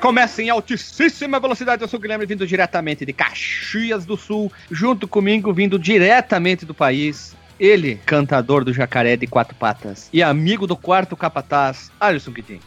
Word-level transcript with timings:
começa 0.00 0.42
em 0.42 0.48
altíssima 0.48 1.38
velocidade. 1.38 1.82
Eu 1.82 1.88
sou 1.88 1.98
o 1.98 2.00
Guilherme, 2.00 2.26
vindo 2.26 2.46
diretamente 2.46 3.04
de 3.04 3.12
Caxias 3.12 4.06
do 4.06 4.16
Sul, 4.16 4.50
junto 4.70 5.06
comigo, 5.06 5.52
vindo 5.52 5.78
diretamente 5.78 6.64
do 6.64 6.74
país. 6.74 7.36
Ele, 7.58 7.96
cantador 8.06 8.64
do 8.64 8.72
jacaré 8.72 9.16
de 9.16 9.26
quatro 9.26 9.54
patas 9.54 10.08
e 10.10 10.22
amigo 10.22 10.66
do 10.66 10.74
quarto 10.74 11.14
capataz, 11.14 11.92
Alisson 12.00 12.30
Guidin. 12.30 12.58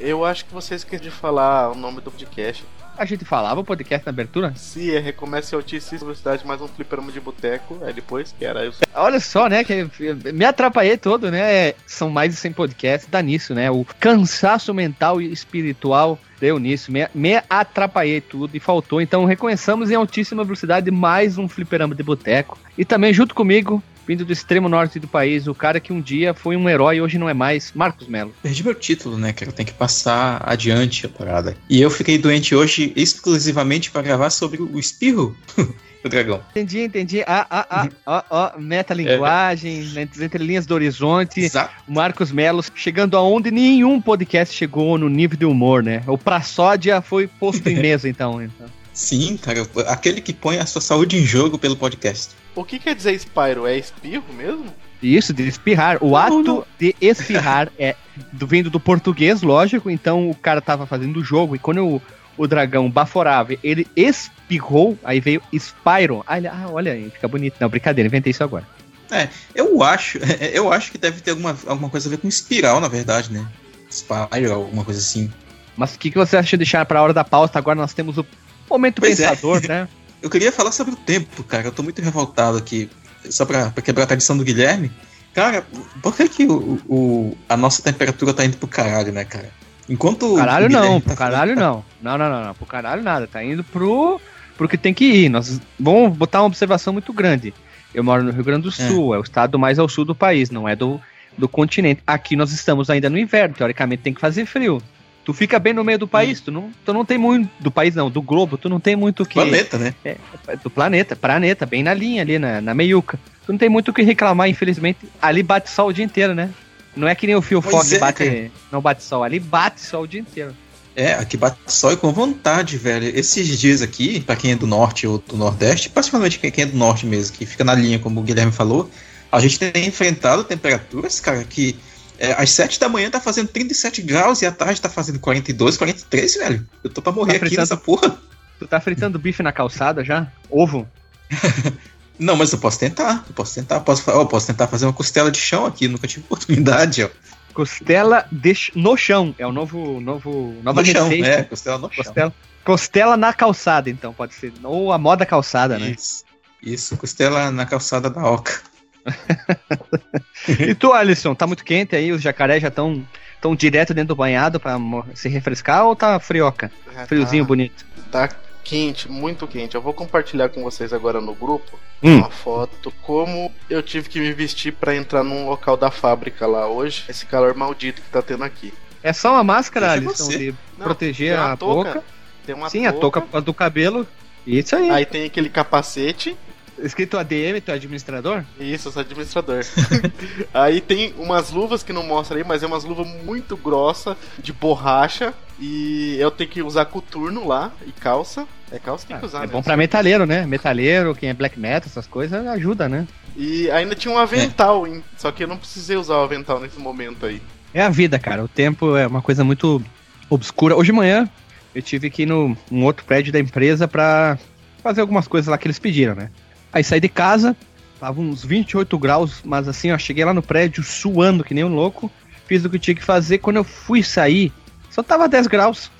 Eu 0.00 0.24
acho 0.24 0.44
que 0.44 0.52
você 0.52 0.74
esqueceu 0.74 1.04
de 1.04 1.10
falar 1.12 1.70
o 1.70 1.76
nome 1.76 2.00
do 2.00 2.10
podcast. 2.10 2.64
A 2.96 3.04
gente 3.04 3.24
falava 3.24 3.60
o 3.60 3.64
podcast 3.64 4.06
na 4.06 4.10
abertura? 4.10 4.52
Sim, 4.54 4.90
é 4.90 4.98
Recomeça 4.98 5.54
em 5.54 5.56
Altíssima 5.56 6.00
Velocidade, 6.00 6.46
mais 6.46 6.60
um 6.60 6.68
fliperama 6.68 7.10
de 7.10 7.20
boteco. 7.20 7.78
Aí 7.82 7.92
depois, 7.92 8.34
que 8.38 8.44
era 8.44 8.64
eu. 8.64 8.72
Olha 8.94 9.18
só, 9.18 9.48
né? 9.48 9.64
Que 9.64 9.88
me 10.32 10.44
atrapalhei 10.44 10.96
todo, 10.96 11.30
né? 11.30 11.74
São 11.86 12.10
mais 12.10 12.30
de 12.30 12.36
100 12.36 12.52
podcasts, 12.52 13.08
dá 13.10 13.22
nisso, 13.22 13.54
né? 13.54 13.70
O 13.70 13.84
cansaço 13.98 14.74
mental 14.74 15.20
e 15.20 15.32
espiritual 15.32 16.18
deu 16.38 16.58
nisso. 16.58 16.92
Me, 16.92 17.08
me 17.14 17.42
atrapalhei 17.48 18.20
tudo 18.20 18.56
e 18.56 18.60
faltou. 18.60 19.00
Então, 19.00 19.24
reconheçamos 19.24 19.90
em 19.90 19.94
altíssima 19.94 20.44
velocidade 20.44 20.90
mais 20.90 21.38
um 21.38 21.48
fliperama 21.48 21.94
de 21.94 22.02
boteco. 22.02 22.58
E 22.76 22.84
também, 22.84 23.14
junto 23.14 23.34
comigo, 23.34 23.82
vindo 24.06 24.24
do 24.24 24.32
extremo 24.32 24.68
norte 24.68 24.98
do 24.98 25.08
país, 25.08 25.46
o 25.46 25.54
cara 25.54 25.80
que 25.80 25.92
um 25.92 26.00
dia 26.00 26.34
foi 26.34 26.56
um 26.56 26.68
herói 26.68 26.96
e 26.96 27.02
hoje 27.02 27.18
não 27.18 27.28
é 27.28 27.34
mais, 27.34 27.72
Marcos 27.74 28.06
Melo. 28.08 28.34
Perdi 28.42 28.64
meu 28.64 28.74
título, 28.74 29.16
né, 29.16 29.32
cara? 29.32 29.52
Tem 29.52 29.66
que 29.66 29.72
passar 29.72 30.42
adiante 30.44 31.06
a 31.06 31.08
parada. 31.08 31.56
E 31.68 31.80
eu 31.80 31.90
fiquei 31.90 32.18
doente 32.18 32.54
hoje 32.54 32.92
exclusivamente 32.96 33.90
para 33.90 34.02
gravar 34.02 34.30
sobre 34.30 34.60
o 34.60 34.78
espirro. 34.78 35.36
do 36.02 36.08
dragão. 36.08 36.40
Entendi, 36.50 36.80
entendi. 36.80 37.22
Ah, 37.26 37.46
ah, 37.48 37.66
ah, 37.70 37.88
ó, 38.04 38.22
ó, 38.28 38.58
metalinguagem, 38.58 39.88
é. 39.96 40.24
entre 40.24 40.44
linhas 40.44 40.66
do 40.66 40.74
horizonte. 40.74 41.40
Exato. 41.40 41.72
Marcos 41.86 42.32
Melo 42.32 42.62
chegando 42.74 43.16
aonde 43.16 43.50
nenhum 43.50 44.00
podcast 44.00 44.54
chegou 44.54 44.98
no 44.98 45.08
nível 45.08 45.38
de 45.38 45.44
humor, 45.44 45.82
né? 45.82 46.02
O 46.06 46.18
Praçódia 46.18 47.00
foi 47.00 47.26
posto 47.26 47.68
em 47.68 47.76
mesa, 47.80 48.08
então. 48.08 48.42
então. 48.42 48.66
Sim, 48.92 49.36
cara, 49.36 49.66
aquele 49.86 50.20
que 50.20 50.32
põe 50.32 50.58
a 50.58 50.66
sua 50.66 50.82
saúde 50.82 51.16
em 51.16 51.24
jogo 51.24 51.58
pelo 51.58 51.76
podcast. 51.76 52.34
O 52.54 52.64
que 52.64 52.78
quer 52.78 52.94
dizer 52.94 53.14
Spyro? 53.14 53.66
É 53.66 53.76
espirro 53.76 54.32
mesmo? 54.34 54.66
Isso, 55.02 55.32
de 55.32 55.46
espirrar. 55.48 55.98
O 56.00 56.16
ato 56.16 56.42
não. 56.42 56.64
de 56.78 56.94
espirrar 57.00 57.70
é 57.78 57.96
do, 58.32 58.46
vindo 58.46 58.70
do 58.70 58.78
português, 58.78 59.42
lógico. 59.42 59.90
Então 59.90 60.30
o 60.30 60.34
cara 60.34 60.60
tava 60.60 60.86
fazendo 60.86 61.18
o 61.18 61.24
jogo 61.24 61.56
e 61.56 61.58
quando 61.58 61.84
o, 61.86 62.02
o 62.36 62.46
dragão 62.46 62.88
baforava, 62.88 63.54
ele 63.64 63.86
espirrou, 63.96 64.96
aí 65.02 65.18
veio 65.18 65.42
Spyro. 65.52 66.22
Ah, 66.26 66.36
ah, 66.50 66.68
olha 66.70 66.92
aí, 66.92 67.10
fica 67.10 67.26
bonito. 67.26 67.56
Não, 67.58 67.68
brincadeira, 67.68 68.06
inventei 68.06 68.30
isso 68.30 68.44
agora. 68.44 68.66
É, 69.10 69.28
eu 69.54 69.82
acho, 69.82 70.18
eu 70.52 70.72
acho 70.72 70.92
que 70.92 70.98
deve 70.98 71.20
ter 71.20 71.32
alguma, 71.32 71.56
alguma 71.66 71.90
coisa 71.90 72.08
a 72.08 72.10
ver 72.10 72.18
com 72.18 72.28
espiral, 72.28 72.80
na 72.80 72.88
verdade, 72.88 73.32
né? 73.32 73.46
Spyro, 73.90 74.52
alguma 74.52 74.84
coisa 74.84 75.00
assim. 75.00 75.30
Mas 75.76 75.94
o 75.94 75.98
que, 75.98 76.10
que 76.10 76.18
você 76.18 76.36
acha 76.36 76.50
de 76.50 76.58
deixar 76.58 76.84
para 76.86 77.00
a 77.00 77.02
hora 77.02 77.12
da 77.12 77.24
pauta? 77.24 77.58
Agora 77.58 77.76
nós 77.76 77.92
temos 77.92 78.18
o 78.18 78.26
momento 78.70 79.00
pois 79.00 79.18
é. 79.18 79.28
pensador, 79.28 79.64
é. 79.64 79.68
né? 79.68 79.88
Eu 80.22 80.30
queria 80.30 80.52
falar 80.52 80.72
sobre 80.72 80.94
o 80.94 80.96
tempo, 80.96 81.42
cara. 81.42 81.66
Eu 81.66 81.72
tô 81.72 81.82
muito 81.82 82.00
revoltado 82.00 82.56
aqui. 82.56 82.88
Só 83.28 83.44
pra, 83.44 83.70
pra 83.70 83.82
quebrar 83.82 84.04
a 84.04 84.06
tradição 84.06 84.36
do 84.36 84.44
Guilherme. 84.44 84.90
Cara, 85.34 85.64
por 86.02 86.14
que, 86.14 86.28
que 86.28 86.44
o, 86.44 86.80
o, 86.88 87.38
a 87.48 87.56
nossa 87.56 87.82
temperatura 87.82 88.34
tá 88.34 88.44
indo 88.44 88.56
pro 88.56 88.68
caralho, 88.68 89.12
né, 89.12 89.24
cara? 89.24 89.50
Enquanto. 89.88 90.34
Caralho 90.36 90.68
não, 90.68 91.00
tá 91.00 91.08
pro 91.08 91.16
caralho 91.16 91.56
não. 91.56 91.84
Não, 92.00 92.18
não, 92.18 92.30
não, 92.30 92.44
não. 92.44 92.54
Pro 92.54 92.66
caralho 92.66 93.02
nada. 93.02 93.26
Tá 93.26 93.42
indo 93.42 93.64
pro, 93.64 94.20
pro 94.56 94.68
que 94.68 94.78
tem 94.78 94.94
que 94.94 95.04
ir. 95.04 95.28
Nós 95.28 95.60
vamos 95.78 96.16
botar 96.16 96.40
uma 96.40 96.46
observação 96.46 96.92
muito 96.92 97.12
grande. 97.12 97.52
Eu 97.94 98.04
moro 98.04 98.22
no 98.22 98.30
Rio 98.30 98.44
Grande 98.44 98.62
do 98.62 98.68
é. 98.68 98.72
Sul, 98.72 99.14
é, 99.14 99.16
é 99.16 99.20
o 99.20 99.22
estado 99.22 99.58
mais 99.58 99.78
ao 99.78 99.88
sul 99.88 100.04
do 100.04 100.14
país, 100.14 100.50
não 100.50 100.68
é 100.68 100.74
do, 100.74 101.00
do 101.36 101.48
continente. 101.48 102.02
Aqui 102.06 102.36
nós 102.36 102.52
estamos 102.52 102.88
ainda 102.88 103.10
no 103.10 103.18
inverno, 103.18 103.54
teoricamente 103.54 104.02
tem 104.02 104.14
que 104.14 104.20
fazer 104.20 104.46
frio. 104.46 104.82
Tu 105.24 105.32
fica 105.32 105.58
bem 105.58 105.72
no 105.72 105.84
meio 105.84 105.98
do 105.98 106.08
país, 106.08 106.40
tu 106.40 106.50
não, 106.50 106.70
tu 106.84 106.92
não 106.92 107.04
tem 107.04 107.16
muito. 107.16 107.48
Do 107.60 107.70
país 107.70 107.94
não, 107.94 108.10
do 108.10 108.20
globo, 108.20 108.58
tu 108.58 108.68
não 108.68 108.80
tem 108.80 108.96
muito 108.96 109.22
o 109.22 109.26
que. 109.26 109.34
Planeta, 109.34 109.78
né? 109.78 109.94
É, 110.04 110.16
do 110.62 110.68
planeta, 110.68 111.14
planeta, 111.14 111.64
bem 111.64 111.82
na 111.82 111.94
linha 111.94 112.22
ali, 112.22 112.38
na, 112.38 112.60
na 112.60 112.74
meiuca. 112.74 113.18
Tu 113.46 113.52
não 113.52 113.58
tem 113.58 113.68
muito 113.68 113.90
o 113.90 113.94
que 113.94 114.02
reclamar, 114.02 114.48
infelizmente. 114.48 114.98
Ali 115.20 115.42
bate 115.42 115.70
sol 115.70 115.88
o 115.88 115.92
dia 115.92 116.04
inteiro, 116.04 116.34
né? 116.34 116.50
Não 116.96 117.06
é 117.06 117.14
que 117.14 117.26
nem 117.26 117.36
o 117.36 117.42
Fio 117.42 117.62
Fox 117.62 117.92
é, 117.92 117.98
bate. 117.98 118.24
Cara. 118.24 118.50
Não 118.70 118.80
bate 118.80 119.02
sol, 119.04 119.22
ali 119.22 119.38
bate 119.38 119.80
sol 119.80 120.02
o 120.02 120.08
dia 120.08 120.20
inteiro. 120.20 120.54
É, 120.94 121.14
aqui 121.14 121.36
bate 121.36 121.56
sol 121.68 121.92
e 121.92 121.96
com 121.96 122.12
vontade, 122.12 122.76
velho. 122.76 123.06
Esses 123.16 123.58
dias 123.58 123.80
aqui, 123.80 124.20
para 124.20 124.36
quem 124.36 124.52
é 124.52 124.56
do 124.56 124.66
norte 124.66 125.06
ou 125.06 125.18
do 125.18 125.36
nordeste, 125.36 125.88
principalmente 125.88 126.38
quem 126.38 126.64
é 126.64 126.66
do 126.66 126.76
norte 126.76 127.06
mesmo, 127.06 127.34
que 127.34 127.46
fica 127.46 127.64
na 127.64 127.74
linha, 127.74 127.98
como 127.98 128.20
o 128.20 128.22
Guilherme 128.22 128.52
falou, 128.52 128.90
a 129.30 129.40
gente 129.40 129.58
tem 129.58 129.86
enfrentado 129.86 130.44
temperaturas, 130.44 131.18
cara, 131.18 131.44
que 131.44 131.76
é, 132.18 132.32
às 132.32 132.50
7 132.50 132.78
da 132.78 132.88
manhã 132.88 133.10
tá 133.10 133.20
fazendo 133.20 133.48
37 133.48 134.02
graus 134.02 134.42
e 134.42 134.46
à 134.46 134.52
tarde 134.52 134.80
tá 134.80 134.88
fazendo 134.88 135.18
42, 135.18 135.76
43, 135.76 136.34
velho. 136.34 136.68
Eu 136.82 136.90
tô 136.90 137.02
pra 137.02 137.12
morrer 137.12 137.38
tá 137.38 137.46
aqui 137.46 137.56
nessa 137.56 137.76
porra. 137.76 138.16
Tu 138.58 138.66
tá 138.66 138.80
fritando 138.80 139.18
bife 139.18 139.42
na 139.42 139.52
calçada 139.52 140.04
já? 140.04 140.30
Ovo? 140.48 140.88
Não, 142.18 142.36
mas 142.36 142.52
eu 142.52 142.58
posso 142.58 142.78
tentar. 142.78 143.24
Eu 143.28 143.34
posso 143.34 143.54
tentar. 143.54 143.80
Posso, 143.80 144.04
posso 144.04 144.46
tentar 144.46 144.68
fazer 144.68 144.86
uma 144.86 144.92
costela 144.92 145.30
de 145.30 145.38
chão 145.38 145.66
aqui. 145.66 145.88
Nunca 145.88 146.06
tive 146.06 146.24
oportunidade, 146.24 147.02
ó. 147.02 147.08
Costela 147.52 148.26
de, 148.30 148.54
no 148.74 148.96
chão. 148.96 149.34
É 149.38 149.46
o 149.46 149.52
novo. 149.52 150.00
novo 150.00 150.54
nova 150.62 150.80
no 150.80 150.86
receita. 150.86 151.00
Chão, 151.00 151.24
é, 151.24 151.42
costela 151.42 151.78
no 151.78 151.90
costela, 151.90 152.30
chão. 152.30 152.34
Costela 152.64 153.16
na 153.16 153.32
calçada, 153.32 153.90
então, 153.90 154.12
pode 154.12 154.34
ser. 154.34 154.52
Ou 154.62 154.92
a 154.92 154.98
moda 154.98 155.26
calçada, 155.26 155.78
né? 155.78 155.90
Isso. 155.90 156.24
Isso, 156.62 156.96
costela 156.96 157.50
na 157.50 157.66
calçada 157.66 158.08
da 158.08 158.24
Oca. 158.24 158.60
e 160.48 160.74
tu, 160.74 160.92
Alisson, 160.92 161.34
tá 161.34 161.46
muito 161.46 161.64
quente 161.64 161.96
aí? 161.96 162.12
Os 162.12 162.22
jacarés 162.22 162.62
já 162.62 162.68
estão 162.68 163.04
tão 163.40 163.54
direto 163.54 163.92
dentro 163.92 164.08
do 164.08 164.16
banhado 164.16 164.60
para 164.60 164.78
se 165.14 165.28
refrescar 165.28 165.84
ou 165.84 165.96
tá 165.96 166.18
frioca? 166.20 166.70
É, 166.96 167.06
Friozinho 167.06 167.44
tá, 167.44 167.48
bonito. 167.48 167.86
Tá 168.10 168.28
quente, 168.62 169.10
muito 169.10 169.46
quente. 169.46 169.74
Eu 169.74 169.82
vou 169.82 169.92
compartilhar 169.92 170.48
com 170.48 170.62
vocês 170.62 170.92
agora 170.92 171.20
no 171.20 171.34
grupo 171.34 171.78
hum. 172.02 172.18
uma 172.18 172.30
foto 172.30 172.92
como 173.02 173.52
eu 173.68 173.82
tive 173.82 174.08
que 174.08 174.20
me 174.20 174.32
vestir 174.32 174.72
para 174.72 174.94
entrar 174.94 175.24
num 175.24 175.48
local 175.48 175.76
da 175.76 175.90
fábrica 175.90 176.46
lá 176.46 176.68
hoje. 176.68 177.04
Esse 177.08 177.26
calor 177.26 177.54
maldito 177.54 178.00
que 178.00 178.08
tá 178.08 178.22
tendo 178.22 178.44
aqui. 178.44 178.72
É 179.02 179.12
só 179.12 179.32
uma 179.32 179.42
máscara, 179.42 179.92
Alisson, 179.92 180.28
de 180.28 180.54
Não, 180.78 180.84
proteger 180.84 181.36
a 181.36 181.56
touca. 181.56 181.94
boca. 181.94 182.04
Tem 182.46 182.54
uma 182.54 182.70
Sim, 182.70 182.84
touca. 182.92 183.18
a 183.18 183.22
touca 183.22 183.40
do 183.40 183.52
cabelo. 183.52 184.06
Isso 184.46 184.76
aí. 184.76 184.90
Aí 184.90 185.06
tem 185.06 185.24
aquele 185.24 185.48
capacete 185.48 186.36
Escrito 186.82 187.16
ADM, 187.16 187.60
tu 187.64 187.70
é 187.70 187.74
administrador? 187.74 188.44
Isso, 188.58 188.88
eu 188.88 188.92
sou 188.92 189.00
administrador. 189.00 189.64
aí 190.52 190.80
tem 190.80 191.14
umas 191.16 191.50
luvas 191.50 191.82
que 191.82 191.92
não 191.92 192.02
mostra 192.02 192.36
aí, 192.36 192.44
mas 192.44 192.62
é 192.62 192.66
umas 192.66 192.84
luvas 192.84 193.06
muito 193.24 193.56
grossa 193.56 194.16
de 194.38 194.52
borracha. 194.52 195.32
E 195.60 196.16
eu 196.18 196.30
tenho 196.30 196.50
que 196.50 196.62
usar 196.62 196.86
coturno 196.86 197.46
lá 197.46 197.70
e 197.86 197.92
calça. 197.92 198.46
É 198.70 198.78
calça 198.78 199.06
que 199.06 199.12
tem 199.12 199.18
que 199.20 199.24
ah, 199.24 199.28
usar, 199.28 199.38
É 199.38 199.46
né? 199.46 199.52
bom 199.52 199.62
pra 199.62 199.76
metaleiro, 199.76 200.26
né? 200.26 200.44
Metaleiro, 200.44 201.14
quem 201.14 201.28
é 201.28 201.34
black 201.34 201.58
metal, 201.58 201.88
essas 201.88 202.06
coisas, 202.06 202.44
ajuda, 202.46 202.88
né? 202.88 203.06
E 203.36 203.70
ainda 203.70 203.94
tinha 203.94 204.12
um 204.12 204.18
avental, 204.18 204.86
é. 204.86 205.00
só 205.16 205.30
que 205.30 205.44
eu 205.44 205.48
não 205.48 205.56
precisei 205.56 205.96
usar 205.96 206.16
o 206.16 206.24
avental 206.24 206.58
nesse 206.58 206.78
momento 206.80 207.26
aí. 207.26 207.40
É 207.72 207.82
a 207.82 207.88
vida, 207.88 208.18
cara. 208.18 208.42
O 208.42 208.48
tempo 208.48 208.96
é 208.96 209.06
uma 209.06 209.22
coisa 209.22 209.44
muito 209.44 209.80
obscura. 210.28 210.74
Hoje 210.74 210.90
de 210.90 210.96
manhã 210.96 211.30
eu 211.74 211.80
tive 211.80 212.10
que 212.10 212.22
ir 212.22 212.26
no 212.26 212.56
um 212.70 212.84
outro 212.84 213.04
prédio 213.04 213.32
da 213.32 213.38
empresa 213.38 213.86
pra 213.86 214.38
fazer 214.82 215.00
algumas 215.00 215.28
coisas 215.28 215.48
lá 215.48 215.56
que 215.56 215.66
eles 215.66 215.78
pediram, 215.78 216.14
né? 216.14 216.30
Aí 216.72 216.82
saí 216.82 217.00
de 217.00 217.08
casa, 217.08 217.56
tava 218.00 218.20
uns 218.20 218.44
28 218.44 218.98
graus, 218.98 219.40
mas 219.44 219.68
assim, 219.68 219.92
ó, 219.92 219.98
cheguei 219.98 220.24
lá 220.24 220.32
no 220.32 220.42
prédio 220.42 220.82
suando 220.82 221.44
que 221.44 221.54
nem 221.54 221.64
um 221.64 221.74
louco. 221.74 222.10
Fiz 222.46 222.64
o 222.64 222.70
que 222.70 222.78
tinha 222.78 222.94
que 222.94 223.04
fazer. 223.04 223.38
Quando 223.38 223.56
eu 223.56 223.64
fui 223.64 224.02
sair, 224.02 224.52
só 224.90 225.02
tava 225.02 225.28
10 225.28 225.46
graus. 225.46 225.90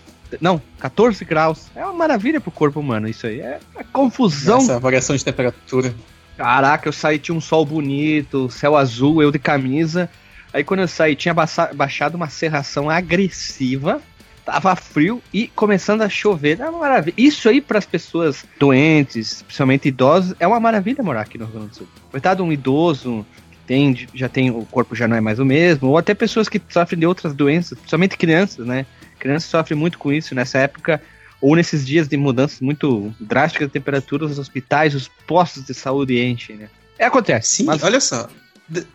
Não, 0.41 0.61
14 0.79 1.25
graus. 1.25 1.67
É 1.75 1.85
uma 1.85 1.93
maravilha 1.93 2.41
pro 2.41 2.51
corpo 2.51 2.81
humano 2.81 3.09
isso 3.09 3.27
aí. 3.27 3.41
É, 3.41 3.61
é 3.77 3.85
confusão. 3.85 4.59
Essa 4.59 4.81
variação 4.81 5.15
de 5.15 5.25
temperatura. 5.25 5.95
Caraca, 6.37 6.89
eu 6.89 6.93
saí, 6.93 7.19
tinha 7.19 7.37
um 7.37 7.41
sol 7.41 7.65
bonito, 7.65 8.51
céu 8.51 8.77
azul, 8.77 9.23
eu 9.23 9.31
de 9.31 9.39
camisa. 9.39 10.09
Aí 10.53 10.65
quando 10.65 10.81
eu 10.81 10.89
saí, 10.89 11.15
tinha 11.15 11.35
baixado 11.35 12.15
uma 12.15 12.29
serração 12.29 12.91
agressiva 12.91 14.01
tava 14.45 14.75
frio 14.77 15.23
e 15.33 15.49
começando 15.49 16.03
a 16.03 16.09
chover. 16.09 16.61
É 16.61 16.69
uma 16.69 16.81
maravilha. 16.81 17.15
Isso 17.17 17.49
aí 17.49 17.61
para 17.61 17.79
as 17.79 17.87
pessoas 17.87 18.45
doentes, 18.59 19.43
principalmente 19.43 19.89
idosos, 19.89 20.35
é 20.39 20.47
uma 20.47 20.61
maravilha 20.61 21.03
morar 21.03 21.23
aqui 21.23 21.39
no 21.39 21.45
Rio 21.45 21.55
Grande 21.55 21.69
do 21.71 21.77
Sul. 21.77 21.89
Coitado, 22.11 22.43
um 22.43 22.53
idoso 22.53 23.27
que 23.51 23.59
tem, 23.67 24.09
já 24.15 24.29
tem, 24.29 24.51
o 24.51 24.65
corpo 24.67 24.95
já 24.95 25.07
não 25.07 25.17
é 25.17 25.21
mais 25.21 25.39
o 25.39 25.45
mesmo, 25.45 25.89
ou 25.89 25.99
até 25.99 26.15
pessoas 26.15 26.49
que 26.49 26.61
sofrem 26.69 27.01
de 27.01 27.07
outras 27.07 27.35
doenças, 27.35 27.79
principalmente 27.79 28.17
crianças, 28.17 28.67
né? 28.67 28.87
Crianças 29.19 29.49
sofrem 29.49 29.79
muito 29.79 29.99
com 29.99 30.13
isso 30.13 30.35
nessa 30.35 30.59
época 30.59 31.01
ou 31.41 31.57
nesses 31.57 31.85
dias 31.85 32.07
de 32.07 32.17
mudanças 32.17 32.61
muito 32.61 33.13
drásticas 33.19 33.67
de 33.67 33.73
temperatura, 33.73 34.25
os 34.25 34.39
hospitais, 34.39 34.95
os 34.95 35.09
postos 35.27 35.65
de 35.65 35.75
saúde 35.75 36.21
enchem, 36.21 36.57
né? 36.57 36.69
É, 36.99 37.07
acontece. 37.07 37.57
Sim, 37.57 37.65
mas... 37.65 37.83
olha 37.83 38.01
só. 38.01 38.29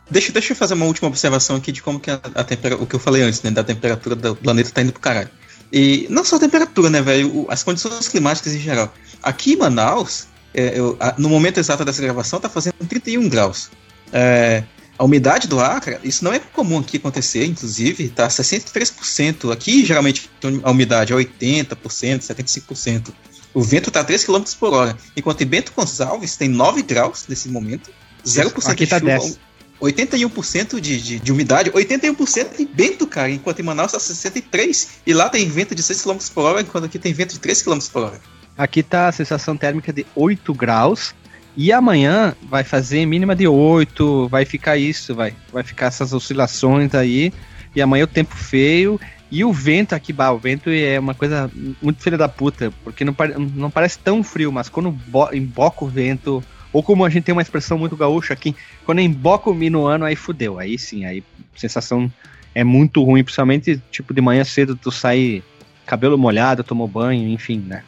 Deixa, 0.09 0.31
deixa 0.31 0.53
eu 0.53 0.55
fazer 0.55 0.73
uma 0.73 0.85
última 0.85 1.07
observação 1.07 1.55
aqui 1.55 1.71
de 1.71 1.81
como 1.81 1.99
que 1.99 2.09
a, 2.09 2.19
a 2.35 2.43
temperatura, 2.43 2.83
o 2.83 2.87
que 2.87 2.95
eu 2.95 2.99
falei 2.99 3.21
antes, 3.21 3.41
né, 3.41 3.51
da 3.51 3.63
temperatura 3.63 4.15
do 4.15 4.35
planeta 4.35 4.71
tá 4.71 4.81
indo 4.81 4.91
pro 4.91 5.01
caralho. 5.01 5.29
E 5.71 6.07
não 6.09 6.23
só 6.23 6.37
a 6.37 6.39
temperatura, 6.39 6.89
né, 6.89 7.01
velho? 7.01 7.45
As 7.49 7.63
condições 7.63 8.07
climáticas 8.07 8.53
em 8.53 8.59
geral. 8.59 8.93
Aqui 9.21 9.53
em 9.53 9.57
Manaus, 9.57 10.27
é, 10.53 10.79
eu, 10.79 10.95
a, 10.99 11.15
no 11.17 11.29
momento 11.29 11.59
exato 11.59 11.83
dessa 11.83 12.01
gravação, 12.01 12.39
tá 12.39 12.49
fazendo 12.49 12.75
31 12.87 13.27
graus. 13.27 13.69
É, 14.13 14.63
a 14.97 15.03
umidade 15.03 15.47
do 15.47 15.59
ar, 15.59 15.79
cara, 15.79 15.99
isso 16.03 16.23
não 16.23 16.33
é 16.33 16.39
comum 16.39 16.79
aqui 16.79 16.97
acontecer, 16.97 17.45
inclusive, 17.45 18.09
tá 18.09 18.27
63%. 18.27 19.51
Aqui, 19.51 19.85
geralmente, 19.85 20.29
a 20.63 20.71
umidade 20.71 21.13
é 21.13 21.15
80%, 21.15 21.75
75%. 21.75 23.13
O 23.53 23.61
vento 23.61 23.91
tá 23.91 24.03
3 24.03 24.23
km 24.23 24.43
por 24.59 24.73
hora. 24.73 24.97
Enquanto 25.15 25.41
em 25.41 25.45
Bento 25.45 25.71
Gonçalves 25.75 26.35
tem 26.35 26.47
9 26.47 26.81
graus 26.83 27.25
nesse 27.27 27.49
momento, 27.49 27.91
0% 28.25 28.69
aqui 28.69 28.85
de 28.85 28.89
tá 28.89 28.99
chuva, 28.99 29.11
10. 29.11 29.39
81% 29.81 30.79
de, 30.79 31.01
de, 31.01 31.19
de 31.19 31.31
umidade, 31.31 31.71
81% 31.71 32.59
em 32.59 32.65
Bento, 32.65 33.05
cara, 33.05 33.29
enquanto 33.29 33.59
em 33.59 33.63
Manaus 33.63 33.91
tá 33.91 33.97
63%. 33.97 34.87
E 35.05 35.13
lá 35.13 35.29
tem 35.29 35.47
vento 35.47 35.75
de 35.75 35.83
6 35.83 36.01
km 36.01 36.17
por 36.33 36.43
hora, 36.43 36.61
enquanto 36.61 36.85
aqui 36.85 36.97
tem 36.99 37.13
vento 37.13 37.33
de 37.33 37.39
3 37.39 37.61
km 37.61 37.79
por 37.91 38.03
hora. 38.03 38.21
Aqui 38.57 38.81
tá 38.81 39.07
a 39.07 39.11
sensação 39.11 39.55
térmica 39.55 39.93
de 39.93 40.05
8 40.15 40.53
graus. 40.53 41.13
E 41.55 41.71
amanhã 41.71 42.35
vai 42.43 42.63
fazer 42.63 43.05
mínima 43.05 43.35
de 43.35 43.47
8, 43.47 44.27
vai 44.29 44.45
ficar 44.45 44.77
isso, 44.77 45.15
vai. 45.15 45.33
Vai 45.51 45.63
ficar 45.63 45.87
essas 45.87 46.13
oscilações 46.13 46.93
aí. 46.93 47.33
E 47.75 47.81
amanhã 47.81 48.03
o 48.03 48.07
tempo 48.07 48.35
feio. 48.35 48.99
E 49.29 49.43
o 49.43 49.51
vento 49.51 49.93
aqui, 49.93 50.13
bah, 50.13 50.31
o 50.31 50.37
vento 50.39 50.69
é 50.69 50.99
uma 50.99 51.13
coisa 51.13 51.51
muito 51.81 52.01
filha 52.01 52.17
da 52.17 52.29
puta, 52.29 52.71
porque 52.83 53.03
não, 53.03 53.13
não 53.55 53.69
parece 53.69 53.99
tão 53.99 54.23
frio, 54.23 54.51
mas 54.51 54.69
quando 54.69 54.89
bo- 54.89 55.33
emboca 55.33 55.83
o 55.83 55.87
vento, 55.87 56.41
ou 56.73 56.83
como 56.83 57.05
a 57.05 57.09
gente 57.09 57.23
tem 57.23 57.33
uma 57.33 57.41
expressão 57.41 57.77
muito 57.77 57.95
gaúcha 57.95 58.33
aqui, 58.33 58.55
quando 58.85 58.99
emboca 58.99 59.49
o 59.49 59.53
minuano, 59.53 60.05
aí 60.05 60.15
fudeu. 60.15 60.59
Aí 60.59 60.77
sim, 60.77 61.05
aí 61.05 61.23
sensação 61.55 62.11
é 62.53 62.63
muito 62.63 63.03
ruim, 63.03 63.23
principalmente 63.23 63.81
tipo 63.91 64.13
de 64.13 64.21
manhã 64.21 64.43
cedo 64.43 64.75
tu 64.75 64.91
sai 64.91 65.43
cabelo 65.85 66.17
molhado, 66.17 66.63
tomou 66.63 66.87
banho, 66.87 67.27
enfim, 67.29 67.63
né? 67.65 67.83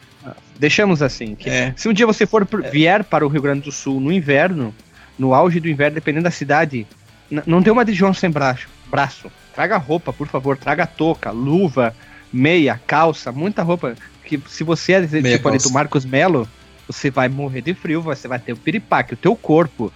Deixamos 0.58 1.00
assim. 1.02 1.34
que 1.34 1.48
É. 1.48 1.72
Se 1.76 1.88
um 1.88 1.92
dia 1.92 2.06
você 2.06 2.26
for 2.26 2.44
pro- 2.44 2.62
vier 2.70 3.02
para 3.02 3.24
o 3.24 3.28
Rio 3.28 3.40
Grande 3.42 3.62
do 3.62 3.72
Sul 3.72 3.98
no 3.98 4.12
inverno, 4.12 4.74
no 5.18 5.32
auge 5.34 5.58
do 5.58 5.68
inverno, 5.68 5.94
dependendo 5.94 6.24
da 6.24 6.30
cidade, 6.30 6.86
não 7.46 7.62
tem 7.62 7.72
uma 7.72 7.84
de 7.84 7.94
João 7.94 8.12
sem 8.12 8.30
braço. 8.30 8.68
braço. 8.90 9.30
Traga 9.54 9.76
roupa, 9.78 10.12
por 10.12 10.28
favor, 10.28 10.56
traga 10.56 10.86
touca, 10.86 11.30
luva, 11.30 11.94
meia, 12.32 12.80
calça, 12.86 13.32
muita 13.32 13.62
roupa. 13.62 13.94
Que 14.24 14.40
se 14.48 14.62
você 14.62 14.92
é 14.92 15.00
Meia 15.00 15.36
tipo 15.36 15.48
ali 15.48 15.58
do. 15.58 15.70
Marcos 15.70 16.04
Melo, 16.04 16.46
você 16.92 17.10
vai 17.10 17.28
morrer 17.28 17.62
de 17.62 17.74
frio, 17.74 18.02
você 18.02 18.26
vai 18.26 18.38
ter 18.38 18.52
o 18.52 18.56
piripaque, 18.56 19.14
o 19.14 19.16
teu 19.16 19.36
corpo 19.36 19.92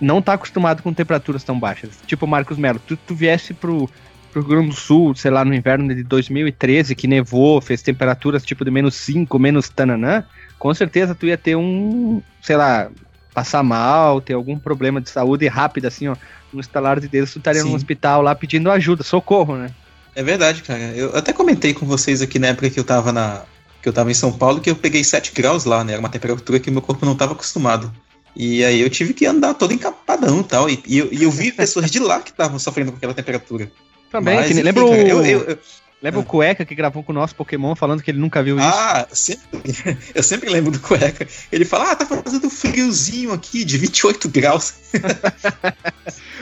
não 0.00 0.20
tá 0.20 0.34
acostumado 0.34 0.82
com 0.82 0.92
temperaturas 0.92 1.44
tão 1.44 1.58
baixas. 1.58 1.90
Tipo 2.06 2.26
Marcos 2.26 2.58
Melo, 2.58 2.80
tu, 2.84 2.96
tu 2.96 3.14
viesse 3.14 3.54
pro, 3.54 3.88
pro 4.32 4.42
Rio 4.42 4.50
Grande 4.50 4.68
do 4.68 4.74
Sul, 4.74 5.14
sei 5.14 5.30
lá, 5.30 5.44
no 5.44 5.54
inverno 5.54 5.94
de 5.94 6.02
2013, 6.02 6.94
que 6.94 7.06
nevou, 7.06 7.60
fez 7.60 7.82
temperaturas 7.82 8.44
tipo 8.44 8.64
de 8.64 8.70
menos 8.70 8.94
5, 8.96 9.38
menos 9.38 9.68
tananã, 9.68 10.24
com 10.58 10.72
certeza 10.74 11.14
tu 11.14 11.26
ia 11.26 11.38
ter 11.38 11.56
um, 11.56 12.20
sei 12.42 12.56
lá, 12.56 12.90
passar 13.32 13.62
mal, 13.62 14.20
ter 14.20 14.34
algum 14.34 14.58
problema 14.58 15.00
de 15.00 15.10
saúde 15.10 15.46
rápido, 15.46 15.86
assim, 15.86 16.08
ó, 16.08 16.16
no 16.52 16.60
estalar 16.60 17.00
de 17.00 17.08
dedos, 17.08 17.32
tu 17.32 17.38
estaria 17.38 17.62
Sim. 17.62 17.68
no 17.68 17.76
hospital 17.76 18.22
lá 18.22 18.34
pedindo 18.34 18.70
ajuda, 18.70 19.02
socorro, 19.02 19.56
né? 19.56 19.70
É 20.14 20.22
verdade, 20.22 20.62
cara. 20.62 20.80
Eu 20.94 21.16
até 21.16 21.32
comentei 21.32 21.74
com 21.74 21.84
vocês 21.84 22.22
aqui 22.22 22.38
na 22.38 22.48
época 22.48 22.70
que 22.70 22.78
eu 22.78 22.84
tava 22.84 23.12
na. 23.12 23.42
Que 23.84 23.88
eu 23.90 23.92
tava 23.92 24.10
em 24.10 24.14
São 24.14 24.32
Paulo, 24.32 24.62
que 24.62 24.70
eu 24.70 24.74
peguei 24.74 25.04
7 25.04 25.30
graus 25.34 25.66
lá, 25.66 25.84
né? 25.84 25.92
Era 25.92 26.00
uma 26.00 26.08
temperatura 26.08 26.58
que 26.58 26.70
o 26.70 26.72
meu 26.72 26.80
corpo 26.80 27.04
não 27.04 27.14
tava 27.14 27.34
acostumado. 27.34 27.92
E 28.34 28.64
aí 28.64 28.80
eu 28.80 28.88
tive 28.88 29.12
que 29.12 29.26
andar 29.26 29.52
todo 29.52 29.74
encapadão 29.74 30.40
e 30.40 30.44
tal. 30.44 30.70
E, 30.70 30.82
e 30.86 31.22
eu, 31.22 31.30
vi 31.30 31.52
pessoas 31.52 31.90
de 31.90 31.98
lá 31.98 32.20
que 32.20 32.30
estavam 32.30 32.58
sofrendo 32.58 32.92
com 32.92 32.96
aquela 32.96 33.12
temperatura. 33.12 33.70
Também, 34.10 34.36
Mas, 34.36 34.48
que 34.48 34.54
nem- 34.54 34.66
enfim, 34.70 34.80
eu- 34.80 35.22
eu- 35.26 35.40
eu- 35.42 35.58
lembra 36.02 36.18
o 36.18 36.24
Cueca 36.24 36.64
que 36.64 36.74
gravou 36.74 37.02
com 37.02 37.12
o 37.12 37.14
nosso 37.14 37.34
Pokémon 37.34 37.74
falando 37.76 38.02
que 38.02 38.10
ele 38.10 38.18
nunca 38.18 38.42
viu 38.42 38.56
isso? 38.58 38.66
Ah, 38.66 39.06
sempre, 39.12 39.60
eu 40.14 40.22
sempre 40.22 40.48
lembro 40.48 40.70
do 40.72 40.80
cueca. 40.80 41.28
Ele 41.52 41.66
fala: 41.66 41.90
Ah, 41.92 41.96
tá 41.96 42.06
fazendo 42.06 42.48
friozinho 42.48 43.32
aqui 43.34 43.66
de 43.66 43.76
28 43.76 44.30
graus. 44.30 44.72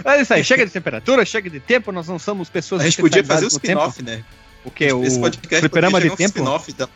É 0.04 0.20
isso 0.20 0.34
aí, 0.34 0.42
chega 0.44 0.64
de 0.66 0.72
temperatura, 0.72 1.24
chega 1.24 1.48
de 1.48 1.60
tempo, 1.60 1.92
nós 1.92 2.08
não 2.08 2.18
somos 2.18 2.48
pessoas 2.48 2.82
A 2.82 2.84
gente 2.84 3.00
podia 3.00 3.22
fazer 3.24 3.44
o 3.44 3.48
spin-off, 3.48 4.02
né? 4.02 4.24
O 4.64 4.70
que? 4.70 4.92
O 4.92 5.02
Esse 5.04 5.18
podcast 5.18 5.60
fliperama 5.60 6.00
de 6.00 6.10
tempo? 6.16 6.40
um 6.40 6.44
da. 6.76 6.88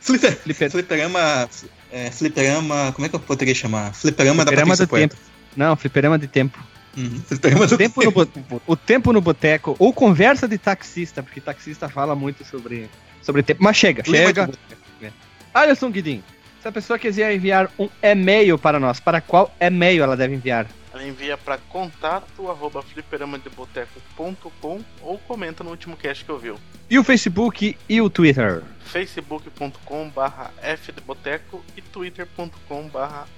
Flipper, 0.00 0.36
Fliper- 0.36 0.70
fliperama. 0.70 1.48
É, 1.92 2.10
fliperama. 2.10 2.92
Como 2.92 3.06
é 3.06 3.08
que 3.08 3.16
eu 3.16 3.20
poderia 3.20 3.54
chamar? 3.54 3.92
Fliperama, 3.94 4.44
Fliperama 4.44 4.76
da 4.76 4.84
do 4.84 4.88
Patrícia 4.88 5.08
tempo. 5.08 5.16
Não, 5.56 5.76
fliperama 5.76 6.18
de 6.18 6.26
tempo. 6.28 6.58
Poeta. 6.58 6.70
Uhum, 6.96 7.20
Fliperama 7.20 7.64
O 7.66 7.76
tempo, 7.76 8.04
no, 8.04 8.10
bo- 8.10 8.62
o 8.66 8.76
tempo 8.76 9.12
no 9.12 9.20
boteco, 9.20 9.76
ou 9.78 9.92
conversa 9.92 10.48
de 10.48 10.58
taxista, 10.58 11.22
porque 11.22 11.40
taxista 11.40 11.88
fala 11.88 12.14
muito 12.16 12.44
sobre, 12.44 12.88
sobre 13.22 13.42
tempo. 13.42 13.62
Mas 13.62 13.76
chega, 13.76 14.02
Clima 14.02 14.26
chega. 14.26 14.46
boteco. 14.46 14.80
Alisson 15.54 15.90
Guidin, 15.90 16.22
se 16.62 16.68
a 16.68 16.72
pessoa 16.72 16.98
quiser 16.98 17.34
enviar 17.34 17.70
um 17.78 17.88
e-mail 18.02 18.58
para 18.58 18.78
nós, 18.80 19.00
para 19.00 19.20
qual 19.20 19.54
e-mail 19.60 20.02
ela 20.02 20.16
deve 20.16 20.34
enviar? 20.34 20.66
Ela 20.92 21.06
envia 21.06 21.36
para 21.36 21.58
contato 21.58 22.50
arroba 22.50 22.82
fliperamadeboteco.com 22.82 24.80
ou 25.02 25.18
comenta 25.18 25.62
no 25.62 25.70
último 25.70 25.96
cast 25.96 26.24
que 26.24 26.32
ouviu. 26.32 26.56
E 26.88 26.98
o 26.98 27.04
Facebook 27.04 27.76
e 27.88 28.00
o 28.00 28.10
Twitter? 28.10 28.64
facebook.com 28.90 30.08
barra 30.08 30.50
e 31.76 31.80
twitter.com 31.80 32.88
barra. 32.88 33.28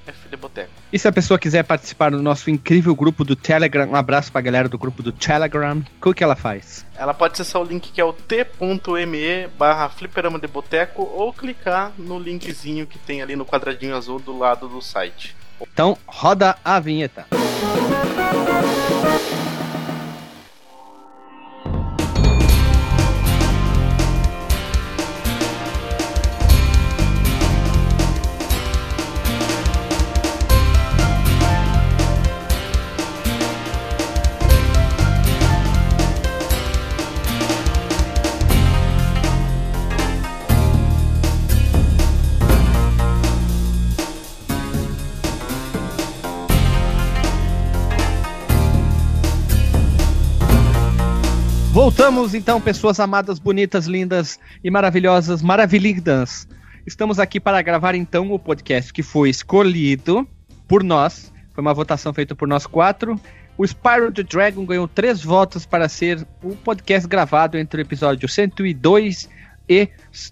E 0.91 0.99
se 0.99 1.07
a 1.07 1.13
pessoa 1.13 1.39
quiser 1.39 1.63
participar 1.63 2.11
do 2.11 2.23
nosso 2.23 2.49
incrível 2.49 2.95
grupo 2.95 3.25
do 3.25 3.37
Telegram, 3.37 3.87
um 3.87 3.97
abraço 3.97 4.33
pra 4.33 4.41
galera 4.41 4.69
do 4.69 4.79
grupo 4.79 5.03
do 5.03 5.13
Telegram, 5.13 5.83
o 6.03 6.15
que 6.15 6.25
ela 6.25 6.35
faz? 6.35 6.87
Ela 6.97 7.13
pode 7.13 7.35
acessar 7.35 7.61
o 7.61 7.65
link 7.65 7.93
que 7.93 8.01
é 8.01 8.05
o 8.05 8.15
t.me 8.15 9.49
barra 9.59 9.91
fliperama 9.91 10.39
de 10.39 10.47
boteco 10.47 11.03
ou 11.03 11.33
clicar 11.33 11.93
no 11.99 12.19
linkzinho 12.19 12.87
que 12.87 12.99
tem 12.99 13.21
ali 13.21 13.37
no 13.37 13.45
quadradinho 13.45 13.95
azul 13.95 14.19
do 14.19 14.37
lado 14.37 14.67
do 14.67 14.81
site. 14.81 15.37
Então, 15.73 15.97
roda 16.07 16.57
a 16.65 16.81
vinheta. 16.81 17.27
Voltamos 51.95 52.35
então, 52.35 52.59
pessoas 52.59 52.99
amadas, 52.99 53.39
bonitas, 53.39 53.87
lindas 53.87 54.41
e 54.65 54.71
maravilhosas, 54.71 55.43
maravilhindas. 55.43 56.49
Estamos 56.87 57.19
aqui 57.19 57.39
para 57.39 57.61
gravar 57.61 57.95
então 57.95 58.33
o 58.33 58.39
podcast 58.39 58.91
que 58.95 59.03
foi 59.03 59.29
escolhido 59.29 60.27
por 60.67 60.83
nós. 60.83 61.31
Foi 61.53 61.61
uma 61.61 61.75
votação 61.75 62.15
feita 62.15 62.35
por 62.35 62.49
nós 62.49 62.67
quatro. 62.67 63.21
O 63.59 63.65
Spyro 63.67 64.11
the 64.11 64.23
Dragon 64.23 64.65
ganhou 64.65 64.89
três 64.89 65.23
votos 65.23 65.67
para 65.67 65.87
ser 65.87 66.27
o 66.43 66.57
podcast 66.57 67.07
gravado 67.07 67.59
entre 67.59 67.83
o 67.83 67.85
episódio 67.85 68.27
102 68.27 69.25
e. 69.25 69.42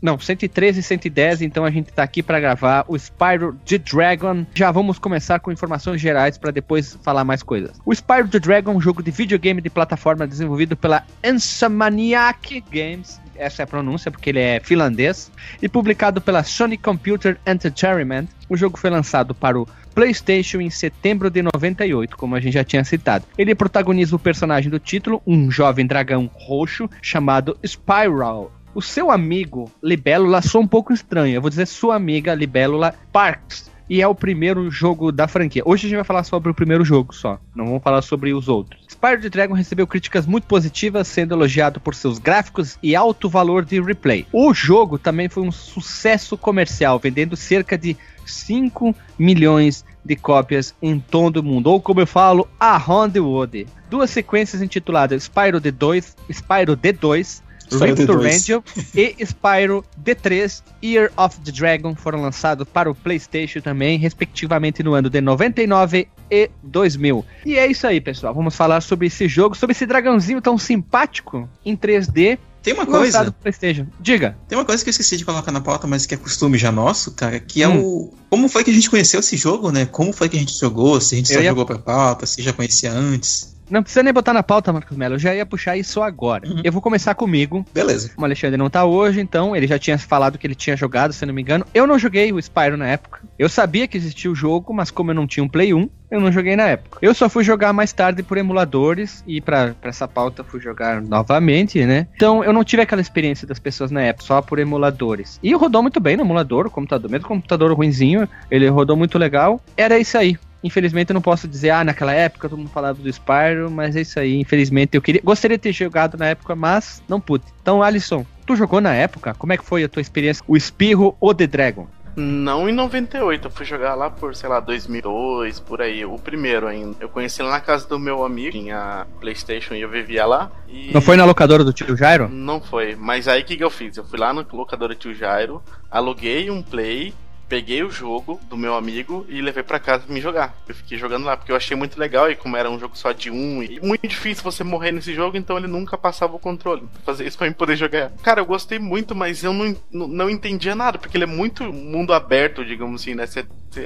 Não, 0.02 0.18
113 0.18 0.80
e 0.80 0.82
110. 0.82 1.42
Então 1.42 1.64
a 1.64 1.70
gente 1.70 1.88
está 1.88 2.02
aqui 2.02 2.22
para 2.22 2.40
gravar 2.40 2.84
o 2.88 2.96
Spyro 2.96 3.56
the 3.64 3.78
Dragon. 3.78 4.44
Já 4.54 4.70
vamos 4.70 4.99
começar 4.99 5.40
com 5.40 5.50
informações 5.50 6.00
gerais 6.00 6.37
para 6.37 6.50
depois 6.50 6.99
falar 7.02 7.25
mais 7.25 7.42
coisas. 7.42 7.80
O 7.84 7.94
Spyro 7.94 8.28
the 8.28 8.38
Dragon 8.38 8.72
é 8.72 8.75
um 8.75 8.80
jogo 8.80 9.02
de 9.02 9.10
videogame 9.10 9.60
de 9.60 9.70
plataforma 9.70 10.26
desenvolvido 10.26 10.76
pela 10.76 11.04
Insomniac 11.25 12.62
Games. 12.70 13.20
Essa 13.37 13.62
é 13.62 13.64
a 13.64 13.66
pronúncia 13.66 14.10
porque 14.10 14.30
ele 14.30 14.40
é 14.40 14.60
finlandês. 14.60 15.30
E 15.62 15.68
publicado 15.68 16.20
pela 16.20 16.42
Sony 16.42 16.76
Computer 16.76 17.38
Entertainment. 17.46 18.26
O 18.49 18.56
jogo 18.56 18.78
foi 18.78 18.90
lançado 18.90 19.34
para 19.34 19.58
o 19.58 19.66
PlayStation 19.94 20.60
em 20.60 20.70
setembro 20.70 21.30
de 21.30 21.42
98, 21.42 22.16
como 22.16 22.34
a 22.34 22.40
gente 22.40 22.54
já 22.54 22.64
tinha 22.64 22.84
citado. 22.84 23.25
Ele 23.37 23.54
protagoniza 23.54 24.14
o 24.14 24.18
personagem 24.18 24.70
do 24.70 24.78
título, 24.78 25.22
um 25.26 25.50
jovem 25.50 25.87
dragão 25.87 26.30
roxo 26.32 26.88
chamado 27.02 27.58
Spiral. 27.64 28.52
O 28.73 28.81
seu 28.81 29.11
amigo 29.11 29.71
Libélula 29.83 30.41
soa 30.41 30.61
um 30.61 30.67
pouco 30.67 30.93
estranho. 30.93 31.35
Eu 31.35 31.41
vou 31.41 31.50
dizer 31.50 31.67
sua 31.67 31.97
amiga 31.97 32.35
Libélula 32.35 32.95
Parks. 33.12 33.69
E 33.89 34.00
é 34.00 34.07
o 34.07 34.15
primeiro 34.15 34.71
jogo 34.71 35.11
da 35.11 35.27
franquia. 35.27 35.65
Hoje 35.67 35.87
a 35.87 35.89
gente 35.89 35.97
vai 35.97 36.05
falar 36.05 36.23
sobre 36.23 36.49
o 36.49 36.55
primeiro 36.55 36.85
jogo 36.85 37.12
só. 37.12 37.41
Não 37.53 37.67
vamos 37.67 37.83
falar 37.83 38.00
sobre 38.03 38.33
os 38.33 38.49
outros. 38.49 38.85
Spyro 38.89 39.21
the 39.21 39.29
Dragon 39.29 39.55
recebeu 39.55 39.85
críticas 39.85 40.27
muito 40.27 40.47
positivas, 40.47 41.09
sendo 41.09 41.35
elogiado 41.35 41.81
por 41.81 41.97
seus 41.97 42.21
gráficos 42.21 42.79
e 42.81 42.95
alto 42.95 43.29
valor 43.29 43.65
de 43.65 43.81
replay. 43.81 44.25
O 44.33 44.55
jogo 44.55 44.97
também 44.97 45.29
foi 45.29 45.43
um 45.43 45.50
sucesso 45.50 46.39
comercial, 46.39 47.00
vendendo 47.00 47.37
cerca 47.37 47.77
de 47.77 47.97
5 48.25 48.95
milhões 49.19 49.85
de 50.05 50.15
cópias 50.15 50.73
em 50.81 51.00
todo 51.00 51.39
o 51.39 51.43
mundo, 51.43 51.67
ou 51.67 51.81
como 51.81 52.00
eu 52.00 52.07
falo, 52.07 52.49
around 52.61 53.19
the. 53.50 53.67
Duas 53.91 54.11
sequências 54.11 54.62
intituladas 54.62 55.25
Spyro 55.25 55.61
D2, 55.61 56.15
Spyro 56.31 56.77
D2, 56.77 57.25
Spyro 57.25 57.50
Rift 57.79 58.07
to 58.07 58.12
D2. 58.15 58.35
Angel 58.35 58.65
e 58.95 59.17
Spyro 59.25 59.85
D3 60.03 60.62
Year 60.83 61.12
of 61.17 61.39
the 61.41 61.53
Dragon 61.53 61.95
foram 61.95 62.23
lançados 62.23 62.67
para 62.73 62.91
o 62.91 62.95
PlayStation 62.95 63.61
também, 63.61 63.99
respectivamente 63.99 64.83
no 64.83 64.95
ano 64.95 65.11
de 65.11 65.21
99 65.21 66.09
e 66.31 66.50
2000. 66.62 67.25
E 67.45 67.57
é 67.57 67.67
isso 67.67 67.87
aí, 67.87 68.00
pessoal. 68.00 68.35
Vamos 68.35 68.55
falar 68.55 68.81
sobre 68.81 69.07
esse 69.09 69.29
jogo, 69.29 69.57
sobre 69.57 69.73
esse 69.73 69.87
dragãozinho 69.87 70.41
tão 70.41 70.57
simpático 70.57 71.49
em 71.65 71.77
3D. 71.77 72.39
Tem 72.62 72.75
uma 72.75 72.85
coisa. 72.85 73.33
PlayStation. 73.33 73.87
Diga. 73.99 74.37
Tem 74.47 74.59
uma 74.59 74.65
coisa 74.65 74.83
que 74.85 74.91
eu 74.91 74.93
esqueci 74.93 75.17
de 75.17 75.25
colocar 75.25 75.50
na 75.50 75.61
pauta, 75.61 75.87
mas 75.87 76.05
que 76.05 76.15
é 76.15 76.17
costume 76.17 76.59
já 76.59 76.71
nosso, 76.71 77.12
cara, 77.12 77.41
que 77.41 77.62
é 77.62 77.69
hum. 77.69 77.83
o. 77.83 78.15
Como 78.29 78.49
foi 78.49 78.62
que 78.62 78.71
a 78.71 78.75
gente 78.75 78.91
conheceu 78.91 79.21
esse 79.21 79.37
jogo, 79.37 79.73
né? 79.73 79.87
Como 79.87 80.12
foi 80.12 80.29
que 80.29 80.37
a 80.37 80.41
gente 80.41 80.59
jogou? 80.59 81.00
Se 81.00 81.15
a 81.15 81.19
gente 81.19 81.31
eu 81.31 81.39
só 81.39 81.43
ia... 81.43 81.49
jogou 81.49 81.65
pra 81.65 81.79
pauta, 81.79 82.27
se 82.27 82.43
já 82.43 82.53
conhecia 82.53 82.93
antes. 82.93 83.57
Não 83.71 83.83
precisa 83.83 84.03
nem 84.03 84.12
botar 84.12 84.33
na 84.33 84.43
pauta, 84.43 84.73
Marcos 84.73 84.97
Mello. 84.97 85.15
Eu 85.15 85.19
já 85.19 85.35
ia 85.35 85.47
puxar 85.47 85.77
isso 85.77 86.03
agora. 86.03 86.49
Uhum. 86.49 86.61
Eu 86.65 86.73
vou 86.73 86.83
começar 86.83 87.15
comigo. 87.15 87.65
Beleza. 87.73 88.11
O 88.17 88.25
Alexandre 88.25 88.57
não 88.57 88.69
tá 88.69 88.85
hoje, 88.85 89.21
então 89.21 89.55
ele 89.55 89.67
já 89.67 89.79
tinha 89.79 89.99
falado 89.99 90.39
que 90.39 90.47
ele 90.47 90.55
tinha 90.55 90.77
jogado, 90.77 91.12
se 91.12 91.25
não 91.25 91.33
me 91.33 91.43
engano. 91.43 91.65
Eu 91.73 91.87
não 91.87 91.99
joguei 91.99 92.33
o 92.33 92.39
Spyro 92.39 92.77
na 92.77 92.89
época. 92.89 93.21
Eu 93.39 93.49
sabia 93.49 93.87
que 93.87 93.97
existia 93.97 94.31
o 94.31 94.35
jogo, 94.35 94.75
mas 94.75 94.91
como 94.91 95.11
eu 95.11 95.15
não 95.15 95.27
tinha 95.27 95.45
um 95.45 95.49
Play 95.49 95.73
1, 95.73 95.89
eu 96.11 96.21
não 96.21 96.33
joguei 96.33 96.57
na 96.57 96.65
época. 96.65 96.99
Eu 97.00 97.15
só 97.15 97.29
fui 97.29 97.45
jogar 97.45 97.73
mais 97.73 97.93
tarde 97.93 98.23
por 98.23 98.37
emuladores 98.37 99.23
e 99.27 99.41
para 99.41 99.75
essa 99.83 100.09
pauta 100.09 100.43
fui 100.43 100.61
jogar 100.61 101.00
novamente, 101.00 101.85
né? 101.87 102.09
Então 102.17 102.43
eu 102.43 102.53
não 102.53 102.65
tive 102.65 102.83
aquela 102.83 103.00
experiência 103.00 103.47
das 103.47 103.59
pessoas 103.59 103.91
na 103.91 104.03
época, 104.03 104.27
só 104.27 104.43
por 104.43 104.59
emuladores. 104.59 105.39
E 105.43 105.55
rodou 105.55 105.83
muito 105.83 106.00
bem 106.00 106.17
no 106.17 106.25
emulador, 106.25 106.67
o 106.67 106.71
computador, 106.71 107.11
mesmo 107.11 107.29
computador 107.29 107.73
ruinzinho, 107.73 108.29
ele 108.50 108.69
rodou 108.69 108.97
muito 108.97 109.19
legal. 109.19 109.61
Era 109.77 109.99
isso 109.99 110.19
aí. 110.19 110.37
Infelizmente 110.62 111.11
eu 111.11 111.14
não 111.14 111.23
posso 111.23 111.49
dizer, 111.49 111.71
ah, 111.71 111.85
naquela 111.85 112.12
época 112.12 112.49
todo 112.49 112.59
mundo 112.59 112.71
falava 112.71 113.00
do 113.00 113.09
Spyro, 113.09 113.71
mas 113.71 113.97
é 113.97 114.02
isso 114.02 114.19
aí. 114.19 114.38
Infelizmente 114.38 114.97
eu 114.97 115.02
queria, 115.02 115.21
gostaria 115.25 115.57
de 115.57 115.62
ter 115.62 115.73
jogado 115.73 116.19
na 116.19 116.26
época, 116.26 116.55
mas 116.55 117.02
não 117.09 117.21
pude. 117.21 117.45
Então, 117.62 117.83
Alisson, 117.83 118.26
tu 118.47 118.57
jogou 118.57 118.81
na 118.81 118.95
época? 118.95 119.35
Como 119.35 119.52
é 119.52 119.57
que 119.57 119.64
foi 119.64 119.85
a 119.85 119.88
tua 119.88 120.02
experiência? 120.02 120.43
O 120.47 120.57
Espirro 120.57 121.17
ou 121.21 121.35
The 121.35 121.47
Dragon? 121.47 121.88
Não 122.17 122.69
em 122.69 122.73
98, 122.73 123.47
eu 123.47 123.50
fui 123.50 123.64
jogar 123.64 123.95
lá 123.95 124.11
por, 124.11 124.35
sei 124.35 124.49
lá, 124.49 124.61
2002, 124.61 125.61
por 125.61 125.81
aí, 125.81 126.05
o 126.05 126.19
primeiro 126.19 126.67
ainda. 126.67 126.97
Eu 127.00 127.09
conheci 127.09 127.43
lá 127.43 127.50
na 127.50 127.61
casa 127.61 127.88
do 127.88 127.99
meu 127.99 128.25
amigo, 128.25 128.50
tinha 128.50 129.07
Playstation 129.21 129.75
e 129.75 129.81
eu 129.81 129.88
vivia 129.88 130.26
lá. 130.26 130.50
E... 130.69 130.93
Não 130.93 131.00
foi 131.00 131.17
na 131.17 131.25
locadora 131.25 131.64
do 131.64 131.73
tio 131.73 131.97
Jairo? 131.97 132.29
Não 132.29 132.61
foi, 132.61 132.97
mas 132.97 133.29
aí 133.29 133.43
o 133.43 133.45
que, 133.45 133.57
que 133.57 133.64
eu 133.64 133.71
fiz? 133.71 133.97
Eu 133.97 134.05
fui 134.05 134.19
lá 134.19 134.33
na 134.33 134.45
locadora 134.52 134.95
do 134.95 134.99
tio 134.99 135.14
Jairo, 135.14 135.62
aluguei 135.90 136.50
um 136.50 136.62
Play, 136.62 137.14
peguei 137.50 137.83
o 137.83 137.90
jogo 137.90 138.40
do 138.49 138.57
meu 138.57 138.76
amigo 138.76 139.26
e 139.28 139.42
levei 139.42 139.64
para 139.64 139.80
casa 139.80 140.04
pra 140.04 140.14
me 140.14 140.21
jogar. 140.21 140.54
Eu 140.69 140.75
fiquei 140.75 140.97
jogando 140.97 141.25
lá, 141.25 141.37
porque 141.37 141.50
eu 141.50 141.57
achei 141.57 141.76
muito 141.76 141.99
legal 141.99 142.30
e 142.30 142.37
como 142.37 142.57
era 142.57 142.71
um 142.71 142.78
jogo 142.78 142.97
só 142.97 143.11
de 143.11 143.28
um, 143.28 143.61
e 143.61 143.80
muito 143.80 144.07
difícil 144.07 144.45
você 144.45 144.62
morrer 144.62 144.92
nesse 144.92 145.12
jogo, 145.12 145.37
então 145.37 145.59
ele 145.59 145.66
nunca 145.66 145.99
passava 145.99 146.37
o 146.37 146.38
controle. 146.38 146.88
Fazer 147.04 147.26
isso 147.26 147.37
pra 147.37 147.49
mim 147.49 147.52
poder 147.52 147.75
jogar. 147.75 148.12
Cara, 148.23 148.40
eu 148.40 148.47
gostei 148.47 148.78
muito, 148.78 149.16
mas 149.16 149.42
eu 149.42 149.52
não, 149.52 149.76
não 149.90 150.30
entendia 150.30 150.76
nada, 150.76 150.97
porque 150.97 151.16
ele 151.16 151.25
é 151.25 151.26
muito 151.26 151.73
mundo 151.73 152.14
aberto, 152.14 152.64
digamos 152.64 153.02
assim, 153.02 153.14
né? 153.14 153.25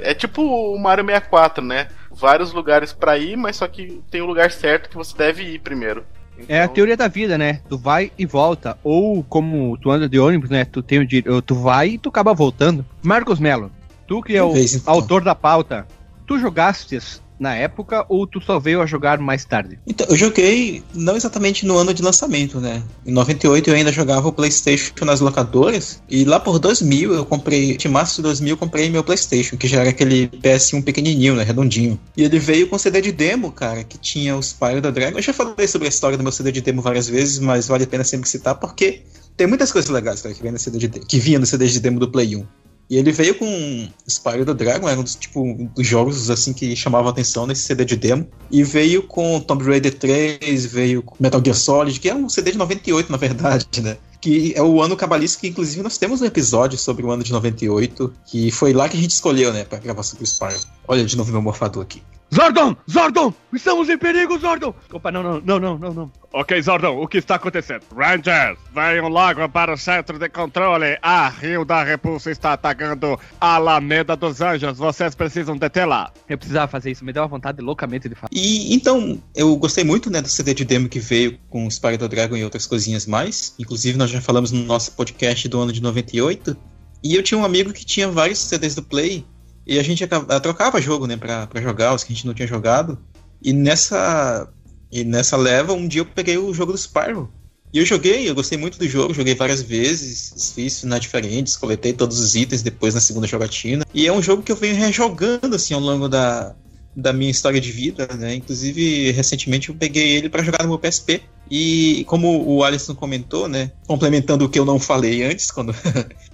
É 0.03 0.13
tipo 0.13 0.43
o 0.43 0.77
Mario 0.77 1.03
64, 1.03 1.63
né? 1.63 1.87
Vários 2.11 2.53
lugares 2.53 2.93
para 2.93 3.17
ir, 3.17 3.35
mas 3.35 3.55
só 3.55 3.67
que 3.67 3.99
tem 4.11 4.21
o 4.21 4.27
lugar 4.27 4.51
certo 4.51 4.89
que 4.89 4.95
você 4.95 5.17
deve 5.17 5.43
ir 5.43 5.59
primeiro. 5.59 6.05
Então... 6.37 6.55
É 6.55 6.61
a 6.61 6.67
teoria 6.67 6.97
da 6.97 7.07
vida, 7.07 7.37
né? 7.37 7.61
Tu 7.69 7.77
vai 7.77 8.11
e 8.17 8.25
volta. 8.25 8.77
Ou 8.83 9.23
como 9.23 9.77
tu 9.77 9.91
anda 9.91 10.07
de 10.07 10.19
ônibus, 10.19 10.49
né? 10.49 10.65
Tu 10.65 10.81
tem 10.81 10.99
o 10.99 11.41
tu 11.41 11.55
vai 11.55 11.89
e 11.89 11.97
tu 11.97 12.09
acaba 12.09 12.33
voltando. 12.33 12.85
Marcos 13.01 13.39
Melo, 13.39 13.71
tu 14.07 14.21
que 14.21 14.35
é 14.35 14.43
o 14.43 14.53
vez, 14.53 14.75
então. 14.75 14.93
autor 14.93 15.23
da 15.23 15.35
pauta, 15.35 15.87
tu 16.25 16.37
jogaste 16.37 16.97
na 17.39 17.55
época 17.55 18.05
ou 18.09 18.25
tu 18.25 18.41
só 18.41 18.59
veio 18.59 18.81
a 18.81 18.85
jogar 18.85 19.19
mais 19.19 19.45
tarde? 19.45 19.79
Então, 19.85 20.07
eu 20.09 20.15
joguei 20.15 20.83
não 20.93 21.15
exatamente 21.15 21.65
no 21.65 21.77
ano 21.77 21.93
de 21.93 22.01
lançamento, 22.01 22.59
né? 22.59 22.81
Em 23.05 23.11
98 23.11 23.69
eu 23.69 23.75
ainda 23.75 23.91
jogava 23.91 24.27
o 24.27 24.33
PlayStation 24.33 24.93
nas 25.05 25.19
locadoras 25.19 26.01
e 26.09 26.25
lá 26.25 26.39
por 26.39 26.59
2000 26.59 27.13
eu 27.13 27.25
comprei, 27.25 27.77
de 27.77 27.87
março 27.87 28.17
de 28.17 28.23
2000 28.23 28.53
eu 28.53 28.57
comprei 28.57 28.89
meu 28.89 29.03
PlayStation, 29.03 29.57
que 29.57 29.67
já 29.67 29.81
era 29.81 29.89
aquele 29.89 30.27
PS1 30.27 30.83
pequenininho, 30.83 31.35
né, 31.35 31.43
redondinho. 31.43 31.99
E 32.15 32.23
ele 32.23 32.39
veio 32.39 32.67
com 32.67 32.77
CD 32.77 33.01
de 33.01 33.11
demo, 33.11 33.51
cara, 33.51 33.83
que 33.83 33.97
tinha 33.97 34.35
os 34.35 34.55
Spyro 34.55 34.81
da 34.81 34.89
Dragon. 34.89 35.17
Eu 35.17 35.23
já 35.23 35.33
falei 35.33 35.67
sobre 35.67 35.87
a 35.87 35.89
história 35.89 36.17
do 36.17 36.23
meu 36.23 36.31
CD 36.31 36.51
de 36.51 36.61
demo 36.61 36.81
várias 36.81 37.07
vezes, 37.07 37.39
mas 37.39 37.67
vale 37.67 37.83
a 37.83 37.87
pena 37.87 38.03
sempre 38.03 38.29
citar 38.29 38.55
porque 38.55 39.01
tem 39.35 39.47
muitas 39.47 39.71
coisas 39.71 39.91
legais 39.91 40.21
cara, 40.21 40.33
que, 40.33 40.41
vem 40.41 40.51
no 40.51 40.59
CD 40.59 40.77
de, 40.77 40.87
que 40.87 41.19
vinha 41.19 41.39
no 41.39 41.45
CD 41.45 41.67
de 41.67 41.79
demo 41.79 41.99
do 41.99 42.09
Play 42.09 42.35
1. 42.35 42.45
E 42.89 42.97
ele 42.97 43.11
veio 43.11 43.35
com 43.35 43.87
Spyro 44.07 44.45
the 44.45 44.53
Dragon, 44.53 44.87
era 44.87 44.99
um 44.99 45.03
dos, 45.03 45.15
tipo, 45.15 45.69
dos 45.75 45.87
jogos 45.87 46.29
assim 46.29 46.53
que 46.53 46.75
chamavam 46.75 47.09
atenção 47.09 47.47
nesse 47.47 47.63
CD 47.63 47.83
de 47.83 47.95
demo. 47.95 48.27
E 48.51 48.63
veio 48.63 49.03
com 49.03 49.39
Tomb 49.39 49.63
Raider 49.63 49.97
3, 49.97 50.65
veio 50.65 51.01
com 51.01 51.15
Metal 51.19 51.41
Gear 51.43 51.55
Solid, 51.57 51.99
que 51.99 52.09
é 52.09 52.15
um 52.15 52.29
CD 52.29 52.51
de 52.51 52.57
98, 52.57 53.11
na 53.11 53.17
verdade, 53.17 53.81
né? 53.81 53.97
Que 54.21 54.53
é 54.55 54.61
o 54.61 54.81
ano 54.81 54.95
cabalístico, 54.95 55.41
que 55.41 55.47
inclusive 55.47 55.81
nós 55.81 55.97
temos 55.97 56.21
um 56.21 56.25
episódio 56.25 56.77
sobre 56.77 57.05
o 57.05 57.11
ano 57.11 57.23
de 57.23 57.31
98, 57.31 58.13
que 58.25 58.51
foi 58.51 58.73
lá 58.73 58.87
que 58.87 58.97
a 58.97 58.99
gente 58.99 59.11
escolheu, 59.11 59.51
né, 59.51 59.63
pra 59.63 59.79
gravar 59.79 60.03
sobre 60.03 60.23
o 60.23 60.27
Spyro. 60.27 60.59
Olha 60.87 61.05
de 61.05 61.17
novo 61.17 61.31
meu 61.31 61.41
morfador 61.41 61.83
aqui. 61.83 62.01
Zordon! 62.33 62.75
Zordon! 62.89 63.33
Estamos 63.53 63.89
em 63.89 63.97
perigo, 63.97 64.37
Zordon! 64.39 64.73
Opa, 64.91 65.11
não, 65.11 65.21
não, 65.23 65.39
não, 65.39 65.59
não, 65.59 65.77
não, 65.77 65.93
não. 65.93 66.11
Ok, 66.33 66.61
Zordon, 66.61 67.01
o 67.01 67.07
que 67.07 67.19
está 67.19 67.35
acontecendo? 67.35 67.83
Rangers, 67.95 68.57
venham 68.73 69.07
logo 69.07 69.47
para 69.49 69.73
o 69.73 69.77
centro 69.77 70.17
de 70.17 70.27
controle. 70.27 70.97
A 71.01 71.29
Rio 71.29 71.63
da 71.63 71.83
Repulsa 71.83 72.31
está 72.31 72.53
atacando 72.53 73.17
a 73.39 73.55
Alameda 73.55 74.15
dos 74.15 74.41
Anjos. 74.41 74.77
Vocês 74.77 75.15
precisam 75.15 75.55
detê-la. 75.55 76.11
Eu 76.27 76.37
precisava 76.37 76.67
fazer 76.67 76.91
isso, 76.91 77.05
me 77.05 77.13
deu 77.13 77.23
uma 77.23 77.29
vontade 77.29 77.61
loucamente 77.61 78.09
de 78.09 78.15
fazer. 78.15 78.33
E 78.33 78.73
então, 78.73 79.21
eu 79.35 79.55
gostei 79.55 79.83
muito, 79.83 80.09
né, 80.09 80.21
do 80.21 80.27
CD 80.27 80.53
de 80.53 80.65
demo 80.65 80.89
que 80.89 80.99
veio 80.99 81.37
com 81.49 81.65
o 81.65 81.71
Spider 81.71 82.07
Dragon 82.07 82.35
e 82.35 82.43
outras 82.43 82.65
coisinhas 82.65 83.05
mais. 83.05 83.55
Inclusive, 83.59 83.97
nós 83.97 84.09
já 84.09 84.19
falamos 84.19 84.51
no 84.51 84.63
nosso 84.63 84.91
podcast 84.93 85.47
do 85.47 85.59
ano 85.59 85.71
de 85.71 85.81
98. 85.81 86.57
E 87.03 87.15
eu 87.15 87.21
tinha 87.21 87.37
um 87.37 87.45
amigo 87.45 87.71
que 87.71 87.85
tinha 87.85 88.09
vários 88.09 88.39
CDs 88.39 88.73
do 88.73 88.81
Play 88.81 89.23
e 89.65 89.79
a 89.79 89.83
gente 89.83 90.05
trocava 90.41 90.81
jogo, 90.81 91.07
né, 91.07 91.17
pra, 91.17 91.47
pra 91.47 91.61
jogar, 91.61 91.93
os 91.93 92.03
que 92.03 92.13
a 92.13 92.15
gente 92.15 92.27
não 92.27 92.33
tinha 92.33 92.47
jogado. 92.47 92.97
E 93.41 93.51
nessa, 93.51 94.47
e 94.91 95.03
nessa 95.03 95.35
leva, 95.35 95.73
um 95.73 95.87
dia 95.87 96.01
eu 96.01 96.05
peguei 96.05 96.37
o 96.37 96.53
jogo 96.53 96.71
do 96.71 96.77
Spyro. 96.77 97.31
E 97.73 97.79
eu 97.79 97.85
joguei, 97.85 98.29
eu 98.29 98.35
gostei 98.35 98.57
muito 98.57 98.79
do 98.79 98.87
jogo, 98.87 99.13
joguei 99.13 99.35
várias 99.35 99.61
vezes, 99.61 100.53
fiz 100.55 100.79
finais 100.79 101.01
diferentes, 101.01 101.57
coletei 101.57 101.91
todos 101.91 102.19
os 102.19 102.35
itens 102.35 102.61
depois 102.61 102.93
na 102.93 103.01
segunda 103.01 103.27
jogatina. 103.27 103.83
E 103.93 104.07
é 104.07 104.13
um 104.13 104.21
jogo 104.21 104.43
que 104.43 104.51
eu 104.51 104.55
venho 104.55 104.75
rejogando, 104.75 105.55
assim, 105.55 105.73
ao 105.73 105.81
longo 105.81 106.07
da, 106.07 106.55
da 106.95 107.11
minha 107.11 107.29
história 107.29 107.59
de 107.59 107.71
vida, 107.71 108.07
né? 108.17 108.35
Inclusive, 108.35 109.11
recentemente 109.11 109.69
eu 109.69 109.75
peguei 109.75 110.15
ele 110.15 110.29
para 110.29 110.43
jogar 110.43 110.63
no 110.63 110.69
meu 110.69 110.79
PSP. 110.79 111.21
E 111.51 112.05
como 112.07 112.47
o 112.47 112.63
Alisson 112.63 112.95
comentou, 112.95 113.47
né? 113.47 113.71
Complementando 113.85 114.45
o 114.45 114.49
que 114.49 114.57
eu 114.57 114.65
não 114.65 114.79
falei 114.79 115.23
antes, 115.23 115.51
quando 115.51 115.75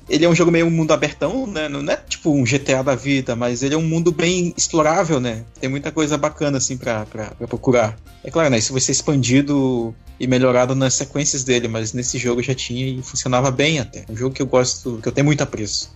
ele 0.10 0.26
é 0.26 0.30
um 0.30 0.36
jogo 0.36 0.52
meio 0.52 0.70
mundo 0.70 0.94
abertão, 0.94 1.48
né? 1.48 1.70
Não 1.70 1.80
é 1.92 1.96
tipo 1.96 2.32
um 2.32 2.44
GTA 2.44 2.84
da 2.84 2.96
vida, 2.96 3.36
mas 3.36 3.64
ele 3.64 3.76
é 3.76 3.78
um 3.78 3.88
mundo 3.88 4.12
bem 4.12 4.54
explorável, 4.58 5.20
né? 5.20 5.44
Tem 5.60 5.70
muita 5.70 5.92
coisa 5.92 6.18
bacana 6.18 6.58
assim 6.58 6.78
para 6.78 7.06
procurar. 7.48 7.98
É 8.24 8.30
claro, 8.30 8.50
né? 8.50 8.58
Isso 8.58 8.74
vai 8.74 8.82
ser 8.82 8.92
expandido 8.92 9.96
e 10.20 10.28
melhorado 10.28 10.76
nas 10.76 10.94
sequências 10.94 11.44
dele, 11.44 11.68
mas 11.68 11.94
nesse 11.94 12.18
jogo 12.18 12.44
já 12.44 12.54
tinha 12.54 12.88
e 12.88 13.02
funcionava 13.02 13.50
bem 13.50 13.80
até. 13.80 14.06
Um 14.10 14.16
jogo 14.16 14.36
que 14.36 14.42
eu 14.42 14.46
gosto, 14.48 15.00
que 15.02 15.08
eu 15.08 15.12
tenho 15.12 15.26
muito 15.26 15.42
apreço. 15.42 15.94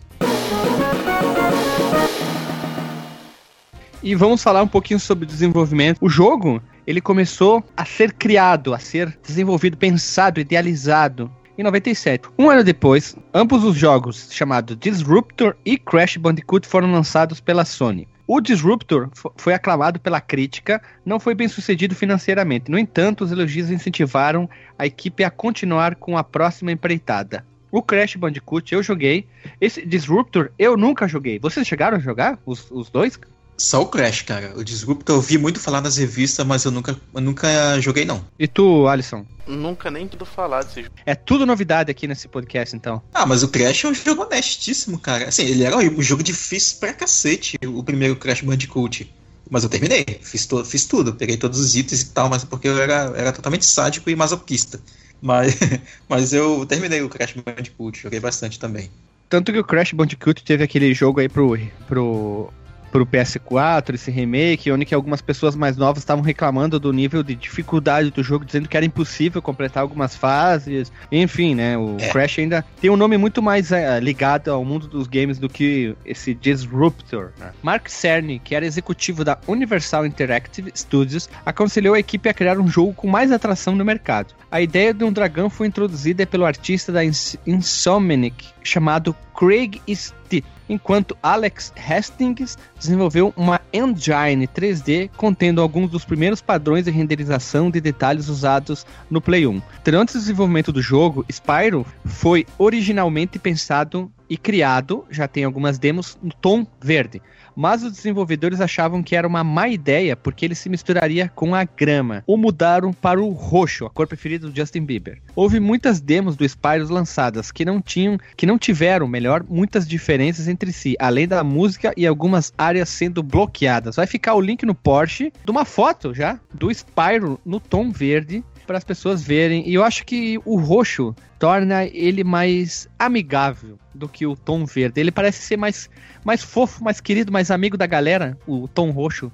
E 4.01 4.13
vamos 4.15 4.41
falar 4.41 4.61
um 4.61 4.67
pouquinho 4.67 4.99
sobre 4.99 5.25
desenvolvimento. 5.25 5.97
O 5.99 6.07
jogo, 6.07 6.61
ele 6.85 7.01
começou 7.01 7.63
a 7.75 7.83
ser 7.85 8.13
criado, 8.13 8.73
a 8.73 8.79
ser 8.79 9.17
desenvolvido, 9.25 9.75
pensado, 9.77 10.39
idealizado 10.39 11.31
em 11.57 11.63
97. 11.63 12.29
Um 12.37 12.49
ano 12.49 12.63
depois, 12.63 13.15
ambos 13.33 13.63
os 13.63 13.75
jogos, 13.75 14.29
chamados 14.31 14.77
Disruptor 14.77 15.55
e 15.65 15.77
Crash 15.77 16.17
Bandicoot, 16.17 16.67
foram 16.67 16.91
lançados 16.91 17.39
pela 17.39 17.65
Sony. 17.65 18.07
O 18.27 18.41
Disruptor 18.41 19.09
foi 19.37 19.53
aclamado 19.53 19.99
pela 19.99 20.19
crítica, 20.19 20.81
não 21.05 21.19
foi 21.19 21.35
bem 21.35 21.47
sucedido 21.47 21.93
financeiramente. 21.93 22.71
No 22.71 22.79
entanto, 22.79 23.23
os 23.23 23.31
elogios 23.31 23.69
incentivaram 23.69 24.49
a 24.79 24.85
equipe 24.85 25.23
a 25.23 25.29
continuar 25.29 25.95
com 25.95 26.17
a 26.17 26.23
próxima 26.23 26.71
empreitada. 26.71 27.45
O 27.71 27.83
Crash 27.83 28.15
Bandicoot 28.15 28.73
eu 28.73 28.81
joguei. 28.81 29.27
Esse 29.61 29.85
Disruptor 29.85 30.49
eu 30.57 30.75
nunca 30.75 31.07
joguei. 31.07 31.37
Vocês 31.37 31.67
chegaram 31.67 31.97
a 31.97 31.99
jogar 31.99 32.39
os, 32.45 32.71
os 32.71 32.89
dois? 32.89 33.19
Só 33.57 33.81
o 33.81 33.85
Crash, 33.85 34.23
cara. 34.23 34.53
O 34.55 34.63
Disruptor 34.63 35.15
eu 35.15 35.21
vi 35.21 35.37
muito 35.37 35.59
falar 35.59 35.81
nas 35.81 35.97
revistas, 35.97 36.45
mas 36.45 36.65
eu 36.65 36.71
nunca, 36.71 36.99
eu 37.13 37.21
nunca 37.21 37.79
joguei, 37.79 38.03
não. 38.03 38.25
E 38.37 38.47
tu, 38.47 38.87
Alisson? 38.87 39.25
Nunca 39.47 39.89
nem 39.89 40.07
tudo 40.07 40.25
falar 40.25 40.63
desse 40.63 40.83
jogo. 40.83 40.95
É 41.05 41.15
tudo 41.15 41.45
novidade 41.45 41.89
aqui 41.89 42.07
nesse 42.07 42.27
podcast, 42.27 42.75
então. 42.75 43.01
Ah, 43.13 43.25
mas 43.25 43.43
o 43.43 43.47
Crash 43.47 43.85
é 43.85 43.87
um 43.87 43.93
jogo 43.93 44.23
honestíssimo, 44.23 44.99
cara. 44.99 45.29
Assim, 45.29 45.43
ele 45.43 45.63
era 45.63 45.77
um 45.77 46.01
jogo 46.01 46.21
difícil 46.21 46.79
pra 46.79 46.93
cacete, 46.93 47.57
o 47.65 47.83
primeiro 47.83 48.15
Crash 48.15 48.41
Bandicoot. 48.41 49.09
Mas 49.49 49.63
eu 49.63 49.69
terminei, 49.69 50.03
fiz, 50.21 50.45
to 50.47 50.65
fiz 50.65 50.85
tudo, 50.85 51.13
peguei 51.13 51.37
todos 51.37 51.59
os 51.59 51.75
itens 51.75 52.01
e 52.01 52.09
tal, 52.09 52.27
mas 52.27 52.43
porque 52.43 52.67
eu 52.67 52.81
era, 52.81 53.13
era 53.15 53.31
totalmente 53.31 53.65
sádico 53.65 54.09
e 54.09 54.15
masoquista. 54.15 54.81
Mas, 55.21 55.57
mas 56.09 56.33
eu 56.33 56.65
terminei 56.65 57.01
o 57.01 57.09
Crash 57.09 57.35
Bandicoot, 57.35 58.01
joguei 58.01 58.19
bastante 58.19 58.59
também. 58.59 58.89
Tanto 59.29 59.51
que 59.51 59.59
o 59.59 59.63
Crash 59.63 59.93
Bandicoot 59.93 60.43
teve 60.43 60.63
aquele 60.63 60.93
jogo 60.93 61.19
aí 61.19 61.29
pro, 61.29 61.57
pro 61.87 62.51
pro 62.95 63.05
PS4, 63.05 63.95
esse 63.95 64.09
remake, 64.09 64.71
onde 64.71 64.85
que 64.85 64.95
algumas 64.95 65.21
pessoas 65.21 65.53
mais 65.53 65.75
novas 65.75 66.01
estavam 66.01 66.23
reclamando 66.23 66.79
do 66.79 66.93
nível 66.93 67.21
de 67.23 67.35
dificuldade 67.35 68.09
do 68.09 68.23
jogo, 68.23 68.45
dizendo 68.45 68.69
que 68.69 68.77
era 68.77 68.85
impossível 68.85 69.41
completar 69.41 69.81
algumas 69.83 70.15
fases. 70.15 70.89
Enfim, 71.11 71.55
né? 71.55 71.77
O 71.77 71.97
É. 71.99 72.07
Crash 72.07 72.39
ainda 72.39 72.63
tem 72.79 72.89
um 72.89 72.95
nome 72.95 73.17
muito 73.17 73.41
mais 73.41 73.73
eh, 73.73 73.99
ligado 73.99 74.49
ao 74.49 74.63
mundo 74.63 74.87
dos 74.87 75.07
games 75.07 75.37
do 75.37 75.49
que 75.49 75.93
esse 76.05 76.33
Disruptor. 76.33 77.31
né? 77.37 77.51
Mark 77.61 77.89
Cerny, 77.89 78.39
que 78.39 78.55
era 78.55 78.65
executivo 78.65 79.25
da 79.25 79.37
Universal 79.45 80.05
Interactive 80.05 80.71
Studios, 80.73 81.27
aconselhou 81.45 81.95
a 81.95 81.99
equipe 81.99 82.29
a 82.29 82.33
criar 82.33 82.57
um 82.59 82.67
jogo 82.69 82.93
com 82.93 83.07
mais 83.09 83.29
atração 83.29 83.75
no 83.75 83.83
mercado. 83.83 84.33
A 84.49 84.61
ideia 84.61 84.93
de 84.93 85.03
um 85.03 85.11
dragão 85.11 85.49
foi 85.49 85.67
introduzida 85.67 86.25
pelo 86.25 86.45
artista 86.45 86.93
da 86.93 87.03
Ins- 87.03 87.35
Insomniac 87.45 88.54
chamado 88.65 89.15
Craig 89.37 89.81
Stitt, 89.87 90.43
enquanto 90.67 91.15
Alex 91.21 91.71
Hastings 91.77 92.57
desenvolveu 92.77 93.33
uma 93.37 93.61
engine 93.71 94.47
3D 94.47 95.09
contendo 95.15 95.61
alguns 95.61 95.91
dos 95.91 96.03
primeiros 96.03 96.41
padrões 96.41 96.85
de 96.85 96.91
renderização 96.91 97.69
de 97.69 97.79
detalhes 97.79 98.27
usados 98.27 98.85
no 99.09 99.21
Play 99.21 99.45
1. 99.45 99.61
Durante 99.83 100.15
o 100.15 100.19
desenvolvimento 100.19 100.71
do 100.71 100.81
jogo, 100.81 101.25
Spyro 101.29 101.85
foi 102.03 102.45
originalmente 102.57 103.37
pensado 103.37 104.11
e 104.29 104.37
criado, 104.37 105.05
já 105.09 105.27
tem 105.27 105.43
algumas 105.43 105.77
demos, 105.77 106.17
no 106.21 106.33
tom 106.33 106.65
verde. 106.81 107.21
Mas 107.55 107.83
os 107.83 107.91
desenvolvedores 107.91 108.59
achavam 108.59 109.01
que 109.01 109.15
era 109.15 109.27
uma 109.27 109.43
má 109.43 109.67
ideia 109.67 110.15
porque 110.15 110.45
ele 110.45 110.55
se 110.55 110.69
misturaria 110.69 111.31
com 111.33 111.55
a 111.55 111.63
grama. 111.63 112.23
Ou 112.27 112.37
mudaram 112.37 112.91
para 112.91 113.21
o 113.21 113.29
roxo, 113.29 113.85
a 113.85 113.89
cor 113.89 114.07
preferida 114.07 114.47
do 114.47 114.55
Justin 114.55 114.83
Bieber. 114.83 115.21
Houve 115.35 115.59
muitas 115.59 116.01
demos 116.01 116.35
do 116.35 116.47
Spyro 116.47 116.91
lançadas 116.91 117.51
que 117.51 117.65
não 117.65 117.81
tinham, 117.81 118.17
que 118.35 118.45
não 118.45 118.57
tiveram, 118.57 119.07
melhor, 119.07 119.43
muitas 119.47 119.87
diferenças 119.87 120.47
entre 120.47 120.71
si, 120.71 120.95
além 120.99 121.27
da 121.27 121.43
música 121.43 121.93
e 121.95 122.05
algumas 122.05 122.53
áreas 122.57 122.89
sendo 122.89 123.23
bloqueadas. 123.23 123.95
Vai 123.95 124.07
ficar 124.07 124.35
o 124.35 124.41
link 124.41 124.65
no 124.65 124.75
Porsche 124.75 125.31
de 125.43 125.51
uma 125.51 125.65
foto 125.65 126.13
já 126.13 126.39
do 126.53 126.71
Spyro 126.71 127.39
no 127.45 127.59
tom 127.59 127.91
verde 127.91 128.43
para 128.65 128.77
as 128.77 128.83
pessoas 128.83 129.21
verem. 129.21 129.67
E 129.67 129.73
eu 129.73 129.83
acho 129.83 130.05
que 130.05 130.39
o 130.45 130.57
roxo 130.57 131.15
torna 131.39 131.85
ele 131.85 132.23
mais 132.23 132.87
amigável 132.97 133.77
do 133.93 134.07
que 134.09 134.25
o 134.25 134.35
tom 134.35 134.65
verde. 134.65 134.99
Ele 134.99 135.11
parece 135.11 135.41
ser 135.41 135.57
mais, 135.57 135.89
mais 136.23 136.43
fofo, 136.43 136.83
mais 136.83 136.99
querido, 136.99 137.31
mais 137.31 137.51
amigo 137.51 137.77
da 137.77 137.85
galera, 137.85 138.37
o 138.47 138.67
tom 138.67 138.91
roxo. 138.91 139.31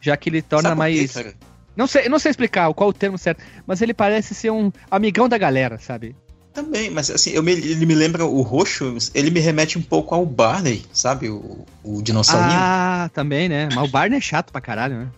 Já 0.00 0.16
que 0.16 0.28
ele 0.30 0.40
torna 0.42 0.70
Sabe 0.70 0.78
mais. 0.78 1.12
cara? 1.12 1.34
Não 1.76 1.86
sei, 1.86 2.06
eu 2.06 2.10
não 2.10 2.18
sei 2.18 2.30
explicar 2.30 2.72
qual 2.72 2.90
o 2.90 2.92
termo 2.92 3.18
certo, 3.18 3.42
mas 3.66 3.82
ele 3.82 3.92
parece 3.92 4.34
ser 4.34 4.50
um 4.50 4.70
amigão 4.90 5.28
da 5.28 5.36
galera, 5.36 5.76
sabe? 5.78 6.14
Também, 6.52 6.88
mas 6.88 7.10
assim, 7.10 7.30
eu 7.32 7.42
me- 7.42 7.50
ele 7.50 7.84
me 7.84 7.96
lembra 7.96 8.24
o 8.24 8.40
roxo, 8.42 8.96
ele 9.12 9.28
me 9.28 9.40
remete 9.40 9.76
um 9.76 9.82
pouco 9.82 10.14
ao 10.14 10.24
Barney, 10.24 10.84
sabe? 10.92 11.28
O, 11.28 11.66
o 11.82 12.00
dinossaurinho. 12.00 12.60
Ah, 12.62 13.10
também, 13.12 13.48
né? 13.48 13.68
Mas 13.74 13.84
o 13.88 13.88
Barney 13.88 14.18
é 14.18 14.20
chato 14.20 14.52
pra 14.52 14.60
caralho, 14.60 14.96
né? 15.00 15.08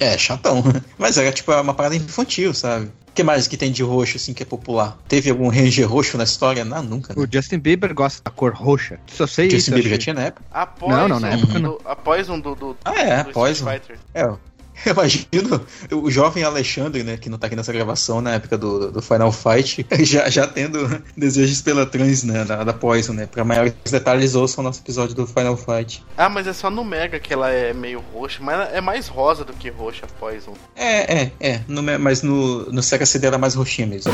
É, 0.00 0.16
chatão. 0.16 0.64
Mas 0.98 1.18
era 1.18 1.30
tipo 1.32 1.52
uma 1.52 1.74
parada 1.74 1.94
infantil, 1.96 2.54
sabe? 2.54 2.90
O 3.16 3.22
que 3.24 3.24
mais 3.24 3.48
que 3.48 3.56
tem 3.56 3.72
de 3.72 3.82
roxo, 3.82 4.18
assim, 4.18 4.34
que 4.34 4.42
é 4.42 4.46
popular? 4.46 4.98
Teve 5.08 5.30
algum 5.30 5.48
ranger 5.48 5.88
roxo 5.90 6.18
na 6.18 6.24
história? 6.24 6.66
Não, 6.66 6.82
nunca, 6.82 7.14
né? 7.14 7.24
O 7.24 7.26
Justin 7.26 7.58
Bieber 7.58 7.94
gosta 7.94 8.22
da 8.22 8.30
cor 8.30 8.52
roxa. 8.52 9.00
Só 9.06 9.26
sei 9.26 9.48
Justin 9.48 9.70
isso. 9.70 9.74
Bieber 9.74 9.90
já 9.92 9.96
tinha 9.96 10.12
na 10.12 10.20
época. 10.24 10.44
Após 10.52 10.94
Não, 10.94 11.08
não, 11.08 11.18
na 11.18 11.28
um 11.28 11.32
época 11.32 11.52
do, 11.54 11.58
não. 11.60 11.78
Após 11.86 12.28
um 12.28 12.38
do, 12.38 12.54
do, 12.54 12.76
Ah, 12.84 12.92
é, 12.94 13.24
do 13.24 13.30
após 13.30 13.56
Street 13.56 13.80
um. 13.80 13.80
Fighter. 13.80 13.98
É, 14.12 14.34
eu 14.84 14.92
imagino 14.92 15.66
o 15.92 16.10
jovem 16.10 16.44
Alexandre, 16.44 17.02
né, 17.02 17.16
que 17.16 17.28
não 17.30 17.38
tá 17.38 17.46
aqui 17.46 17.56
nessa 17.56 17.72
gravação, 17.72 18.20
na 18.20 18.34
época 18.34 18.58
do, 18.58 18.90
do 18.92 19.00
Final 19.00 19.32
Fight, 19.32 19.86
já, 20.04 20.28
já 20.28 20.46
tendo 20.46 21.02
desejos 21.16 21.62
pela 21.62 21.86
trans, 21.86 22.22
né, 22.24 22.44
da, 22.44 22.64
da 22.64 22.72
Poison, 22.72 23.12
né? 23.12 23.26
Pra 23.26 23.44
maiores 23.44 23.74
detalhes, 23.90 24.34
ouçam 24.34 24.62
o 24.62 24.66
nosso 24.66 24.80
episódio 24.80 25.14
do 25.14 25.26
Final 25.26 25.56
Fight. 25.56 26.04
Ah, 26.16 26.28
mas 26.28 26.46
é 26.46 26.52
só 26.52 26.70
no 26.70 26.84
Mega 26.84 27.18
que 27.18 27.32
ela 27.32 27.50
é 27.50 27.72
meio 27.72 28.02
roxa, 28.12 28.38
mas 28.42 28.54
ela 28.54 28.64
é 28.64 28.80
mais 28.80 29.08
rosa 29.08 29.44
do 29.44 29.52
que 29.52 29.70
roxa 29.70 30.06
a 30.06 30.08
Poison. 30.18 30.54
É, 30.74 31.22
é, 31.22 31.32
é, 31.40 31.60
no, 31.68 31.82
mas 31.82 32.22
no, 32.22 32.70
no 32.70 32.82
Sega 32.82 33.06
CD 33.06 33.26
era 33.26 33.38
mais 33.38 33.54
roxinha 33.54 33.86
mesmo. 33.86 34.12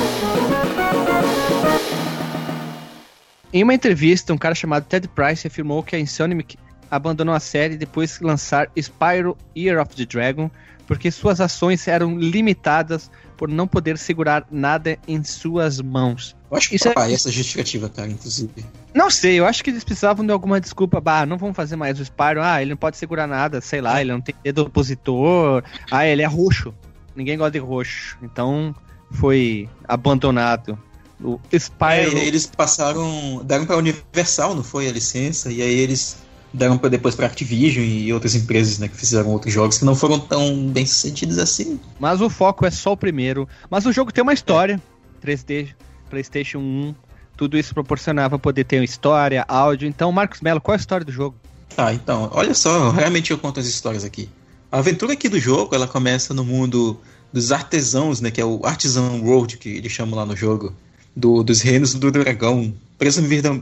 Em 3.52 3.62
uma 3.62 3.74
entrevista, 3.74 4.32
um 4.32 4.38
cara 4.38 4.54
chamado 4.54 4.84
Ted 4.84 5.08
Price 5.08 5.46
afirmou 5.46 5.82
que 5.82 5.94
a 5.94 5.98
Insomniac 5.98 6.56
abandonou 6.92 7.34
a 7.34 7.40
série 7.40 7.76
depois 7.76 8.18
de 8.18 8.24
lançar 8.24 8.70
Spyro 8.80 9.36
Year 9.56 9.80
of 9.80 9.96
the 9.96 10.04
Dragon, 10.04 10.50
porque 10.86 11.10
suas 11.10 11.40
ações 11.40 11.88
eram 11.88 12.18
limitadas 12.18 13.10
por 13.36 13.48
não 13.48 13.66
poder 13.66 13.96
segurar 13.96 14.46
nada 14.50 14.98
em 15.08 15.24
suas 15.24 15.80
mãos. 15.80 16.36
Eu 16.50 16.56
acho 16.58 16.68
que 16.68 16.76
Isso 16.76 16.88
é- 16.88 17.12
essa 17.12 17.30
justificativa, 17.32 17.88
cara, 17.88 18.08
inclusive. 18.10 18.64
Não 18.94 19.10
sei, 19.10 19.40
eu 19.40 19.46
acho 19.46 19.64
que 19.64 19.70
eles 19.70 19.82
precisavam 19.82 20.24
de 20.24 20.30
alguma 20.30 20.60
desculpa. 20.60 21.00
Bah, 21.00 21.24
não 21.24 21.38
vamos 21.38 21.56
fazer 21.56 21.74
mais 21.76 21.98
o 21.98 22.04
Spyro. 22.04 22.42
Ah, 22.42 22.60
ele 22.60 22.70
não 22.72 22.76
pode 22.76 22.98
segurar 22.98 23.26
nada, 23.26 23.60
sei 23.62 23.80
lá, 23.80 24.00
ele 24.02 24.12
não 24.12 24.20
tem 24.20 24.34
dedo 24.44 24.62
opositor. 24.62 25.64
Ah, 25.90 26.06
ele 26.06 26.20
é 26.22 26.26
roxo. 26.26 26.74
Ninguém 27.16 27.38
gosta 27.38 27.52
de 27.52 27.58
roxo. 27.58 28.18
Então 28.22 28.74
foi 29.12 29.68
abandonado. 29.88 30.78
O 31.24 31.38
É, 31.52 31.56
Spyro. 31.56 32.18
eles 32.18 32.46
passaram, 32.46 33.40
deram 33.44 33.64
pra 33.64 33.76
Universal, 33.76 34.54
não 34.54 34.64
foi, 34.64 34.88
a 34.88 34.92
licença, 34.92 35.50
e 35.52 35.62
aí 35.62 35.72
eles 35.78 36.16
deram 36.52 36.76
pra, 36.78 36.88
depois 36.88 37.14
pra 37.14 37.26
Activision 37.26 37.84
e 37.84 38.12
outras 38.12 38.34
empresas, 38.34 38.78
né, 38.78 38.88
que 38.88 38.96
fizeram 38.96 39.30
outros 39.30 39.52
jogos 39.52 39.78
que 39.78 39.84
não 39.84 39.94
foram 39.94 40.18
tão 40.20 40.68
bem 40.68 40.84
sucedidos 40.86 41.38
assim. 41.38 41.80
Mas 41.98 42.20
o 42.20 42.28
foco 42.28 42.66
é 42.66 42.70
só 42.70 42.92
o 42.92 42.96
primeiro. 42.96 43.48
Mas 43.70 43.86
o 43.86 43.92
jogo 43.92 44.12
tem 44.12 44.22
uma 44.22 44.32
história. 44.34 44.80
3D, 45.24 45.68
PlayStation 46.10 46.58
1. 46.58 46.94
Tudo 47.36 47.56
isso 47.56 47.72
proporcionava 47.74 48.38
poder 48.38 48.64
ter 48.64 48.78
uma 48.78 48.84
história, 48.84 49.44
áudio. 49.48 49.88
Então, 49.88 50.12
Marcos 50.12 50.40
Mello, 50.40 50.60
qual 50.60 50.74
é 50.74 50.78
a 50.78 50.80
história 50.80 51.04
do 51.04 51.10
jogo? 51.12 51.36
Ah, 51.76 51.92
então, 51.92 52.28
olha 52.32 52.54
só, 52.54 52.90
realmente 52.90 53.30
eu 53.30 53.38
conto 53.38 53.58
as 53.58 53.66
histórias 53.66 54.04
aqui. 54.04 54.28
A 54.70 54.78
aventura 54.78 55.14
aqui 55.14 55.28
do 55.28 55.38
jogo, 55.40 55.74
ela 55.74 55.86
começa 55.88 56.34
no 56.34 56.44
mundo 56.44 57.00
dos 57.32 57.50
artesãos, 57.50 58.20
né, 58.20 58.30
que 58.30 58.40
é 58.40 58.44
o 58.44 58.60
Artisan 58.64 59.20
World, 59.22 59.56
que 59.56 59.70
eles 59.70 59.90
chamam 59.90 60.16
lá 60.18 60.26
no 60.26 60.36
jogo, 60.36 60.74
do- 61.16 61.42
dos 61.42 61.62
reinos 61.62 61.94
do 61.94 62.10
dragão, 62.10 62.74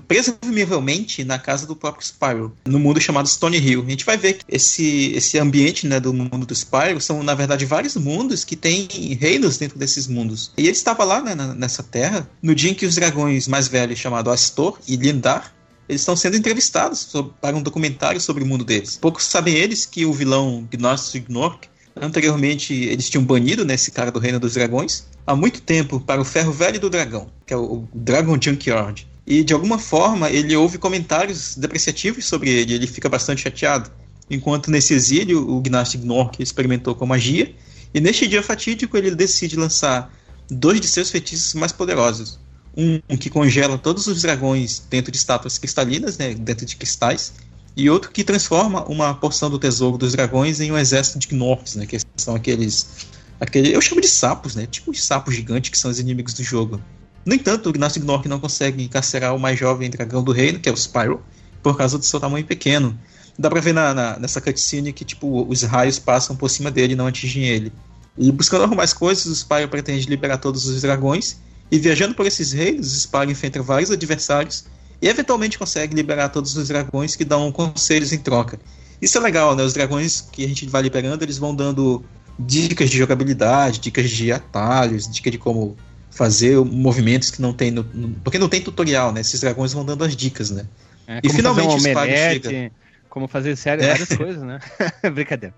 presumivelmente 0.06 1.24
na 1.24 1.38
casa 1.38 1.66
do 1.66 1.74
próprio 1.76 2.04
Spyro, 2.04 2.54
no 2.66 2.78
mundo 2.78 3.00
chamado 3.00 3.28
Stone 3.28 3.56
Hill. 3.58 3.84
A 3.86 3.90
gente 3.90 4.04
vai 4.04 4.16
ver 4.16 4.34
que 4.34 4.44
esse, 4.48 5.12
esse 5.14 5.38
ambiente, 5.38 5.86
né, 5.86 5.98
do 6.00 6.12
mundo 6.12 6.46
do 6.46 6.54
Spyro 6.54 7.00
são, 7.00 7.22
na 7.22 7.34
verdade, 7.34 7.64
vários 7.64 7.96
mundos 7.96 8.44
que 8.44 8.56
têm 8.56 8.86
reinos 9.18 9.56
dentro 9.58 9.78
desses 9.78 10.06
mundos. 10.06 10.52
E 10.56 10.62
ele 10.62 10.70
estava 10.70 11.04
lá, 11.04 11.22
né, 11.22 11.34
nessa 11.56 11.82
terra, 11.82 12.28
no 12.42 12.54
dia 12.54 12.70
em 12.70 12.74
que 12.74 12.86
os 12.86 12.94
dragões 12.94 13.48
mais 13.48 13.68
velhos, 13.68 13.98
chamados 13.98 14.32
Astor 14.32 14.78
e 14.86 14.96
Lindar, 14.96 15.54
eles 15.88 16.02
estão 16.02 16.14
sendo 16.14 16.36
entrevistados 16.36 17.00
sob- 17.00 17.32
para 17.40 17.56
um 17.56 17.62
documentário 17.62 18.20
sobre 18.20 18.44
o 18.44 18.46
mundo 18.46 18.64
deles. 18.64 18.96
Poucos 19.00 19.24
sabem 19.24 19.54
eles 19.54 19.84
que 19.86 20.04
o 20.06 20.12
vilão 20.12 20.68
Gnostic 20.72 21.26
Gnork, 21.28 21.68
anteriormente 22.00 22.72
eles 22.72 23.10
tinham 23.10 23.24
banido 23.24 23.64
né, 23.64 23.74
esse 23.74 23.90
cara 23.90 24.10
do 24.12 24.20
Reino 24.20 24.38
dos 24.38 24.54
Dragões 24.54 25.08
há 25.26 25.34
muito 25.34 25.60
tempo 25.60 25.98
para 26.00 26.20
o 26.20 26.24
Ferro 26.24 26.52
Velho 26.52 26.78
do 26.78 26.88
Dragão, 26.88 27.28
que 27.44 27.52
é 27.52 27.56
o 27.56 27.88
Dragon 27.92 28.38
Junkyard. 28.40 29.08
E 29.30 29.44
de 29.44 29.54
alguma 29.54 29.78
forma 29.78 30.28
ele 30.28 30.56
ouve 30.56 30.76
comentários 30.76 31.56
depreciativos 31.56 32.24
sobre 32.24 32.50
ele, 32.50 32.74
ele 32.74 32.86
fica 32.88 33.08
bastante 33.08 33.42
chateado. 33.42 33.88
Enquanto 34.28 34.72
nesse 34.72 34.92
exílio 34.92 35.48
o 35.48 35.60
Gnostic 35.60 36.00
Gnork 36.00 36.42
experimentou 36.42 36.96
com 36.96 37.06
magia, 37.06 37.54
e 37.94 38.00
neste 38.00 38.26
dia 38.26 38.42
fatídico 38.42 38.96
ele 38.96 39.14
decide 39.14 39.54
lançar 39.54 40.12
dois 40.50 40.80
de 40.80 40.88
seus 40.88 41.12
feitiços 41.12 41.54
mais 41.54 41.70
poderosos 41.70 42.40
um 42.76 43.00
que 43.16 43.30
congela 43.30 43.78
todos 43.78 44.08
os 44.08 44.22
dragões 44.22 44.82
dentro 44.90 45.12
de 45.12 45.18
estátuas 45.18 45.58
cristalinas, 45.58 46.18
né, 46.18 46.34
dentro 46.34 46.66
de 46.66 46.74
cristais, 46.76 47.32
e 47.76 47.88
outro 47.88 48.10
que 48.10 48.24
transforma 48.24 48.84
uma 48.86 49.14
porção 49.14 49.48
do 49.48 49.60
tesouro 49.60 49.96
dos 49.96 50.12
dragões 50.12 50.60
em 50.60 50.72
um 50.72 50.78
exército 50.78 51.20
de 51.20 51.28
gnorcs, 51.28 51.76
né, 51.76 51.86
que 51.86 51.98
são 52.16 52.34
aqueles, 52.34 53.06
aquele, 53.38 53.74
eu 53.74 53.80
chamo 53.80 54.00
de 54.00 54.08
sapos, 54.08 54.56
né, 54.56 54.66
tipo 54.66 54.90
os 54.90 55.02
sapos 55.02 55.34
gigantes 55.34 55.70
que 55.70 55.78
são 55.78 55.90
os 55.90 56.00
inimigos 56.00 56.34
do 56.34 56.42
jogo. 56.42 56.80
No 57.24 57.34
entanto, 57.34 57.68
o 57.68 57.72
Gnastic 57.72 58.02
não 58.02 58.40
consegue 58.40 58.82
encarcerar 58.82 59.34
o 59.34 59.38
mais 59.38 59.58
jovem 59.58 59.90
dragão 59.90 60.22
do 60.22 60.32
reino, 60.32 60.58
que 60.58 60.68
é 60.68 60.72
o 60.72 60.76
Spyro, 60.76 61.22
por 61.62 61.76
causa 61.76 61.98
do 61.98 62.04
seu 62.04 62.18
tamanho 62.18 62.44
pequeno. 62.46 62.98
Dá 63.38 63.48
pra 63.50 63.60
ver 63.60 63.72
na, 63.74 63.94
na- 63.94 64.18
nessa 64.18 64.40
cutscene 64.40 64.92
que 64.92 65.04
tipo, 65.04 65.46
os 65.48 65.62
raios 65.62 65.98
passam 65.98 66.34
por 66.36 66.48
cima 66.48 66.70
dele 66.70 66.94
e 66.94 66.96
não 66.96 67.06
atingem 67.06 67.44
ele. 67.44 67.72
E 68.18 68.30
buscando 68.32 68.64
arrumar 68.64 68.84
as 68.84 68.92
coisas, 68.92 69.26
o 69.26 69.34
Spyro 69.34 69.68
pretende 69.68 70.06
liberar 70.08 70.38
todos 70.38 70.66
os 70.66 70.82
dragões 70.82 71.38
e 71.70 71.78
viajando 71.78 72.14
por 72.14 72.26
esses 72.26 72.52
reinos, 72.52 72.92
Spyro 73.02 73.30
enfrenta 73.30 73.62
vários 73.62 73.90
adversários 73.90 74.64
e 75.00 75.08
eventualmente 75.08 75.58
consegue 75.58 75.94
liberar 75.94 76.28
todos 76.30 76.56
os 76.56 76.68
dragões 76.68 77.16
que 77.16 77.24
dão 77.24 77.50
conselhos 77.52 78.12
em 78.12 78.18
troca. 78.18 78.58
Isso 79.00 79.16
é 79.16 79.20
legal, 79.20 79.54
né? 79.56 79.62
Os 79.62 79.72
dragões 79.72 80.20
que 80.20 80.44
a 80.44 80.48
gente 80.48 80.66
vai 80.66 80.82
liberando, 80.82 81.24
eles 81.24 81.38
vão 81.38 81.54
dando 81.54 82.04
dicas 82.38 82.90
de 82.90 82.98
jogabilidade, 82.98 83.78
dicas 83.80 84.10
de 84.10 84.32
atalhos, 84.32 85.08
dicas 85.08 85.32
de 85.32 85.38
como 85.38 85.76
fazer 86.20 86.62
movimentos 86.62 87.30
que 87.30 87.40
não 87.40 87.50
tem 87.54 87.70
no, 87.70 87.82
no- 87.94 88.10
porque 88.22 88.38
não 88.38 88.46
tem 88.46 88.60
tutorial, 88.60 89.10
né? 89.10 89.22
Esses 89.22 89.40
dragões 89.40 89.72
vão 89.72 89.86
dando 89.86 90.04
as 90.04 90.14
dicas, 90.14 90.50
né? 90.50 90.66
É, 91.06 91.18
E 91.24 91.30
finalmente 91.30 91.68
o 91.68 91.74
um 91.76 91.78
Spyro 91.78 91.98
omelete, 91.98 92.48
chega. 92.48 92.72
como 93.08 93.26
fazer 93.26 93.56
sério, 93.56 93.82
É. 93.82 93.88
várias 93.88 94.08
coisas, 94.14 94.42
né? 94.42 94.58
Brincadeira. 95.14 95.54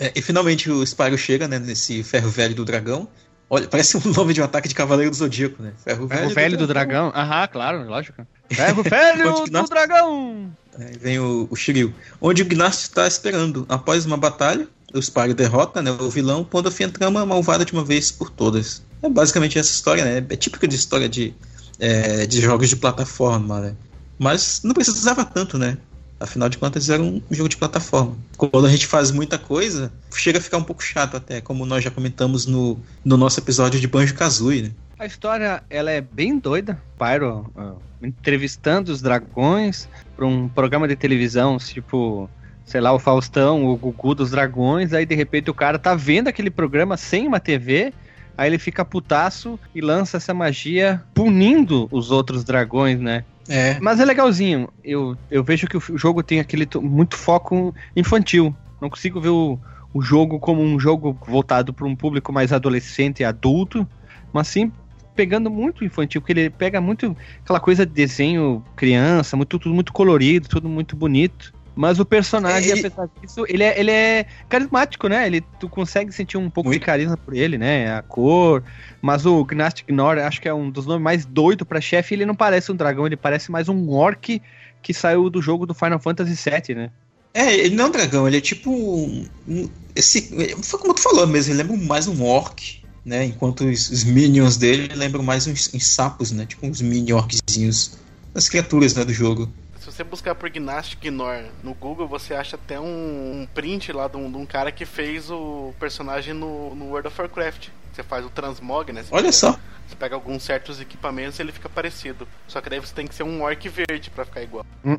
É, 0.00 0.10
e 0.16 0.22
finalmente 0.22 0.70
o 0.70 0.82
Spyro 0.86 1.18
chega, 1.18 1.46
né, 1.46 1.58
nesse 1.58 2.02
ferro 2.02 2.30
velho 2.30 2.54
do 2.54 2.64
dragão. 2.64 3.06
Olha, 3.50 3.68
parece 3.68 3.98
um 3.98 4.00
nome 4.10 4.32
de 4.32 4.40
um 4.40 4.44
ataque 4.44 4.66
de 4.68 4.74
Cavaleiro 4.74 5.10
do 5.10 5.16
Zodíaco, 5.18 5.62
né? 5.62 5.74
Ferro 5.84 6.04
O 6.06 6.28
velho 6.30 6.56
do 6.56 6.66
dragão. 6.66 7.12
Aham, 7.14 7.46
claro, 7.48 7.84
lógico. 7.86 8.26
Ferro 8.50 8.82
velho 8.82 9.44
do 9.44 9.52
nós- 9.52 9.68
dragão! 9.68 10.50
Aí 10.78 10.96
vem 10.98 11.18
o, 11.18 11.46
o 11.50 11.54
Shiryu. 11.54 11.92
Onde 12.22 12.40
o 12.40 12.46
Gnast 12.46 12.84
está 12.84 13.06
esperando. 13.06 13.66
Após 13.68 14.06
uma 14.06 14.16
batalha, 14.16 14.66
o 14.94 14.98
Spyro 15.00 15.34
derrota 15.34 15.82
né, 15.82 15.90
o 15.90 16.08
vilão, 16.08 16.42
pondo 16.42 16.68
a 16.70 16.72
fim 16.72 16.84
a 16.84 16.88
trama 16.88 17.24
malvada 17.26 17.66
de 17.66 17.72
uma 17.74 17.84
vez 17.84 18.10
por 18.10 18.30
todas. 18.30 18.82
É 19.04 19.08
basicamente 19.10 19.58
essa 19.58 19.70
história, 19.70 20.02
né? 20.02 20.26
É 20.30 20.36
típica 20.36 20.66
de 20.66 20.74
história 20.74 21.06
de, 21.06 21.34
é, 21.78 22.26
de 22.26 22.40
jogos 22.40 22.70
de 22.70 22.76
plataforma, 22.76 23.60
né? 23.60 23.74
Mas 24.18 24.62
não 24.64 24.72
precisava 24.72 25.26
tanto, 25.26 25.58
né? 25.58 25.76
Afinal 26.18 26.48
de 26.48 26.56
contas, 26.56 26.88
era 26.88 27.02
um 27.02 27.20
jogo 27.30 27.50
de 27.50 27.58
plataforma. 27.58 28.16
Quando 28.38 28.66
a 28.66 28.70
gente 28.70 28.86
faz 28.86 29.10
muita 29.10 29.36
coisa, 29.36 29.92
chega 30.14 30.38
a 30.38 30.40
ficar 30.40 30.56
um 30.56 30.64
pouco 30.64 30.82
chato 30.82 31.18
até, 31.18 31.42
como 31.42 31.66
nós 31.66 31.84
já 31.84 31.90
comentamos 31.90 32.46
no, 32.46 32.78
no 33.04 33.18
nosso 33.18 33.38
episódio 33.38 33.78
de 33.78 33.86
Banjo-Kazooie, 33.86 34.62
né? 34.62 34.70
A 34.98 35.04
história, 35.04 35.62
ela 35.68 35.90
é 35.90 36.00
bem 36.00 36.38
doida. 36.38 36.80
Pyro 36.98 37.52
uh, 37.54 37.76
entrevistando 38.02 38.90
os 38.90 39.02
dragões 39.02 39.86
para 40.16 40.24
um 40.24 40.48
programa 40.48 40.88
de 40.88 40.96
televisão, 40.96 41.58
tipo, 41.58 42.30
sei 42.64 42.80
lá, 42.80 42.90
o 42.90 42.98
Faustão, 42.98 43.66
o 43.66 43.76
Gugu 43.76 44.14
dos 44.14 44.30
dragões. 44.30 44.94
Aí, 44.94 45.04
de 45.04 45.14
repente, 45.14 45.50
o 45.50 45.54
cara 45.54 45.78
tá 45.78 45.94
vendo 45.94 46.28
aquele 46.28 46.48
programa 46.48 46.96
sem 46.96 47.28
uma 47.28 47.38
TV 47.38 47.92
Aí 48.36 48.48
ele 48.48 48.58
fica 48.58 48.84
putaço 48.84 49.58
e 49.74 49.80
lança 49.80 50.16
essa 50.16 50.34
magia 50.34 51.02
punindo 51.14 51.88
os 51.90 52.10
outros 52.10 52.44
dragões, 52.44 53.00
né? 53.00 53.24
É. 53.48 53.78
Mas 53.80 54.00
é 54.00 54.04
legalzinho. 54.04 54.68
Eu, 54.82 55.16
eu 55.30 55.44
vejo 55.44 55.66
que 55.66 55.76
o 55.76 55.98
jogo 55.98 56.22
tem 56.22 56.40
aquele 56.40 56.66
muito 56.80 57.16
foco 57.16 57.74
infantil. 57.94 58.54
Não 58.80 58.90
consigo 58.90 59.20
ver 59.20 59.28
o, 59.28 59.58
o 59.92 60.02
jogo 60.02 60.38
como 60.38 60.62
um 60.62 60.78
jogo 60.78 61.16
voltado 61.26 61.72
para 61.72 61.86
um 61.86 61.94
público 61.94 62.32
mais 62.32 62.52
adolescente 62.52 63.20
e 63.20 63.24
adulto, 63.24 63.86
mas 64.32 64.48
sim 64.48 64.72
pegando 65.14 65.48
muito 65.48 65.84
infantil, 65.84 66.20
porque 66.20 66.32
ele 66.32 66.50
pega 66.50 66.80
muito 66.80 67.16
aquela 67.42 67.60
coisa 67.60 67.86
de 67.86 67.92
desenho 67.92 68.64
criança, 68.74 69.36
muito, 69.36 69.58
tudo 69.58 69.74
muito 69.74 69.92
colorido, 69.92 70.48
tudo 70.48 70.68
muito 70.68 70.96
bonito. 70.96 71.52
Mas 71.76 71.98
o 71.98 72.04
personagem, 72.04 72.70
É, 72.70 72.72
ele- 72.78 72.86
apesar 72.86 73.08
disso, 73.20 73.44
ele 73.48 73.64
é, 73.64 73.80
ele 73.80 73.90
é 73.90 74.26
carismático, 74.48 75.08
né? 75.08 75.26
Ele, 75.26 75.40
tu 75.58 75.68
consegue 75.68 76.12
sentir 76.12 76.36
um 76.36 76.48
pouco 76.48 76.68
Muito. 76.68 76.80
de 76.80 76.86
carisma 76.86 77.16
por 77.16 77.34
ele, 77.34 77.58
né? 77.58 77.96
A 77.96 78.02
cor. 78.02 78.62
Mas 79.02 79.26
o 79.26 79.44
Gnastic 79.44 79.86
Gnor, 79.88 80.18
acho 80.18 80.40
que 80.40 80.48
é 80.48 80.54
um 80.54 80.70
dos 80.70 80.86
nomes 80.86 81.02
mais 81.02 81.24
doidos 81.26 81.66
pra 81.66 81.80
chefe. 81.80 82.14
Ele 82.14 82.24
não 82.24 82.34
parece 82.34 82.70
um 82.70 82.76
dragão, 82.76 83.06
ele 83.06 83.16
parece 83.16 83.50
mais 83.50 83.68
um 83.68 83.90
orc 83.90 84.40
que 84.82 84.94
saiu 84.94 85.28
do 85.28 85.42
jogo 85.42 85.66
do 85.66 85.74
Final 85.74 85.98
Fantasy 85.98 86.34
VII, 86.48 86.74
né? 86.76 86.90
É, 87.32 87.52
ele 87.52 87.74
não 87.74 87.86
é 87.86 87.88
um 87.88 87.90
dragão, 87.90 88.28
ele 88.28 88.36
é 88.36 88.40
tipo. 88.40 88.70
um- 88.70 89.26
um- 89.48 89.68
esse, 89.96 90.30
foi 90.62 90.78
como 90.78 90.94
tu 90.94 91.00
falou 91.02 91.26
mesmo, 91.26 91.52
ele 91.52 91.62
lembra 91.62 91.76
mais 91.76 92.06
um 92.06 92.22
orc, 92.22 92.62
né? 93.04 93.24
Enquanto 93.24 93.64
os, 93.64 93.90
os 93.90 94.04
minions 94.04 94.56
dele 94.56 94.94
lembram 94.94 95.24
mais 95.24 95.46
uns, 95.48 95.74
uns 95.74 95.86
sapos, 95.88 96.30
né? 96.30 96.46
Tipo 96.46 96.66
uns 96.68 96.80
mini 96.80 97.12
orczinhos. 97.12 97.94
As 98.32 98.48
criaturas 98.48 98.94
né, 98.94 99.04
do 99.04 99.12
jogo. 99.12 99.52
Se 99.84 99.92
você 99.92 100.02
buscar 100.02 100.34
por 100.34 100.48
Gnastic 100.48 101.04
Ignore 101.04 101.44
no 101.62 101.74
Google, 101.74 102.08
você 102.08 102.32
acha 102.34 102.56
até 102.56 102.80
um, 102.80 103.42
um 103.42 103.48
print 103.52 103.92
lá 103.92 104.08
de 104.08 104.16
um, 104.16 104.30
de 104.30 104.38
um 104.38 104.46
cara 104.46 104.72
que 104.72 104.86
fez 104.86 105.30
o 105.30 105.74
personagem 105.78 106.32
no, 106.32 106.74
no 106.74 106.86
World 106.86 107.08
of 107.08 107.20
Warcraft. 107.20 107.68
Você 107.92 108.02
faz 108.02 108.24
o 108.24 108.30
transmog, 108.30 108.90
né? 108.92 109.02
Você 109.02 109.08
Olha 109.12 109.24
pega- 109.24 109.32
só. 109.32 109.58
Você 109.86 109.94
pega 109.94 110.14
alguns 110.14 110.42
certos 110.42 110.80
equipamentos 110.80 111.38
e 111.38 111.42
ele 111.42 111.52
fica 111.52 111.68
parecido. 111.68 112.26
Só 112.48 112.62
que 112.62 112.70
daí 112.70 112.80
você 112.80 112.94
tem 112.94 113.06
que 113.06 113.14
ser 113.14 113.24
um 113.24 113.42
orc 113.42 113.68
verde 113.68 114.08
pra 114.10 114.24
ficar 114.24 114.42
igual. 114.42 114.64
É 114.84 114.90
Ah, 114.90 114.98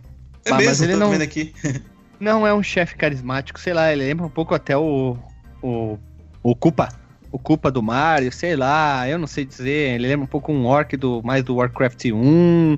mas 0.52 0.58
mesmo, 0.68 0.86
ele 0.86 0.94
tô 0.94 1.00
não- 1.00 1.10
vendo 1.10 1.24
aqui. 1.24 1.54
Não 2.18 2.48
é 2.48 2.54
um 2.54 2.64
chefe 2.64 2.96
carismático, 2.96 3.60
sei 3.60 3.74
lá, 3.74 3.92
ele 3.92 4.06
lembra 4.06 4.26
um 4.26 4.30
pouco 4.30 4.56
até 4.56 4.78
o. 4.78 5.18
O. 5.62 5.98
O 6.42 6.56
Koopa. 6.56 6.88
O 7.30 7.38
Koopa 7.38 7.70
do 7.70 7.84
Mario, 7.84 8.32
sei 8.32 8.56
lá, 8.56 9.06
eu 9.10 9.18
não 9.18 9.28
sei 9.28 9.44
dizer. 9.44 9.96
Ele 9.96 10.08
lembra 10.08 10.24
um 10.24 10.28
pouco 10.28 10.54
um 10.54 10.66
orc 10.66 10.96
do 10.96 11.22
mais 11.24 11.44
do 11.44 11.56
Warcraft 11.56 12.06
1. 12.06 12.78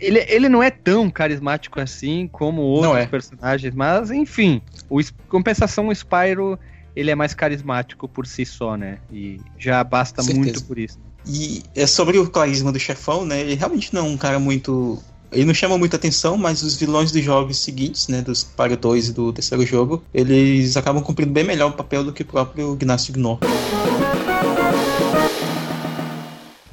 Ele, 0.00 0.24
ele 0.28 0.48
não 0.48 0.62
é 0.62 0.70
tão 0.70 1.10
carismático 1.10 1.80
assim 1.80 2.28
como 2.30 2.62
outros 2.62 2.96
é. 2.96 3.06
personagens, 3.06 3.74
mas 3.74 4.10
enfim, 4.10 4.60
o 4.88 5.00
compensação 5.28 5.88
o 5.88 5.94
Spyro 5.94 6.58
ele 6.94 7.10
é 7.10 7.14
mais 7.14 7.34
carismático 7.34 8.08
por 8.08 8.26
si 8.26 8.44
só, 8.44 8.76
né? 8.76 8.98
E 9.12 9.40
já 9.58 9.82
basta 9.84 10.22
muito 10.22 10.62
por 10.64 10.78
isso. 10.78 10.98
E 11.26 11.62
é 11.74 11.86
sobre 11.86 12.18
o 12.18 12.28
carisma 12.28 12.72
do 12.72 12.78
chefão, 12.78 13.24
né? 13.24 13.40
Ele 13.40 13.54
realmente 13.54 13.94
não 13.94 14.06
é 14.06 14.08
um 14.10 14.16
cara 14.16 14.38
muito. 14.38 14.98
Ele 15.30 15.44
não 15.44 15.54
chama 15.54 15.78
muita 15.78 15.96
atenção, 15.96 16.36
mas 16.36 16.62
os 16.62 16.76
vilões 16.76 17.12
dos 17.12 17.22
jogos 17.22 17.58
seguintes, 17.58 18.08
né? 18.08 18.20
Dos 18.20 18.40
Spyro 18.40 18.76
2 18.76 19.08
e 19.08 19.12
do 19.12 19.32
terceiro 19.32 19.64
jogo, 19.64 20.02
eles 20.12 20.76
acabam 20.76 21.02
cumprindo 21.02 21.32
bem 21.32 21.44
melhor 21.44 21.70
o 21.70 21.74
papel 21.74 22.02
do 22.02 22.12
que 22.12 22.22
o 22.22 22.26
próprio 22.26 22.74
Gnastic 22.74 23.14
Gnor. 23.14 23.38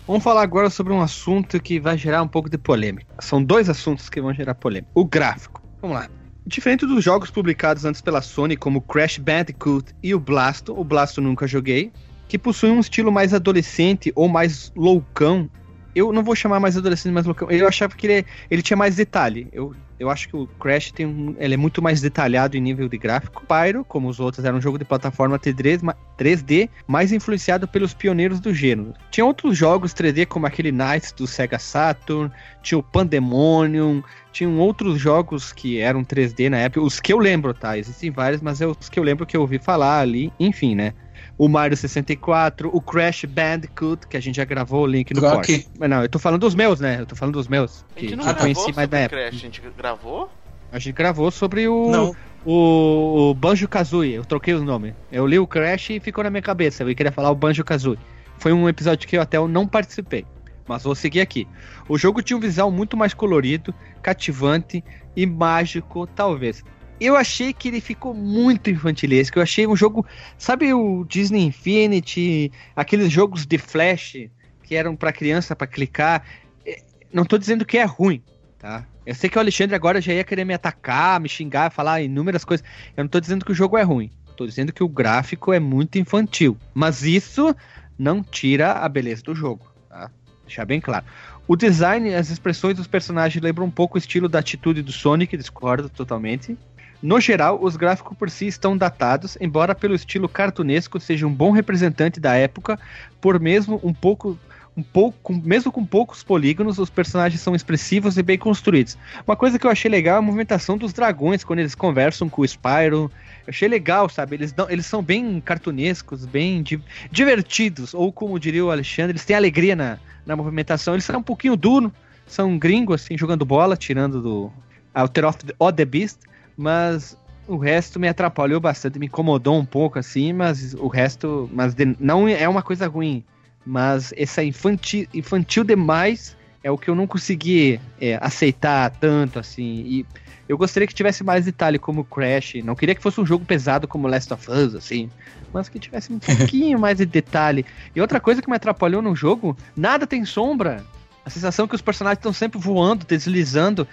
Vamos 0.07 0.23
falar 0.23 0.41
agora 0.41 0.69
sobre 0.69 0.93
um 0.93 1.01
assunto 1.01 1.61
que 1.61 1.81
vai 1.81 1.97
gerar 1.97 2.23
um 2.23 2.29
pouco 2.29 2.49
de 2.49 2.57
polêmica. 2.57 3.13
São 3.19 3.43
dois 3.43 3.67
assuntos 3.67 4.07
que 4.07 4.21
vão 4.21 4.33
gerar 4.33 4.55
polêmica. 4.55 4.89
O 4.95 5.03
gráfico. 5.03 5.61
Vamos 5.81 5.97
lá. 5.97 6.07
Diferente 6.45 6.85
dos 6.85 7.03
jogos 7.03 7.29
publicados 7.29 7.83
antes 7.83 7.99
pela 7.99 8.21
Sony, 8.21 8.55
como 8.55 8.79
Crash 8.79 9.17
Bandicoot 9.17 9.93
e 10.01 10.15
o 10.15 10.19
Blasto, 10.19 10.73
o 10.79 10.81
Blasto 10.81 11.19
nunca 11.19 11.45
joguei, 11.45 11.91
que 12.29 12.39
possuem 12.39 12.71
um 12.71 12.79
estilo 12.79 13.11
mais 13.11 13.33
adolescente 13.33 14.13
ou 14.15 14.29
mais 14.29 14.71
loucão. 14.77 15.49
Eu 15.97 16.13
não 16.13 16.23
vou 16.23 16.35
chamar 16.35 16.59
mais 16.59 16.77
adolescente, 16.77 17.11
mais 17.11 17.25
loucão. 17.25 17.49
Eu 17.49 17.67
achava 17.67 17.95
que 17.95 18.05
ele, 18.05 18.25
ele 18.51 18.61
tinha 18.61 18.77
mais 18.77 18.95
detalhe. 18.95 19.47
Eu, 19.51 19.73
eu 19.99 20.09
acho 20.11 20.29
que 20.29 20.35
o 20.35 20.45
Crash 20.45 20.91
tem 20.91 21.07
um, 21.07 21.35
ele 21.39 21.55
é 21.55 21.57
muito 21.57 21.81
mais 21.81 21.99
detalhado 21.99 22.55
em 22.55 22.61
nível 22.61 22.87
de 22.87 22.97
gráfico. 22.99 23.43
Pyro, 23.47 23.83
como 23.83 24.07
os 24.07 24.19
outros, 24.19 24.45
era 24.45 24.55
um 24.55 24.61
jogo 24.61 24.77
de 24.77 24.85
plataforma 24.85 25.39
3D, 25.39 25.81
ma- 25.81 25.95
3D 26.17 26.69
mais 26.87 27.11
influenciado 27.11 27.67
pelos 27.67 27.95
pioneiros 27.95 28.39
do 28.39 28.53
gênero. 28.53 28.93
Tinha 29.09 29.25
outros 29.25 29.57
jogos 29.57 29.91
3D 29.93 30.27
como 30.27 30.45
aquele 30.45 30.71
Knights 30.71 31.11
do 31.13 31.25
Sega 31.25 31.57
Saturn, 31.57 32.31
tinha 32.61 32.77
o 32.77 32.83
Pandemonium, 32.83 34.03
tinham 34.31 34.59
outros 34.59 34.99
jogos 34.99 35.51
que 35.51 35.79
eram 35.79 36.03
3D 36.03 36.49
na 36.49 36.57
época, 36.57 36.81
os 36.85 36.99
que 36.99 37.11
eu 37.11 37.17
lembro, 37.17 37.53
tá? 37.53 37.77
Existem 37.77 38.11
vários, 38.11 38.41
mas 38.41 38.61
é 38.61 38.67
os 38.67 38.87
que 38.89 38.99
eu 38.99 39.03
lembro 39.03 39.25
que 39.25 39.35
eu 39.35 39.41
ouvi 39.41 39.57
falar 39.57 39.99
ali, 40.01 40.31
enfim, 40.39 40.75
né? 40.75 40.93
O 41.37 41.47
Mario 41.47 41.77
64, 41.77 42.69
o 42.73 42.81
Crash 42.81 43.25
Bandicoot, 43.25 44.07
que 44.07 44.17
a 44.17 44.19
gente 44.19 44.37
já 44.37 44.45
gravou 44.45 44.83
o 44.83 44.87
link 44.87 45.13
no 45.13 45.21
corte. 45.21 45.67
Mas 45.79 45.89
não, 45.89 46.01
eu 46.01 46.09
tô 46.09 46.17
falando 46.17 46.41
dos 46.41 46.55
meus, 46.55 46.79
né? 46.79 46.99
Eu 46.99 47.05
tô 47.05 47.15
falando 47.15 47.35
dos 47.35 47.47
meus. 47.47 47.85
A 47.91 47.99
Que 47.99 48.07
gente 48.07 48.15
não 48.15 48.23
eu 48.23 48.33
gravou 48.33 48.41
conheci 48.55 48.75
mais 48.75 48.89
da 48.89 48.97
época. 48.99 49.21
Crash, 49.21 49.35
a 49.35 49.37
gente 49.37 49.61
gravou? 49.77 50.31
A 50.71 50.79
gente 50.79 50.95
gravou 50.95 51.29
sobre 51.31 51.67
o, 51.67 51.91
Não. 51.91 52.15
o, 52.43 53.29
o 53.29 53.33
Banjo 53.35 53.67
Kazooie. 53.67 54.13
Eu 54.13 54.25
troquei 54.25 54.53
os 54.53 54.63
nomes. 54.63 54.93
Eu 55.11 55.27
li 55.27 55.37
o 55.37 55.45
Crash 55.45 55.91
e 55.91 55.99
ficou 55.99 56.23
na 56.23 56.29
minha 56.29 56.41
cabeça. 56.41 56.83
Eu 56.83 56.95
queria 56.95 57.11
falar 57.11 57.29
o 57.29 57.35
Banjo 57.35 57.63
Kazooie. 57.63 57.99
Foi 58.39 58.51
um 58.51 58.67
episódio 58.67 59.07
que 59.07 59.15
eu 59.15 59.21
até 59.21 59.37
não 59.47 59.67
participei. 59.67 60.25
Mas 60.67 60.83
vou 60.83 60.95
seguir 60.95 61.21
aqui. 61.21 61.47
O 61.87 61.97
jogo 61.97 62.21
tinha 62.21 62.35
um 62.35 62.39
visual 62.41 62.69
muito 62.69 62.97
mais 62.97 63.13
colorido, 63.13 63.73
cativante 64.01 64.83
e 65.15 65.25
mágico, 65.25 66.05
talvez. 66.07 66.63
Eu 66.99 67.15
achei 67.15 67.53
que 67.53 67.67
ele 67.67 67.79
ficou 67.81 68.13
muito 68.13 68.69
infantilesco. 68.69 69.37
Eu 69.37 69.43
achei 69.43 69.67
um 69.67 69.75
jogo. 69.75 70.05
Sabe 70.37 70.73
o 70.73 71.05
Disney 71.05 71.43
Infinity? 71.43 72.51
Aqueles 72.75 73.11
jogos 73.11 73.45
de 73.45 73.57
flash 73.57 74.29
que 74.63 74.75
eram 74.75 74.95
pra 74.95 75.13
criança 75.13 75.55
pra 75.55 75.67
clicar. 75.67 76.23
Eh, 76.65 76.81
Não 77.13 77.23
tô 77.23 77.37
dizendo 77.37 77.65
que 77.65 77.77
é 77.77 77.85
ruim, 77.85 78.21
tá? 78.57 78.85
Eu 79.05 79.15
sei 79.15 79.29
que 79.29 79.37
o 79.37 79.41
Alexandre 79.41 79.75
agora 79.75 80.01
já 80.01 80.11
ia 80.11 80.23
querer 80.23 80.43
me 80.43 80.53
atacar, 80.53 81.19
me 81.19 81.29
xingar, 81.29 81.71
falar 81.71 82.01
inúmeras 82.01 82.43
coisas. 82.43 82.65
Eu 82.95 83.03
não 83.03 83.09
tô 83.09 83.19
dizendo 83.19 83.45
que 83.45 83.51
o 83.51 83.55
jogo 83.55 83.77
é 83.77 83.83
ruim. 83.83 84.11
Tô 84.35 84.45
dizendo 84.45 84.73
que 84.73 84.83
o 84.83 84.89
gráfico 84.89 85.53
é 85.53 85.59
muito 85.59 85.97
infantil. 85.97 86.57
Mas 86.73 87.03
isso 87.03 87.55
não 87.97 88.21
tira 88.21 88.73
a 88.73 88.89
beleza 88.89 89.23
do 89.23 89.33
jogo, 89.33 89.65
tá? 89.87 90.11
Deixar 90.45 90.65
bem 90.65 90.81
claro. 90.81 91.05
O 91.47 91.55
design 91.55 92.13
as 92.13 92.29
expressões 92.29 92.75
dos 92.75 92.87
personagens 92.87 93.41
lembram 93.41 93.65
um 93.65 93.71
pouco 93.71 93.95
o 93.95 93.97
estilo 93.97 94.27
da 94.27 94.39
atitude 94.39 94.81
do 94.81 94.91
Sonic, 94.91 95.37
discordo 95.37 95.89
totalmente. 95.89 96.57
No 97.01 97.19
geral, 97.19 97.59
os 97.61 97.75
gráficos 97.75 98.17
por 98.17 98.29
si 98.29 98.47
estão 98.47 98.75
datados, 98.75 99.37
embora 99.39 99.75
pelo 99.75 99.93
estilo 99.93 100.27
cartunesco 100.27 100.99
seja 100.99 101.27
um 101.27 101.33
bom 101.33 101.51
representante 101.51 102.19
da 102.19 102.35
época, 102.35 102.79
por 103.21 103.39
mesmo 103.39 103.79
um 103.83 103.93
pouco 103.93 104.37
um 104.75 104.83
pouco, 104.83 105.33
mesmo 105.33 105.71
com 105.71 105.83
poucos 105.83 106.21
polígonos, 106.21 106.77
os 106.77 106.87
personagens 106.87 107.41
são 107.41 107.55
expressivos 107.55 108.15
e 108.15 108.21
bem 108.21 108.37
construídos. 108.37 108.95
Uma 109.25 109.35
coisa 109.35 109.57
que 109.57 109.65
eu 109.65 109.71
achei 109.71 109.89
legal 109.89 110.17
é 110.17 110.19
a 110.19 110.21
movimentação 110.21 110.77
dos 110.77 110.93
dragões 110.93 111.43
quando 111.43 111.57
eles 111.57 111.73
conversam 111.73 112.29
com 112.29 112.43
o 112.43 112.45
Spyro. 112.45 113.11
Eu 113.47 113.49
achei 113.49 113.67
legal, 113.67 114.07
sabe? 114.07 114.35
Eles, 114.35 114.53
eles 114.69 114.85
são 114.85 115.01
bem 115.01 115.41
cartunescos, 115.41 116.27
bem 116.27 116.61
di- 116.61 116.79
divertidos, 117.09 117.95
ou 117.95 118.13
como 118.13 118.39
diria 118.39 118.63
o 118.63 118.69
Alexandre, 118.69 119.13
eles 119.13 119.25
têm 119.25 119.35
alegria 119.35 119.75
na, 119.75 119.97
na 120.23 120.35
movimentação. 120.35 120.93
Eles 120.93 121.05
são 121.05 121.21
um 121.21 121.23
pouquinho 121.23 121.55
duro, 121.57 121.91
são 122.27 122.55
gringos, 122.55 123.01
assim, 123.01 123.17
jogando 123.17 123.43
bola, 123.45 123.75
tirando 123.75 124.21
do 124.21 124.51
Alter 124.93 125.25
of 125.25 125.39
the, 125.39 125.55
the 125.75 125.85
Beast, 125.85 126.19
mas 126.57 127.17
o 127.47 127.55
resto 127.55 127.99
me 127.99 128.07
atrapalhou 128.07 128.59
bastante, 128.59 128.99
me 128.99 129.05
incomodou 129.05 129.57
um 129.57 129.65
pouco, 129.65 129.97
assim, 129.99 130.33
mas 130.33 130.73
o 130.73 130.87
resto, 130.87 131.49
mas 131.53 131.73
de- 131.73 131.95
não 131.99 132.27
é 132.27 132.47
uma 132.49 132.61
coisa 132.61 132.87
ruim, 132.87 133.23
mas 133.65 134.13
essa 134.17 134.43
infantil, 134.43 135.07
infantil 135.13 135.63
demais 135.63 136.35
é 136.63 136.71
o 136.71 136.77
que 136.77 136.89
eu 136.89 136.95
não 136.95 137.07
consegui 137.07 137.79
é, 138.01 138.17
aceitar 138.21 138.89
tanto, 138.89 139.39
assim, 139.39 139.83
e 139.85 140.05
eu 140.49 140.57
gostaria 140.57 140.87
que 140.87 140.93
tivesse 140.93 141.23
mais 141.23 141.45
detalhe 141.45 141.77
como 141.77 142.03
Crash, 142.05 142.55
não 142.63 142.75
queria 142.75 142.95
que 142.95 143.01
fosse 143.01 143.19
um 143.19 143.25
jogo 143.25 143.45
pesado 143.45 143.87
como 143.87 144.07
Last 144.07 144.33
of 144.33 144.49
Us, 144.49 144.75
assim, 144.75 145.09
mas 145.53 145.67
que 145.69 145.79
tivesse 145.79 146.11
um 146.11 146.19
pouquinho 146.19 146.79
mais 146.79 146.97
de 146.97 147.05
detalhe. 147.05 147.65
E 147.95 147.99
outra 148.01 148.19
coisa 148.19 148.41
que 148.41 148.49
me 148.49 148.55
atrapalhou 148.55 149.01
no 149.01 149.15
jogo, 149.15 149.57
nada 149.75 150.07
tem 150.07 150.23
sombra. 150.25 150.83
A 151.25 151.29
sensação 151.29 151.67
que 151.67 151.75
os 151.75 151.81
personagens 151.81 152.19
estão 152.19 152.31
sempre 152.31 152.57
voando, 152.57 153.05
deslizando. 153.05 153.85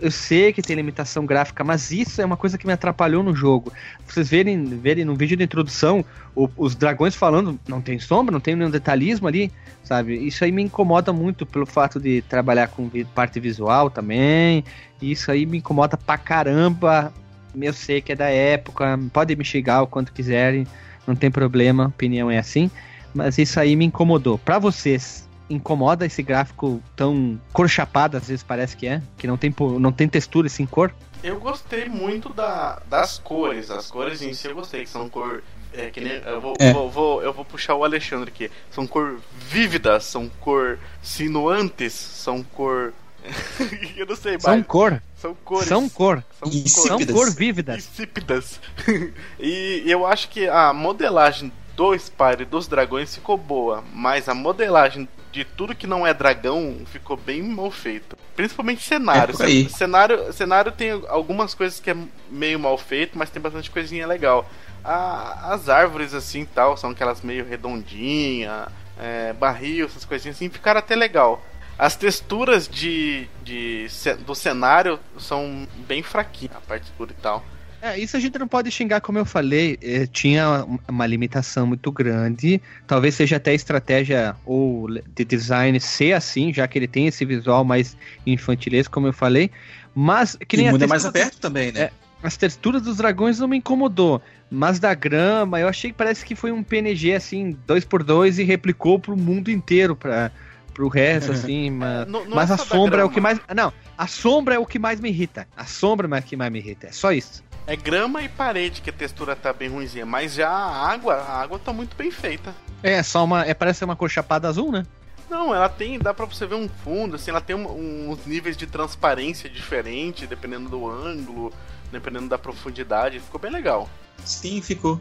Eu 0.00 0.12
sei 0.12 0.52
que 0.52 0.62
tem 0.62 0.76
limitação 0.76 1.26
gráfica, 1.26 1.64
mas 1.64 1.90
isso 1.90 2.22
é 2.22 2.24
uma 2.24 2.36
coisa 2.36 2.56
que 2.56 2.66
me 2.66 2.72
atrapalhou 2.72 3.22
no 3.22 3.34
jogo. 3.34 3.72
Vocês 4.06 4.28
verem, 4.28 4.64
verem 4.64 5.04
no 5.04 5.16
vídeo 5.16 5.36
de 5.36 5.42
introdução 5.42 6.04
o, 6.36 6.48
os 6.56 6.76
dragões 6.76 7.16
falando, 7.16 7.58
não 7.66 7.80
tem 7.80 7.98
sombra, 7.98 8.32
não 8.32 8.38
tem 8.38 8.54
nenhum 8.54 8.70
detalhismo 8.70 9.26
ali, 9.26 9.50
sabe? 9.82 10.14
Isso 10.24 10.44
aí 10.44 10.52
me 10.52 10.62
incomoda 10.62 11.12
muito 11.12 11.44
pelo 11.44 11.66
fato 11.66 11.98
de 11.98 12.22
trabalhar 12.22 12.68
com 12.68 12.88
parte 13.12 13.40
visual 13.40 13.90
também. 13.90 14.62
Isso 15.02 15.32
aí 15.32 15.44
me 15.44 15.58
incomoda 15.58 15.96
pra 15.96 16.16
caramba. 16.16 17.12
Eu 17.60 17.72
sei 17.72 18.00
que 18.00 18.12
é 18.12 18.16
da 18.16 18.28
época, 18.28 18.96
pode 19.12 19.34
me 19.34 19.44
xingar 19.44 19.82
o 19.82 19.86
quanto 19.88 20.12
quiserem, 20.12 20.64
não 21.06 21.16
tem 21.16 21.30
problema, 21.30 21.86
opinião 21.86 22.30
é 22.30 22.38
assim. 22.38 22.70
Mas 23.12 23.36
isso 23.36 23.58
aí 23.58 23.74
me 23.74 23.86
incomodou. 23.86 24.38
Para 24.38 24.58
vocês, 24.60 25.26
incomoda 25.48 26.06
esse 26.06 26.22
gráfico 26.22 26.82
tão 26.94 27.40
cor 27.52 27.68
chapado, 27.68 28.16
às 28.16 28.28
vezes 28.28 28.42
parece 28.42 28.76
que 28.76 28.86
é, 28.86 29.02
que 29.16 29.26
não 29.26 29.36
tem, 29.36 29.54
não 29.78 29.92
tem 29.92 30.08
textura 30.08 30.46
assim 30.46 30.66
cor? 30.66 30.92
Eu 31.22 31.40
gostei 31.40 31.88
muito 31.88 32.32
da, 32.32 32.80
das 32.88 33.18
cores, 33.18 33.70
as 33.70 33.90
cores 33.90 34.22
em 34.22 34.34
si 34.34 34.46
eu 34.46 34.54
gostei, 34.54 34.84
que 34.84 34.90
são 34.90 35.08
cor. 35.08 35.42
É, 35.72 35.90
que 35.90 36.00
nem, 36.00 36.12
eu, 36.12 36.40
vou, 36.40 36.54
é. 36.58 36.72
vou, 36.72 36.90
vou, 36.90 37.22
eu 37.22 37.32
vou 37.32 37.44
puxar 37.44 37.74
o 37.74 37.84
Alexandre 37.84 38.30
aqui. 38.30 38.50
São 38.70 38.86
cor 38.86 39.20
vívidas, 39.38 40.04
são 40.04 40.30
cor 40.40 40.78
sinuantes, 41.02 41.92
são 41.92 42.42
cor. 42.42 42.94
eu 43.96 44.06
não 44.06 44.16
sei 44.16 44.32
mais. 44.32 44.42
São 44.42 44.62
cor. 44.62 45.02
São 45.16 45.34
cores. 45.34 45.68
São 45.68 45.88
cor. 45.88 46.24
São, 46.38 46.50
cor, 46.50 46.68
são 46.68 47.06
cor 47.06 47.34
vívidas. 47.34 47.78
Insípidas. 47.78 48.60
e 49.40 49.82
eu 49.86 50.06
acho 50.06 50.28
que 50.28 50.46
a 50.48 50.72
modelagem 50.72 51.52
do 51.74 51.98
Spire 51.98 52.44
dos 52.44 52.68
dragões 52.68 53.14
ficou 53.14 53.36
boa, 53.36 53.84
mas 53.92 54.28
a 54.28 54.34
modelagem 54.34 55.08
de 55.36 55.44
tudo 55.44 55.74
que 55.74 55.86
não 55.86 56.06
é 56.06 56.14
dragão 56.14 56.78
ficou 56.86 57.14
bem 57.14 57.42
mal 57.42 57.70
feito. 57.70 58.16
Principalmente 58.34 58.82
cenário. 58.82 59.34
É 59.66 59.68
cenário, 59.68 60.32
cenário 60.32 60.72
tem 60.72 60.90
algumas 61.08 61.52
coisas 61.52 61.78
que 61.78 61.90
é 61.90 61.96
meio 62.30 62.58
mal 62.58 62.78
feito, 62.78 63.18
mas 63.18 63.28
tem 63.28 63.40
bastante 63.40 63.70
coisinha 63.70 64.06
legal. 64.06 64.48
A, 64.82 65.52
as 65.52 65.68
árvores 65.68 66.14
assim 66.14 66.46
tal, 66.46 66.74
são 66.78 66.90
aquelas 66.90 67.20
meio 67.20 67.44
redondinhas, 67.44 68.68
é, 68.98 69.34
barril, 69.34 69.84
essas 69.84 70.06
coisinhas 70.06 70.36
assim, 70.36 70.48
ficaram 70.48 70.78
até 70.78 70.96
legal. 70.96 71.44
As 71.78 71.94
texturas 71.94 72.66
de, 72.66 73.28
de, 73.44 73.86
do 74.24 74.34
cenário 74.34 74.98
são 75.18 75.68
bem 75.86 76.02
fraquinhas, 76.02 76.56
a 76.56 76.60
parte 76.60 76.84
escura 76.84 77.12
e 77.12 77.20
tal. 77.20 77.44
É, 77.80 77.98
isso 77.98 78.16
a 78.16 78.20
gente 78.20 78.38
não 78.38 78.48
pode 78.48 78.70
xingar, 78.70 79.00
como 79.00 79.18
eu 79.18 79.24
falei, 79.24 79.78
eh, 79.82 80.06
tinha 80.06 80.66
uma 80.88 81.06
limitação 81.06 81.66
muito 81.66 81.92
grande. 81.92 82.60
Talvez 82.86 83.14
seja 83.14 83.36
até 83.36 83.54
estratégia 83.54 84.34
ou 84.44 84.88
de 85.14 85.24
design 85.24 85.78
ser 85.78 86.14
assim, 86.14 86.52
já 86.52 86.66
que 86.66 86.78
ele 86.78 86.88
tem 86.88 87.06
esse 87.06 87.24
visual 87.24 87.64
mais 87.64 87.96
infantilesco, 88.26 88.92
como 88.92 89.06
eu 89.06 89.12
falei. 89.12 89.50
Mas 89.94 90.36
que 90.48 90.56
nem 90.56 90.66
e 90.66 90.68
o 90.68 90.72
mundo 90.72 90.84
é 90.84 90.86
mais 90.86 91.04
aberto 91.04 91.38
também, 91.38 91.72
né? 91.72 91.82
É, 91.82 91.90
as 92.22 92.36
texturas 92.36 92.82
dos 92.82 92.96
dragões 92.96 93.38
não 93.38 93.48
me 93.48 93.58
incomodou, 93.58 94.20
mas 94.50 94.78
da 94.78 94.94
grama, 94.94 95.60
eu 95.60 95.68
achei 95.68 95.90
que 95.90 95.96
parece 95.96 96.24
que 96.24 96.34
foi 96.34 96.50
um 96.52 96.62
PNG 96.62 97.14
assim, 97.14 97.56
dois 97.66 97.84
por 97.84 98.02
dois 98.02 98.38
e 98.38 98.42
replicou 98.42 98.98
pro 98.98 99.16
mundo 99.16 99.50
inteiro 99.50 99.94
para 99.94 100.30
pro 100.76 100.88
resto, 100.88 101.32
assim, 101.32 101.70
mas, 101.70 102.06
não, 102.06 102.26
não 102.26 102.36
mas 102.36 102.50
é 102.50 102.52
a 102.54 102.58
sombra 102.58 103.00
é 103.00 103.04
o 103.04 103.08
que 103.08 103.18
mais. 103.18 103.40
Não, 103.54 103.72
a 103.96 104.06
sombra 104.06 104.56
é 104.56 104.58
o 104.58 104.66
que 104.66 104.78
mais 104.78 105.00
me 105.00 105.08
irrita. 105.08 105.48
A 105.56 105.64
sombra 105.64 106.06
é 106.06 106.20
o 106.20 106.22
que 106.22 106.36
mais 106.36 106.52
me 106.52 106.58
irrita. 106.58 106.88
É 106.88 106.92
só 106.92 107.12
isso. 107.12 107.42
É 107.66 107.74
grama 107.74 108.22
e 108.22 108.28
parede 108.28 108.80
que 108.80 108.90
a 108.90 108.92
textura 108.92 109.34
tá 109.34 109.52
bem 109.52 109.68
ruimzinha, 109.68 110.06
mas 110.06 110.34
já 110.34 110.48
a 110.48 110.88
água, 110.88 111.14
a 111.14 111.42
água 111.42 111.58
tá 111.58 111.72
muito 111.72 111.96
bem 111.96 112.10
feita. 112.10 112.54
É, 112.82 113.02
só 113.02 113.24
uma. 113.24 113.44
É, 113.44 113.52
parece 113.54 113.84
uma 113.84 113.96
cor 113.96 114.08
chapada 114.08 114.48
azul, 114.48 114.70
né? 114.70 114.86
Não, 115.28 115.52
ela 115.52 115.68
tem. 115.68 115.98
Dá 115.98 116.14
pra 116.14 116.26
você 116.26 116.46
ver 116.46 116.54
um 116.54 116.68
fundo, 116.68 117.16
assim, 117.16 117.30
ela 117.30 117.40
tem 117.40 117.56
um, 117.56 118.10
uns 118.10 118.24
níveis 118.24 118.56
de 118.56 118.66
transparência 118.66 119.50
diferentes, 119.50 120.28
dependendo 120.28 120.68
do 120.68 120.88
ângulo, 120.88 121.52
dependendo 121.90 122.28
da 122.28 122.38
profundidade. 122.38 123.18
Ficou 123.18 123.40
bem 123.40 123.50
legal. 123.50 123.88
Sim, 124.24 124.62
ficou. 124.62 125.00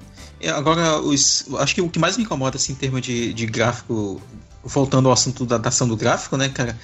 Agora, 0.56 1.00
os, 1.00 1.46
acho 1.60 1.76
que 1.76 1.82
o 1.82 1.90
que 1.90 2.00
mais 2.00 2.18
me 2.18 2.24
incomoda, 2.24 2.58
assim, 2.58 2.74
em 2.74 2.76
termos 2.76 3.02
de, 3.02 3.32
de 3.34 3.46
gráfico, 3.46 4.20
voltando 4.64 5.08
ao 5.08 5.14
assunto 5.14 5.46
da 5.46 5.58
datação 5.58 5.88
do 5.88 5.96
gráfico, 5.96 6.36
né, 6.36 6.50
cara, 6.50 6.78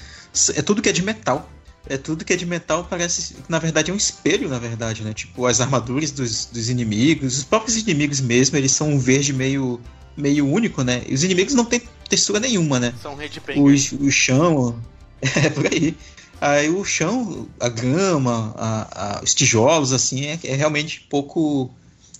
é 0.54 0.62
tudo 0.62 0.80
que 0.80 0.88
é 0.88 0.92
de 0.92 1.02
metal 1.02 1.48
é 1.88 1.96
tudo 1.96 2.24
que 2.24 2.32
é 2.32 2.36
de 2.36 2.46
metal 2.46 2.86
parece, 2.88 3.36
na 3.48 3.58
verdade, 3.58 3.90
é 3.90 3.94
um 3.94 3.96
espelho, 3.96 4.48
na 4.48 4.58
verdade, 4.58 5.02
né? 5.02 5.12
Tipo, 5.12 5.46
as 5.46 5.60
armaduras 5.60 6.10
dos, 6.10 6.46
dos 6.46 6.68
inimigos, 6.68 7.38
os 7.38 7.44
próprios 7.44 7.76
inimigos 7.76 8.20
mesmo, 8.20 8.56
eles 8.56 8.72
são 8.72 8.90
um 8.90 8.98
verde 8.98 9.32
meio, 9.32 9.80
meio 10.16 10.46
único, 10.48 10.82
né? 10.82 11.02
E 11.06 11.14
os 11.14 11.24
inimigos 11.24 11.54
não 11.54 11.64
têm 11.64 11.82
textura 12.08 12.38
nenhuma, 12.38 12.78
né? 12.78 12.94
São 13.02 13.16
red 13.16 13.30
o, 13.56 13.64
o 14.06 14.10
chão, 14.10 14.80
é 15.20 15.50
por 15.50 15.66
aí. 15.66 15.96
Aí 16.40 16.68
o 16.68 16.84
chão, 16.84 17.48
a 17.60 17.68
grama, 17.68 18.54
a, 18.56 19.18
a, 19.18 19.22
os 19.22 19.34
tijolos, 19.34 19.92
assim, 19.92 20.26
é, 20.26 20.38
é, 20.44 20.54
realmente 20.54 21.06
pouco. 21.08 21.70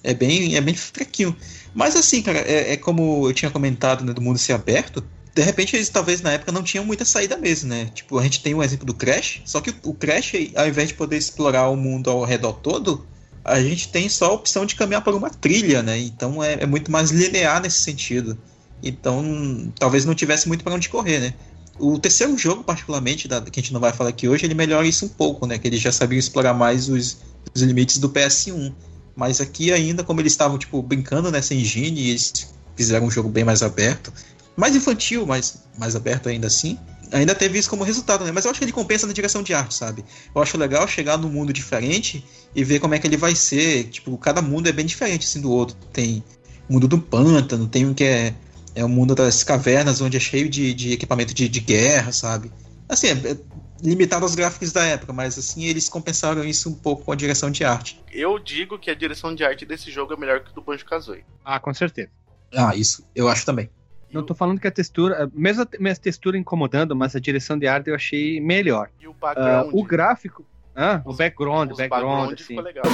É 0.04 0.12
bem, 0.12 0.56
é 0.56 0.60
bem 0.60 0.74
fraquinho. 0.74 1.36
Mas 1.72 1.94
assim, 1.94 2.22
cara, 2.22 2.40
é, 2.40 2.72
é 2.72 2.76
como 2.76 3.28
eu 3.28 3.32
tinha 3.32 3.52
comentado, 3.52 4.04
né, 4.04 4.12
do 4.12 4.20
mundo 4.20 4.36
ser 4.36 4.52
aberto 4.52 5.04
de 5.34 5.42
repente 5.42 5.74
eles 5.74 5.88
talvez 5.88 6.20
na 6.20 6.32
época 6.32 6.52
não 6.52 6.62
tinham 6.62 6.84
muita 6.84 7.04
saída 7.04 7.36
mesmo, 7.36 7.70
né? 7.70 7.90
Tipo, 7.94 8.18
a 8.18 8.22
gente 8.22 8.42
tem 8.42 8.54
um 8.54 8.62
exemplo 8.62 8.84
do 8.84 8.92
Crash, 8.92 9.40
só 9.44 9.60
que 9.60 9.74
o 9.82 9.94
Crash, 9.94 10.32
ao 10.54 10.68
invés 10.68 10.88
de 10.88 10.94
poder 10.94 11.16
explorar 11.16 11.68
o 11.70 11.76
mundo 11.76 12.10
ao 12.10 12.22
redor 12.24 12.52
todo, 12.54 13.06
a 13.44 13.60
gente 13.60 13.88
tem 13.88 14.08
só 14.08 14.26
a 14.26 14.32
opção 14.32 14.66
de 14.66 14.74
caminhar 14.74 15.02
por 15.02 15.14
uma 15.14 15.30
trilha, 15.30 15.82
né? 15.82 15.98
Então 15.98 16.42
é, 16.42 16.58
é 16.60 16.66
muito 16.66 16.90
mais 16.92 17.10
linear 17.10 17.62
nesse 17.62 17.82
sentido. 17.82 18.38
Então, 18.82 19.72
talvez 19.78 20.04
não 20.04 20.14
tivesse 20.14 20.48
muito 20.48 20.62
para 20.62 20.74
onde 20.74 20.88
correr, 20.88 21.18
né? 21.18 21.34
O 21.78 21.98
terceiro 21.98 22.36
jogo, 22.36 22.62
particularmente, 22.62 23.26
da, 23.26 23.40
que 23.40 23.58
a 23.58 23.62
gente 23.62 23.72
não 23.72 23.80
vai 23.80 23.92
falar 23.92 24.10
aqui 24.10 24.28
hoje, 24.28 24.44
ele 24.44 24.54
melhora 24.54 24.86
isso 24.86 25.06
um 25.06 25.08
pouco, 25.08 25.46
né? 25.46 25.58
Que 25.58 25.66
eles 25.66 25.80
já 25.80 25.90
sabiam 25.90 26.18
explorar 26.18 26.52
mais 26.52 26.88
os, 26.88 27.18
os 27.54 27.62
limites 27.62 27.98
do 27.98 28.10
PS1. 28.10 28.72
Mas 29.16 29.40
aqui 29.40 29.72
ainda, 29.72 30.04
como 30.04 30.20
eles 30.20 30.32
estavam, 30.32 30.58
tipo, 30.58 30.82
brincando 30.82 31.30
nessa 31.30 31.54
engine, 31.54 32.10
eles 32.10 32.52
fizeram 32.76 33.06
um 33.06 33.10
jogo 33.10 33.28
bem 33.28 33.44
mais 33.44 33.62
aberto 33.62 34.12
mais 34.56 34.76
infantil, 34.76 35.26
mais, 35.26 35.64
mais 35.78 35.96
aberto 35.96 36.28
ainda 36.28 36.46
assim, 36.46 36.78
ainda 37.12 37.34
teve 37.34 37.58
isso 37.58 37.70
como 37.70 37.84
resultado, 37.84 38.24
né? 38.24 38.32
Mas 38.32 38.44
eu 38.44 38.50
acho 38.50 38.58
que 38.58 38.64
ele 38.64 38.72
compensa 38.72 39.06
na 39.06 39.12
direção 39.12 39.42
de 39.42 39.54
arte, 39.54 39.74
sabe? 39.74 40.04
Eu 40.34 40.42
acho 40.42 40.56
legal 40.56 40.86
chegar 40.88 41.16
num 41.16 41.28
mundo 41.28 41.52
diferente 41.52 42.24
e 42.54 42.64
ver 42.64 42.80
como 42.80 42.94
é 42.94 42.98
que 42.98 43.06
ele 43.06 43.16
vai 43.16 43.34
ser. 43.34 43.84
Tipo, 43.84 44.16
cada 44.18 44.42
mundo 44.42 44.68
é 44.68 44.72
bem 44.72 44.86
diferente 44.86 45.26
assim 45.26 45.40
do 45.40 45.50
outro. 45.50 45.76
Tem 45.92 46.24
o 46.68 46.72
mundo 46.72 46.88
do 46.88 46.98
pântano, 46.98 47.68
tem 47.68 47.86
um 47.86 47.94
que 47.94 48.04
é, 48.04 48.34
é 48.74 48.84
o 48.84 48.88
mundo 48.88 49.14
das 49.14 49.44
cavernas, 49.44 50.00
onde 50.00 50.16
é 50.16 50.20
cheio 50.20 50.48
de, 50.48 50.72
de 50.74 50.92
equipamento 50.92 51.34
de, 51.34 51.48
de 51.48 51.60
guerra, 51.60 52.12
sabe? 52.12 52.50
Assim, 52.88 53.08
é, 53.08 53.12
é 53.12 53.36
limitado 53.82 54.24
aos 54.24 54.34
gráficos 54.34 54.72
da 54.72 54.84
época, 54.84 55.12
mas 55.12 55.36
assim, 55.36 55.64
eles 55.64 55.88
compensaram 55.88 56.44
isso 56.44 56.70
um 56.70 56.74
pouco 56.74 57.04
com 57.04 57.12
a 57.12 57.16
direção 57.16 57.50
de 57.50 57.64
arte. 57.64 58.00
Eu 58.12 58.38
digo 58.38 58.78
que 58.78 58.90
a 58.90 58.94
direção 58.94 59.34
de 59.34 59.44
arte 59.44 59.66
desse 59.66 59.90
jogo 59.90 60.14
é 60.14 60.16
melhor 60.16 60.40
que 60.40 60.54
do 60.54 60.62
Banjo-Kazooie. 60.62 61.24
Ah, 61.44 61.58
com 61.58 61.74
certeza. 61.74 62.10
Ah, 62.54 62.76
isso, 62.76 63.04
eu 63.14 63.28
acho 63.28 63.44
também. 63.44 63.68
Não 64.12 64.22
tô 64.22 64.34
falando 64.34 64.60
que 64.60 64.68
a 64.68 64.70
textura, 64.70 65.30
mesmo 65.32 65.62
a 65.62 65.68
minha 65.80 65.96
textura 65.96 66.36
incomodando, 66.36 66.94
mas 66.94 67.16
a 67.16 67.20
direção 67.20 67.58
de 67.58 67.66
arte 67.66 67.88
eu 67.88 67.94
achei 67.94 68.40
melhor. 68.40 68.90
E 69.00 69.08
o 69.08 69.14
background? 69.14 69.72
Uh, 69.72 69.78
o 69.78 69.82
gráfico, 69.82 70.46
ah, 70.76 71.02
o 71.04 71.14
background, 71.14 71.70
o 71.70 71.76
background, 71.76 72.30
background 72.30 72.40
assim. 72.40 72.60
legal. 72.60 72.84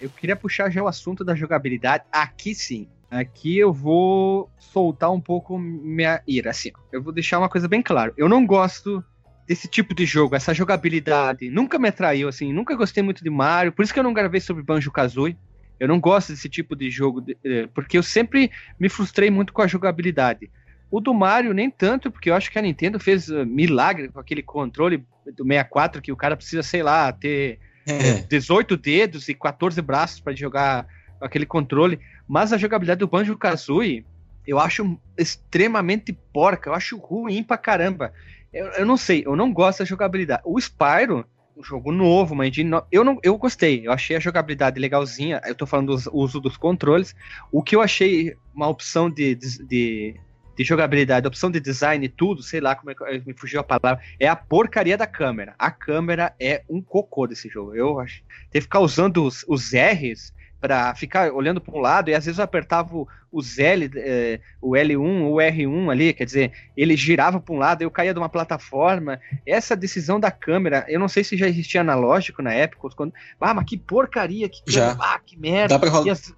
Eu 0.00 0.10
queria 0.10 0.36
puxar 0.36 0.70
já 0.70 0.82
o 0.82 0.86
assunto 0.86 1.24
da 1.24 1.34
jogabilidade. 1.34 2.04
Aqui 2.12 2.54
sim. 2.54 2.86
Aqui 3.10 3.56
eu 3.56 3.72
vou 3.72 4.50
soltar 4.58 5.10
um 5.10 5.20
pouco 5.20 5.58
minha 5.58 6.22
ira, 6.26 6.50
assim. 6.50 6.72
Eu 6.92 7.02
vou 7.02 7.12
deixar 7.12 7.38
uma 7.38 7.48
coisa 7.48 7.66
bem 7.66 7.82
clara. 7.82 8.12
Eu 8.16 8.28
não 8.28 8.46
gosto 8.46 9.02
desse 9.46 9.68
tipo 9.68 9.94
de 9.94 10.04
jogo, 10.04 10.34
essa 10.34 10.52
jogabilidade. 10.52 11.48
Nunca 11.48 11.78
me 11.78 11.88
atraiu, 11.88 12.28
assim. 12.28 12.52
Nunca 12.52 12.74
gostei 12.74 13.02
muito 13.02 13.22
de 13.22 13.30
Mario. 13.30 13.72
Por 13.72 13.84
isso 13.84 13.94
que 13.94 13.98
eu 13.98 14.04
não 14.04 14.12
gravei 14.12 14.40
sobre 14.40 14.62
Banjo-Kazooie. 14.62 15.36
Eu 15.78 15.88
não 15.88 16.00
gosto 16.00 16.32
desse 16.32 16.48
tipo 16.48 16.74
de 16.74 16.90
jogo, 16.90 17.24
eh, 17.44 17.68
porque 17.74 17.98
eu 17.98 18.02
sempre 18.02 18.50
me 18.78 18.88
frustrei 18.88 19.30
muito 19.30 19.52
com 19.52 19.62
a 19.62 19.66
jogabilidade. 19.66 20.50
O 20.90 21.00
do 21.00 21.12
Mario, 21.12 21.52
nem 21.52 21.70
tanto, 21.70 22.10
porque 22.10 22.30
eu 22.30 22.34
acho 22.34 22.50
que 22.50 22.58
a 22.58 22.62
Nintendo 22.62 22.98
fez 22.98 23.28
uh, 23.28 23.44
milagre 23.44 24.08
com 24.08 24.20
aquele 24.20 24.42
controle 24.42 24.98
do 25.36 25.44
64, 25.44 26.00
que 26.00 26.12
o 26.12 26.16
cara 26.16 26.36
precisa, 26.36 26.62
sei 26.62 26.82
lá, 26.82 27.12
ter 27.12 27.58
é. 27.86 28.22
18 28.22 28.76
dedos 28.76 29.28
e 29.28 29.34
14 29.34 29.80
braços 29.82 30.20
para 30.20 30.34
jogar 30.34 30.86
aquele 31.20 31.44
controle. 31.44 31.98
Mas 32.26 32.52
a 32.52 32.58
jogabilidade 32.58 33.00
do 33.00 33.08
Banjo 33.08 33.36
Kazooie, 33.36 34.04
eu 34.46 34.58
acho 34.58 34.98
extremamente 35.18 36.12
porca, 36.32 36.70
eu 36.70 36.74
acho 36.74 36.96
ruim 36.98 37.42
pra 37.42 37.58
caramba. 37.58 38.12
Eu, 38.52 38.66
eu 38.68 38.86
não 38.86 38.96
sei, 38.96 39.24
eu 39.26 39.34
não 39.34 39.52
gosto 39.52 39.80
da 39.80 39.84
jogabilidade. 39.84 40.42
O 40.44 40.58
Spyro, 40.58 41.26
um 41.56 41.64
jogo 41.64 41.90
novo, 41.90 42.34
uma 42.34 42.46
engine 42.46 42.68
no... 42.68 42.84
eu 42.92 43.02
não 43.02 43.18
eu 43.22 43.36
gostei, 43.38 43.86
eu 43.86 43.92
achei 43.92 44.16
a 44.16 44.20
jogabilidade 44.20 44.78
legalzinha. 44.78 45.40
Eu 45.44 45.54
tô 45.54 45.66
falando 45.66 45.96
do 45.96 46.16
uso 46.16 46.38
dos 46.40 46.56
controles. 46.56 47.14
O 47.50 47.62
que 47.62 47.74
eu 47.74 47.80
achei 47.80 48.36
uma 48.54 48.68
opção 48.68 49.08
de, 49.08 49.34
de, 49.34 50.14
de 50.56 50.64
jogabilidade, 50.64 51.26
opção 51.26 51.50
de 51.50 51.58
design 51.58 52.04
e 52.04 52.08
tudo, 52.08 52.42
sei 52.42 52.60
lá 52.60 52.74
como 52.74 52.90
é 52.90 52.94
que 52.94 53.26
me 53.26 53.32
fugiu 53.32 53.60
a 53.60 53.64
palavra, 53.64 54.02
é 54.20 54.28
a 54.28 54.36
porcaria 54.36 54.98
da 54.98 55.06
câmera. 55.06 55.54
A 55.58 55.70
câmera 55.70 56.34
é 56.38 56.62
um 56.68 56.82
cocô 56.82 57.26
desse 57.26 57.48
jogo. 57.48 57.74
Eu 57.74 57.98
acho. 57.98 58.22
Ter 58.50 58.58
que 58.58 58.62
ficar 58.62 58.80
usando 58.80 59.24
os, 59.24 59.44
os 59.48 59.72
R's 59.72 60.34
para 60.60 60.94
ficar 60.94 61.32
olhando 61.32 61.60
para 61.60 61.74
um 61.74 61.80
lado 61.80 62.08
e 62.10 62.14
às 62.14 62.24
vezes 62.24 62.38
eu 62.38 62.44
apertava 62.44 62.96
o, 62.96 63.06
o 63.30 63.40
L, 63.58 63.90
eh, 63.96 64.40
o 64.60 64.70
L1, 64.72 65.24
o 65.30 65.34
R1 65.36 65.90
ali, 65.90 66.12
quer 66.14 66.24
dizer, 66.24 66.52
ele 66.76 66.96
girava 66.96 67.38
para 67.40 67.54
um 67.54 67.58
lado, 67.58 67.82
eu 67.82 67.90
caía 67.90 68.12
de 68.12 68.18
uma 68.18 68.28
plataforma. 68.28 69.20
Essa 69.46 69.76
decisão 69.76 70.18
da 70.18 70.30
câmera, 70.30 70.84
eu 70.88 70.98
não 70.98 71.08
sei 71.08 71.22
se 71.22 71.36
já 71.36 71.46
existia 71.46 71.82
analógico 71.82 72.42
na 72.42 72.52
época, 72.52 72.88
quando, 72.96 73.12
ah, 73.40 73.54
mas 73.54 73.64
que 73.66 73.76
porcaria, 73.76 74.48
que 74.48 74.60
Já. 74.66 74.96
ah, 74.98 75.20
que 75.24 75.38
merda. 75.38 75.74
Dá 75.74 75.78
pra, 75.78 75.90
rolar- 75.90 76.06
E 76.06 76.10
as- 76.10 76.34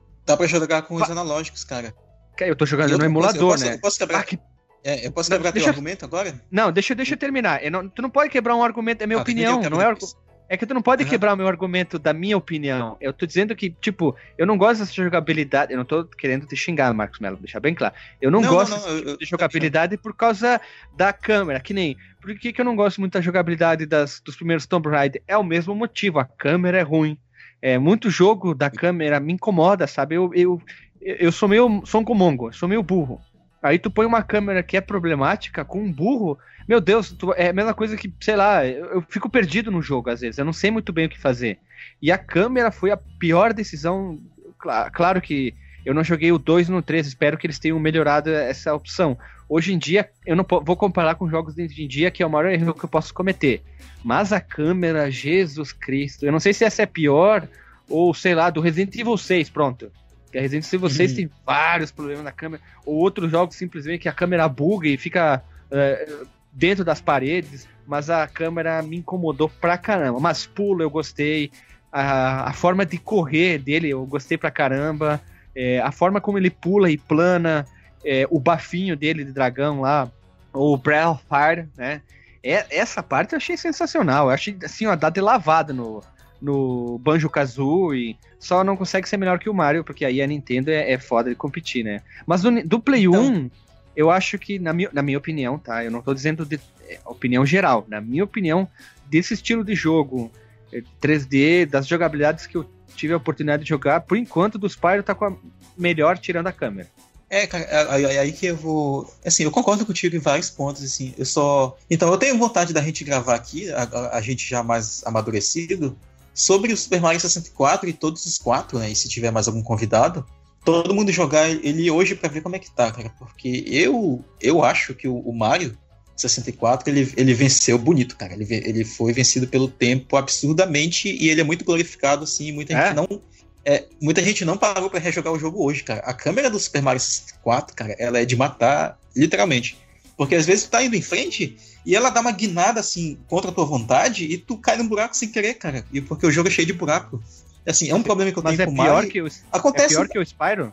jogar 0.51 0.83
com 0.83 0.95
os 0.97 1.11
analógicos, 1.11 1.65
cara. 1.65 1.95
eu 2.41 2.55
tô 2.57 2.67
jogando 2.67 2.95
E 2.95 2.99
no 2.99 3.05
emulador, 3.05 3.41
eu 3.41 3.49
posso, 3.49 3.65
né? 3.65 3.75
Eu 3.75 3.81
posso 3.81 3.99
quebrar, 3.99 4.19
Ah, 4.21 4.25
que- 4.25 4.39
é, 4.85 5.07
eu 5.07 5.13
posso 5.13 5.31
Não, 5.31 5.37
quebrar 5.39 5.51
teu 5.53 5.55
deixa 5.55 5.69
eu- 5.69 5.73
argumento 5.73 6.05
agora? 6.05 6.35
Não, 6.51 6.71
deixa, 6.73 6.95
deixa 6.95 7.15
eu 7.15 7.19
terminar. 7.19 7.65
Eu 7.65 7.71
não- 7.71 7.89
tu 7.89 8.03
não 8.03 8.11
pode 8.11 8.31
quebrar 8.31 8.55
um 8.57 8.63
argumento, 8.63 9.03
é 9.03 9.07
minha 9.07 9.19
Ah, 9.19 9.23
opinião, 9.23 9.61
não 9.71 9.81
é 9.81 9.93
depois. 9.93 10.15
É 10.49 10.57
que 10.57 10.65
tu 10.65 10.73
não 10.73 10.81
pode 10.81 11.03
Aham. 11.03 11.11
quebrar 11.11 11.35
o 11.35 11.37
meu 11.37 11.47
argumento 11.47 11.99
da 11.99 12.13
minha 12.15 12.37
opinião. 12.37 12.97
Eu 13.01 13.13
tô 13.13 13.27
dizendo 13.27 13.55
que, 13.55 13.69
tipo, 13.69 14.17
eu 14.39 14.47
não 14.47 14.57
gosto 14.57 14.81
dessa 14.81 14.93
jogabilidade. 14.95 15.73
Eu 15.73 15.77
não 15.79 15.85
tô 15.85 16.05
querendo 16.07 16.47
te 16.47 16.57
xingar, 16.57 16.93
Marcos 16.95 17.21
Melo, 17.21 17.37
deixar 17.37 17.61
bem 17.61 17.75
claro. 17.75 17.95
Eu 18.21 18.31
não, 18.31 18.41
Não, 18.41 18.49
gosto 18.49 18.71
não, 18.71 18.81
não, 18.81 18.89
eu- 18.89 18.97
tipo 18.99 19.11
eu- 19.11 19.17
de 19.19 19.27
jogabilidade 19.27 19.97
por 19.99 20.17
causa 20.17 20.59
da 20.97 21.13
câmera. 21.13 21.61
Que 21.61 21.75
nem. 21.75 21.97
Por 22.21 22.35
que, 22.39 22.53
que 22.53 22.61
eu 22.61 22.65
não 22.65 22.75
gosto 22.75 22.99
muito 22.99 23.13
da 23.13 23.21
jogabilidade 23.21 23.85
das, 23.85 24.21
dos 24.25 24.37
primeiros 24.37 24.67
Tomb 24.67 24.89
Raider? 24.89 25.23
É 25.29 25.37
o 25.37 25.45
mesmo 25.45 25.75
motivo. 25.75 26.19
A 26.19 26.25
câmera 26.25 26.79
é 26.79 26.83
ruim. 26.83 27.19
É, 27.61 27.77
muito 27.77 28.09
jogo 28.09 28.55
da 28.55 28.71
câmera 28.71 29.21
me 29.21 29.33
incomoda, 29.35 29.87
sabe? 29.87 30.15
Eu, 30.15 30.31
eu, 30.33 30.63
eu 31.01 31.31
sou 31.31 31.49
meio 31.49 31.83
soncomongo, 31.85 32.53
sou 32.55 32.69
meio 32.69 32.83
burro. 32.83 33.21
Aí 33.63 33.79
tu 33.79 33.91
põe 33.91 34.07
uma 34.07 34.23
câmera 34.23 34.63
que 34.63 34.77
é 34.77 34.81
problemática 34.81 35.65
com 35.65 35.81
um 35.83 35.93
burro, 35.93 36.39
meu 36.67 36.81
Deus, 36.81 37.11
tu- 37.11 37.33
é 37.37 37.49
a 37.49 37.53
mesma 37.53 37.75
coisa 37.75 37.97
que, 37.97 38.13
sei 38.21 38.37
lá, 38.37 38.65
eu, 38.67 38.87
eu 38.87 39.03
fico 39.09 39.29
perdido 39.29 39.71
no 39.71 39.83
jogo 39.83 40.11
às 40.11 40.21
vezes, 40.21 40.39
eu 40.39 40.45
não 40.45 40.53
sei 40.53 40.71
muito 40.71 40.93
bem 40.93 41.07
o 41.07 41.09
que 41.09 41.19
fazer. 41.19 41.59
E 42.01 42.13
a 42.13 42.19
câmera 42.19 42.71
foi 42.71 42.91
a 42.91 42.97
pior 42.97 43.53
decisão. 43.53 44.19
Cla- 44.59 44.91
Claro 44.91 45.21
que 45.21 45.55
eu 45.85 45.95
não 45.95 46.05
joguei 46.05 46.31
o 46.31 46.39
2 46.39 46.69
no 46.69 46.83
3, 46.83 47.07
espero 47.07 47.39
que 47.39 47.47
eles 47.47 47.59
tenham 47.59 47.79
melhorado 47.81 48.31
essa 48.31 48.75
opção. 48.75 49.17
Hoje 49.49 49.73
em 49.73 49.79
dia, 49.79 50.11
eu 50.27 50.37
não 50.37 50.45
vou 50.49 50.77
comparar 50.77 51.15
com 51.15 51.29
jogos 51.31 51.55
de 51.55 51.63
hoje 51.63 51.83
em 51.83 51.89
dia, 51.89 52.11
que 52.11 52.23
é 52.23 52.27
o 52.27 52.31
maior 52.31 52.51
erro 52.51 52.75
que 52.75 52.85
eu 52.85 52.89
posso 52.89 53.15
cometer. 53.15 53.63
Mas 54.05 54.33
a 54.33 54.41
câmera, 54.41 55.11
Jesus 55.11 55.73
Cristo, 55.73 56.27
eu 56.27 56.33
não 56.33 56.39
sei 56.41 56.53
se 56.53 56.65
essa 56.65 56.83
é 56.83 56.87
pior 56.87 57.49
ou 57.89 58.13
sei 58.13 58.35
lá, 58.35 58.51
do 58.51 58.61
Resident 58.61 58.95
Evil 58.95 59.17
6, 59.17 59.49
pronto. 59.49 59.91
Que 60.31 60.39
a 60.39 60.41
Resident 60.41 60.71
Evil 60.73 60.91
6 60.91 61.11
Uhum. 61.11 61.17
tem 61.17 61.31
vários 61.47 61.91
problemas 61.91 62.25
na 62.25 62.33
câmera, 62.33 62.63
ou 62.85 62.97
outros 62.97 63.31
jogos 63.31 63.57
simplesmente 63.57 64.01
que 64.01 64.09
a 64.09 64.13
câmera 64.13 64.49
buga 64.49 64.89
e 64.89 64.97
fica 64.97 65.43
é, 65.71 66.09
dentro 66.53 66.85
das 66.85 67.01
paredes, 67.01 67.67
mas 67.87 68.11
a 68.11 68.27
câmera 68.27 68.83
me 68.83 68.97
incomodou 68.99 69.49
pra 69.49 69.79
caramba. 69.79 70.21
Mas 70.21 70.47
pulo 70.47 70.83
eu 70.83 70.91
gostei, 70.91 71.51
a, 71.91 72.51
a 72.51 72.53
forma 72.53 72.85
de 72.85 72.99
correr 72.99 73.59
dele 73.59 73.89
eu 73.89 74.05
gostei 74.05 74.37
pra 74.37 74.51
caramba, 74.51 75.21
é, 75.55 75.81
a 75.81 75.91
forma 75.91 76.21
como 76.21 76.39
ele 76.39 76.51
pula 76.51 76.91
e 76.91 76.99
plana, 76.99 77.67
é, 78.05 78.27
o 78.31 78.39
bafinho 78.39 78.97
dele 78.97 79.25
de 79.25 79.33
dragão 79.33 79.81
lá, 79.81 80.11
o 80.53 80.77
Breath 80.77 81.09
of 81.09 81.25
Fire, 81.29 81.69
né? 81.77 82.03
É, 82.43 82.67
essa 82.71 83.03
parte 83.03 83.33
eu 83.33 83.39
achei 83.39 83.57
sensacional, 83.57 84.27
eu 84.27 84.31
achei 84.31 84.57
assim, 84.63 84.87
ó, 84.87 84.95
dá 84.95 85.11
de 85.11 85.21
lavada 85.21 85.73
no, 85.73 86.03
no 86.41 86.99
Banjo 86.99 87.29
Kazooie, 87.29 88.17
só 88.39 88.63
não 88.63 88.77
consegue 88.77 89.09
ser 89.09 89.17
melhor 89.17 89.39
que 89.39 89.51
o 89.51 89.55
Mario, 89.55 89.83
porque 89.85 90.05
aí 90.05 90.23
a 90.23 90.27
Nintendo 90.27 90.71
é, 90.71 90.93
é 90.93 90.99
foda 90.99 91.29
de 91.31 91.37
competir, 91.37 91.85
né? 91.85 92.01
Mas 92.27 92.43
do, 92.43 92.63
do 92.63 92.79
Play 92.81 93.05
Então- 93.07 93.25
1, 93.25 93.51
eu 93.97 94.11
acho 94.11 94.39
que, 94.39 94.59
na 94.59 94.73
minha, 94.73 94.89
na 94.93 95.03
minha 95.03 95.19
opinião, 95.19 95.59
tá? 95.59 95.85
Eu 95.85 95.91
não 95.91 96.01
tô 96.01 96.15
dizendo 96.15 96.47
de 96.47 96.61
é, 96.89 96.99
opinião 97.05 97.45
geral, 97.45 97.85
na 97.89 98.01
minha 98.01 98.23
opinião, 98.23 98.69
desse 99.07 99.35
estilo 99.35 99.65
de 99.65 99.75
jogo 99.75 100.31
é, 100.73 100.83
3D, 101.01 101.67
das 101.67 101.87
jogabilidades 101.87 102.47
que 102.47 102.57
eu 102.57 102.65
tive 102.95 103.13
a 103.13 103.17
oportunidade 103.17 103.65
de 103.65 103.69
jogar, 103.69 104.01
por 104.03 104.17
enquanto 104.17 104.59
do 104.59 104.69
Spyro 104.69 105.03
tá 105.03 105.15
com 105.15 105.25
a 105.25 105.33
melhor 105.77 106.17
tirando 106.19 106.47
a 106.47 106.53
câmera. 106.53 106.89
É, 107.31 107.47
cara, 107.47 107.65
é- 107.65 107.91
aí, 107.91 108.19
aí- 108.19 108.33
que 108.33 108.47
eu 108.47 108.57
vou. 108.57 109.13
Assim, 109.25 109.43
eu 109.45 109.51
concordo 109.51 109.85
contigo 109.85 110.17
em 110.17 110.19
vários 110.19 110.49
pontos, 110.49 110.83
assim. 110.83 111.13
Eu 111.19 111.27
só. 111.27 111.77
Então, 111.91 112.11
eu 112.11 112.17
tenho 112.17 112.39
vontade 112.39 112.73
da 112.73 112.81
gente 112.81 113.05
gravar 113.05 113.35
aqui, 113.35 113.71
a- 113.71 114.11
a 114.15 114.21
gente 114.23 114.49
já 114.49 114.63
mais 114.63 115.03
amadurecido, 115.05 115.95
sobre 116.39 116.73
o 116.73 116.77
Super 116.77 117.01
Mario 117.01 117.21
64 117.21 117.89
e 117.89 117.93
todos 117.93 118.25
os 118.25 118.39
quatro, 118.39 118.79
né? 118.79 118.89
E 118.89 118.95
se 118.95 119.09
tiver 119.09 119.33
mais 119.33 119.49
algum 119.49 119.61
convidado, 119.61 120.25
todo 120.65 120.95
mundo 120.95 121.11
jogar 121.11 121.51
ele 121.51 121.91
hoje 121.91 122.15
pra 122.15 122.29
ver 122.29 122.43
como 122.43 122.55
é 122.55 122.61
que 122.61 122.71
tá, 122.71 122.93
cara. 122.93 123.11
Porque 123.19 123.65
eu, 123.67 124.25
eu 124.41 124.63
acho 124.63 124.95
que 124.95 125.09
o, 125.09 125.19
o 125.19 125.37
Mario 125.37 125.77
64 126.17 126.89
ele, 126.89 127.13
ele 127.17 127.35
venceu 127.35 127.77
bonito, 127.77 128.17
cara. 128.17 128.35
Ele, 128.35 128.47
ele 128.49 128.85
foi 128.85 129.13
vencido 129.13 129.49
pelo 129.49 129.67
tempo 129.67 130.17
absurdamente 130.17 131.09
e 131.09 131.29
ele 131.29 131.41
é 131.41 131.45
muito 131.45 131.65
glorificado, 131.65 132.23
assim. 132.23 132.53
Muita 132.53 132.73
É? 132.73 132.87
gente 132.87 132.95
não. 132.97 133.21
É, 133.65 133.87
muita 134.01 134.23
gente 134.23 134.45
não 134.45 134.57
parou 134.57 134.89
pra 134.89 135.01
rejogar 135.01 135.33
o 135.33 135.39
jogo 135.41 135.65
hoje, 135.65 135.83
cara. 135.83 136.01
A 136.01 136.15
câmera 136.15 136.49
do 136.49 136.61
Super 136.61 136.83
Mario 136.83 137.01
64, 137.01 137.75
cara, 137.75 137.97
ela 137.99 138.21
é 138.21 138.25
de 138.25 138.37
matar, 138.37 138.97
literalmente. 139.15 139.77
Porque 140.19 140.35
às 140.35 140.45
vezes 140.45 140.65
tu 140.65 140.71
tá 140.71 140.83
indo 140.83 140.97
em 140.97 141.01
frente 141.01 141.57
e 141.87 141.95
ela 141.97 142.11
dá 142.11 142.21
uma 142.21 142.33
guinada 142.33 142.81
assim 142.81 143.17
contra 143.29 143.51
a 143.51 143.55
tua 143.55 143.65
vontade 143.65 144.25
e 144.25 144.37
tu 144.37 144.59
cai 144.59 144.77
num 144.77 144.87
buraco 144.89 145.17
sem 145.17 145.31
querer, 145.31 145.55
cara. 145.55 145.85
E 145.93 146.01
porque 146.03 146.27
o 146.27 146.31
jogo 146.31 146.49
é 146.49 146.51
cheio 146.51 146.67
de 146.67 146.73
buraco. 146.75 147.23
Assim, 147.67 147.89
é 147.89 147.95
um 147.95 148.03
problema 148.03 148.33
que 148.33 148.39
eu 148.39 148.43
Mas 148.43 148.57
tenho 148.57 148.63
é 148.63 148.67
com 148.67 148.73
o 148.73 148.75
pior 148.75 148.95
Mario. 148.95 149.11
que 149.11 149.23
o, 149.23 149.27
é 149.29 149.31
Acontece 149.53 149.95
pior 149.95 150.09
que 150.09 150.19
o 150.19 150.23
Spyro? 150.27 150.73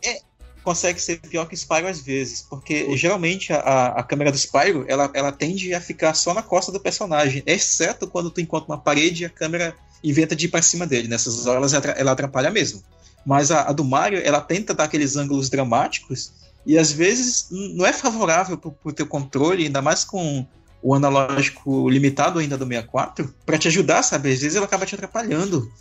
consegue 0.63 0.99
ser 0.99 1.19
pior 1.19 1.45
que 1.47 1.53
o 1.53 1.57
Spyro 1.57 1.87
às 1.87 2.01
vezes, 2.01 2.41
porque 2.49 2.97
geralmente 2.97 3.53
a- 3.53 3.93
a, 3.97 4.01
câmera 4.03 4.31
do 4.31 4.37
Spyro 4.37 4.83
ela, 4.87 5.11
ela 5.13 5.31
tende 5.31 5.73
a 5.75 5.79
ficar 5.79 6.15
só 6.15 6.33
na 6.33 6.41
costa 6.41 6.71
do 6.71 6.79
personagem, 6.79 7.43
exceto 7.45 8.07
quando 8.07 8.31
tu 8.31 8.41
encontra 8.41 8.71
uma 8.73 8.79
parede 8.81 9.21
e 9.23 9.25
a 9.27 9.29
câmera 9.29 9.75
inventa 10.03 10.35
de 10.35 10.45
ir 10.47 10.49
pra 10.49 10.63
cima 10.63 10.87
dele. 10.87 11.07
Nessas 11.07 11.45
horas 11.45 11.71
ela 11.73 12.11
atrapalha 12.11 12.49
mesmo. 12.49 12.81
Mas 13.23 13.51
a, 13.51 13.69
a 13.69 13.71
do 13.71 13.83
Mario, 13.83 14.19
ela 14.23 14.41
tenta 14.41 14.73
dar 14.73 14.85
aqueles 14.85 15.15
ângulos 15.15 15.49
dramáticos 15.51 16.31
e 16.65 16.77
às 16.77 16.91
vezes 16.91 17.47
não 17.51 17.85
é 17.85 17.93
favorável 17.93 18.57
pro, 18.57 18.71
pro 18.71 18.93
teu 18.93 19.05
controle, 19.07 19.65
ainda 19.65 19.81
mais 19.81 20.03
com 20.03 20.45
o 20.81 20.93
analógico 20.93 21.89
limitado 21.89 22.39
ainda 22.39 22.57
do 22.57 22.65
64, 22.65 23.33
pra 23.45 23.57
te 23.57 23.67
ajudar, 23.67 24.03
sabe? 24.03 24.31
Às 24.31 24.41
vezes 24.41 24.55
ela 24.55 24.65
acaba 24.65 24.85
te 24.85 24.95
atrapalhando. 24.95 25.71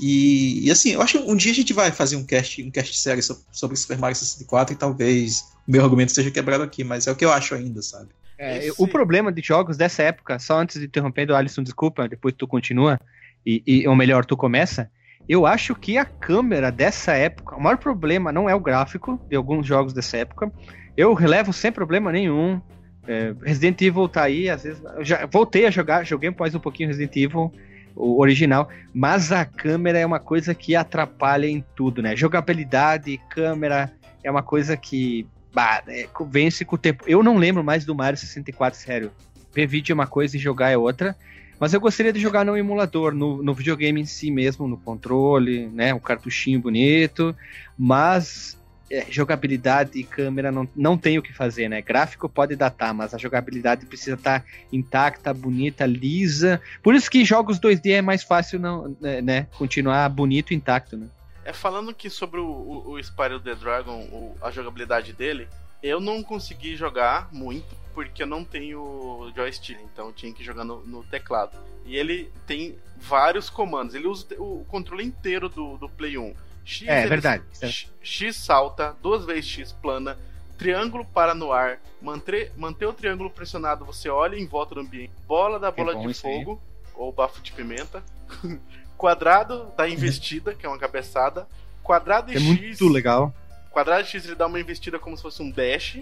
E, 0.00 0.66
e, 0.66 0.70
assim, 0.70 0.90
eu 0.90 1.02
acho 1.02 1.18
que 1.18 1.30
um 1.30 1.36
dia 1.36 1.52
a 1.52 1.54
gente 1.54 1.72
vai 1.72 1.90
fazer 1.90 2.16
um 2.16 2.24
cast, 2.24 2.62
um 2.62 2.70
cast 2.70 2.96
sério 2.98 3.22
so- 3.22 3.42
sobre 3.52 3.76
Super 3.76 3.98
Mario 3.98 4.16
64 4.16 4.74
e 4.74 4.76
talvez 4.76 5.44
o 5.66 5.72
meu 5.72 5.82
argumento 5.84 6.12
seja 6.12 6.30
quebrado 6.30 6.62
aqui, 6.62 6.84
mas 6.84 7.06
é 7.06 7.12
o 7.12 7.16
que 7.16 7.24
eu 7.24 7.32
acho 7.32 7.54
ainda, 7.54 7.82
sabe? 7.82 8.08
É, 8.38 8.66
Esse- 8.68 8.82
O 8.82 8.88
problema 8.88 9.30
de 9.30 9.42
jogos 9.42 9.76
dessa 9.76 10.02
época, 10.02 10.38
só 10.38 10.58
antes 10.58 10.78
de 10.80 10.86
interrompendo, 10.86 11.34
Alisson, 11.34 11.62
desculpa, 11.62 12.08
depois 12.08 12.34
tu 12.36 12.46
continua, 12.46 12.98
e, 13.44 13.62
e- 13.66 13.88
ou 13.88 13.94
melhor, 13.94 14.24
tu 14.24 14.36
começa. 14.36 14.90
Eu 15.30 15.46
acho 15.46 15.76
que 15.76 15.96
a 15.96 16.04
câmera 16.04 16.72
dessa 16.72 17.12
época, 17.12 17.54
o 17.54 17.62
maior 17.62 17.76
problema 17.76 18.32
não 18.32 18.50
é 18.50 18.54
o 18.54 18.58
gráfico 18.58 19.16
de 19.28 19.36
alguns 19.36 19.64
jogos 19.64 19.92
dessa 19.92 20.16
época. 20.16 20.50
Eu 20.96 21.14
relevo 21.14 21.52
sem 21.52 21.70
problema 21.70 22.10
nenhum. 22.10 22.60
É, 23.06 23.32
Resident 23.40 23.80
Evil 23.80 24.08
tá 24.08 24.24
aí, 24.24 24.50
às 24.50 24.64
vezes. 24.64 24.82
Já 25.02 25.26
voltei 25.26 25.66
a 25.66 25.70
jogar, 25.70 26.04
joguei 26.04 26.34
mais 26.36 26.52
um 26.52 26.58
pouquinho 26.58 26.88
Resident 26.88 27.14
Evil, 27.14 27.52
o 27.94 28.20
original, 28.20 28.68
mas 28.92 29.30
a 29.30 29.44
câmera 29.44 30.00
é 30.00 30.04
uma 30.04 30.18
coisa 30.18 30.52
que 30.52 30.74
atrapalha 30.74 31.46
em 31.46 31.64
tudo, 31.76 32.02
né? 32.02 32.16
Jogabilidade, 32.16 33.16
câmera, 33.30 33.92
é 34.24 34.30
uma 34.32 34.42
coisa 34.42 34.76
que 34.76 35.28
bah, 35.54 35.80
é, 35.86 36.08
vence 36.28 36.64
com 36.64 36.74
o 36.74 36.78
tempo. 36.78 37.04
Eu 37.06 37.22
não 37.22 37.36
lembro 37.36 37.62
mais 37.62 37.84
do 37.84 37.94
Mario 37.94 38.18
64, 38.18 38.76
sério. 38.76 39.12
Ver 39.54 39.68
vídeo 39.68 39.92
é 39.92 39.94
uma 39.94 40.08
coisa 40.08 40.36
e 40.36 40.40
jogar 40.40 40.70
é 40.70 40.76
outra. 40.76 41.16
Mas 41.60 41.74
eu 41.74 41.80
gostaria 41.80 42.12
de 42.12 42.18
jogar 42.18 42.44
no 42.44 42.56
emulador, 42.56 43.14
no, 43.14 43.42
no 43.42 43.52
videogame 43.52 44.00
em 44.00 44.06
si 44.06 44.30
mesmo, 44.30 44.66
no 44.66 44.78
controle, 44.78 45.68
né? 45.68 45.92
Um 45.92 46.00
cartuchinho 46.00 46.58
bonito. 46.58 47.36
Mas 47.78 48.58
é, 48.90 49.04
jogabilidade 49.10 49.90
e 49.98 50.02
câmera 50.02 50.50
não, 50.50 50.66
não 50.74 50.96
tem 50.98 51.18
o 51.18 51.22
que 51.22 51.32
fazer, 51.32 51.68
né? 51.68 51.80
Gráfico 51.80 52.28
pode 52.28 52.56
datar, 52.56 52.92
mas 52.92 53.14
a 53.14 53.18
jogabilidade 53.18 53.86
precisa 53.86 54.14
estar 54.16 54.44
intacta, 54.72 55.32
bonita, 55.32 55.86
lisa. 55.86 56.60
Por 56.82 56.94
isso 56.94 57.10
que 57.10 57.24
jogos 57.24 57.60
2D 57.60 57.92
é 57.92 58.02
mais 58.02 58.22
fácil 58.24 58.58
não, 58.58 58.96
né, 59.00 59.20
né, 59.20 59.46
continuar 59.56 60.08
bonito 60.08 60.52
e 60.52 60.56
intacto, 60.56 60.96
né? 60.96 61.06
É 61.44 61.52
falando 61.52 61.94
que 61.94 62.10
sobre 62.10 62.40
o, 62.40 62.44
o, 62.46 62.90
o 62.92 62.98
Spyro 62.98 63.38
the 63.38 63.54
Dragon, 63.54 64.00
o- 64.12 64.34
a 64.42 64.50
jogabilidade 64.50 65.12
dele, 65.12 65.46
eu 65.82 66.00
não 66.00 66.22
consegui 66.22 66.76
jogar 66.76 67.28
muito 67.32 67.78
porque 67.94 68.22
eu 68.22 68.26
não 68.26 68.44
tenho 68.44 69.32
joystick, 69.34 69.78
então 69.92 70.06
eu 70.06 70.12
tinha 70.12 70.32
que 70.32 70.44
jogar 70.44 70.64
no, 70.64 70.80
no 70.86 71.02
teclado. 71.04 71.56
E 71.84 71.96
ele 71.96 72.30
tem 72.46 72.76
vários 72.96 73.50
comandos, 73.50 73.94
ele 73.94 74.06
usa 74.06 74.26
o 74.38 74.64
controle 74.68 75.02
inteiro 75.04 75.48
do, 75.48 75.76
do 75.76 75.88
Play 75.88 76.16
1. 76.16 76.34
X, 76.64 76.86
É, 76.88 77.00
ele- 77.00 77.08
verdade. 77.08 77.42
X, 77.60 77.90
X 78.02 78.36
salta, 78.36 78.96
duas 79.02 79.24
vezes 79.24 79.46
X 79.46 79.72
plana, 79.72 80.16
triângulo 80.56 81.04
para 81.06 81.34
no 81.34 81.52
ar, 81.52 81.80
manter, 82.00 82.52
manter 82.56 82.86
o 82.86 82.92
triângulo 82.92 83.30
pressionado, 83.30 83.84
você 83.84 84.08
olha 84.08 84.36
em 84.36 84.46
volta 84.46 84.74
do 84.74 84.82
ambiente, 84.82 85.10
bola 85.26 85.58
da 85.58 85.70
bola 85.70 85.96
de 85.96 86.06
aí. 86.06 86.14
fogo, 86.14 86.60
ou 86.94 87.10
bafo 87.10 87.40
de 87.42 87.50
pimenta, 87.52 88.04
quadrado 88.96 89.72
da 89.76 89.88
investida, 89.88 90.54
que 90.54 90.64
é 90.64 90.68
uma 90.68 90.78
cabeçada, 90.78 91.48
quadrado 91.82 92.30
e 92.32 92.36
É 92.36 92.40
X. 92.40 92.46
muito 92.46 92.88
legal. 92.88 93.34
Quadrado 93.70 94.06
X 94.06 94.24
ele 94.24 94.34
dá 94.34 94.46
uma 94.46 94.60
investida 94.60 94.98
como 94.98 95.16
se 95.16 95.22
fosse 95.22 95.42
um 95.42 95.50
dash. 95.50 96.00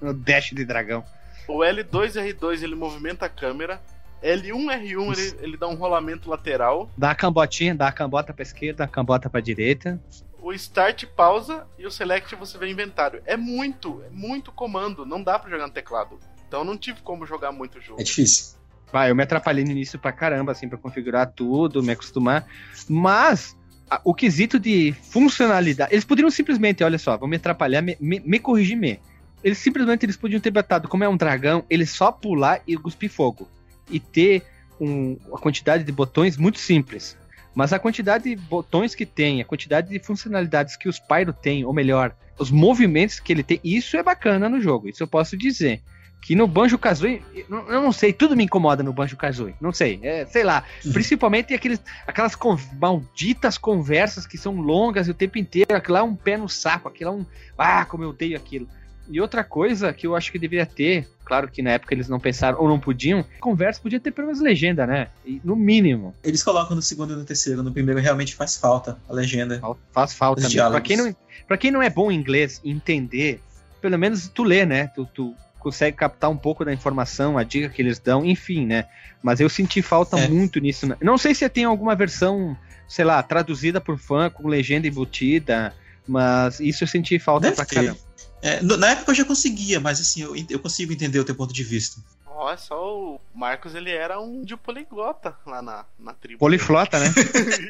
O 0.00 0.12
dash 0.14 0.50
de 0.50 0.64
dragão. 0.64 1.04
O 1.46 1.60
L2 1.60 2.16
e 2.16 2.32
R2 2.32 2.62
ele 2.62 2.74
movimenta 2.74 3.26
a 3.26 3.28
câmera. 3.28 3.80
L1, 4.22 4.66
R1 4.82 5.18
ele, 5.18 5.38
ele 5.40 5.56
dá 5.56 5.68
um 5.68 5.74
rolamento 5.74 6.28
lateral. 6.28 6.90
Dá 6.96 7.12
a 7.12 7.14
cambotinha, 7.14 7.74
dá 7.74 7.88
a 7.88 7.92
cambota 7.92 8.32
pra 8.34 8.42
esquerda, 8.42 8.84
a 8.84 8.88
cambota 8.88 9.30
pra 9.30 9.40
direita. 9.40 10.00
O 10.40 10.52
Start 10.52 11.04
pausa 11.06 11.66
e 11.78 11.86
o 11.86 11.90
Select 11.90 12.34
você 12.34 12.58
vê 12.58 12.70
inventário. 12.70 13.22
É 13.24 13.36
muito, 13.36 14.02
é 14.06 14.10
muito 14.10 14.50
comando. 14.50 15.06
Não 15.06 15.22
dá 15.22 15.38
pra 15.38 15.50
jogar 15.50 15.66
no 15.66 15.72
teclado. 15.72 16.18
Então 16.46 16.64
não 16.64 16.76
tive 16.76 17.02
como 17.02 17.26
jogar 17.26 17.52
muito 17.52 17.78
o 17.78 17.80
jogo. 17.80 18.00
É 18.00 18.04
difícil. 18.04 18.56
Vai, 18.90 19.10
eu 19.10 19.14
me 19.14 19.22
atrapalhei 19.22 19.64
no 19.64 19.70
início 19.70 19.98
pra 19.98 20.12
caramba, 20.12 20.52
assim, 20.52 20.68
pra 20.68 20.78
configurar 20.78 21.30
tudo, 21.32 21.82
me 21.82 21.92
acostumar. 21.92 22.46
Mas 22.88 23.57
o 24.04 24.14
quesito 24.14 24.58
de 24.58 24.94
funcionalidade. 25.10 25.92
Eles 25.92 26.04
poderiam 26.04 26.30
simplesmente, 26.30 26.84
olha 26.84 26.98
só, 26.98 27.16
vão 27.16 27.28
me 27.28 27.36
atrapalhar, 27.36 27.82
me, 27.82 27.96
me, 28.00 28.20
me 28.20 28.38
corrigir 28.38 28.76
me. 28.76 29.00
Eles 29.42 29.58
simplesmente 29.58 30.04
eles 30.04 30.16
podiam 30.16 30.40
ter 30.40 30.50
botado, 30.50 30.88
como 30.88 31.04
é 31.04 31.08
um 31.08 31.16
dragão, 31.16 31.64
ele 31.70 31.86
só 31.86 32.10
pular 32.10 32.60
e 32.66 32.76
cuspir 32.76 33.10
fogo. 33.10 33.48
E 33.90 34.00
ter 34.00 34.42
um, 34.80 35.16
a 35.32 35.38
quantidade 35.38 35.84
de 35.84 35.92
botões 35.92 36.36
muito 36.36 36.58
simples. 36.58 37.16
Mas 37.54 37.72
a 37.72 37.78
quantidade 37.78 38.24
de 38.24 38.36
botões 38.36 38.94
que 38.94 39.06
tem, 39.06 39.40
a 39.40 39.44
quantidade 39.44 39.88
de 39.88 39.98
funcionalidades 39.98 40.76
que 40.76 40.88
os 40.88 40.98
Pyro 40.98 41.32
tem, 41.32 41.64
ou 41.64 41.72
melhor, 41.72 42.14
os 42.38 42.50
movimentos 42.50 43.18
que 43.18 43.32
ele 43.32 43.42
tem, 43.42 43.60
isso 43.64 43.96
é 43.96 44.02
bacana 44.02 44.48
no 44.48 44.60
jogo, 44.60 44.88
isso 44.88 45.02
eu 45.02 45.08
posso 45.08 45.36
dizer. 45.36 45.82
Que 46.20 46.34
no 46.34 46.46
Banjo 46.46 46.76
Kazooie, 46.76 47.22
eu 47.48 47.80
não 47.80 47.92
sei, 47.92 48.12
tudo 48.12 48.36
me 48.36 48.44
incomoda 48.44 48.82
no 48.82 48.92
Banjo 48.92 49.16
Kazooie, 49.16 49.54
não 49.60 49.72
sei, 49.72 49.98
é, 50.02 50.26
sei 50.26 50.42
lá. 50.44 50.62
Principalmente 50.92 51.54
aqueles, 51.54 51.80
aquelas 52.06 52.34
con- 52.34 52.58
malditas 52.78 53.56
conversas 53.56 54.26
que 54.26 54.36
são 54.36 54.56
longas 54.60 55.08
e 55.08 55.10
o 55.10 55.14
tempo 55.14 55.38
inteiro, 55.38 55.74
aquilo 55.74 55.94
lá 55.94 56.00
é 56.00 56.02
um 56.02 56.14
pé 56.16 56.36
no 56.36 56.48
saco, 56.48 56.88
aquilo 56.88 57.10
é 57.10 57.12
um. 57.14 57.26
Ah, 57.56 57.84
como 57.84 58.02
eu 58.04 58.10
odeio 58.10 58.36
aquilo. 58.36 58.68
E 59.10 59.22
outra 59.22 59.42
coisa 59.42 59.90
que 59.90 60.06
eu 60.06 60.14
acho 60.14 60.30
que 60.30 60.38
deveria 60.38 60.66
ter, 60.66 61.08
claro 61.24 61.48
que 61.48 61.62
na 61.62 61.70
época 61.70 61.94
eles 61.94 62.10
não 62.10 62.20
pensaram 62.20 62.60
ou 62.60 62.68
não 62.68 62.78
podiam, 62.78 63.24
conversa 63.40 63.80
podia 63.80 63.98
ter 63.98 64.10
pelo 64.10 64.26
menos 64.26 64.42
legenda, 64.42 64.86
né? 64.86 65.08
E, 65.24 65.40
no 65.42 65.56
mínimo. 65.56 66.14
Eles 66.22 66.42
colocam 66.42 66.76
no 66.76 66.82
segundo 66.82 67.14
e 67.14 67.16
no 67.16 67.24
terceiro. 67.24 67.62
No 67.62 67.72
primeiro 67.72 68.00
realmente 68.02 68.34
faz 68.34 68.56
falta 68.58 68.98
a 69.08 69.12
legenda. 69.14 69.62
Faz 69.92 70.12
falta 70.12 70.42
mesmo. 70.42 70.70
Pra 70.72 70.80
quem, 70.82 70.96
não, 70.98 71.16
pra 71.46 71.56
quem 71.56 71.70
não 71.70 71.82
é 71.82 71.88
bom 71.88 72.10
em 72.12 72.16
inglês 72.16 72.60
entender, 72.62 73.40
pelo 73.80 73.98
menos 73.98 74.28
tu 74.28 74.42
lê, 74.44 74.66
né? 74.66 74.88
Tu, 74.88 75.06
tu 75.14 75.34
consegue 75.58 75.96
captar 75.96 76.30
um 76.30 76.36
pouco 76.36 76.64
da 76.64 76.72
informação, 76.72 77.36
a 77.36 77.42
dica 77.42 77.68
que 77.68 77.82
eles 77.82 77.98
dão, 77.98 78.24
enfim, 78.24 78.64
né? 78.66 78.86
Mas 79.22 79.40
eu 79.40 79.48
senti 79.48 79.82
falta 79.82 80.18
É. 80.18 80.28
muito 80.28 80.60
nisso. 80.60 80.86
né? 80.86 80.96
Não 81.02 81.18
sei 81.18 81.34
se 81.34 81.48
tem 81.48 81.64
alguma 81.64 81.94
versão, 81.94 82.56
sei 82.88 83.04
lá, 83.04 83.22
traduzida 83.22 83.80
por 83.80 83.98
fã, 83.98 84.30
com 84.30 84.46
legenda 84.48 84.86
embutida, 84.86 85.74
mas 86.06 86.60
isso 86.60 86.84
eu 86.84 86.88
senti 86.88 87.18
falta 87.18 87.44
Deve 87.44 87.56
pra 87.56 87.64
ter. 87.64 87.74
caramba. 87.76 87.98
É, 88.40 88.62
na 88.62 88.90
época 88.90 89.10
eu 89.10 89.16
já 89.16 89.24
conseguia, 89.24 89.80
mas 89.80 90.00
assim, 90.00 90.22
eu, 90.22 90.34
eu 90.48 90.60
consigo 90.60 90.92
entender 90.92 91.18
o 91.18 91.24
teu 91.24 91.34
ponto 91.34 91.52
de 91.52 91.64
vista. 91.64 92.00
Ó, 92.40 92.56
só 92.56 92.96
o 92.96 93.20
Marcos 93.34 93.74
ele 93.74 93.90
era 93.90 94.20
um 94.20 94.44
de 94.44 94.56
poliglota 94.56 95.36
lá 95.44 95.60
na, 95.60 95.84
na 95.98 96.14
tribo. 96.14 96.38
Poliflota, 96.38 96.96
né? 97.00 97.06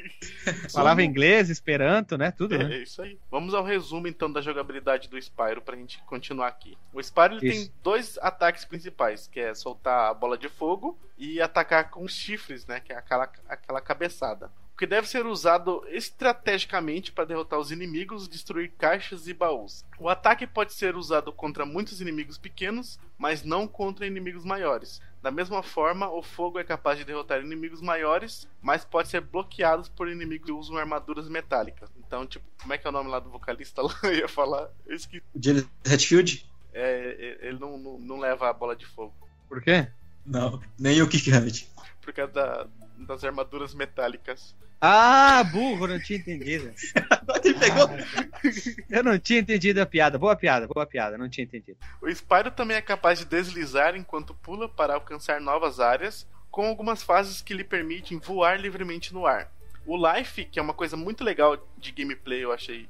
Falava 0.71 1.03
inglês, 1.03 1.49
esperanto, 1.49 2.19
né? 2.19 2.31
Tudo, 2.31 2.59
né? 2.59 2.75
É 2.75 2.83
isso 2.83 3.01
aí. 3.01 3.19
Vamos 3.31 3.55
ao 3.55 3.65
resumo 3.65 4.07
então 4.07 4.31
da 4.31 4.43
jogabilidade 4.43 5.09
do 5.09 5.17
Spyro 5.17 5.63
pra 5.63 5.75
gente 5.75 6.03
continuar 6.03 6.49
aqui. 6.49 6.77
O 6.93 7.03
Spyro 7.03 7.37
ele 7.37 7.49
Isso. 7.49 7.65
tem 7.65 7.75
dois 7.83 8.19
ataques 8.19 8.67
principais, 8.67 9.27
que 9.27 9.41
é 9.41 9.55
soltar 9.55 10.11
a 10.11 10.15
bola 10.15 10.37
de 10.37 10.51
fogo 10.51 10.99
e 11.17 11.41
atacar 11.41 11.89
com 11.89 12.05
os 12.05 12.13
chifres, 12.13 12.67
né, 12.67 12.79
que 12.79 12.93
é 12.93 12.97
aquela, 12.97 13.27
aquela 13.49 13.81
cabeçada. 13.81 14.51
O 14.79 14.85
que 14.87 14.87
deve 14.87 15.09
ser 15.09 15.27
usado 15.27 15.85
estrategicamente 15.89 17.11
para 17.11 17.25
derrotar 17.25 17.59
os 17.59 17.73
inimigos, 17.73 18.29
destruir 18.29 18.71
caixas 18.79 19.27
e 19.27 19.35
baús. 19.35 19.85
O 19.99 20.09
ataque 20.09 20.47
pode 20.47 20.73
ser 20.73 20.95
usado 20.95 21.33
contra 21.33 21.67
muitos 21.67 22.01
inimigos 22.01 22.39
pequenos, 22.39 22.97
mas 23.19 23.43
não 23.43 23.67
contra 23.67 24.07
inimigos 24.07 24.45
maiores. 24.45 25.03
Da 25.21 25.33
mesma 25.33 25.65
forma, 25.65 26.09
o 26.09 26.23
fogo 26.23 26.61
é 26.61 26.63
capaz 26.65 26.97
de 26.97 27.05
derrotar 27.05 27.41
inimigos 27.41 27.81
maiores, 27.81 28.49
mas 28.63 28.85
pode 28.85 29.09
ser 29.09 29.21
bloqueado 29.21 29.91
por 29.97 30.09
inimigos 30.09 30.47
que 30.47 30.53
usam 30.53 30.77
armaduras 30.77 31.29
metálicas. 31.29 31.91
Então, 31.99 32.25
tipo, 32.25 32.47
como 32.63 32.73
é 32.73 32.79
que 32.79 32.87
é 32.87 32.91
o 32.91 32.93
nome 32.93 33.11
lá 33.11 33.19
do 33.19 33.31
vocalista 33.31 33.83
lá? 33.83 33.93
Eu 34.05 34.15
ia 34.15 34.29
falar. 34.29 34.71
Eu 34.87 34.95
esqueci. 34.95 35.25
Jalen 35.43 35.69
Hatfield? 35.85 36.49
É, 36.73 37.39
é, 37.43 37.49
ele 37.49 37.59
não, 37.59 37.77
não, 37.77 37.99
não 37.99 38.19
leva 38.21 38.49
a 38.49 38.53
bola 38.53 38.77
de 38.77 38.87
fogo. 38.87 39.13
Por 39.49 39.61
quê? 39.61 39.89
Não, 40.25 40.63
nem 40.79 41.03
o 41.03 41.09
Kick 41.09 41.33
Hammett. 41.33 41.69
Por 42.01 42.13
causa 42.13 42.33
da- 42.33 42.67
das 43.07 43.25
armaduras 43.25 43.75
metálicas. 43.75 44.55
Ah, 44.81 45.43
burro, 45.45 45.89
não 45.89 45.99
tinha 46.01 46.19
entendido. 46.19 46.73
Ele 47.45 47.55
pegou. 47.55 47.89
Eu 48.89 49.03
não 49.03 49.19
tinha 49.19 49.41
entendido 49.41 49.83
a 49.83 49.87
piada. 49.87 50.19
Boa 50.19 50.37
piada, 50.37 50.69
boa 50.69 50.87
piada, 50.87 51.19
não 51.19 51.29
tinha 51.29 51.45
entendido. 51.45 51.79
O 52.01 52.09
Spyro 52.09 52.51
também 52.51 52.77
é 52.77 52.83
capaz 52.83 53.19
de 53.19 53.25
deslizar 53.25 53.97
enquanto 53.97 54.35
pula 54.35 54.69
para 54.69 54.95
alcançar 54.95 55.41
novas 55.41 55.81
áreas, 55.81 56.29
com 56.51 56.67
algumas 56.67 57.03
fases 57.03 57.43
que 57.43 57.55
lhe 57.55 57.65
permitem 57.65 58.19
voar 58.19 58.61
livremente 58.61 59.13
no 59.13 59.27
ar. 59.27 59.51
O 59.85 59.97
Life, 59.97 60.45
que 60.45 60.59
é 60.59 60.63
uma 60.63 60.75
coisa 60.75 60.97
muito 60.97 61.25
legal 61.25 61.57
de 61.77 61.91
gameplay, 61.91 62.45
eu 62.45 62.53
achei, 62.53 62.89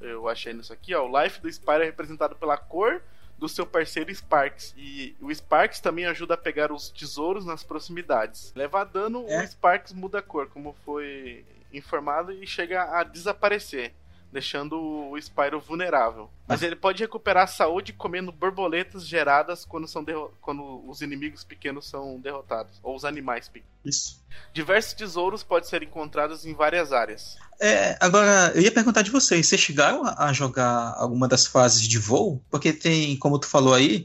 eu 0.00 0.28
achei 0.28 0.52
nisso 0.52 0.72
aqui, 0.72 0.94
ó, 0.94 1.08
o 1.08 1.22
Life 1.22 1.40
do 1.40 1.48
Spyro 1.48 1.82
é 1.82 1.86
representado 1.86 2.34
pela 2.36 2.58
cor 2.58 3.00
do 3.40 3.48
seu 3.48 3.66
parceiro 3.66 4.14
Sparks. 4.14 4.74
E 4.76 5.16
o 5.20 5.34
Sparks 5.34 5.80
também 5.80 6.04
ajuda 6.04 6.34
a 6.34 6.36
pegar 6.36 6.70
os 6.70 6.90
tesouros 6.90 7.46
nas 7.46 7.64
proximidades. 7.64 8.52
Levar 8.54 8.84
dano, 8.84 9.24
É. 9.28 9.42
o 9.42 9.46
Sparks 9.48 9.94
muda 9.94 10.18
a 10.18 10.22
cor, 10.22 10.46
como 10.48 10.76
foi 10.84 11.44
informado, 11.72 12.30
e 12.32 12.46
chega 12.46 12.82
a 12.82 13.02
desaparecer. 13.02 13.94
Deixando 14.32 14.76
o 14.78 15.18
Spyro 15.18 15.60
vulnerável. 15.60 16.30
Mas 16.46 16.62
ele 16.62 16.76
pode 16.76 17.02
recuperar 17.02 17.44
a 17.44 17.48
saúde 17.48 17.92
comendo 17.92 18.30
borboletas 18.30 19.06
geradas 19.06 19.64
quando, 19.64 19.88
são 19.88 20.04
quando 20.40 20.88
os 20.88 21.02
inimigos 21.02 21.42
pequenos 21.42 21.88
são 21.88 22.20
derrotados. 22.20 22.78
Ou 22.82 22.94
os 22.94 23.04
animais 23.04 23.48
pequenos. 23.48 23.70
Isso. 23.84 24.20
Diversos 24.52 24.92
tesouros 24.92 25.42
podem 25.42 25.68
ser 25.68 25.82
encontrados 25.82 26.46
em 26.46 26.54
várias 26.54 26.92
áreas. 26.92 27.36
É, 27.60 27.96
agora, 28.00 28.52
eu 28.54 28.62
ia 28.62 28.72
perguntar 28.72 29.02
de 29.02 29.10
vocês, 29.10 29.48
vocês 29.48 29.60
chegaram 29.60 30.04
a 30.04 30.20
a 30.20 30.32
jogar 30.32 30.94
alguma 30.96 31.26
das 31.26 31.46
fases 31.46 31.82
de 31.82 31.98
voo? 31.98 32.42
Porque 32.50 32.72
tem, 32.72 33.16
como 33.16 33.38
tu 33.38 33.46
falou 33.46 33.74
aí, 33.74 34.04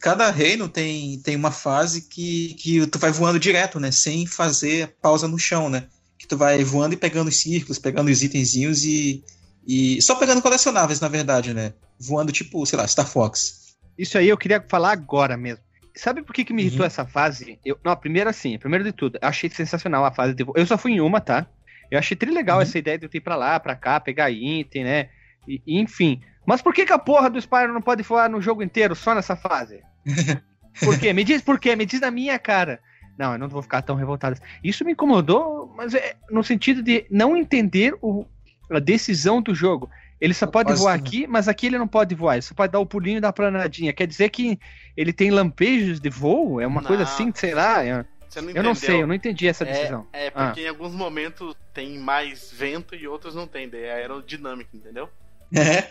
cada 0.00 0.30
reino 0.30 0.68
tem, 0.68 1.18
tem 1.20 1.36
uma 1.36 1.50
fase 1.50 2.02
que, 2.02 2.54
que 2.54 2.86
tu 2.86 2.98
vai 2.98 3.10
voando 3.10 3.38
direto, 3.38 3.80
né? 3.80 3.90
Sem 3.90 4.26
fazer 4.26 4.96
pausa 5.02 5.26
no 5.26 5.38
chão, 5.38 5.68
né? 5.68 5.88
Que 6.16 6.26
tu 6.26 6.36
vai 6.36 6.62
voando 6.64 6.94
e 6.94 6.98
pegando 6.98 7.28
os 7.28 7.36
círculos, 7.36 7.78
pegando 7.78 8.10
os 8.10 8.22
itenzinhos 8.22 8.84
e, 8.84 9.24
e. 9.68 10.00
Só 10.02 10.14
pegando 10.16 10.40
colecionáveis, 10.42 11.00
na 11.00 11.08
verdade, 11.08 11.52
né? 11.52 11.74
Voando 12.00 12.32
tipo, 12.32 12.64
sei 12.66 12.78
lá, 12.78 12.88
Star 12.88 13.06
Fox. 13.06 13.76
Isso 13.98 14.16
aí 14.16 14.28
eu 14.28 14.38
queria 14.38 14.64
falar 14.68 14.92
agora 14.92 15.36
mesmo. 15.36 15.62
Sabe 15.94 16.22
por 16.22 16.32
que, 16.32 16.44
que 16.44 16.52
me 16.52 16.62
irritou 16.62 16.80
Uhum. 16.80 16.86
essa 16.86 17.04
fase? 17.04 17.58
Eu, 17.64 17.76
não, 17.84 17.94
primeiro 17.96 18.30
assim, 18.30 18.56
primeiro 18.58 18.84
de 18.84 18.92
tudo, 18.92 19.18
eu 19.20 19.28
achei 19.28 19.50
sensacional 19.50 20.04
a 20.04 20.12
fase 20.12 20.32
de. 20.34 20.44
Eu 20.54 20.64
só 20.66 20.78
fui 20.78 20.92
em 20.92 21.00
uma, 21.00 21.20
tá? 21.20 21.46
Eu 21.90 21.98
achei 21.98 22.16
tri 22.16 22.30
legal 22.30 22.56
Uhum. 22.56 22.62
essa 22.62 22.78
ideia 22.78 22.96
de 22.98 23.06
eu 23.06 23.10
ir 23.12 23.20
pra 23.20 23.34
lá, 23.36 23.58
pra 23.60 23.74
cá, 23.76 23.98
pegar 24.00 24.30
item, 24.30 24.84
né? 24.84 25.08
E, 25.46 25.60
e 25.66 25.80
enfim. 25.80 26.20
Mas 26.46 26.62
por 26.62 26.72
que, 26.72 26.86
que 26.86 26.92
a 26.92 26.98
porra 26.98 27.28
do 27.28 27.38
Spyro 27.40 27.74
não 27.74 27.82
pode 27.82 28.02
voar 28.02 28.30
no 28.30 28.40
jogo 28.40 28.62
inteiro, 28.62 28.94
só 28.94 29.14
nessa 29.14 29.36
fase? 29.36 29.82
Por 30.80 30.96
quê? 30.98 31.12
Me 31.12 31.24
diz 31.24 31.42
por 31.42 31.58
quê, 31.58 31.74
me 31.74 31.84
diz 31.84 32.00
na 32.00 32.10
minha 32.10 32.38
cara. 32.38 32.78
Não, 33.18 33.32
eu 33.32 33.38
não 33.38 33.48
vou 33.48 33.60
ficar 33.62 33.82
tão 33.82 33.96
revoltado. 33.96 34.38
Isso 34.62 34.84
me 34.84 34.92
incomodou, 34.92 35.74
mas 35.76 35.92
é 35.92 36.14
no 36.30 36.44
sentido 36.44 36.82
de 36.84 37.04
não 37.10 37.36
entender 37.36 37.94
o, 38.00 38.24
a 38.70 38.78
decisão 38.78 39.40
do 39.40 39.54
jogo. 39.54 39.88
Ele 40.20 40.34
só 40.34 40.46
pode 40.46 40.72
voar 40.74 40.98
tudo. 40.98 41.06
aqui, 41.06 41.26
mas 41.26 41.46
aqui 41.48 41.66
ele 41.66 41.78
não 41.78 41.86
pode 41.86 42.14
voar. 42.14 42.34
Ele 42.34 42.42
só 42.42 42.54
pode 42.54 42.72
dar 42.72 42.80
o 42.80 42.86
pulinho 42.86 43.18
e 43.18 43.20
dar 43.20 43.28
a 43.28 43.32
planadinha. 43.32 43.92
Quer 43.92 44.06
dizer 44.06 44.28
que 44.30 44.58
ele 44.96 45.12
tem 45.12 45.30
lampejos 45.30 46.00
de 46.00 46.10
voo? 46.10 46.60
É 46.60 46.66
uma 46.66 46.80
Não. 46.80 46.88
coisa 46.88 47.04
assim, 47.04 47.32
sei 47.34 47.54
lá. 47.54 47.84
Eu, 47.84 48.04
Você 48.28 48.40
não 48.40 48.50
eu 48.50 48.62
não 48.62 48.74
sei, 48.74 49.02
eu 49.02 49.06
não 49.06 49.14
entendi 49.14 49.46
essa 49.46 49.64
decisão. 49.64 50.06
É, 50.12 50.26
é 50.26 50.30
porque 50.30 50.62
em 50.62 50.68
alguns 50.68 50.92
momentos 50.92 51.54
tem 51.72 51.98
mais 51.98 52.50
vento 52.52 52.94
e 52.96 53.06
outros 53.06 53.34
não 53.34 53.46
tem. 53.46 53.68
Daí 53.68 53.84
é 53.84 53.92
aerodinâmica, 53.94 54.70
entendeu? 54.76 55.08
É, 55.54 55.88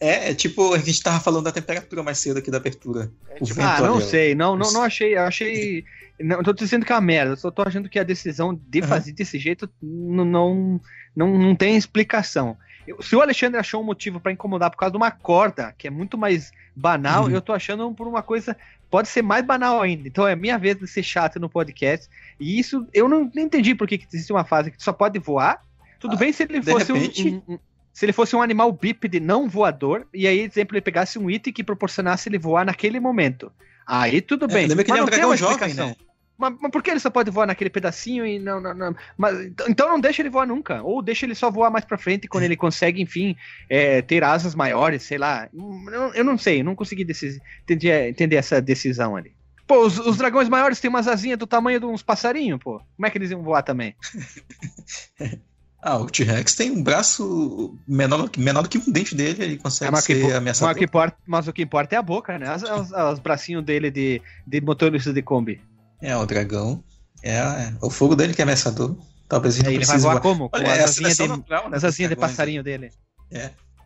é, 0.00 0.30
é 0.30 0.34
tipo, 0.34 0.72
a 0.72 0.78
gente 0.78 1.02
tava 1.02 1.20
falando 1.20 1.44
da 1.44 1.52
temperatura 1.52 2.02
mais 2.02 2.18
cedo 2.18 2.38
aqui 2.38 2.50
da 2.50 2.58
apertura. 2.58 3.10
É 3.30 3.40
tipo, 3.40 3.60
Ah, 3.60 3.80
não 3.82 4.00
sei, 4.00 4.34
não, 4.34 4.56
não, 4.56 4.72
não 4.72 4.82
achei, 4.82 5.14
eu 5.16 5.22
achei. 5.22 5.84
Não 6.20 6.42
tô 6.42 6.52
dizendo 6.52 6.86
que 6.86 6.92
é 6.92 6.94
uma 6.94 7.00
merda, 7.00 7.32
eu 7.32 7.36
só 7.36 7.50
tô 7.50 7.62
achando 7.62 7.88
que 7.88 7.98
a 7.98 8.02
decisão 8.04 8.54
de 8.54 8.80
Uhum. 8.80 8.86
fazer 8.86 9.12
desse 9.12 9.38
jeito 9.38 9.68
não, 9.82 10.24
não, 10.24 10.80
não, 11.18 11.36
não 11.36 11.54
tem 11.54 11.76
explicação. 11.76 12.56
Eu- 12.86 13.02
se 13.02 13.14
o 13.14 13.20
Alexandre 13.20 13.58
achou 13.58 13.82
um 13.82 13.84
motivo 13.84 14.18
pra 14.20 14.32
incomodar 14.32 14.70
por 14.70 14.76
causa 14.76 14.92
de 14.92 14.96
uma 14.96 15.10
corda, 15.10 15.74
que 15.76 15.86
é 15.86 15.90
muito 15.90 16.16
mais 16.16 16.52
banal, 16.74 17.24
Uhum. 17.24 17.30
eu 17.30 17.40
tô 17.42 17.52
achando 17.52 17.92
por 17.92 18.06
uma 18.06 18.22
coisa. 18.22 18.56
Pode 18.90 19.08
ser 19.08 19.20
mais 19.20 19.44
banal 19.44 19.82
ainda. 19.82 20.08
Então 20.08 20.26
é 20.26 20.34
minha 20.34 20.56
vez 20.56 20.78
de 20.78 20.86
ser 20.86 21.02
chato 21.02 21.38
no 21.38 21.50
podcast. 21.50 22.08
E 22.40 22.58
isso, 22.58 22.86
eu 22.94 23.06
não, 23.08 23.30
não 23.34 23.42
entendi 23.42 23.74
por 23.74 23.86
que 23.86 24.00
existe 24.10 24.32
uma 24.32 24.44
fase 24.44 24.70
que 24.70 24.82
só 24.82 24.92
pode 24.92 25.18
voar. 25.18 25.62
Tudo 26.00 26.14
Ah, 26.14 26.18
bem 26.18 26.32
se 26.32 26.44
ele 26.44 26.62
fosse 26.62 26.90
um- 26.92 26.94
repente- 26.96 27.42
um, 27.46 27.54
um- 27.54 27.58
se 27.92 28.06
ele 28.06 28.12
fosse 28.14 28.34
um 28.36 28.40
animal 28.40 28.70
bípede 28.72 29.18
não 29.20 29.48
voador, 29.48 30.06
e 30.14 30.26
aí, 30.26 30.38
exemplo, 30.40 30.74
ele 30.76 30.80
pegasse 30.80 31.18
um 31.18 31.28
item 31.28 31.52
que 31.52 31.64
proporcionasse 31.64 32.28
ele 32.28 32.38
voar 32.38 32.64
naquele 32.64 32.98
momento. 33.00 33.52
Aí 33.86 34.20
tudo 34.22 34.44
É, 34.46 34.48
bem. 34.48 34.66
lembra 34.68 34.84
que 34.84 34.90
ele 34.92 35.00
é 35.00 35.02
um 35.02 35.06
dragão 35.06 35.36
jovem, 35.36 35.74
né? 35.74 35.94
Mas, 36.38 36.54
mas 36.60 36.70
por 36.70 36.82
que 36.82 36.90
ele 36.90 37.00
só 37.00 37.10
pode 37.10 37.30
voar 37.32 37.46
naquele 37.46 37.68
pedacinho 37.68 38.24
e 38.24 38.38
não, 38.38 38.60
não, 38.60 38.72
não- 38.72 38.96
mas, 39.16 39.40
então- 39.44 39.66
então 39.68 39.88
não 39.88 39.98
deixa 40.00 40.22
ele 40.22 40.30
voar 40.30 40.46
nunca. 40.46 40.80
Ou 40.82 41.02
deixa 41.02 41.26
ele 41.26 41.34
só 41.34 41.50
voar 41.50 41.68
mais 41.70 41.84
pra 41.84 41.98
frente 41.98 42.28
quando 42.28 42.44
ele 42.44 42.56
consegue, 42.56 43.02
enfim, 43.02 43.34
é, 43.68 44.00
ter 44.02 44.22
asas 44.22 44.54
maiores, 44.54 45.02
sei 45.02 45.18
lá. 45.18 45.48
Eu, 45.52 46.12
eu 46.14 46.24
não 46.24 46.38
sei, 46.38 46.60
eu 46.60 46.64
não 46.64 46.76
consegui 46.76 47.04
decis- 47.04 47.40
entender, 47.64 48.08
entender 48.08 48.36
essa 48.36 48.62
decisão 48.62 49.16
ali. 49.16 49.32
Pô, 49.66 49.84
os, 49.84 49.98
os 49.98 50.16
dragões 50.16 50.48
maiores 50.48 50.80
têm 50.80 50.88
umas 50.88 51.08
asinhas 51.08 51.38
do 51.38 51.46
tamanho 51.46 51.80
de 51.80 51.86
uns 51.86 52.02
passarinhos, 52.02 52.58
pô. 52.62 52.80
Como 52.96 53.06
é 53.06 53.10
que 53.10 53.18
eles 53.18 53.30
iam 53.32 53.42
voar 53.42 53.62
também? 53.62 53.94
Ah, 55.80 55.96
o 55.96 56.06
T-Rex 56.06 56.56
tem 56.56 56.72
um 56.72 56.82
braço 56.82 57.78
menor, 57.86 58.28
menor 58.36 58.62
do 58.62 58.68
que 58.68 58.78
um 58.78 58.90
dente 58.92 59.14
dele, 59.14 59.44
ele 59.44 59.56
consegue 59.56 59.88
É, 59.88 59.92
mas, 59.92 60.04
que, 60.04 60.14
ser 60.16 60.22
mas, 60.24 60.34
ameaçador. 60.34 60.74
o 60.74 60.76
que 60.78 60.84
importa, 60.84 61.16
mas 61.24 61.46
o 61.46 61.52
que 61.52 61.62
importa 61.62 61.94
é 61.94 61.98
a 61.98 62.02
boca, 62.02 62.36
né? 62.36 62.52
Os, 62.52 62.62
os- 62.64 62.90
os 62.90 63.18
bracinhos 63.20 63.64
dele 63.64 63.88
de, 63.88 64.20
de 64.44 64.60
motorista 64.60 65.12
de 65.12 65.22
Kombi. 65.22 65.60
É, 66.00 66.16
o 66.16 66.24
dragão. 66.26 66.82
É, 67.22 67.36
é 67.36 67.74
o 67.82 67.90
fogo 67.90 68.14
dele 68.14 68.34
que 68.34 68.40
é 68.40 68.44
ameaçador. 68.44 68.96
Talvez 69.28 69.58
ele 69.58 69.68
Aí 69.68 69.74
não 69.74 69.80
ele 69.80 69.84
vai 69.86 69.96
precise 69.96 70.02
voar 70.02 70.12
voar. 70.14 70.22
como? 70.22 70.48
Com 70.48 70.56
Olha, 70.56 70.72
as 70.72 70.78
é 70.78 70.82
a 70.82 70.84
asinhas 70.84 71.16
de, 71.16 71.28
natural, 71.28 71.68
né, 71.70 71.76
as 71.76 71.84
asinhas 71.84 72.08
de 72.10 72.14
dragões. 72.14 72.32
passarinho 72.32 72.62
dele. 72.62 72.90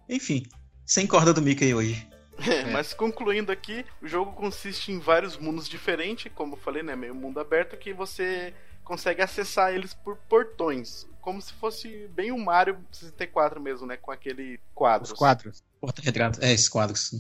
Enfim, 0.09 0.45
sem 0.85 1.07
corda 1.07 1.33
do 1.33 1.43
Mickey 1.43 1.75
hoje. 1.75 2.07
É, 2.47 2.65
Mas 2.71 2.93
concluindo 2.95 3.53
aqui, 3.53 3.85
o 4.01 4.09
jogo 4.09 4.33
consiste 4.33 4.91
em 4.93 4.99
vários 4.99 5.37
mundos 5.37 5.69
diferentes, 5.69 6.31
como 6.35 6.55
eu 6.55 6.59
falei, 6.59 6.83
né? 6.83 6.95
Meio 6.97 7.15
mundo 7.15 7.39
aberto, 7.41 7.77
que 7.77 7.93
você 7.93 8.53
consegue 8.85 9.23
acessar 9.23 9.73
eles 9.73 9.95
por 9.95 10.17
portões. 10.29 11.07
Como 11.21 11.41
se 11.41 11.53
fosse 11.53 12.09
bem 12.15 12.33
um 12.33 12.43
Mario 12.45 12.79
64 12.91 13.61
mesmo, 13.61 13.87
né? 13.87 13.97
Com 13.97 14.11
aquele 14.11 14.59
quadro. 14.75 15.05
Os 15.05 15.13
quadros. 15.13 15.63
Porta-retrato. 15.81 16.41
É, 16.43 16.53
esses 16.53 16.69
quadros. 16.69 17.13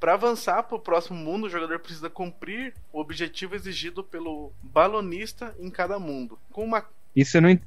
Para 0.00 0.14
avançar 0.14 0.62
para 0.62 0.76
o 0.76 0.80
próximo 0.80 1.18
mundo, 1.18 1.46
o 1.46 1.50
jogador 1.50 1.78
precisa 1.80 2.08
cumprir 2.08 2.72
o 2.92 3.00
objetivo 3.00 3.54
exigido 3.54 4.04
pelo 4.04 4.52
balonista 4.62 5.54
em 5.58 5.70
cada 5.70 5.98
mundo. 5.98 6.38
Com 6.52 6.64
uma 6.64 6.84
Isso 7.16 7.36
eu 7.36 7.42
não. 7.42 7.48
ent- 7.50 7.62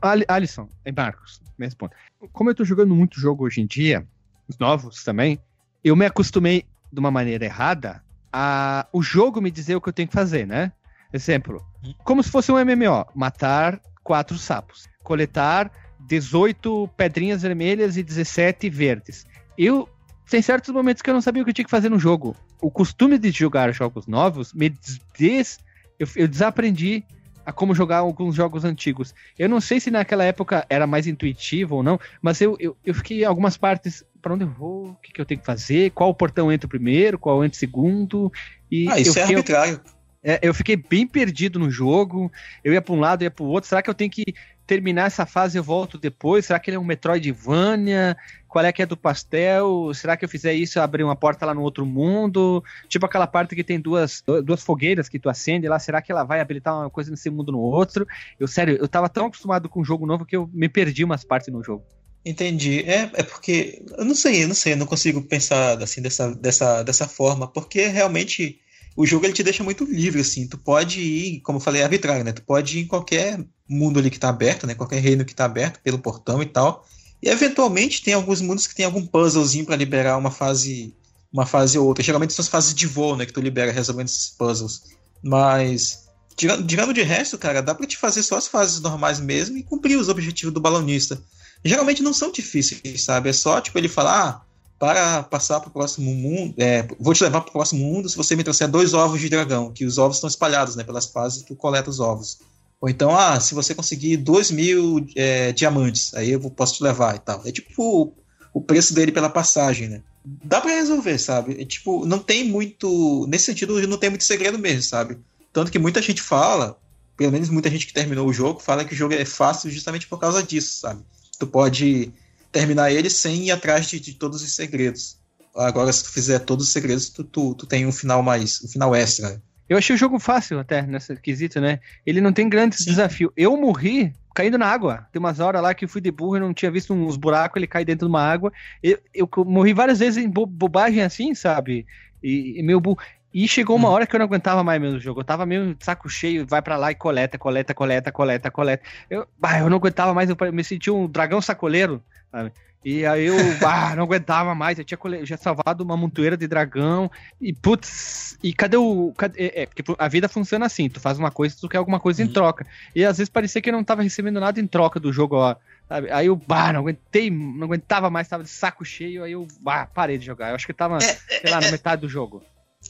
Ali- 0.00 0.24
Alisson, 0.28 0.68
Marcos, 0.96 1.42
me 1.58 1.66
responda. 1.66 1.94
Como 2.32 2.48
eu 2.50 2.54
tô 2.54 2.64
jogando 2.64 2.94
muito 2.94 3.20
jogo 3.20 3.44
hoje 3.44 3.60
em 3.60 3.66
dia, 3.66 4.06
os 4.48 4.56
novos 4.58 5.04
também, 5.04 5.38
eu 5.82 5.94
me 5.94 6.06
acostumei 6.06 6.64
de 6.92 7.00
uma 7.00 7.10
maneira 7.10 7.44
errada 7.44 8.02
a 8.32 8.86
o 8.92 9.02
jogo 9.02 9.40
me 9.40 9.50
dizer 9.50 9.74
o 9.76 9.80
que 9.80 9.88
eu 9.88 9.92
tenho 9.92 10.08
que 10.08 10.14
fazer, 10.14 10.46
né? 10.46 10.72
Exemplo, 11.12 11.64
como 12.02 12.22
se 12.22 12.30
fosse 12.30 12.50
um 12.50 12.58
MMO, 12.58 13.06
matar 13.14 13.80
quatro 14.02 14.36
sapos, 14.38 14.88
coletar 15.02 15.70
18 16.00 16.88
pedrinhas 16.96 17.42
vermelhas 17.42 17.96
e 17.96 18.02
17 18.02 18.68
verdes. 18.70 19.26
Eu 19.56 19.88
tem 20.30 20.40
certos 20.42 20.72
momentos 20.72 21.02
que 21.02 21.10
eu 21.10 21.14
não 21.14 21.20
sabia 21.20 21.42
o 21.42 21.44
que 21.44 21.50
eu 21.50 21.54
tinha 21.54 21.64
que 21.64 21.70
fazer 21.70 21.88
no 21.90 21.98
jogo. 21.98 22.36
O 22.60 22.70
costume 22.70 23.18
de 23.18 23.30
jogar 23.30 23.72
jogos 23.72 24.06
novos 24.06 24.52
me 24.52 24.72
des... 25.18 25.58
eu, 25.98 26.06
eu 26.16 26.26
desaprendi 26.28 27.04
a 27.46 27.52
como 27.52 27.74
jogar 27.74 27.98
alguns 27.98 28.34
jogos 28.34 28.64
antigos. 28.64 29.14
Eu 29.38 29.48
não 29.50 29.60
sei 29.60 29.78
se 29.78 29.90
naquela 29.90 30.24
época 30.24 30.64
era 30.70 30.86
mais 30.86 31.06
intuitivo 31.06 31.76
ou 31.76 31.82
não, 31.82 32.00
mas 32.22 32.40
eu, 32.40 32.56
eu, 32.58 32.74
eu 32.84 32.94
fiquei 32.94 33.20
em 33.20 33.24
algumas 33.24 33.56
partes. 33.56 34.02
Pra 34.22 34.32
onde 34.32 34.44
eu 34.44 34.48
vou? 34.48 34.88
O 34.92 34.94
que, 34.96 35.12
que 35.12 35.20
eu 35.20 35.26
tenho 35.26 35.38
que 35.40 35.44
fazer? 35.46 35.90
Qual 35.90 36.14
portão 36.14 36.50
entra 36.50 36.66
primeiro? 36.66 37.18
Qual 37.18 37.44
entra 37.44 37.58
segundo? 37.58 38.32
E 38.70 38.88
Ah, 38.88 38.98
isso 38.98 39.10
eu 39.18 39.22
é 39.22 39.26
fiquei- 39.26 39.36
arbitrário. 39.36 39.80
é, 40.22 40.38
eu 40.42 40.54
fiquei 40.54 40.76
bem 40.76 41.06
perdido 41.06 41.58
no 41.58 41.70
jogo. 41.70 42.32
Eu 42.64 42.72
ia 42.72 42.80
para 42.80 42.94
um 42.94 43.00
lado, 43.00 43.22
ia 43.22 43.30
para 43.30 43.44
o 43.44 43.48
outro. 43.48 43.68
Será 43.68 43.82
que 43.82 43.90
eu 43.90 43.94
tenho 43.94 44.10
que 44.10 44.24
terminar 44.66 45.06
essa 45.06 45.26
fase 45.26 45.58
eu 45.58 45.62
volto 45.62 45.98
depois? 45.98 46.46
Será 46.46 46.58
que 46.58 46.70
ele 46.70 46.76
é 46.76 46.80
um 46.80 46.84
Metroidvania? 46.84 48.16
Qual 48.48 48.64
é 48.64 48.72
que 48.72 48.82
é 48.82 48.86
do 48.86 48.96
pastel? 48.96 49.92
Será 49.94 50.16
que 50.16 50.24
eu 50.24 50.28
fizer 50.28 50.54
isso, 50.54 50.80
abrir 50.80 51.02
uma 51.02 51.16
porta 51.16 51.44
lá 51.44 51.52
no 51.52 51.62
outro 51.62 51.84
mundo? 51.84 52.62
Tipo 52.88 53.06
aquela 53.06 53.26
parte 53.26 53.54
que 53.54 53.64
tem 53.64 53.80
duas, 53.80 54.22
duas 54.44 54.62
fogueiras 54.62 55.08
que 55.08 55.18
tu 55.18 55.28
acende 55.28 55.68
lá. 55.68 55.78
Será 55.78 56.00
que 56.00 56.12
ela 56.12 56.24
vai 56.24 56.40
habilitar 56.40 56.74
uma 56.74 56.90
coisa 56.90 57.10
nesse 57.10 57.28
mundo 57.30 57.50
no 57.52 57.58
outro? 57.58 58.06
Eu, 58.38 58.46
sério, 58.46 58.76
eu 58.80 58.88
tava 58.88 59.08
tão 59.08 59.26
acostumado 59.26 59.68
com 59.68 59.80
um 59.80 59.84
jogo 59.84 60.06
novo 60.06 60.24
que 60.24 60.36
eu 60.36 60.48
me 60.52 60.68
perdi 60.68 61.04
umas 61.04 61.24
partes 61.24 61.52
no 61.52 61.62
jogo. 61.62 61.84
Entendi. 62.24 62.80
É, 62.86 63.10
é 63.12 63.22
porque. 63.22 63.82
Eu 63.98 64.04
não 64.04 64.14
sei, 64.14 64.44
eu 64.44 64.48
não 64.48 64.54
sei, 64.54 64.72
eu 64.72 64.76
não 64.76 64.86
consigo 64.86 65.20
pensar 65.20 65.82
assim 65.82 66.00
dessa, 66.00 66.34
dessa, 66.34 66.82
dessa 66.82 67.06
forma, 67.06 67.46
porque 67.46 67.86
realmente 67.88 68.60
o 68.96 69.06
jogo 69.06 69.26
ele 69.26 69.32
te 69.32 69.42
deixa 69.42 69.64
muito 69.64 69.84
livre, 69.84 70.20
assim. 70.20 70.46
Tu 70.46 70.56
pode 70.56 71.00
ir, 71.00 71.40
como 71.40 71.58
eu 71.58 71.60
falei, 71.60 71.82
arbitrário, 71.82 72.24
né? 72.24 72.32
Tu 72.32 72.42
pode 72.42 72.78
ir 72.78 72.82
em 72.82 72.86
qualquer 72.86 73.44
mundo 73.68 73.98
ali 73.98 74.10
que 74.10 74.18
tá 74.18 74.28
aberto, 74.28 74.66
né? 74.66 74.74
Qualquer 74.74 75.00
reino 75.00 75.24
que 75.24 75.34
tá 75.34 75.44
aberto 75.44 75.80
pelo 75.80 75.98
portão 75.98 76.42
e 76.42 76.46
tal. 76.46 76.86
E 77.22 77.28
eventualmente 77.28 78.02
tem 78.02 78.14
alguns 78.14 78.40
mundos 78.40 78.66
que 78.66 78.74
tem 78.74 78.84
algum 78.84 79.04
puzzlezinho 79.04 79.64
pra 79.64 79.76
liberar 79.76 80.16
uma 80.16 80.30
fase. 80.30 80.94
Uma 81.32 81.46
fase 81.46 81.76
ou 81.76 81.86
outra. 81.86 82.04
Geralmente 82.04 82.32
são 82.32 82.44
as 82.44 82.48
fases 82.48 82.72
de 82.72 82.86
voo, 82.86 83.16
né? 83.16 83.26
Que 83.26 83.32
tu 83.32 83.40
libera 83.40 83.72
resolvendo 83.72 84.06
esses 84.06 84.30
puzzles. 84.30 84.82
Mas. 85.22 86.04
Tirando, 86.36 86.66
tirando 86.66 86.92
de 86.92 87.02
resto, 87.02 87.38
cara, 87.38 87.62
dá 87.62 87.74
pra 87.74 87.86
te 87.86 87.96
fazer 87.96 88.22
só 88.22 88.36
as 88.36 88.48
fases 88.48 88.80
normais 88.80 89.20
mesmo 89.20 89.56
e 89.56 89.62
cumprir 89.62 89.96
os 89.96 90.08
objetivos 90.08 90.52
do 90.52 90.60
balonista 90.60 91.20
geralmente 91.64 92.02
não 92.02 92.12
são 92.12 92.30
difíceis, 92.30 93.02
sabe? 93.02 93.30
É 93.30 93.32
só, 93.32 93.60
tipo, 93.60 93.78
ele 93.78 93.88
falar, 93.88 94.28
ah, 94.28 94.42
para 94.78 95.22
passar 95.22 95.60
pro 95.60 95.70
próximo 95.70 96.14
mundo, 96.14 96.54
é, 96.58 96.86
vou 96.98 97.14
te 97.14 97.22
levar 97.22 97.40
pro 97.40 97.52
próximo 97.52 97.84
mundo 97.84 98.08
se 98.08 98.16
você 98.16 98.34
me 98.36 98.44
trouxer 98.44 98.68
dois 98.68 98.92
ovos 98.92 99.20
de 99.20 99.28
dragão, 99.28 99.72
que 99.72 99.84
os 99.84 99.98
ovos 99.98 100.16
estão 100.16 100.28
espalhados, 100.28 100.76
né, 100.76 100.84
pelas 100.84 101.06
fases, 101.06 101.42
tu 101.42 101.54
coleta 101.54 101.90
os 101.90 102.00
ovos. 102.00 102.38
Ou 102.80 102.88
então, 102.88 103.16
ah, 103.16 103.40
se 103.40 103.54
você 103.54 103.74
conseguir 103.74 104.18
dois 104.18 104.50
mil 104.50 105.06
é, 105.16 105.52
diamantes, 105.52 106.12
aí 106.14 106.32
eu 106.32 106.40
posso 106.50 106.74
te 106.74 106.82
levar 106.82 107.16
e 107.16 107.18
tal. 107.18 107.40
É 107.44 107.50
tipo 107.50 107.72
o, 107.82 108.12
o 108.52 108.60
preço 108.60 108.92
dele 108.92 109.10
pela 109.10 109.30
passagem, 109.30 109.88
né? 109.88 110.02
Dá 110.22 110.60
pra 110.60 110.74
resolver, 110.74 111.18
sabe? 111.18 111.62
É, 111.62 111.64
tipo, 111.64 112.04
não 112.04 112.18
tem 112.18 112.44
muito. 112.44 113.26
Nesse 113.26 113.46
sentido, 113.46 113.80
não 113.86 113.96
tem 113.96 114.10
muito 114.10 114.24
segredo 114.24 114.58
mesmo, 114.58 114.82
sabe? 114.82 115.18
Tanto 115.50 115.72
que 115.72 115.78
muita 115.78 116.02
gente 116.02 116.20
fala, 116.20 116.78
pelo 117.16 117.32
menos 117.32 117.48
muita 117.48 117.70
gente 117.70 117.86
que 117.86 117.92
terminou 117.94 118.28
o 118.28 118.32
jogo, 118.32 118.60
fala 118.60 118.84
que 118.84 118.92
o 118.92 118.96
jogo 118.96 119.14
é 119.14 119.24
fácil 119.24 119.70
justamente 119.70 120.06
por 120.06 120.18
causa 120.18 120.42
disso, 120.42 120.80
sabe? 120.80 121.02
Tu 121.38 121.46
pode 121.46 122.12
terminar 122.54 122.90
ele 122.92 123.10
sem 123.10 123.46
ir 123.46 123.50
atrás 123.50 123.86
de, 123.88 124.00
de 124.00 124.14
todos 124.14 124.42
os 124.42 124.54
segredos. 124.54 125.18
Agora, 125.56 125.92
se 125.92 126.04
tu 126.04 126.10
fizer 126.12 126.38
todos 126.40 126.66
os 126.66 126.72
segredos, 126.72 127.10
tu, 127.10 127.24
tu, 127.24 127.54
tu 127.54 127.66
tem 127.66 127.86
um 127.86 127.92
final 127.92 128.22
mais. 128.22 128.60
um 128.64 128.68
final 128.68 128.94
extra. 128.94 129.42
Eu 129.68 129.78
achei 129.78 129.94
o 129.94 129.98
jogo 129.98 130.18
fácil 130.18 130.58
até 130.58 130.82
nesse 130.82 131.16
quesito, 131.16 131.60
né? 131.60 131.80
Ele 132.04 132.20
não 132.20 132.32
tem 132.32 132.48
grandes 132.48 132.80
Sim. 132.80 132.90
desafios. 132.90 133.32
Eu 133.36 133.56
morri 133.56 134.12
caindo 134.34 134.58
na 134.58 134.66
água. 134.66 135.08
Tem 135.12 135.18
umas 135.20 135.40
horas 135.40 135.62
lá 135.62 135.74
que 135.74 135.84
eu 135.86 135.88
fui 135.88 136.00
de 136.00 136.10
burro 136.10 136.36
e 136.36 136.40
não 136.40 136.52
tinha 136.52 136.70
visto 136.70 136.92
uns 136.92 137.16
buracos, 137.16 137.56
ele 137.56 137.66
cai 137.66 137.84
dentro 137.84 138.06
de 138.06 138.10
uma 138.12 138.20
água. 138.22 138.52
Eu, 138.82 138.98
eu 139.14 139.28
morri 139.46 139.72
várias 139.72 139.98
vezes 140.00 140.22
em 140.22 140.28
bo- 140.28 140.46
bobagem 140.46 141.02
assim, 141.02 141.34
sabe? 141.34 141.86
E, 142.22 142.58
e 142.60 142.62
meu 142.62 142.80
burro. 142.80 142.98
E 143.32 143.48
chegou 143.48 143.74
uma 143.76 143.88
Hum. 143.88 143.92
hora 143.92 144.06
que 144.06 144.14
eu 144.14 144.18
não 144.18 144.26
aguentava 144.26 144.62
mais 144.62 144.80
mesmo 144.80 144.96
o 144.98 145.00
jogo. 145.00 145.20
Eu 145.20 145.24
tava 145.24 145.46
meio 145.46 145.74
de 145.74 145.84
saco 145.84 146.08
cheio, 146.08 146.46
vai 146.46 146.62
pra 146.62 146.76
lá 146.76 146.92
e 146.92 146.94
coleta, 146.94 147.36
coleta, 147.38 147.74
coleta, 147.74 148.12
coleta, 148.12 148.50
coleta. 148.50 148.84
Eu, 149.10 149.26
bah, 149.38 149.58
eu 149.60 149.68
não 149.70 149.78
aguentava 149.78 150.14
mais, 150.14 150.28
eu 150.30 150.36
me 150.52 150.62
sentia 150.62 150.92
um 150.92 151.08
dragão 151.08 151.40
sacoleiro, 151.40 152.04
sabe? 152.34 152.52
E 152.84 153.06
aí 153.06 153.24
eu 153.24 153.36
ah, 153.64 153.94
não 153.96 154.02
aguentava 154.04 154.54
mais, 154.54 154.78
eu 154.78 154.84
tinha, 154.84 154.98
eu 155.02 155.24
tinha 155.24 155.38
salvado 155.38 155.82
uma 155.82 155.96
montoeira 155.96 156.36
de 156.36 156.46
dragão. 156.46 157.10
E 157.40 157.52
putz, 157.54 158.36
e 158.42 158.52
cadê 158.52 158.76
o. 158.76 159.12
cadê- 159.16 159.46
é, 159.46 159.62
é, 159.62 159.66
porque 159.66 159.82
a 159.98 160.08
vida 160.08 160.28
funciona 160.28 160.66
assim: 160.66 160.88
tu 160.88 161.00
faz 161.00 161.18
uma 161.18 161.30
coisa, 161.30 161.56
tu 161.58 161.68
quer 161.68 161.78
alguma 161.78 161.98
coisa 162.00 162.22
em 162.22 162.26
Uhum. 162.26 162.32
troca. 162.32 162.66
E 162.94 163.04
às 163.04 163.16
vezes 163.18 163.30
parecia 163.30 163.62
que 163.62 163.70
eu 163.70 163.72
não 163.72 163.84
tava 163.84 164.02
recebendo 164.02 164.40
nada 164.40 164.60
em 164.60 164.66
troca 164.66 165.00
do 165.00 165.12
jogo, 165.12 165.36
ó. 165.36 165.56
Sabe? 165.88 166.10
Aí 166.10 166.26
eu, 166.26 166.36
bah, 166.36 166.72
não 166.72 166.80
aguentei, 166.80 167.30
não 167.30 167.64
aguentava 167.64 168.10
mais, 168.10 168.26
tava 168.28 168.42
de 168.42 168.50
saco 168.50 168.84
cheio, 168.84 169.22
aí 169.22 169.32
eu, 169.32 169.46
bah, 169.60 169.86
parei 169.86 170.18
de 170.18 170.26
jogar. 170.26 170.50
Eu 170.50 170.54
acho 170.56 170.66
que 170.66 170.72
tava, 170.72 170.98
É, 170.98 171.16
sei 171.40 171.50
lá, 171.50 171.60
na 171.60 171.70
metade 171.70 172.02
do 172.02 172.08
jogo. 172.08 172.42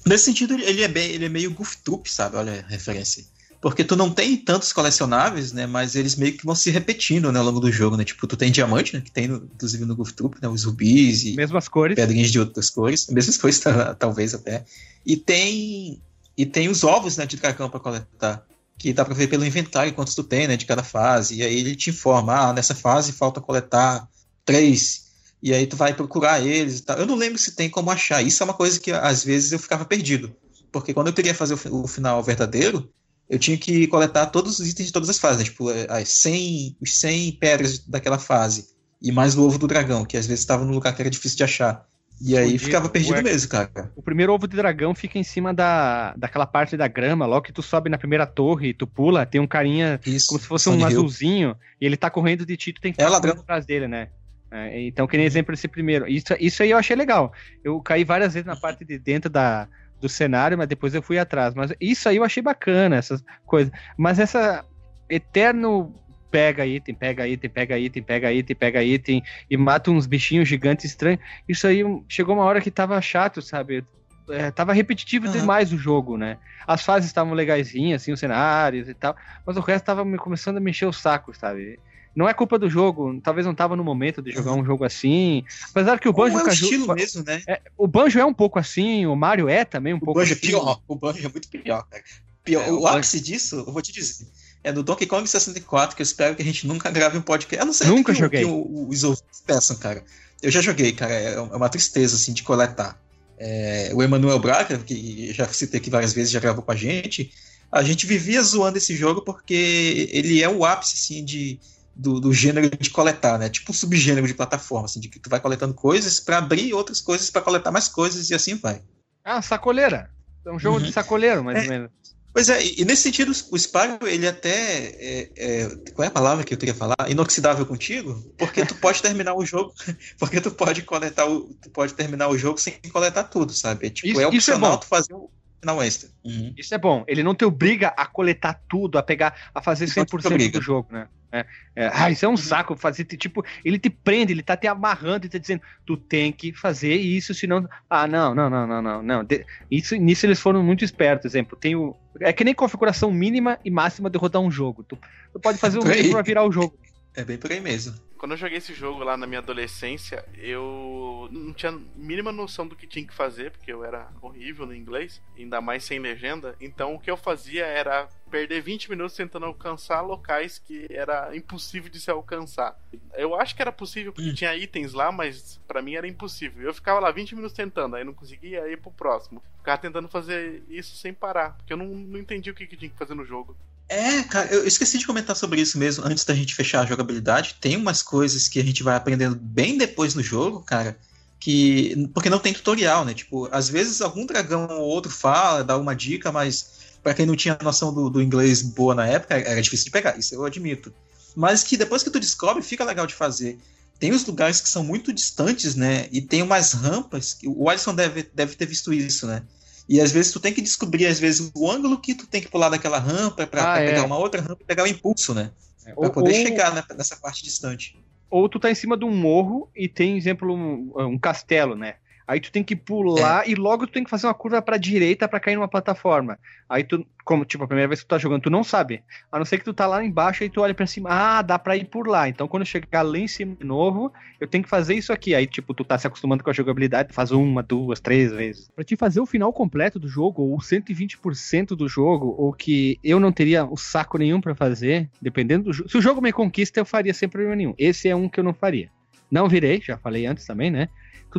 Nesse 0.07 0.24
sentido, 0.24 0.55
ele 0.55 0.82
é, 0.82 0.88
bem, 0.88 1.11
ele 1.12 1.24
é 1.24 1.28
meio 1.28 1.53
Goof 1.53 1.76
Troop, 1.84 2.11
sabe? 2.11 2.36
Olha 2.36 2.64
a 2.66 2.70
referência. 2.70 3.24
Porque 3.64 3.82
tu 3.82 3.96
não 3.96 4.10
tem 4.10 4.36
tantos 4.36 4.74
colecionáveis, 4.74 5.50
né? 5.50 5.66
Mas 5.66 5.94
eles 5.94 6.16
meio 6.16 6.36
que 6.36 6.44
vão 6.44 6.54
se 6.54 6.70
repetindo 6.70 7.32
né, 7.32 7.38
ao 7.38 7.46
longo 7.46 7.60
do 7.60 7.72
jogo, 7.72 7.96
né? 7.96 8.04
Tipo, 8.04 8.26
tu 8.26 8.36
tem 8.36 8.52
diamante, 8.52 8.92
né? 8.92 9.00
Que 9.00 9.10
tem, 9.10 9.26
no- 9.26 9.48
inclusive, 9.54 9.86
no 9.86 9.96
Goof 9.96 10.12
Troop, 10.12 10.36
né? 10.42 10.46
Os 10.48 10.64
rubis 10.64 11.24
e 11.24 11.32
Mesmas 11.34 11.66
cores. 11.66 11.96
pedrinhas 11.96 12.30
de 12.30 12.38
outras 12.38 12.68
cores. 12.68 13.06
Mesmas 13.08 13.38
coisas, 13.38 13.58
tá- 13.62 13.94
talvez 13.94 14.34
até. 14.34 14.66
E 15.06 15.16
tem, 15.16 15.98
e 16.36 16.44
tem 16.44 16.68
os 16.68 16.84
ovos, 16.84 17.16
né? 17.16 17.24
De 17.24 17.38
dragão 17.38 17.70
pra 17.70 17.80
coletar. 17.80 18.44
Que 18.76 18.92
dá 18.92 19.02
pra 19.02 19.14
ver 19.14 19.28
pelo 19.28 19.46
inventário 19.46 19.94
quantos 19.94 20.14
tu 20.14 20.22
tem, 20.22 20.46
né? 20.46 20.58
De 20.58 20.66
cada 20.66 20.82
fase. 20.82 21.36
E 21.36 21.42
aí 21.42 21.58
ele 21.58 21.74
te 21.74 21.88
informa, 21.88 22.34
ah, 22.34 22.52
nessa 22.52 22.74
fase 22.74 23.12
falta 23.12 23.40
coletar 23.40 24.06
três. 24.44 25.04
E 25.42 25.54
aí 25.54 25.66
tu 25.66 25.74
vai 25.74 25.94
procurar 25.94 26.38
eles 26.44 26.80
e 26.80 26.82
tal. 26.82 26.98
Eu 26.98 27.06
não 27.06 27.14
lembro 27.14 27.38
se 27.38 27.52
tem 27.52 27.70
como 27.70 27.90
achar. 27.90 28.20
Isso 28.20 28.42
é 28.42 28.44
uma 28.44 28.52
coisa 28.52 28.78
que 28.78 28.92
às 28.92 29.24
vezes 29.24 29.52
eu 29.52 29.58
ficava 29.58 29.86
perdido. 29.86 30.36
Porque 30.70 30.92
quando 30.92 31.06
eu 31.06 31.14
queria 31.14 31.34
fazer 31.34 31.54
o, 31.70 31.84
o 31.84 31.88
final 31.88 32.22
verdadeiro, 32.22 32.90
eu 33.29 33.39
tinha 33.39 33.57
que 33.57 33.87
coletar 33.87 34.27
todos 34.27 34.59
os 34.59 34.68
itens 34.68 34.87
de 34.87 34.93
todas 34.93 35.09
as 35.09 35.18
fases. 35.18 35.39
Né? 35.39 35.45
Tipo, 35.45 35.70
eh, 35.70 35.87
as 35.89 36.09
100, 36.09 36.77
os 36.81 36.95
100 36.99 37.33
pedras 37.33 37.79
daquela 37.79 38.18
fase. 38.18 38.68
E 39.01 39.12
mais 39.12 39.37
o 39.37 39.45
ovo 39.45 39.59
do 39.59 39.66
dragão, 39.66 40.05
que 40.05 40.16
às 40.16 40.27
vezes 40.27 40.41
estava 40.41 40.64
num 40.64 40.72
lugar 40.72 40.95
que 40.95 41.03
era 41.03 41.11
difícil 41.11 41.37
de 41.37 41.45
achar. 41.45 41.87
E 42.20 42.37
aí 42.39 42.59
ficava 42.59 42.89
perdido 42.89 43.22
mesmo, 43.22 43.51
cara. 43.51 43.93
O 43.97 44.03
primeiro 44.03 44.33
ovo 44.33 44.47
de 44.47 44.57
dragão 44.57 44.95
fica 44.95 45.18
em 45.18 45.22
cima 45.22 45.53
da, 45.53 46.14
daquela 46.16 46.47
parte 46.47 46.77
da 46.77 46.87
grama, 46.87 47.27
logo 47.27 47.43
que 47.43 47.53
tu 47.53 47.61
sobe 47.61 47.91
na 47.91 47.99
primeira 47.99 48.25
torre, 48.25 48.72
tu 48.72 48.87
pula, 48.87 49.27
tem 49.27 49.41
um 49.41 49.47
carinha 49.47 50.01
Isso. 50.07 50.27
como 50.29 50.41
se 50.41 50.47
fosse 50.47 50.64
Sony 50.64 50.77
um 50.77 50.81
Hill. 50.81 50.87
azulzinho, 50.87 51.57
e 51.81 51.85
ele 51.85 51.97
tá 51.97 52.09
correndo 52.09 52.47
de 52.47 52.57
ti, 52.57 52.72
tu 52.72 52.81
tem 52.81 52.93
que 52.93 53.03
É 53.03 53.05
ficar 53.05 53.20
correndo 53.20 53.41
atrás 53.41 53.66
dele, 53.66 53.89
né? 53.89 54.09
É, 54.51 54.81
então, 54.87 55.07
que 55.07 55.16
nem 55.16 55.27
exemplo 55.27 55.53
esse 55.53 55.66
primeiro. 55.66 56.09
Isso, 56.09 56.29
isso 56.39 56.62
aí 56.62 56.70
eu 56.70 56.79
achei 56.79 56.95
legal. 56.95 57.33
Eu 57.64 57.81
caí 57.81 58.05
várias 58.05 58.35
vezes 58.35 58.47
na 58.47 58.55
parte 58.55 58.85
de 58.85 58.97
dentro 58.99 59.29
da, 59.29 59.68
do 60.05 60.09
cenário, 60.09 60.59
mas 60.59 60.68
depois 60.68 60.94
eu 60.94 61.02
fui 61.02 61.18
atrás. 61.18 61.55
Mas 61.55 61.72
isso 61.80 62.09
aí 62.09 62.16
eu 62.16 62.24
achei 62.24 62.42
bacana, 62.42 62.96
essas 62.96 63.24
coisas. 63.46 63.72
Mas 63.96 64.18
essa 64.18 64.62
eterno 65.09 65.94
pega 66.30 66.66
item, 66.66 66.94
pega 66.94 67.26
item, 67.26 67.48
pega 67.50 67.78
item, 67.78 68.02
pega 68.02 68.32
item, 68.32 68.57
pega 68.57 68.82
item, 68.82 69.22
e 69.48 69.57
mata 69.57 69.90
uns 69.90 70.07
bichinhos 70.07 70.46
gigantes 70.46 70.84
estranhos. 70.84 71.20
Isso 71.48 71.66
aí 71.66 71.82
chegou 72.07 72.34
uma 72.34 72.44
hora 72.44 72.61
que 72.61 72.70
tava 72.70 73.00
chato, 73.00 73.40
sabe? 73.40 73.82
é, 74.28 74.50
tava 74.50 74.72
repetitivo 74.72 75.26
Aham. 75.26 75.32
demais 75.32 75.72
o 75.72 75.78
jogo, 75.78 76.16
né? 76.16 76.38
As 76.66 76.82
fases 76.82 77.07
estavam 77.09 77.34
legaisinhas, 77.34 78.02
assim, 78.02 78.12
os 78.12 78.20
cenários 78.20 78.88
e 78.88 78.94
tal, 78.94 79.16
mas 79.46 79.57
o 79.57 79.61
resto 79.61 79.84
tava 79.84 80.05
me 80.05 80.16
começando 80.16 80.57
a 80.57 80.61
me 80.61 80.70
encher 80.70 80.86
o 80.86 80.92
saco, 80.92 81.34
sabe? 81.34 81.78
Não 82.14 82.28
é 82.28 82.34
culpa 82.34 82.58
do 82.58 82.70
jogo, 82.70 83.20
talvez 83.22 83.44
não 83.46 83.54
tava 83.54 83.74
no 83.74 83.82
momento 83.82 84.22
de 84.22 84.30
jogar 84.30 84.52
um 84.52 84.64
jogo 84.64 84.84
assim. 84.84 85.42
Apesar 85.70 85.98
que 85.98 86.08
o 86.08 86.12
Como 86.12 86.28
Banjo 86.30 86.38
é 86.46 86.48
o 86.48 86.52
estilo 86.52 86.94
mesmo, 86.94 87.24
né? 87.24 87.42
é, 87.48 87.60
o 87.76 87.86
Banjo 87.88 88.18
é 88.20 88.24
um 88.24 88.32
pouco 88.34 88.58
assim, 88.58 89.04
o 89.06 89.16
Mario 89.16 89.48
é 89.48 89.64
também 89.64 89.92
um 89.94 89.96
O 89.96 90.00
pouco 90.00 90.20
Banjo 90.20 90.32
é 90.32 90.36
assim. 90.36 90.46
pior. 90.46 90.80
O 90.86 90.94
Banjo 90.94 91.26
é 91.26 91.28
muito 91.28 91.48
pior, 91.48 91.84
cara. 91.90 92.02
Pior. 92.44 92.62
É, 92.66 92.70
o 92.70 92.76
o 92.76 92.80
Banjo- 92.82 92.96
ápice 92.98 93.20
disso, 93.20 93.56
eu 93.66 93.72
vou 93.72 93.82
te 93.82 93.92
dizer, 93.92 94.26
é 94.62 94.70
no 94.70 94.82
Donkey 94.82 95.06
Kong 95.06 95.28
64, 95.28 95.96
que 95.96 96.02
eu 96.02 96.04
espero 96.04 96.36
que 96.36 96.42
a 96.42 96.44
gente 96.44 96.66
nunca 96.66 96.90
grave 96.90 97.18
um 97.18 97.22
podcast. 97.22 97.58
Eu 97.60 97.66
não 97.66 97.72
sei 97.72 97.86
Nunca 97.88 98.12
que, 98.12 98.18
joguei. 98.20 98.40
que 98.40 98.46
o- 98.46 98.88
os 98.88 99.02
ouvintes 99.02 99.42
peçam, 99.46 99.76
cara. 99.76 100.04
Eu 100.42 100.50
já 100.50 100.60
joguei, 100.60 100.92
cara. 100.92 101.12
É 101.12 101.40
uma 101.40 101.68
tristeza, 101.68 102.14
assim, 102.16 102.32
de 102.32 102.42
coletar. 102.42 103.00
É, 103.38 103.90
o 103.92 104.02
Emanuel 104.02 104.38
Braga, 104.38 104.78
que 104.78 105.32
já 105.32 105.48
citei 105.48 105.80
aqui 105.80 105.90
várias 105.90 106.12
vezes, 106.12 106.30
já 106.30 106.38
gravou 106.38 106.62
com 106.62 106.70
a 106.70 106.76
gente, 106.76 107.32
a 107.72 107.82
gente 107.82 108.06
vivia 108.06 108.40
zoando 108.42 108.78
esse 108.78 108.94
jogo 108.94 109.22
porque 109.22 110.08
ele 110.12 110.40
é 110.42 110.48
o 110.48 110.64
ápice, 110.64 110.94
assim, 110.96 111.24
de, 111.24 111.58
do, 111.97 112.20
do 112.20 112.32
gênero 112.32 112.68
de 112.76 112.90
coletar, 112.90 113.38
né? 113.38 113.49
Tipo 113.49 113.70
um 113.70 113.74
subgênero 113.74 114.26
de 114.26 114.34
plataforma, 114.34 114.86
assim, 114.86 115.01
de 115.01 115.09
que 115.09 115.18
tu 115.18 115.30
vai 115.30 115.40
coletando 115.40 115.74
coisas 115.74 116.18
pra 116.20 116.38
abrir 116.38 116.72
outras 116.74 117.01
coisas 117.01 117.30
pra 117.30 117.40
coletar 117.42 117.70
mais 117.70 117.88
coisas 117.88 118.30
e 118.30 118.34
assim 118.34 118.55
vai. 118.57 118.82
Ah, 119.24 119.40
sacoleira. 119.40 120.11
É 120.47 120.53
um 120.53 120.59
jogo 120.59 120.78
Uhum. 120.78 120.84
de 120.84 120.92
sacoleiro, 120.92 121.42
mais 121.42 121.59
É. 121.59 121.62
ou 121.62 121.68
menos. 121.68 121.90
Pois 122.32 122.49
é, 122.49 122.61
e 122.66 122.84
nesse 122.84 123.03
sentido, 123.05 123.30
o 123.53 123.57
Spyro, 123.59 124.09
ele 124.09 124.26
até. 124.26 124.51
É, 124.99 125.30
é, 125.36 125.68
qual 125.95 126.05
é 126.05 126.09
a 126.09 126.11
palavra 126.11 126.42
que 126.45 126.53
eu 126.53 126.59
queria 126.59 126.74
falar? 126.74 126.97
Inoxidável 127.09 127.64
contigo? 127.64 128.12
Porque 128.36 128.66
tu 128.66 128.74
pode 128.74 129.01
terminar 129.01 129.34
o 129.34 129.47
jogo. 129.47 129.72
Porque 130.18 130.40
tu 130.40 130.51
pode 130.51 130.82
coletar 130.82 131.26
o. 131.30 131.45
Tu 131.62 131.70
pode 131.70 131.95
terminar 131.95 132.26
o 132.28 132.36
jogo 132.36 132.59
sem 132.59 132.74
coletar 132.92 133.22
tudo, 133.24 133.53
sabe? 133.53 133.86
É, 133.86 133.90
tipo, 133.90 134.09
Isso- 134.09 134.20
é 134.20 134.22
isso 134.34 134.51
é 134.51 134.55
opcional 134.57 134.78
tu 134.78 134.86
fazer 134.86 135.14
o 135.14 135.30
final 135.61 135.80
extra. 135.80 136.11
Uhum. 136.24 136.53
Isso 136.59 136.74
é 136.74 136.78
bom. 136.78 137.05
Ele 137.07 137.22
não 137.22 137.36
te 137.36 137.45
obriga 137.45 137.95
a 137.97 138.05
coletar 138.05 138.61
tudo, 138.68 138.99
a 138.99 139.03
pegar, 139.03 139.51
a 139.55 139.62
fazer 139.62 139.86
Não 139.86 140.05
te 140.05 140.11
100% 140.11 140.26
obriga. 140.26 140.59
do 140.59 140.62
jogo, 140.64 140.88
né? 140.92 141.07
É, 141.35 141.47
é, 141.74 141.91
ah, 141.93 142.09
isso 142.09 142.24
é 142.24 142.28
um 142.28 142.37
saco 142.37 142.76
fazer, 142.76 143.05
tipo, 143.05 143.45
ele 143.64 143.76
te 143.76 143.91
prende, 143.91 144.32
ele 144.32 144.43
tá 144.43 144.57
te 144.57 144.68
amarrando 144.68 145.26
e 145.26 145.28
tá 145.28 145.37
dizendo, 145.37 145.62
tu 145.85 145.97
tem 145.97 146.30
que 146.30 146.53
fazer 146.53 146.95
isso, 146.95 147.35
senão, 147.35 147.68
ah, 147.91 148.07
não, 148.07 148.32
não, 148.32 148.49
não, 148.49 148.64
não, 148.64 148.80
não, 148.80 149.03
não. 149.03 149.24
De- 149.24 149.45
isso, 149.68 149.97
nisso 149.97 150.24
eles 150.26 150.39
foram 150.39 150.62
muito 150.62 150.85
espertos, 150.85 151.26
exemplo, 151.26 151.59
tem 151.59 151.74
o, 151.74 151.97
é 152.20 152.32
que 152.32 152.45
nem 152.45 152.55
configuração 152.55 153.11
mínima 153.11 153.59
e 153.64 153.70
máxima 153.70 154.09
de 154.09 154.16
rodar 154.16 154.41
um 154.41 154.51
jogo, 154.51 154.85
tu, 154.85 154.97
tu 155.32 155.41
pode 155.41 155.59
fazer 155.59 155.78
o 155.82 155.85
mínimo 155.85 156.12
pra 156.12 156.22
virar 156.22 156.45
o 156.45 156.53
jogo. 156.53 156.78
É 157.16 157.24
bem 157.24 157.37
por 157.37 157.51
aí 157.51 157.61
mesmo. 157.61 157.95
Quando 158.16 158.32
eu 158.32 158.39
joguei 158.39 158.59
esse 158.59 158.72
jogo 158.72 159.05
lá 159.05 159.16
na 159.16 159.26
minha 159.26 159.41
adolescência, 159.41 160.24
eu 160.39 161.28
não 161.30 161.53
tinha 161.53 161.72
a 161.72 161.78
mínima 161.95 162.32
noção 162.32 162.66
do 162.66 162.74
que 162.74 162.87
tinha 162.87 163.07
que 163.07 163.14
fazer, 163.14 163.51
porque 163.51 163.72
eu 163.72 163.85
era 163.85 164.09
horrível 164.22 164.66
no 164.66 164.74
inglês, 164.74 165.20
ainda 165.37 165.61
mais 165.61 165.85
sem 165.85 165.99
legenda. 165.99 166.57
Então 166.61 166.95
o 166.95 166.99
que 166.99 167.11
eu 167.11 167.16
fazia 167.16 167.66
era 167.66 168.09
perder 168.35 168.61
20 168.61 168.91
minutos 168.91 169.14
tentando 169.14 169.47
alcançar 169.47 170.01
locais 170.01 170.59
que 170.59 170.89
era 170.91 171.37
impossível 171.37 171.89
de 171.89 172.01
se 172.01 172.11
alcançar. 172.11 172.76
Eu 173.16 173.37
acho 173.41 173.55
que 173.55 173.62
era 173.62 173.70
possível 173.70 174.12
porque 174.12 174.30
Hum. 174.30 174.35
tinha 174.35 174.57
itens 174.57 174.93
lá, 174.93 175.12
mas 175.12 175.61
pra 175.68 175.80
mim 175.80 175.95
era 175.95 176.09
impossível. 176.09 176.61
Eu 176.64 176.74
ficava 176.74 176.99
lá 176.99 177.12
20 177.12 177.37
minutos 177.37 177.57
tentando, 177.57 177.95
aí 177.95 178.03
não 178.03 178.12
conseguia 178.12 178.68
ir 178.68 178.76
pro 178.78 178.91
próximo. 178.91 179.41
Ficava 179.59 179.78
tentando 179.78 180.09
fazer 180.09 180.64
isso 180.68 180.97
sem 180.97 181.14
parar, 181.14 181.51
porque 181.51 181.72
eu 181.72 181.76
não, 181.76 181.87
não 181.87 182.18
entendi 182.18 182.51
o 182.51 182.55
que, 182.55 182.66
que 182.66 182.76
tinha 182.76 182.91
que 182.91 182.99
fazer 182.99 183.14
no 183.14 183.24
jogo. 183.24 183.57
É, 183.89 184.24
cara, 184.24 184.53
eu 184.53 184.66
esqueci 184.66 184.99
de 184.99 185.07
comentar 185.07 185.37
sobre 185.37 185.61
isso 185.61 185.78
mesmo 185.78 186.05
antes 186.05 186.24
da 186.24 186.35
gente 186.35 186.57
fechar 186.57 186.80
a 186.80 186.87
jogabilidade. 186.87 187.55
Tem 187.61 187.76
umas 187.76 188.03
coisas 188.03 188.49
que 188.49 188.59
a 188.59 188.64
gente 188.64 188.82
vai 188.82 188.97
aprendendo 188.97 189.37
bem 189.37 189.78
depois 189.78 190.12
no 190.16 190.24
jogo, 190.24 190.61
cara, 190.61 190.99
que. 191.39 192.09
Porque 192.12 192.30
não 192.30 192.41
tem 192.41 192.53
tutorial, 192.53 193.05
né? 193.05 193.14
Tipo, 193.14 193.49
às 193.53 193.68
vezes 193.68 194.01
algum 194.01 194.26
dragão 194.26 194.66
ou 194.70 194.89
outro 194.89 195.12
fala, 195.12 195.62
dá 195.62 195.76
uma 195.76 195.95
dica, 195.95 196.32
mas 196.32 196.82
pra 197.05 197.14
quem 197.14 197.24
não 197.26 197.36
tinha 197.36 197.57
noção 197.62 197.94
do, 197.94 198.11
do 198.11 198.20
inglês 198.20 198.62
boa 198.62 198.94
na 198.94 199.07
época, 199.07 199.34
era 199.36 199.62
difícil 199.62 199.84
de 199.84 199.90
pegar, 199.92 200.18
isso 200.18 200.34
eu 200.34 200.44
admito. 200.44 200.92
Mas 201.36 201.62
que 201.62 201.76
depois 201.76 202.02
que 202.02 202.11
tu 202.11 202.18
descobre, 202.18 202.62
fica 202.62 202.82
legal 202.84 203.07
de 203.07 203.14
fazer. 203.14 203.59
Tem 204.00 204.11
os 204.11 204.24
lugares 204.26 204.61
que 204.61 204.68
são 204.68 204.82
muito 204.82 205.12
distantes, 205.12 205.76
né? 205.76 206.09
E 206.11 206.20
tem 206.20 206.42
umas 206.42 206.72
rampas. 206.72 207.38
O 207.46 207.68
Alisson 207.68 207.94
deve, 207.94 208.28
deve 208.34 208.57
ter 208.57 208.66
visto 208.66 208.92
isso, 208.92 209.26
né? 209.26 209.42
E 209.88 210.00
às 210.00 210.11
vezes 210.11 210.32
tu 210.32 210.40
tem 210.40 210.52
que 210.52 210.61
descobrir, 210.62 211.07
às 211.07 211.20
vezes, 211.20 211.50
o 211.55 211.70
ângulo 211.70 211.98
que 212.00 212.14
tu 212.14 212.26
tem 212.26 212.40
que 212.40 212.48
pular 212.48 212.68
daquela 212.70 212.98
rampa 212.98 213.46
pra, 213.46 213.74
Ah, 213.74 213.78
é. 213.80 213.86
pegar 213.86 214.05
uma 214.05 214.16
outra 214.18 214.40
rampa 214.40 214.62
e 214.62 214.64
pegar 214.64 214.84
o 214.84 214.86
impulso, 214.86 215.34
né? 215.34 215.50
Pra 215.84 215.92
Ou- 215.96 216.11
poder 216.11 216.30
ou- 216.34 216.42
chegar 216.42 216.74
né, 216.74 216.82
nessa 216.96 217.16
parte 217.16 217.44
distante. 217.44 217.96
ou 218.30 218.48
tu 218.48 218.59
tá 218.59 218.70
em 218.70 218.74
cima 218.74 218.96
de 218.96 219.05
um 219.05 219.14
morro 219.14 219.68
e 219.76 219.86
tem, 219.88 220.16
exemplo, 220.16 220.52
um, 220.55 220.92
um 220.96 221.18
castelo, 221.18 221.76
né? 221.76 221.96
Aí 222.27 222.41
tu 222.41 222.51
tem 222.51 222.64
que 222.64 222.75
pular 222.75 223.49
e 223.49 223.55
logo 223.55 223.87
tu 223.87 223.93
tem 223.93 224.03
que 224.03 224.09
fazer 224.09 224.27
uma 224.27 224.35
curva 224.35 224.62
pra 224.62 224.79
direita 224.79 225.29
pra 225.29 225.39
cair 225.39 225.57
numa 225.57 225.68
plataforma. 225.68 226.39
Aí 226.68 226.83
tu, 226.83 227.07
como, 227.22 227.45
tipo, 227.45 227.64
a 227.64 227.66
primeira 227.66 227.89
vez 227.89 228.01
que 228.01 228.07
tu 228.07 228.09
tá 228.09 228.18
jogando, 228.18 228.43
tu 228.43 228.51
não 228.51 228.64
sabe. 228.64 229.03
A 229.31 229.39
não 229.39 229.45
ser 229.45 229.59
que 229.59 229.64
tu 229.64 229.75
tá 229.75 229.87
lá 229.87 230.03
embaixo 230.03 230.43
e 230.43 230.49
tu 230.49 230.62
olha 230.62 230.75
pra 230.75 230.87
cima, 230.87 231.11
ah, 231.11 231.43
dá 231.43 231.59
pra 231.59 231.77
ir 231.77 231.85
por 231.85 232.07
lá. 232.09 232.27
Então 232.27 232.49
quando 232.49 232.64
chegar 232.64 233.03
lá 233.03 233.18
em 233.18 233.29
cima 233.29 233.55
de 233.55 233.64
novo, 233.64 234.11
eu 234.41 234.49
tenho 234.49 234.64
que 234.64 234.70
fazer 234.70 234.95
isso 234.95 235.12
aqui. 235.12 235.35
Aí, 235.35 235.47
tipo, 235.47 235.75
tu 235.75 235.85
tá 235.85 235.99
se 235.99 236.07
acostumando 236.07 236.43
com 236.43 236.49
a 236.49 236.55
jogabilidade, 236.55 237.11
tu 237.11 237.14
faz 237.14 237.31
uma, 237.31 237.62
duas, 237.62 238.01
três 238.01 238.33
vezes. 238.33 238.70
Pra 238.75 238.85
te 238.85 238.97
fazer 238.97 239.20
o 239.20 239.27
final 239.27 239.53
completo 239.53 239.99
do 239.99 240.09
jogo, 240.09 240.43
ou 240.43 240.57
120% 240.59 241.68
do 241.77 241.89
jogo, 241.89 242.35
ou 242.39 242.53
que 242.55 242.99
eu 243.05 243.20
não 243.20 243.33
teria 243.33 243.66
o 243.66 243.77
saco 243.77 244.16
nenhum 244.16 244.41
pra 244.41 244.55
fazer, 244.55 245.11
dependendo 245.20 245.64
do 245.64 245.72
jogo. 245.75 245.91
Se 245.91 245.99
o 245.99 246.03
jogo 246.03 246.22
me 246.22 246.33
conquista, 246.33 246.81
eu 246.81 246.87
faria 246.87 247.12
sem 247.12 247.29
problema 247.29 247.55
nenhum. 247.55 247.75
Esse 247.77 248.09
é 248.09 248.16
um 248.16 248.31
que 248.31 248.41
eu 248.41 248.45
não 248.45 248.55
faria. 248.55 248.89
Não 249.31 249.49
virei, 249.49 249.81
já 249.81 249.99
falei 249.99 250.27
antes 250.27 250.47
também, 250.47 250.70
né? 250.70 250.89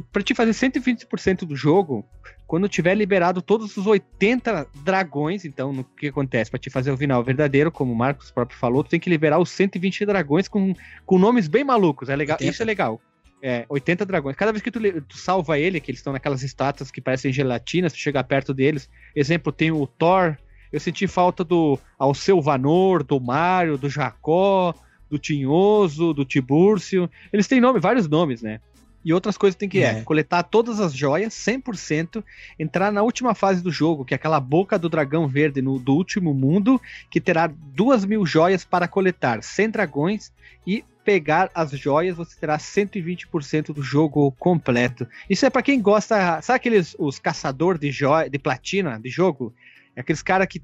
Pra 0.01 0.21
te 0.21 0.33
fazer 0.33 0.51
120% 0.51 1.45
do 1.45 1.55
jogo, 1.55 2.05
quando 2.47 2.69
tiver 2.69 2.95
liberado 2.95 3.41
todos 3.41 3.75
os 3.77 3.87
80 3.87 4.67
dragões, 4.83 5.45
então, 5.45 5.73
no 5.73 5.83
que 5.83 6.07
acontece? 6.07 6.51
Pra 6.51 6.59
te 6.59 6.69
fazer 6.69 6.91
o 6.91 6.97
final 6.97 7.23
verdadeiro, 7.23 7.71
como 7.71 7.91
o 7.91 7.95
Marcos 7.95 8.31
próprio 8.31 8.57
falou, 8.57 8.83
tu 8.83 8.89
tem 8.89 8.99
que 8.99 9.09
liberar 9.09 9.39
os 9.39 9.49
120 9.49 10.05
dragões 10.05 10.47
com, 10.47 10.73
com 11.05 11.17
nomes 11.17 11.47
bem 11.47 11.63
malucos. 11.63 12.09
É 12.09 12.15
legal, 12.15 12.35
80. 12.35 12.51
isso 12.51 12.61
é 12.61 12.65
legal. 12.65 13.01
É, 13.41 13.65
80 13.69 14.05
dragões. 14.05 14.35
Cada 14.35 14.51
vez 14.51 14.61
que 14.61 14.71
tu, 14.71 14.79
tu 14.79 15.17
salva 15.17 15.59
ele, 15.59 15.79
que 15.79 15.91
eles 15.91 15.99
estão 15.99 16.13
naquelas 16.13 16.43
estátuas 16.43 16.89
que 16.91 17.01
parecem 17.01 17.31
gelatinas, 17.31 17.93
tu 17.93 17.99
chegar 17.99 18.23
perto 18.23 18.53
deles. 18.53 18.89
Exemplo, 19.15 19.51
tem 19.51 19.71
o 19.71 19.85
Thor. 19.85 20.37
Eu 20.71 20.79
senti 20.79 21.07
falta 21.07 21.43
do 21.43 21.79
Alceu 21.97 22.41
Vanor, 22.41 23.03
do 23.03 23.19
Mario, 23.19 23.77
do 23.77 23.89
Jacó, 23.89 24.73
do 25.09 25.17
Tinhoso, 25.17 26.13
do 26.13 26.25
Tibúrcio. 26.25 27.09
Eles 27.31 27.47
têm 27.47 27.61
nome, 27.61 27.79
vários 27.79 28.07
nomes, 28.07 28.41
né? 28.41 28.59
E 29.05 29.13
outras 29.13 29.37
coisas 29.37 29.55
tem 29.55 29.69
que 29.69 29.83
é. 29.83 29.99
É. 29.99 30.01
coletar 30.01 30.41
todas 30.41 30.79
as 30.79 30.91
joias, 30.91 31.31
100%, 31.35 32.23
entrar 32.57 32.91
na 32.91 33.03
última 33.03 33.35
fase 33.35 33.61
do 33.61 33.71
jogo, 33.71 34.03
que 34.03 34.13
é 34.13 34.17
aquela 34.17 34.39
boca 34.39 34.79
do 34.79 34.89
dragão 34.89 35.27
verde 35.27 35.61
no, 35.61 35.77
do 35.77 35.93
último 35.93 36.33
mundo, 36.33 36.81
que 37.11 37.21
terá 37.21 37.45
duas 37.47 38.03
mil 38.03 38.25
joias 38.25 38.65
para 38.65 38.87
coletar, 38.87 39.43
100 39.43 39.69
dragões, 39.69 40.31
e 40.65 40.83
pegar 41.03 41.51
as 41.53 41.69
joias, 41.69 42.17
você 42.17 42.35
terá 42.39 42.57
120% 42.57 43.71
do 43.71 43.83
jogo 43.83 44.31
completo. 44.39 45.07
Isso 45.29 45.45
é 45.45 45.51
para 45.51 45.61
quem 45.61 45.79
gosta, 45.79 46.41
sabe 46.41 46.57
aqueles 46.57 46.95
os 46.97 47.19
caçador 47.19 47.77
de 47.77 47.91
joia, 47.91 48.27
de 48.27 48.39
platina 48.39 48.99
de 48.99 49.09
jogo? 49.11 49.53
É 49.95 50.01
aqueles 50.01 50.23
cara 50.23 50.47
que 50.47 50.63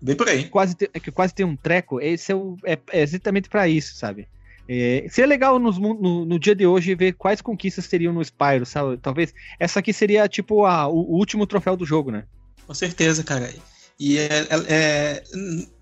Bem 0.00 0.14
por 0.14 0.28
aí. 0.28 0.44
quase 0.48 0.74
te- 0.76 0.88
que 0.88 1.10
quase 1.10 1.34
tem 1.34 1.46
um 1.46 1.56
treco, 1.56 2.00
esse 2.02 2.30
é, 2.30 2.34
o, 2.34 2.56
é, 2.64 2.78
é 2.92 3.00
exatamente 3.00 3.48
pra 3.48 3.66
isso, 3.66 3.96
sabe? 3.96 4.28
É, 4.68 5.06
seria 5.10 5.26
legal 5.26 5.58
nos 5.58 5.78
no, 5.78 6.26
no 6.26 6.38
dia 6.38 6.54
de 6.54 6.66
hoje 6.66 6.94
ver 6.94 7.14
quais 7.14 7.40
conquistas 7.40 7.88
teriam 7.88 8.12
no 8.12 8.22
Spyro, 8.22 8.66
sabe? 8.66 8.98
Talvez 8.98 9.32
essa 9.58 9.80
aqui 9.80 9.92
seria 9.92 10.28
tipo 10.28 10.66
a, 10.66 10.86
o, 10.86 11.14
o 11.14 11.16
último 11.16 11.46
troféu 11.46 11.74
do 11.74 11.86
jogo, 11.86 12.10
né? 12.10 12.24
Com 12.66 12.74
certeza, 12.74 13.24
cara. 13.24 13.52
E 13.98 14.18
é, 14.18 14.26
é- 14.28 14.66
é- 14.68 15.22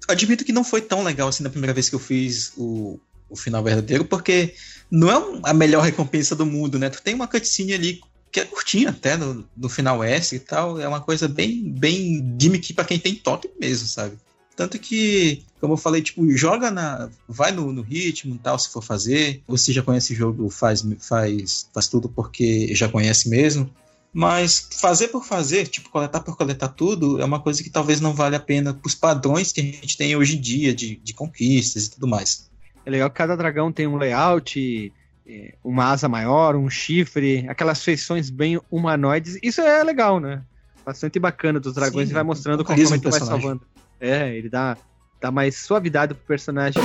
admito 0.09 0.45
que 0.45 0.53
não 0.53 0.63
foi 0.63 0.81
tão 0.81 1.03
legal 1.03 1.29
assim 1.29 1.43
na 1.43 1.51
primeira 1.51 1.75
vez 1.75 1.89
que 1.89 1.97
eu 1.97 1.99
fiz 1.99 2.53
o, 2.57 3.01
o 3.29 3.35
final 3.37 3.63
verdadeiro, 3.63 4.05
porque 4.05 4.55
não 4.89 5.11
é 5.11 5.41
a 5.43 5.53
melhor 5.53 5.83
recompensa 5.83 6.37
do 6.37 6.47
mundo, 6.47 6.79
né? 6.79 6.89
Tu 6.89 7.03
tem 7.03 7.15
uma 7.15 7.27
cutscene 7.27 7.75
ali 7.75 8.01
que 8.31 8.41
é 8.41 8.45
curtinha 8.45 8.91
até 8.91 9.17
no, 9.17 9.49
no 9.57 9.69
final 9.69 10.05
S 10.05 10.35
e 10.37 10.39
tal, 10.39 10.81
é 10.81 10.87
uma 10.87 11.01
coisa 11.01 11.27
bem, 11.27 11.71
bem 11.73 12.37
gimmick 12.39 12.73
pra 12.75 12.85
quem 12.85 12.99
tem 12.99 13.15
toque 13.15 13.51
mesmo, 13.59 13.89
sabe? 13.89 14.17
Tanto 14.57 14.79
que, 14.79 15.45
como 15.61 15.75
eu 15.75 15.77
falei, 15.77 16.01
tipo, 16.01 16.27
joga 16.31 16.71
na. 16.71 17.11
Vai 17.29 17.53
no, 17.53 17.71
no 17.71 17.83
ritmo 17.83 18.35
e 18.35 18.39
tal, 18.39 18.59
se 18.59 18.71
for 18.71 18.83
fazer. 18.83 19.43
Você 19.47 19.71
já 19.71 19.83
conhece 19.83 20.15
o 20.15 20.17
jogo, 20.17 20.49
faz, 20.49 20.83
faz, 20.99 21.69
faz 21.75 21.87
tudo 21.89 22.09
porque 22.09 22.75
já 22.75 22.89
conhece 22.89 23.29
mesmo. 23.29 23.71
Mas 24.15 24.71
fazer 24.81 25.09
por 25.09 25.27
fazer, 25.27 25.67
tipo, 25.67 25.91
coletar 25.91 26.21
por 26.21 26.39
coletar 26.39 26.69
tudo, 26.69 27.21
é 27.21 27.25
uma 27.25 27.39
coisa 27.39 27.63
que 27.63 27.69
talvez 27.69 28.01
não 28.01 28.15
vale 28.15 28.35
a 28.35 28.41
pena 28.41 28.73
pros 28.73 28.95
padrões 28.95 29.53
que 29.53 29.61
a 29.61 29.65
gente 29.65 29.95
tem 29.95 30.17
hoje 30.17 30.39
em 30.39 30.41
dia 30.41 30.75
de, 30.75 30.97
de 30.97 31.13
conquistas 31.13 31.85
e 31.85 31.91
tudo 31.91 32.07
mais. 32.07 32.49
É 32.87 32.91
legal 32.91 33.11
que 33.11 33.17
cada 33.17 33.37
dragão 33.37 33.71
tem 33.71 33.87
um 33.87 33.99
layout, 33.99 34.91
é, 35.27 35.55
uma 35.63 35.91
asa 35.91 36.09
maior, 36.09 36.57
um 36.57 36.71
chifre, 36.71 37.45
aquelas 37.47 37.85
feições 37.85 38.31
bem 38.31 38.59
humanoides. 38.71 39.39
Isso 39.43 39.61
é 39.61 39.85
legal, 39.85 40.19
né? 40.19 40.43
Bastante 40.83 41.19
bacana 41.19 41.61
dos 41.61 41.75
dragões 41.75 42.09
Sim, 42.09 42.13
e 42.13 42.15
vai 42.15 42.23
mostrando 42.23 42.65
conforme 42.65 42.85
carisma 42.85 42.99
tu 42.99 43.11
vai 43.11 43.21
salvando. 43.21 43.61
É, 44.01 44.35
ele 44.35 44.49
dá, 44.49 44.77
dá 45.21 45.31
mais 45.31 45.57
suavidade 45.57 46.15
pro 46.15 46.25
personagem. 46.25 46.83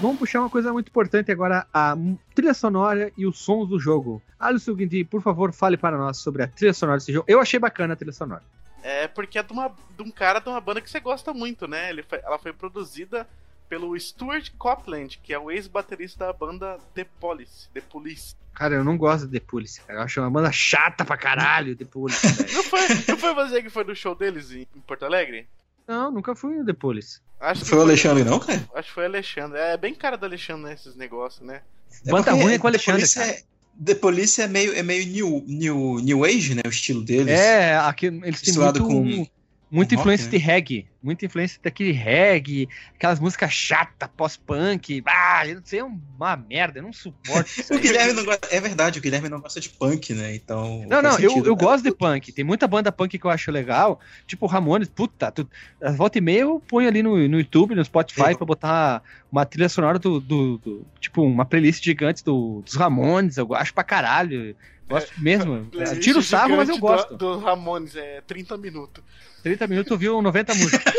vamos 0.00 0.18
puxar 0.18 0.40
uma 0.40 0.50
coisa 0.50 0.72
muito 0.72 0.88
importante 0.88 1.30
agora, 1.30 1.66
a 1.72 1.94
trilha 2.34 2.54
sonora 2.54 3.12
e 3.16 3.26
os 3.26 3.38
sons 3.38 3.68
do 3.68 3.78
jogo. 3.78 4.22
Alisson 4.38 4.74
Guindi, 4.74 5.04
por 5.04 5.20
favor, 5.20 5.52
fale 5.52 5.76
para 5.76 5.98
nós 5.98 6.18
sobre 6.18 6.42
a 6.42 6.48
trilha 6.48 6.72
sonora 6.72 6.98
desse 6.98 7.12
jogo. 7.12 7.26
Eu 7.28 7.40
achei 7.40 7.60
bacana 7.60 7.92
a 7.92 7.96
trilha 7.96 8.12
sonora. 8.12 8.42
É 8.82 9.06
porque 9.06 9.38
é 9.38 9.42
de, 9.42 9.52
uma, 9.52 9.70
de 9.96 10.02
um 10.02 10.10
cara 10.10 10.40
de 10.40 10.48
uma 10.48 10.60
banda 10.60 10.80
que 10.80 10.90
você 10.90 11.00
gosta 11.00 11.34
muito, 11.34 11.68
né? 11.68 11.90
Ele 11.90 12.04
ela 12.24 12.38
foi 12.38 12.52
produzida 12.52 13.26
pelo 13.70 13.98
Stuart 13.98 14.50
Copeland, 14.58 15.20
que 15.22 15.32
é 15.32 15.38
o 15.38 15.48
ex-baterista 15.48 16.26
da 16.26 16.32
banda 16.32 16.76
The 16.92 17.06
Police. 17.20 17.68
The 17.72 17.80
Police. 17.80 18.34
Cara, 18.52 18.74
eu 18.74 18.82
não 18.82 18.98
gosto 18.98 19.28
de 19.28 19.38
The 19.38 19.46
Police. 19.46 19.80
Eu 19.88 20.00
acho 20.00 20.20
uma 20.20 20.28
banda 20.28 20.50
chata 20.50 21.04
pra 21.04 21.16
caralho, 21.16 21.76
The 21.76 21.84
Police. 21.84 22.26
não, 22.52 22.64
foi, 22.64 22.80
não 23.08 23.16
foi 23.16 23.32
você 23.32 23.62
que 23.62 23.70
foi 23.70 23.84
no 23.84 23.94
show 23.94 24.16
deles 24.16 24.50
em, 24.50 24.66
Porto 24.84 25.04
Alegre? 25.04 25.46
Não, 25.86 26.10
nunca 26.10 26.34
fui 26.34 26.56
no 26.56 26.66
The 26.66 26.72
Police. 26.72 27.20
Acho 27.38 27.64
foi 27.64 27.78
o 27.78 27.82
Alexandre, 27.82 28.24
não, 28.24 28.40
cara? 28.40 28.68
Acho 28.74 28.88
que 28.88 28.94
foi 28.94 29.04
o 29.04 29.06
Alexandre. 29.06 29.58
É 29.58 29.76
bem 29.76 29.94
cara 29.94 30.18
do 30.18 30.26
Alexandre 30.26 30.68
nesses 30.68 30.96
né, 30.96 31.04
negócios, 31.04 31.46
né? 31.46 31.62
É 32.04 32.10
Banda 32.10 32.32
ruim 32.32 32.54
é 32.54 32.58
com 32.58 32.66
o 32.66 32.68
Alexandre. 32.68 33.04
É, 33.04 33.42
The 33.82 33.94
Police 33.94 34.42
é 34.42 34.48
meio, 34.48 34.74
é 34.74 34.82
meio 34.82 35.06
new, 35.06 35.44
new, 35.46 36.00
new 36.00 36.24
Age, 36.24 36.56
né? 36.56 36.62
O 36.66 36.70
estilo 36.70 37.02
deles. 37.02 37.28
É, 37.28 37.76
aqui, 37.76 38.06
eles 38.06 38.42
têm 38.42 38.54
muito, 38.54 38.82
com 38.82 39.26
Muita 39.70 39.94
influência 39.94 40.24
rock, 40.24 40.36
né? 40.36 40.38
de 40.38 40.44
reggae. 40.44 40.86
Muita 41.02 41.24
influência 41.24 41.60
daquele 41.62 41.92
reggae, 41.92 42.68
aquelas 42.94 43.20
músicas 43.20 43.52
chatas, 43.52 44.08
pós-punk. 44.16 45.02
Ah, 45.06 45.46
eu 45.46 45.56
não 45.56 45.62
sei, 45.64 45.78
é 45.78 45.84
uma 45.84 46.36
merda, 46.36 46.80
eu 46.80 46.82
não 46.82 46.92
suporto. 46.92 47.48
o 47.72 47.78
Guilherme 47.78 48.12
não 48.12 48.24
gosta, 48.24 48.48
é 48.50 48.60
verdade, 48.60 48.98
o 48.98 49.02
Guilherme 49.02 49.28
não 49.28 49.40
gosta 49.40 49.60
de 49.60 49.68
punk, 49.68 50.12
né? 50.12 50.34
Então. 50.34 50.84
Não, 50.88 51.00
não, 51.00 51.12
sentido, 51.12 51.38
eu, 51.38 51.46
eu 51.46 51.56
né? 51.56 51.62
gosto 51.62 51.84
de 51.84 51.92
punk. 51.92 52.32
Tem 52.32 52.44
muita 52.44 52.66
banda 52.66 52.90
punk 52.90 53.16
que 53.16 53.24
eu 53.24 53.30
acho 53.30 53.50
legal. 53.50 54.00
Tipo 54.26 54.46
Ramones, 54.46 54.88
puta, 54.88 55.30
tu, 55.30 55.48
volta 55.96 56.18
e 56.18 56.20
meia 56.20 56.40
eu 56.40 56.60
ponho 56.60 56.88
ali 56.88 57.02
no, 57.02 57.16
no 57.28 57.38
YouTube, 57.38 57.74
no 57.74 57.84
Spotify, 57.84 58.32
é. 58.32 58.34
pra 58.34 58.44
botar 58.44 59.02
uma 59.30 59.46
trilha 59.46 59.68
sonora 59.68 59.98
do, 59.98 60.20
do, 60.20 60.58
do, 60.58 60.86
Tipo, 60.98 61.22
uma 61.22 61.44
playlist 61.44 61.82
gigante 61.84 62.24
do, 62.24 62.60
dos 62.62 62.74
Ramones. 62.74 63.36
Eu 63.36 63.54
acho 63.54 63.72
pra 63.72 63.84
caralho. 63.84 64.56
Gosto 64.90 65.12
é, 65.16 65.22
mesmo. 65.22 65.70
Tiro 66.02 66.18
o 66.18 66.22
sarro, 66.22 66.56
mas 66.56 66.68
eu 66.68 66.78
gosto. 66.78 67.16
Do, 67.16 67.36
do 67.36 67.38
Ramones, 67.38 67.94
é 67.94 68.20
30 68.22 68.58
minutos. 68.58 69.02
30 69.42 69.66
minutos 69.68 69.98
viu 69.98 70.20
90 70.20 70.54
músicas. 70.54 70.94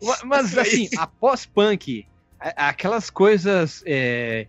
mas 0.24 0.56
assim, 0.56 0.88
a 0.96 1.06
pós-punk, 1.06 2.06
aquelas 2.40 3.10
coisas 3.10 3.82
é, 3.86 4.46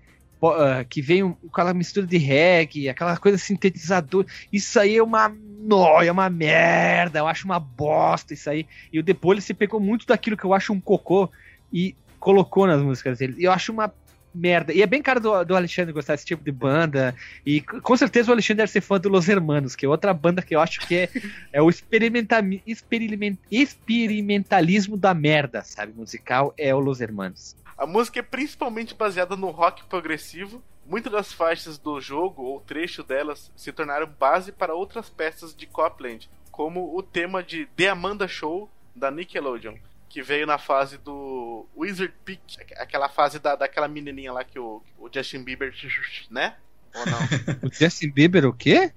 que 0.89 1.01
vem 1.01 1.23
com 1.23 1.47
aquela 1.51 1.73
mistura 1.73 2.07
de 2.07 2.17
reggae, 2.17 2.89
aquela 2.89 3.17
coisa 3.17 3.37
sintetizador, 3.37 4.25
isso 4.51 4.79
aí 4.79 4.95
é 4.95 5.03
uma 5.03 5.29
nóia, 5.59 6.09
é 6.09 6.11
uma 6.11 6.29
merda, 6.29 7.19
eu 7.19 7.27
acho 7.27 7.45
uma 7.45 7.59
bosta 7.59 8.33
isso 8.33 8.49
aí. 8.49 8.65
E 8.91 8.99
o 8.99 9.05
ele 9.05 9.41
se 9.41 9.53
pegou 9.53 9.79
muito 9.79 10.07
daquilo 10.07 10.37
que 10.37 10.45
eu 10.45 10.53
acho 10.53 10.71
um 10.71 10.79
cocô 10.79 11.29
e 11.71 11.95
colocou 12.17 12.65
nas 12.65 12.81
músicas 12.81 13.19
dele. 13.19 13.35
Eu 13.37 13.51
acho 13.51 13.71
uma 13.71 13.93
merda. 14.35 14.73
E 14.73 14.81
é 14.81 14.85
bem 14.85 15.01
cara 15.01 15.19
do, 15.19 15.43
do 15.43 15.55
Alexandre 15.55 15.93
gostar 15.93 16.13
desse 16.13 16.25
tipo 16.25 16.43
de 16.43 16.51
banda. 16.51 17.15
E 17.45 17.61
com 17.61 17.95
certeza 17.97 18.29
o 18.29 18.33
Alexandre 18.33 18.63
deve 18.63 18.71
ser 18.71 18.81
fã 18.81 18.99
do 18.99 19.09
Los 19.09 19.27
Hermanos, 19.27 19.75
que 19.75 19.85
é 19.85 19.89
outra 19.89 20.13
banda 20.13 20.41
que 20.41 20.55
eu 20.55 20.59
acho 20.59 20.85
que 20.87 20.95
é, 20.95 21.09
é 21.53 21.61
o 21.61 21.69
experimenta, 21.69 22.43
experiment, 22.65 23.37
experimentalismo 23.49 24.97
da 24.97 25.13
merda, 25.13 25.63
sabe? 25.63 25.93
Musical 25.93 26.53
é 26.57 26.73
o 26.73 26.79
Los 26.79 27.01
Hermanos. 27.01 27.55
A 27.77 27.85
música 27.85 28.19
é 28.19 28.23
principalmente 28.23 28.95
baseada 28.95 29.35
no 29.35 29.49
rock 29.49 29.83
progressivo. 29.85 30.63
Muitas 30.85 31.11
das 31.11 31.33
faixas 31.33 31.77
do 31.77 31.99
jogo 31.99 32.43
ou 32.43 32.61
trecho 32.61 33.03
delas 33.03 33.51
se 33.55 33.71
tornaram 33.71 34.07
base 34.19 34.51
para 34.51 34.75
outras 34.75 35.09
peças 35.09 35.55
de 35.55 35.65
Copland, 35.65 36.29
como 36.51 36.95
o 36.95 37.01
tema 37.01 37.43
de 37.43 37.65
The 37.75 37.89
Amanda 37.89 38.27
Show 38.27 38.69
da 38.95 39.11
Nickelodeon, 39.11 39.75
que 40.15 40.23
veio 40.23 40.47
na 40.47 40.57
fase 40.57 40.97
do 40.97 41.67
Wizard 41.75 42.13
Peak, 42.23 42.39
aquela 42.77 43.09
fase 43.09 43.37
da, 43.37 43.53
daquela 43.53 43.85
menininha 43.85 44.31
lá 44.31 44.45
que 44.45 44.57
o, 44.57 44.81
o 44.97 45.09
Justin 45.13 45.43
Bieber, 45.43 45.73
né? 46.31 46.55
Ou 46.95 47.05
não? 47.05 47.19
o 47.63 47.69
Justin 47.69 48.11
Bieber 48.11 48.45
o 48.45 48.53
quê? 48.53 48.93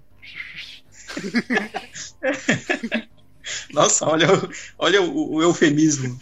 Nossa, 3.75 4.07
olha, 4.07 4.29
olha 4.79 5.03
o, 5.03 5.35
o, 5.35 5.43
eufemismo. 5.43 6.16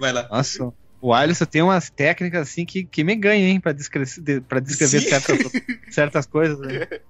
Vai 0.00 0.12
lá. 0.12 0.26
Nossa, 0.28 0.72
o 1.00 1.14
Alisson 1.14 1.44
tem 1.44 1.62
umas 1.62 1.88
técnicas 1.88 2.48
assim 2.48 2.66
que, 2.66 2.82
que 2.82 3.04
me 3.04 3.14
ganham, 3.14 3.46
hein, 3.46 3.60
pra 3.60 3.70
descrever, 3.70 4.40
pra 4.48 4.58
descrever 4.58 5.00
certas, 5.00 5.38
certas 5.92 6.26
coisas. 6.26 6.58
Né? 6.58 6.88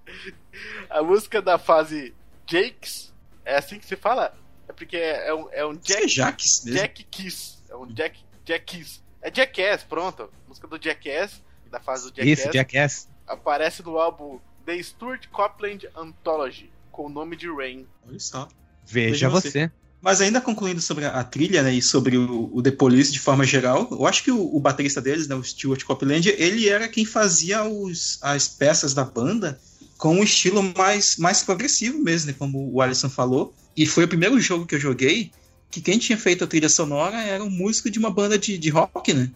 A 0.91 1.03
música 1.03 1.41
da 1.41 1.59
fase 1.59 2.13
Jakes, 2.47 3.15
é 3.47 3.57
assim 3.57 3.79
que 3.79 3.87
se 3.87 3.97
fala? 3.97 4.39
É 4.71 4.73
porque 4.73 4.97
é, 4.97 5.29
é 5.29 5.35
um, 5.35 5.49
é 5.51 5.67
um 5.67 5.75
Jack. 5.75 6.21
É 6.21 6.27
mesmo. 6.31 6.73
Jack 6.73 7.05
Kiss. 7.11 7.59
É 7.69 7.75
um 7.75 7.87
Jack, 7.89 8.21
Jack 8.45 8.65
Kiss. 8.65 9.01
É 9.21 9.29
Jackass, 9.35 9.83
pronto. 9.83 10.31
Música 10.47 10.69
do 10.69 10.81
Jackass, 10.81 11.43
da 11.69 11.81
fase 11.81 12.05
do 12.05 12.17
Jackass. 12.17 12.39
Isso, 12.39 12.53
Jackass. 12.53 13.09
Aparece 13.27 13.83
no 13.83 13.99
álbum 13.99 14.39
The 14.65 14.81
Stuart 14.81 15.27
Copeland 15.33 15.89
Anthology, 15.97 16.71
com 16.93 17.07
o 17.07 17.09
nome 17.09 17.35
de 17.35 17.49
Rain. 17.53 17.85
Olha 18.09 18.21
só. 18.21 18.49
Veja, 18.87 19.29
você. 19.29 19.51
você. 19.51 19.73
Mas 20.01 20.21
ainda 20.21 20.41
concluindo 20.41 20.81
sobre 20.81 21.05
a, 21.05 21.25
trilha, 21.25 21.63
né, 21.65 21.75
e 21.75 21.83
sobre 21.83 22.17
o, 22.17 22.49
o, 22.55 22.63
The 22.63 22.71
Police 22.71 23.13
de 23.13 23.19
forma 23.19 23.45
geral, 23.45 23.89
eu 23.91 24.07
acho 24.07 24.23
que 24.23 24.31
o, 24.31 24.57
o 24.57 24.61
baterista 24.61 25.01
deles, 25.01 25.29
né, 25.29 25.35
o 25.35 25.43
Stuart 25.43 25.83
Copeland, 25.85 26.29
ele 26.39 26.69
era 26.69 26.89
quem 26.89 27.05
fazia 27.05 27.65
os, 27.65 28.19
as 28.23 28.49
peças 28.49 28.95
da 28.95 29.05
banda 29.05 29.61
com 30.01 30.15
um 30.15 30.25
estilo 30.25 30.63
mais, 30.77 31.19
mais 31.19 31.43
progressivo 31.43 32.03
mesmo, 32.03 32.29
né, 32.29 32.37
como 32.37 32.73
o 32.73 32.81
Alisson 32.81 33.11
falou. 33.11 33.55
E 33.77 33.87
foi 33.87 34.05
o 34.05 34.09
primeiro 34.09 34.41
jogo 34.41 34.67
que 34.67 34.75
eu 34.75 34.81
joguei 34.81 35.31
que 35.71 35.81
quem 35.81 35.99
tinha 35.99 36.19
feito 36.19 36.43
a 36.43 36.47
trilha 36.47 36.69
sonora 36.69 37.23
era 37.23 37.45
um 37.45 37.51
músico 37.51 37.91
de 37.91 37.99
uma 37.99 38.11
banda 38.11 38.37
de, 38.37 38.59
de 38.59 38.71
rock, 38.71 39.13
né? 39.13 39.31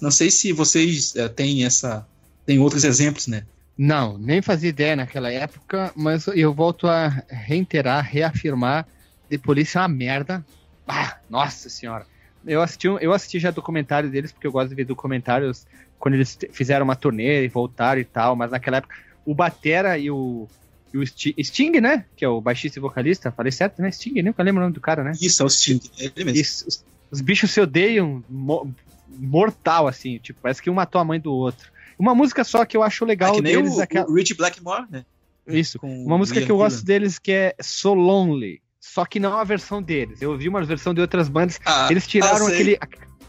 Não 0.00 0.10
sei 0.10 0.30
se 0.30 0.52
vocês 0.52 1.14
é, 1.14 1.28
têm 1.28 1.64
essa. 1.64 2.04
tem 2.44 2.58
outros 2.58 2.82
exemplos, 2.82 3.26
né? 3.28 3.44
Não, 3.78 4.18
nem 4.18 4.40
fazia 4.40 4.70
ideia 4.70 4.96
naquela 4.96 5.30
época, 5.30 5.92
mas 5.94 6.26
eu 6.28 6.52
volto 6.52 6.88
a 6.88 7.08
reiterar, 7.28 8.02
reafirmar: 8.02 8.86
The 9.28 9.38
Police 9.38 9.76
é 9.76 9.80
uma 9.80 9.88
merda. 9.88 10.44
Ah, 10.88 11.18
nossa 11.28 11.68
senhora. 11.68 12.06
Eu 12.44 12.62
assisti, 12.62 12.86
eu 12.86 13.12
assisti 13.12 13.38
já 13.38 13.50
documentário 13.50 14.10
deles, 14.10 14.32
porque 14.32 14.46
eu 14.46 14.52
gosto 14.52 14.70
de 14.70 14.74
ver 14.74 14.84
documentários 14.84 15.66
quando 15.98 16.14
eles 16.14 16.38
fizeram 16.52 16.84
uma 16.84 16.96
turnê 16.96 17.44
e 17.44 17.48
voltaram 17.48 18.00
e 18.00 18.04
tal, 18.04 18.34
mas 18.34 18.50
naquela 18.50 18.78
época 18.78 18.94
o 19.26 19.34
Batera 19.34 19.98
e 19.98 20.10
o, 20.10 20.48
e 20.94 20.98
o 20.98 21.06
Sting, 21.44 21.80
né? 21.80 22.04
Que 22.16 22.24
é 22.24 22.28
o 22.28 22.40
baixista 22.40 22.78
e 22.78 22.80
vocalista. 22.80 23.32
Falei 23.32 23.52
certo, 23.52 23.82
né? 23.82 23.90
Sting, 23.90 24.22
nunca 24.22 24.42
lembro 24.42 24.60
o 24.60 24.64
nome 24.64 24.74
do 24.74 24.80
cara, 24.80 25.02
né? 25.02 25.12
Isso, 25.20 25.42
é 25.42 25.46
o 25.46 25.50
Sting. 25.50 25.80
É 25.98 26.04
ele 26.04 26.24
mesmo. 26.24 26.40
Isso, 26.40 26.66
os, 26.66 26.84
os, 27.10 27.20
bichos 27.20 27.50
se 27.50 27.60
odeiam 27.60 28.24
mo 28.30 28.72
mortal, 29.18 29.88
assim. 29.88 30.18
Tipo, 30.18 30.40
parece 30.40 30.62
que 30.62 30.70
um 30.70 30.74
matou 30.74 31.00
a 31.00 31.04
mãe 31.04 31.18
do 31.20 31.32
outro. 31.32 31.70
Uma 31.98 32.14
música 32.14 32.44
só 32.44 32.64
que 32.64 32.76
eu 32.76 32.82
acho 32.82 33.04
legal 33.04 33.38
é 33.38 33.42
deles... 33.42 33.76
O, 33.76 33.80
aquela... 33.80 34.08
o 34.08 34.14
Rich 34.14 34.34
Blackmore, 34.34 34.86
né? 34.90 35.04
Isso. 35.46 35.78
Com 35.78 36.04
uma 36.04 36.18
música 36.18 36.40
que 36.40 36.50
eu 36.50 36.56
gosto 36.56 36.84
deles 36.84 37.18
que 37.18 37.32
é 37.32 37.54
So 37.60 37.94
Lonely. 37.94 38.60
Só 38.80 39.04
que 39.04 39.18
não 39.18 39.38
a 39.38 39.44
versão 39.44 39.82
deles. 39.82 40.22
Eu 40.22 40.30
ouvi 40.30 40.48
uma 40.48 40.62
versão 40.64 40.94
de 40.94 41.00
outras 41.00 41.28
bandas. 41.28 41.58
Ah, 41.64 41.88
eles 41.90 42.06
tiraram 42.06 42.46
ah, 42.46 42.50
aquele 42.50 42.78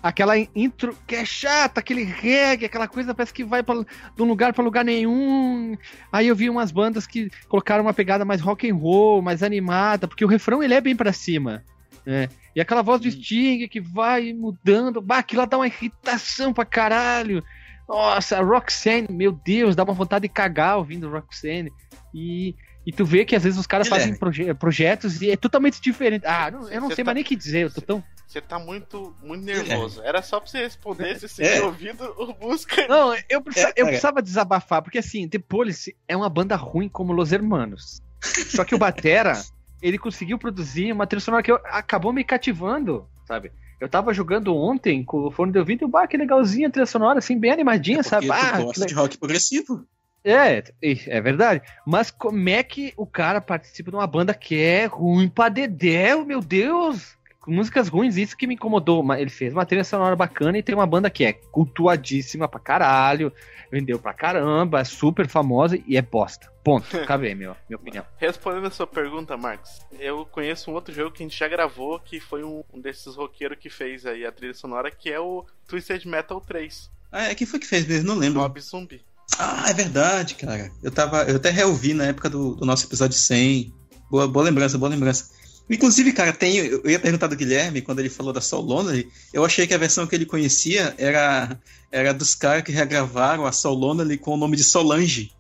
aquela 0.02 0.38
intro 0.38 0.98
que 1.06 1.16
é 1.16 1.26
chata, 1.26 1.80
aquele 1.80 2.04
reggae, 2.04 2.66
aquela 2.66 2.88
coisa 2.88 3.14
parece 3.14 3.34
que 3.34 3.44
vai 3.44 3.64
pra, 3.64 3.76
de 3.76 4.22
um 4.22 4.26
lugar 4.26 4.54
para 4.54 4.64
lugar 4.64 4.86
nenhum. 4.86 5.78
Aí 6.12 6.28
eu 6.28 6.36
vi 6.36 6.50
umas 6.50 6.72
bandas 6.72 7.08
que 7.08 7.30
colocaram 7.48 7.84
uma 7.84 7.94
pegada 7.94 8.26
mais 8.26 8.42
rock 8.42 8.70
and 8.70 8.76
roll, 8.76 9.22
mais 9.22 9.44
animada, 9.44 10.08
porque 10.08 10.26
o 10.26 10.28
refrão 10.28 10.62
ele 10.62 10.74
é 10.74 10.82
bem 10.82 10.96
para 10.96 11.14
cima. 11.14 11.64
Né? 12.06 12.30
E 12.56 12.62
aquela 12.62 12.82
voz 12.82 13.02
do 13.02 13.12
Sting 13.12 13.68
que 13.68 13.82
vai 13.82 14.34
mudando, 14.34 15.02
bah, 15.02 15.20
aquilo 15.20 15.42
lá 15.42 15.46
dá 15.46 15.58
uma 15.58 15.68
irritação 15.68 16.54
pra 16.54 16.66
caralho. 16.66 17.44
Nossa, 17.88 18.42
Roxanne, 18.42 19.08
meu 19.10 19.32
Deus, 19.32 19.76
dá 19.76 19.84
uma 19.84 19.94
vontade 19.94 20.24
de 20.24 20.30
cagar 20.30 20.78
ouvindo 20.78 21.10
Roxanne. 21.10 21.72
E, 22.14 22.56
e 22.86 22.92
tu 22.92 23.06
vê 23.06 23.26
que 23.26 23.36
às 23.36 23.44
vezes 23.44 23.60
os 23.60 23.68
caras 23.68 23.88
fazem 23.88 24.16
proje 24.16 24.54
projetos 24.54 25.22
e 25.22 25.32
é 25.32 25.38
totalmente 25.38 25.82
diferente. 25.82 26.26
Ah, 26.26 26.50
não, 26.52 26.70
eu 26.70 26.82
não 26.82 26.88
sei 26.88 26.98
tá... 26.98 27.06
mais 27.06 27.16
nem 27.16 27.24
o 27.24 27.28
que 27.28 27.36
dizer, 27.36 27.64
eu 27.64 27.72
tô 27.72 27.82
tão. 27.82 28.04
Você 28.28 28.42
tá 28.42 28.60
muito, 28.60 29.16
muito 29.24 29.46
nervoso. 29.46 30.04
É. 30.04 30.10
Era 30.10 30.22
só 30.22 30.40
pra 30.42 30.50
você 30.50 30.60
responder 30.60 31.18
se 31.18 31.30
você 31.30 31.44
é. 31.44 31.62
ouvido 31.64 32.04
o 32.18 32.34
busca. 32.34 32.86
Não, 32.86 33.16
eu, 33.30 33.42
precisa, 33.42 33.70
é, 33.70 33.74
eu 33.78 33.86
precisava 33.88 34.22
desabafar, 34.22 34.82
porque 34.82 34.98
assim, 34.98 35.30
The 35.30 35.40
Police 35.40 35.96
é 36.08 36.16
uma 36.16 36.30
banda 36.30 36.56
ruim 36.58 36.90
como 36.90 37.14
Los 37.14 37.32
Hermanos. 37.32 38.02
Só 38.22 38.66
que 38.66 38.76
o 38.76 38.78
Batera, 38.78 39.42
ele 39.82 39.98
conseguiu 39.98 40.38
produzir 40.38 40.92
uma 40.92 41.08
trilha 41.08 41.22
sonora 41.22 41.42
que 41.42 41.52
eu, 41.52 41.60
acabou 41.64 42.12
me 42.12 42.22
cativando, 42.22 43.08
sabe? 43.26 43.50
Eu 43.80 43.88
tava 43.88 44.14
jogando 44.14 44.54
ontem 44.54 45.06
com 45.06 45.28
o 45.28 45.32
fone 45.32 45.54
de 45.54 45.60
ouvido 45.60 45.84
e 45.84 45.86
o 45.86 45.88
bah, 45.88 46.06
que 46.06 46.18
legalzinha 46.18 46.68
a 46.68 46.72
trilha 46.72 46.86
sonora, 46.86 47.20
assim, 47.20 47.40
bem 47.40 47.52
animadinha, 47.52 48.02
é 48.02 48.04
sabe? 48.04 48.30
Ah, 48.30 48.60
gosta 48.60 48.86
de 48.86 48.94
rock 48.94 49.18
progressivo. 49.18 49.88
É, 50.22 50.62
é 50.82 51.22
verdade. 51.22 51.62
Mas 51.86 52.12
como 52.12 52.50
é 52.50 52.62
que 52.62 52.94
o 52.98 53.06
cara 53.06 53.40
participa 53.40 53.90
de 53.90 53.96
uma 53.96 54.08
banda 54.08 54.34
que 54.34 54.62
é 54.62 54.86
ruim 54.86 55.30
pra 55.30 55.48
dedé, 55.48 56.14
meu 56.16 56.42
Deus? 56.42 57.16
Músicas 57.48 57.88
ruins, 57.88 58.18
isso 58.18 58.36
que 58.36 58.46
me 58.46 58.56
incomodou. 58.56 59.02
Mas 59.02 59.22
ele 59.22 59.30
fez 59.30 59.54
uma 59.54 59.66
trilha 59.66 59.84
sonora 59.84 60.16
bacana 60.16 60.58
e 60.58 60.64
tem 60.64 60.76
uma 60.76 60.86
banda 60.86 61.10
que 61.10 61.24
é 61.24 61.34
cultuadíssima 61.34 62.48
pra 62.48 62.60
caralho, 62.60 63.32
vendeu 63.72 63.98
pra 63.98 64.14
caramba, 64.14 64.80
é 64.80 64.84
super 64.84 65.28
famosa 65.28 65.80
e 65.88 65.98
é 65.98 66.02
bosta. 66.02 66.52
Ponto. 66.64 66.86
Acabei, 66.98 67.34
meu, 67.34 67.56
minha 67.70 67.78
opinião. 67.78 68.06
Respondendo 68.18 68.68
a 68.68 68.72
sua 68.72 68.88
pergunta, 68.88 69.38
Marcos, 69.38 69.80
eu 70.00 70.26
conheço 70.26 70.70
um 70.70 70.74
outro 70.74 70.94
jogo 70.94 71.12
que 71.12 71.24
a 71.24 71.26
gente 71.26 71.38
já 71.38 71.48
gravou, 71.48 72.00
que 72.00 72.20
foi 72.20 72.44
um, 72.44 72.64
um 72.74 72.80
desses 72.80 73.16
roqueiros 73.16 73.58
que 73.58 73.70
fez 73.70 74.06
aí 74.06 74.26
a 74.26 74.32
trilha 74.32 74.54
sonora, 74.54 74.92
que 74.92 75.10
é 75.10 75.20
o 75.20 75.46
Twisted 75.68 76.06
Metal 76.06 76.40
3. 76.42 76.92
Ah, 77.12 77.30
é, 77.30 77.36
quem 77.36 77.48
foi 77.48 77.60
que 77.60 77.68
fez 77.68 77.88
mesmo? 77.88 78.08
Não 78.08 78.16
lembro. 78.16 78.42
Mob 78.42 78.60
Zumbi. 78.60 79.02
Ah, 79.40 79.66
é 79.70 79.74
verdade, 79.74 80.36
cara. 80.36 80.72
Eu, 80.82 80.92
tava, 80.92 81.24
eu 81.24 81.36
até 81.36 81.50
reouvi 81.50 81.94
na 81.94 82.06
época 82.06 82.30
do, 82.30 82.56
do 82.56 82.66
nosso 82.66 82.86
episódio 82.86 83.18
100. 83.18 83.74
Boa, 84.10 84.28
boa 84.28 84.46
lembrança, 84.46 84.78
boa 84.78 84.90
lembrança. 84.90 85.32
Inclusive, 85.70 86.14
cara, 86.14 86.32
tem. 86.32 86.56
Eu 86.58 86.90
ia 86.90 87.00
perguntar 87.00 87.28
do 87.28 87.36
Guilherme 87.36 87.82
quando 87.82 88.00
ele 88.00 88.10
falou 88.10 88.32
da 88.32 88.40
Soul 88.40 88.64
Lonely. 88.64 89.10
Eu 89.34 89.44
achei 89.44 89.68
que 89.68 89.74
a 89.74 89.78
versão 89.78 90.08
que 90.08 90.16
ele 90.16 90.26
conhecia 90.26 90.96
era, 90.98 91.60
era 91.92 92.14
dos 92.14 92.34
caras 92.36 92.64
que 92.64 92.72
regravaram 92.72 93.46
a 93.46 93.52
Soul 93.52 93.76
Lonely 93.78 94.18
com 94.18 94.34
o 94.34 94.38
nome 94.38 94.56
de 94.56 94.64
Solange. 94.64 95.32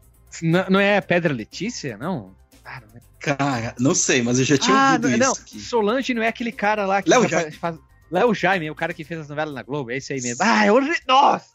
Não, 0.41 0.65
não 0.69 0.79
é 0.79 0.99
Pedra 0.99 1.33
Letícia, 1.33 1.97
não? 1.97 2.35
Ah, 2.65 2.81
não 2.81 2.97
é. 2.97 3.01
Cara, 3.19 3.75
não 3.79 3.95
sei, 3.95 4.21
mas 4.21 4.37
eu 4.37 4.45
já 4.45 4.57
tinha 4.57 4.75
Ah, 4.75 4.87
ouvido 4.93 5.07
não, 5.09 5.15
isso. 5.17 5.25
não. 5.25 5.31
aqui. 5.33 5.59
Solange 5.61 6.13
não 6.13 6.21
é 6.21 6.27
aquele 6.27 6.51
cara 6.51 6.85
lá 6.85 7.01
que 7.01 7.09
Léo 7.09 7.27
Jaime. 7.27 7.51
faz- 7.53 7.79
Léo 8.11 8.33
Jaime, 8.33 8.69
o 8.69 8.75
cara 8.75 8.93
que 8.93 9.03
fez 9.03 9.21
as 9.21 9.29
novelas 9.29 9.53
na 9.55 9.63
Globo, 9.63 9.91
é 9.91 9.97
esse 9.97 10.13
aí 10.13 10.21
mesmo. 10.21 10.43
Ah, 10.43 10.65
é 10.65 10.71
horrível. 10.71 10.95
Nossa! 11.07 11.45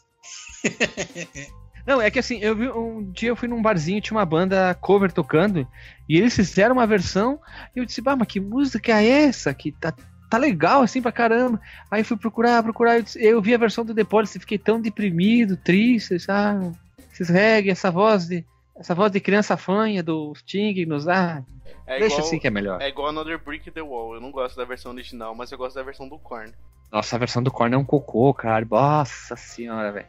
Não, 1.85 2.01
é 2.01 2.09
que 2.09 2.19
assim, 2.19 2.39
eu 2.39 2.55
vi 2.55 2.69
um 2.69 3.11
dia 3.11 3.29
eu 3.29 3.35
fui 3.35 3.47
num 3.47 3.61
barzinho, 3.61 3.99
tinha 4.01 4.17
uma 4.17 4.25
banda 4.25 4.73
cover 4.79 5.11
tocando, 5.11 5.67
e 6.07 6.17
eles 6.17 6.35
fizeram 6.35 6.75
uma 6.75 6.87
versão, 6.87 7.39
e 7.75 7.79
eu 7.79 7.85
disse, 7.85 8.01
bah, 8.01 8.15
mas 8.15 8.27
que 8.27 8.39
música 8.39 9.01
é 9.01 9.23
essa? 9.25 9.53
Que 9.53 9.71
tá, 9.73 9.93
tá 10.29 10.37
legal 10.37 10.81
assim 10.81 11.01
pra 11.01 11.11
caramba. 11.11 11.59
Aí 11.91 12.03
fui 12.03 12.15
procurar, 12.15 12.63
procurar, 12.63 12.97
eu, 12.97 13.01
disse- 13.03 13.21
eu 13.23 13.41
vi 13.41 13.53
a 13.53 13.57
versão 13.57 13.83
do 13.83 14.05
Police 14.05 14.37
e 14.37 14.39
fiquei 14.41 14.57
tão 14.57 14.79
deprimido, 14.79 15.57
triste, 15.57 16.15
ah, 16.29 16.71
esses 17.11 17.27
reggae, 17.29 17.69
essa 17.71 17.91
voz 17.91 18.27
de. 18.27 18.45
Essa 18.75 18.95
voz 18.95 19.11
de 19.11 19.19
criança 19.19 19.55
fanha 19.55 20.01
do 20.01 20.33
Sting 20.35 20.83
nos 20.87 21.07
ah, 21.07 21.43
É 21.85 21.99
deixa 21.99 22.15
igual, 22.15 22.27
assim 22.27 22.39
que 22.39 22.47
é 22.47 22.49
melhor. 22.49 22.81
é 22.81 22.89
igual 22.89 23.09
Another 23.09 23.37
Brick 23.37 23.69
the 23.69 23.83
Wall. 23.83 24.15
Eu 24.15 24.19
não 24.21 24.31
gosto 24.31 24.55
da 24.57 24.65
versão 24.65 24.91
original, 24.91 25.35
mas 25.35 25.51
eu 25.51 25.59
gosto 25.59 25.75
da 25.75 25.83
versão 25.83 26.09
do 26.09 26.17
Korn. 26.17 26.51
Nossa, 26.91 27.15
a 27.15 27.19
versão 27.19 27.43
do 27.43 27.51
Korn 27.51 27.75
é 27.75 27.77
um 27.77 27.85
cocô, 27.85 28.33
cara. 28.33 28.65
Nossa 28.67 29.35
senhora, 29.35 29.91
velho. 29.91 30.07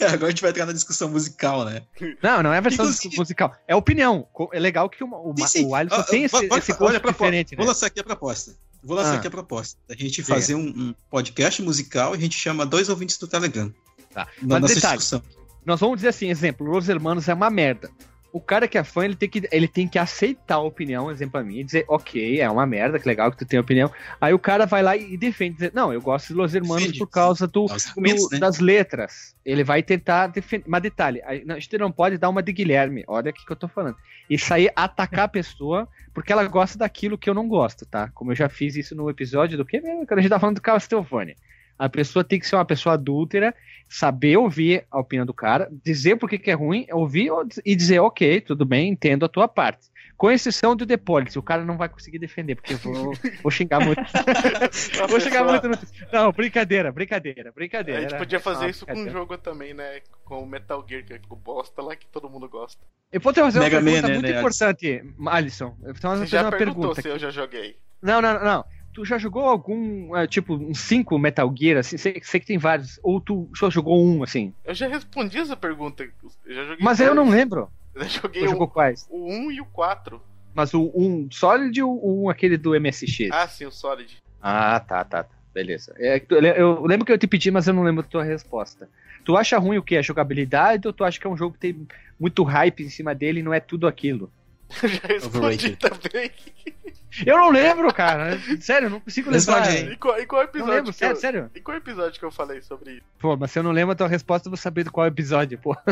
É, 0.00 0.06
agora 0.06 0.26
a 0.26 0.30
gente 0.30 0.40
vai 0.42 0.50
entrar 0.50 0.66
na 0.66 0.72
discussão 0.72 1.08
musical, 1.08 1.64
né? 1.64 1.82
Não, 2.22 2.42
não 2.42 2.52
é 2.52 2.58
a 2.58 2.60
versão 2.60 2.84
Inclusive- 2.84 3.16
musical. 3.16 3.54
É 3.68 3.74
opinião. 3.74 4.26
É 4.52 4.58
legal 4.60 4.88
que 4.88 5.02
o, 5.02 5.08
o, 5.08 5.34
Sim, 5.38 5.46
sim. 5.46 5.66
o 5.66 5.74
Alisson 5.74 5.96
Ah, 5.96 6.02
tem 6.02 6.22
ah, 6.22 6.26
esse, 6.26 6.48
pode- 6.48 6.62
esse 6.62 6.72
gosto 6.72 7.00
diferente, 7.06 7.52
né? 7.52 7.56
Vou 7.56 7.66
lançar 7.66 7.86
aqui 7.86 8.00
a 8.00 8.04
proposta. 8.04 8.56
Vou 8.82 8.96
lançar 8.96 9.14
Ah. 9.14 9.16
aqui 9.16 9.26
a 9.26 9.30
proposta. 9.30 9.78
A 9.88 9.94
gente 9.94 10.22
Diga. 10.22 10.28
fazer 10.34 10.54
um, 10.54 10.66
um 10.68 10.94
podcast 11.10 11.60
musical 11.62 12.14
e 12.14 12.18
a 12.18 12.20
gente 12.20 12.36
chama 12.38 12.66
dois 12.66 12.88
ouvintes 12.88 13.16
do 13.18 13.26
Telegram. 13.26 13.72
Tá. 14.12 14.28
Na 14.42 14.54
Mas 14.54 14.60
nossa 14.62 14.74
detalhe, 14.74 14.98
discussão. 14.98 15.22
nós 15.64 15.80
vamos 15.80 15.96
dizer 15.96 16.08
assim, 16.08 16.28
exemplo, 16.28 16.66
Los 16.66 16.88
Hermanos 16.88 17.26
é 17.28 17.34
uma 17.34 17.50
merda. 17.50 17.90
O 18.34 18.40
cara 18.40 18.66
que 18.66 18.76
é 18.76 18.82
fã, 18.82 19.04
ele 19.04 19.14
tem 19.14 19.28
que, 19.28 19.48
ele 19.52 19.68
tem 19.68 19.86
que 19.86 19.96
aceitar 19.96 20.56
a 20.56 20.58
opinião, 20.58 21.08
exemplo 21.08 21.38
a 21.38 21.44
mim, 21.44 21.60
e 21.60 21.62
dizer, 21.64 21.84
ok, 21.86 22.40
é 22.40 22.50
uma 22.50 22.66
merda, 22.66 22.98
que 22.98 23.06
legal 23.06 23.30
que 23.30 23.36
tu 23.38 23.46
tem 23.46 23.60
opinião. 23.60 23.88
Aí 24.20 24.34
o 24.34 24.40
cara 24.40 24.66
vai 24.66 24.82
lá 24.82 24.96
e 24.96 25.16
defende, 25.16 25.54
dizer, 25.54 25.70
não, 25.72 25.92
eu 25.92 26.02
gosto 26.02 26.26
de 26.28 26.34
Los 26.34 26.52
Hermanos 26.52 26.82
Defende. 26.82 26.98
por 26.98 27.06
causa 27.06 27.46
do, 27.46 27.66
do- 27.66 28.28
né? 28.32 28.38
das 28.40 28.58
letras. 28.58 29.36
Ele 29.44 29.62
vai 29.62 29.84
tentar 29.84 30.26
defender. 30.26 30.64
Mas 30.66 30.82
detalhe, 30.82 31.22
a 31.22 31.34
gente 31.60 31.78
não 31.78 31.92
pode 31.92 32.18
dar 32.18 32.28
uma 32.28 32.42
de 32.42 32.52
Guilherme, 32.52 33.04
olha 33.06 33.30
o 33.30 33.32
que, 33.32 33.46
que 33.46 33.52
eu 33.52 33.56
tô 33.56 33.68
falando. 33.68 33.96
E 34.28 34.36
sair 34.36 34.72
atacar 34.74 35.26
a 35.26 35.28
pessoa 35.28 35.86
porque 36.12 36.32
ela 36.32 36.44
gosta 36.48 36.76
daquilo 36.76 37.16
que 37.16 37.30
eu 37.30 37.34
não 37.34 37.46
gosto, 37.46 37.86
tá? 37.86 38.10
Como 38.14 38.32
eu 38.32 38.36
já 38.36 38.48
fiz 38.48 38.74
isso 38.74 38.96
no 38.96 39.08
episódio 39.08 39.56
do 39.56 39.64
que 39.64 39.80
mesmo? 39.80 40.06
Quando 40.06 40.18
a 40.18 40.22
gente 40.22 40.30
tá 40.30 40.40
falando 40.40 40.56
do 40.56 40.60
Castlevania. 40.62 41.36
A 41.78 41.88
pessoa 41.88 42.24
tem 42.24 42.38
que 42.38 42.46
ser 42.46 42.56
uma 42.56 42.64
pessoa 42.64 42.94
adúltera, 42.94 43.54
saber 43.88 44.36
ouvir 44.36 44.86
a 44.90 45.00
opinião 45.00 45.26
do 45.26 45.34
cara, 45.34 45.68
dizer 45.84 46.16
por 46.16 46.28
que 46.28 46.50
é 46.50 46.54
ruim, 46.54 46.86
ouvir 46.92 47.30
e 47.64 47.74
dizer, 47.76 48.00
ok, 48.00 48.40
tudo 48.40 48.64
bem, 48.64 48.88
entendo 48.90 49.24
a 49.24 49.28
tua 49.28 49.48
parte. 49.48 49.92
Com 50.16 50.30
exceção 50.30 50.76
do 50.76 50.86
Police, 50.98 51.36
o 51.38 51.42
cara 51.42 51.64
não 51.64 51.76
vai 51.76 51.88
conseguir 51.88 52.20
defender, 52.20 52.54
porque 52.54 52.74
eu 52.74 52.78
vou, 52.78 53.12
vou 53.42 53.50
xingar 53.50 53.84
muito. 53.84 54.00
vou 55.08 55.20
xingar 55.20 55.44
muito. 55.44 55.68
no- 55.68 55.78
Não, 56.12 56.30
brincadeira, 56.30 56.92
brincadeira, 56.92 57.50
A 57.50 57.52
brincadeira. 57.52 58.00
gente 58.02 58.16
podia 58.16 58.38
fazer 58.38 58.64
uma 58.66 58.70
isso 58.70 58.86
com 58.86 58.92
um 58.94 59.10
jogo 59.10 59.36
também, 59.36 59.74
né? 59.74 60.00
Com 60.24 60.42
o 60.42 60.46
Metal 60.46 60.84
Gear, 60.88 61.04
que 61.04 61.14
é 61.14 61.20
o 61.28 61.36
bosta 61.36 61.82
lá 61.82 61.96
que 61.96 62.06
todo 62.06 62.30
mundo 62.30 62.48
gosta. 62.48 62.80
Eu 63.12 63.20
vou 63.20 63.32
te 63.32 63.40
fazer 63.40 63.58
uma 63.58 63.64
Mega 63.64 63.80
Man, 63.80 63.84
pergunta 63.84 64.08
né, 64.08 64.14
muito 64.14 64.32
né, 64.32 64.38
importante, 64.38 65.04
Alisson. 65.26 65.76
Eu 65.82 65.86
vou 65.86 65.94
te 65.94 66.00
Você 66.00 66.08
fazer 66.08 66.26
já 66.26 66.42
uma 66.42 66.50
perguntou 66.50 66.80
pergunta. 66.94 67.02
se 67.02 67.08
eu 67.08 67.18
já 67.18 67.30
joguei. 67.30 67.76
Não, 68.00 68.22
não, 68.22 68.42
não. 68.42 68.64
Tu 68.94 69.04
já 69.04 69.18
jogou 69.18 69.42
algum, 69.42 70.16
é, 70.16 70.24
tipo, 70.24 70.54
uns 70.54 70.78
cinco 70.78 71.18
Metal 71.18 71.52
Gear, 71.54 71.78
assim? 71.78 71.98
Sei, 71.98 72.20
sei 72.22 72.38
que 72.38 72.46
tem 72.46 72.58
vários. 72.58 73.00
Ou 73.02 73.20
tu 73.20 73.50
só 73.52 73.68
jogou 73.68 74.00
um, 74.00 74.22
assim? 74.22 74.54
Eu 74.64 74.72
já 74.72 74.86
respondi 74.86 75.36
essa 75.36 75.56
pergunta. 75.56 76.04
Eu 76.46 76.54
já 76.54 76.62
joguei 76.62 76.84
Mas 76.84 77.00
eu 77.00 77.12
não 77.12 77.28
lembro. 77.28 77.68
Eu 77.94 78.02
já 78.02 78.08
joguei 78.22 78.48
jogou 78.48 78.66
quais? 78.66 79.06
o 79.08 79.32
1 79.32 79.52
e 79.52 79.60
o 79.60 79.64
4. 79.66 80.20
Mas 80.52 80.74
o 80.74 80.90
um 80.94 81.28
Solid 81.30 81.80
ou 81.80 81.92
o 82.04 82.24
um, 82.24 82.28
aquele 82.28 82.56
do 82.56 82.70
MSX? 82.80 83.30
Ah, 83.30 83.46
sim, 83.46 83.66
o 83.66 83.70
Solid. 83.70 84.16
Ah, 84.42 84.80
tá, 84.80 85.04
tá, 85.04 85.22
tá. 85.22 85.34
Beleza. 85.52 85.94
É, 85.96 86.20
eu 86.56 86.84
lembro 86.84 87.06
que 87.06 87.12
eu 87.12 87.18
te 87.18 87.28
pedi, 87.28 87.52
mas 87.52 87.68
eu 87.68 87.74
não 87.74 87.84
lembro 87.84 88.02
da 88.02 88.08
tua 88.08 88.24
resposta. 88.24 88.88
Tu 89.24 89.36
acha 89.36 89.56
ruim 89.58 89.78
o 89.78 89.82
que? 89.82 89.96
A 89.96 90.02
jogabilidade 90.02 90.88
ou 90.88 90.92
tu 90.92 91.04
acha 91.04 91.20
que 91.20 91.26
é 91.26 91.30
um 91.30 91.36
jogo 91.36 91.54
que 91.54 91.60
tem 91.60 91.86
muito 92.18 92.42
hype 92.42 92.82
em 92.82 92.90
cima 92.90 93.14
dele 93.14 93.38
e 93.38 93.42
não 93.42 93.54
é 93.54 93.60
tudo 93.60 93.86
aquilo? 93.86 94.30
Eu 94.82 94.88
já 94.88 95.00
respondi 95.06 95.36
Overrated. 95.38 95.76
também. 95.76 96.30
Eu 97.26 97.36
não 97.38 97.50
lembro, 97.50 97.92
cara. 97.92 98.38
Sério, 98.60 98.86
eu 98.86 98.90
não 98.90 99.00
consigo 99.00 99.30
lembrar. 99.30 99.74
E 99.74 99.96
qual, 99.96 100.18
e 100.18 100.26
qual 100.26 100.42
Não 100.42 100.48
episódio? 100.48 100.74
lembro, 100.74 100.92
que 100.92 100.98
sério, 100.98 101.14
eu, 101.16 101.20
sério. 101.20 101.50
E 101.54 101.60
qual 101.60 101.76
episódio 101.76 102.18
que 102.18 102.24
eu 102.24 102.30
falei 102.30 102.60
sobre 102.62 102.92
isso? 102.92 103.02
Pô, 103.18 103.36
mas 103.36 103.50
se 103.50 103.58
eu 103.58 103.62
não 103.62 103.70
lembro 103.72 103.92
a 103.92 103.96
tua 103.96 104.08
resposta, 104.08 104.48
eu 104.48 104.50
vou 104.50 104.56
saber 104.56 104.84
do 104.84 104.90
qual 104.92 105.06
episódio, 105.06 105.58
pô. 105.58 105.76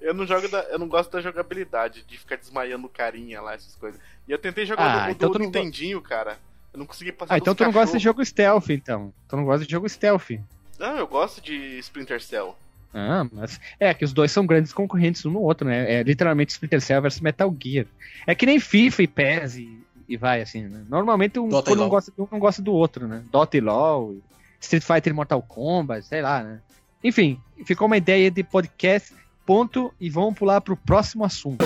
Eu 0.00 0.12
não 0.12 0.26
jogo 0.26 0.46
da, 0.48 0.60
eu 0.64 0.78
não 0.78 0.86
gosto 0.86 1.10
da 1.10 1.20
jogabilidade, 1.22 2.04
de 2.06 2.18
ficar 2.18 2.36
desmaiando 2.36 2.88
carinha 2.90 3.40
lá, 3.40 3.54
essas 3.54 3.74
coisas. 3.76 3.98
E 4.28 4.32
eu 4.32 4.38
tentei 4.38 4.66
jogar 4.66 4.82
Ah, 4.84 5.02
o 5.02 5.06
do, 5.06 5.10
então 5.12 5.28
do 5.30 5.32
tu 5.32 5.38
não 5.38 5.46
go- 5.50 5.58
Nintendinho, 5.58 6.00
cara. 6.02 6.38
Eu 6.74 6.78
não 6.78 6.84
consegui 6.86 7.10
passar 7.10 7.32
Ah, 7.34 7.38
então 7.38 7.54
tu 7.54 7.64
não 7.64 7.72
gosta 7.72 7.96
de 7.96 8.04
cachorro. 8.04 8.16
jogo 8.18 8.24
stealth, 8.26 8.68
então. 8.68 9.14
Tu 9.26 9.36
não 9.36 9.44
gosta 9.46 9.64
de 9.64 9.72
jogo 9.72 9.88
stealth. 9.88 10.30
Não, 10.78 10.98
eu 10.98 11.06
gosto 11.06 11.40
de 11.40 11.78
Splinter 11.78 12.20
Cell. 12.22 12.54
Ah, 12.94 13.26
mas. 13.32 13.60
É, 13.80 13.92
que 13.92 14.04
os 14.04 14.12
dois 14.12 14.30
são 14.30 14.46
grandes 14.46 14.72
concorrentes 14.72 15.26
um 15.26 15.30
no 15.32 15.40
outro, 15.40 15.66
né? 15.66 15.94
É 15.94 16.02
literalmente 16.04 16.52
Splinter 16.52 16.80
Cell 16.80 17.02
versus 17.02 17.20
Metal 17.20 17.54
Gear. 17.60 17.86
É 18.24 18.34
que 18.34 18.46
nem 18.46 18.60
FIFA 18.60 19.02
e 19.02 19.06
PES 19.08 19.56
e, 19.56 19.78
e 20.08 20.16
vai, 20.16 20.40
assim, 20.40 20.62
né? 20.62 20.84
Normalmente 20.88 21.40
um, 21.40 21.48
Dota 21.48 21.74
não 21.74 21.88
gosta, 21.88 22.12
um 22.16 22.28
não 22.30 22.38
gosta 22.38 22.62
do 22.62 22.72
outro, 22.72 23.08
né? 23.08 23.24
Dota 23.32 23.56
e 23.56 23.60
LoL, 23.60 24.16
Street 24.60 24.84
Fighter 24.84 25.12
e 25.12 25.16
Mortal 25.16 25.42
Kombat, 25.42 26.06
sei 26.06 26.22
lá, 26.22 26.44
né? 26.44 26.60
Enfim, 27.02 27.38
ficou 27.66 27.86
uma 27.88 27.96
ideia 27.96 28.30
de 28.30 28.44
podcast, 28.44 29.12
ponto, 29.44 29.92
e 30.00 30.08
vamos 30.08 30.38
pular 30.38 30.60
pro 30.60 30.76
próximo 30.76 31.24
assunto. 31.24 31.64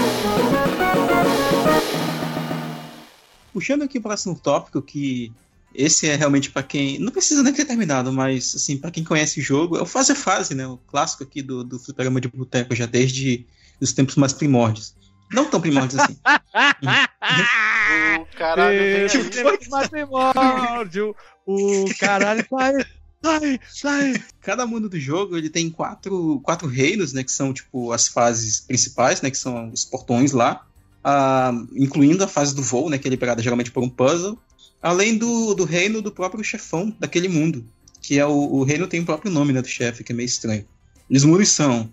Puxando 3.52 3.82
aqui 3.82 3.98
o 3.98 4.02
próximo 4.02 4.34
tópico, 4.34 4.80
que 4.80 5.30
esse 5.74 6.08
é 6.08 6.14
realmente 6.16 6.50
pra 6.50 6.62
quem. 6.62 6.98
Não 6.98 7.12
precisa 7.12 7.42
nem 7.42 7.52
ter 7.52 7.64
terminado, 7.64 8.12
mas 8.12 8.54
assim, 8.54 8.76
para 8.76 8.90
quem 8.90 9.04
conhece 9.04 9.40
o 9.40 9.42
jogo, 9.42 9.76
é 9.76 9.82
o 9.82 9.86
fase 9.86 10.12
a 10.12 10.16
fase, 10.16 10.54
né? 10.54 10.66
O 10.66 10.76
clássico 10.76 11.22
aqui 11.22 11.42
do, 11.42 11.62
do 11.62 11.78
fliperama 11.78 12.20
de 12.20 12.28
boteco, 12.28 12.74
já 12.74 12.86
desde 12.86 13.46
os 13.80 13.92
tempos 13.92 14.16
mais 14.16 14.32
primórdios. 14.32 14.94
Não 15.32 15.44
tão 15.44 15.60
primórdios 15.60 16.00
assim. 16.00 16.16
O 18.20 18.36
caralho 18.36 19.08
tema 19.30 19.56
de 19.56 19.68
matrimônio, 19.70 21.14
o 21.46 21.84
caralho 21.98 22.46
sai, 22.50 22.86
sai, 23.22 23.60
sai. 23.68 24.24
Cada 24.40 24.66
mundo 24.66 24.88
do 24.88 24.98
jogo 25.00 25.36
ele 25.36 25.48
tem 25.48 25.70
quatro, 25.70 26.40
quatro 26.42 26.68
reinos, 26.68 27.12
né? 27.12 27.24
Que 27.24 27.32
são 27.32 27.52
tipo 27.52 27.92
as 27.92 28.08
fases 28.08 28.60
principais, 28.60 29.22
né? 29.22 29.30
Que 29.30 29.38
são 29.38 29.70
os 29.70 29.84
portões 29.84 30.32
lá. 30.32 30.66
ah, 31.02 31.52
incluindo 31.74 32.22
a 32.22 32.28
fase 32.28 32.54
do 32.54 32.62
voo, 32.62 32.90
né? 32.90 32.98
Que 32.98 33.08
é 33.08 33.10
liberada 33.10 33.42
geralmente 33.42 33.70
por 33.70 33.82
um 33.82 33.88
puzzle. 33.88 34.38
Além 34.80 35.16
do, 35.18 35.54
do 35.54 35.64
reino 35.64 36.00
do 36.00 36.12
próprio 36.12 36.42
chefão 36.44 36.94
daquele 36.98 37.28
mundo. 37.28 37.64
Que 38.00 38.18
é 38.18 38.24
o, 38.26 38.32
o 38.32 38.62
reino 38.64 38.86
tem 38.86 39.00
o 39.00 39.04
próprio 39.04 39.30
nome, 39.30 39.52
né? 39.52 39.60
Do 39.60 39.68
chefe, 39.68 40.04
que 40.04 40.12
é 40.12 40.14
meio 40.14 40.26
estranho. 40.26 40.64
Os 41.10 41.24
mundos 41.24 41.48
são 41.50 41.90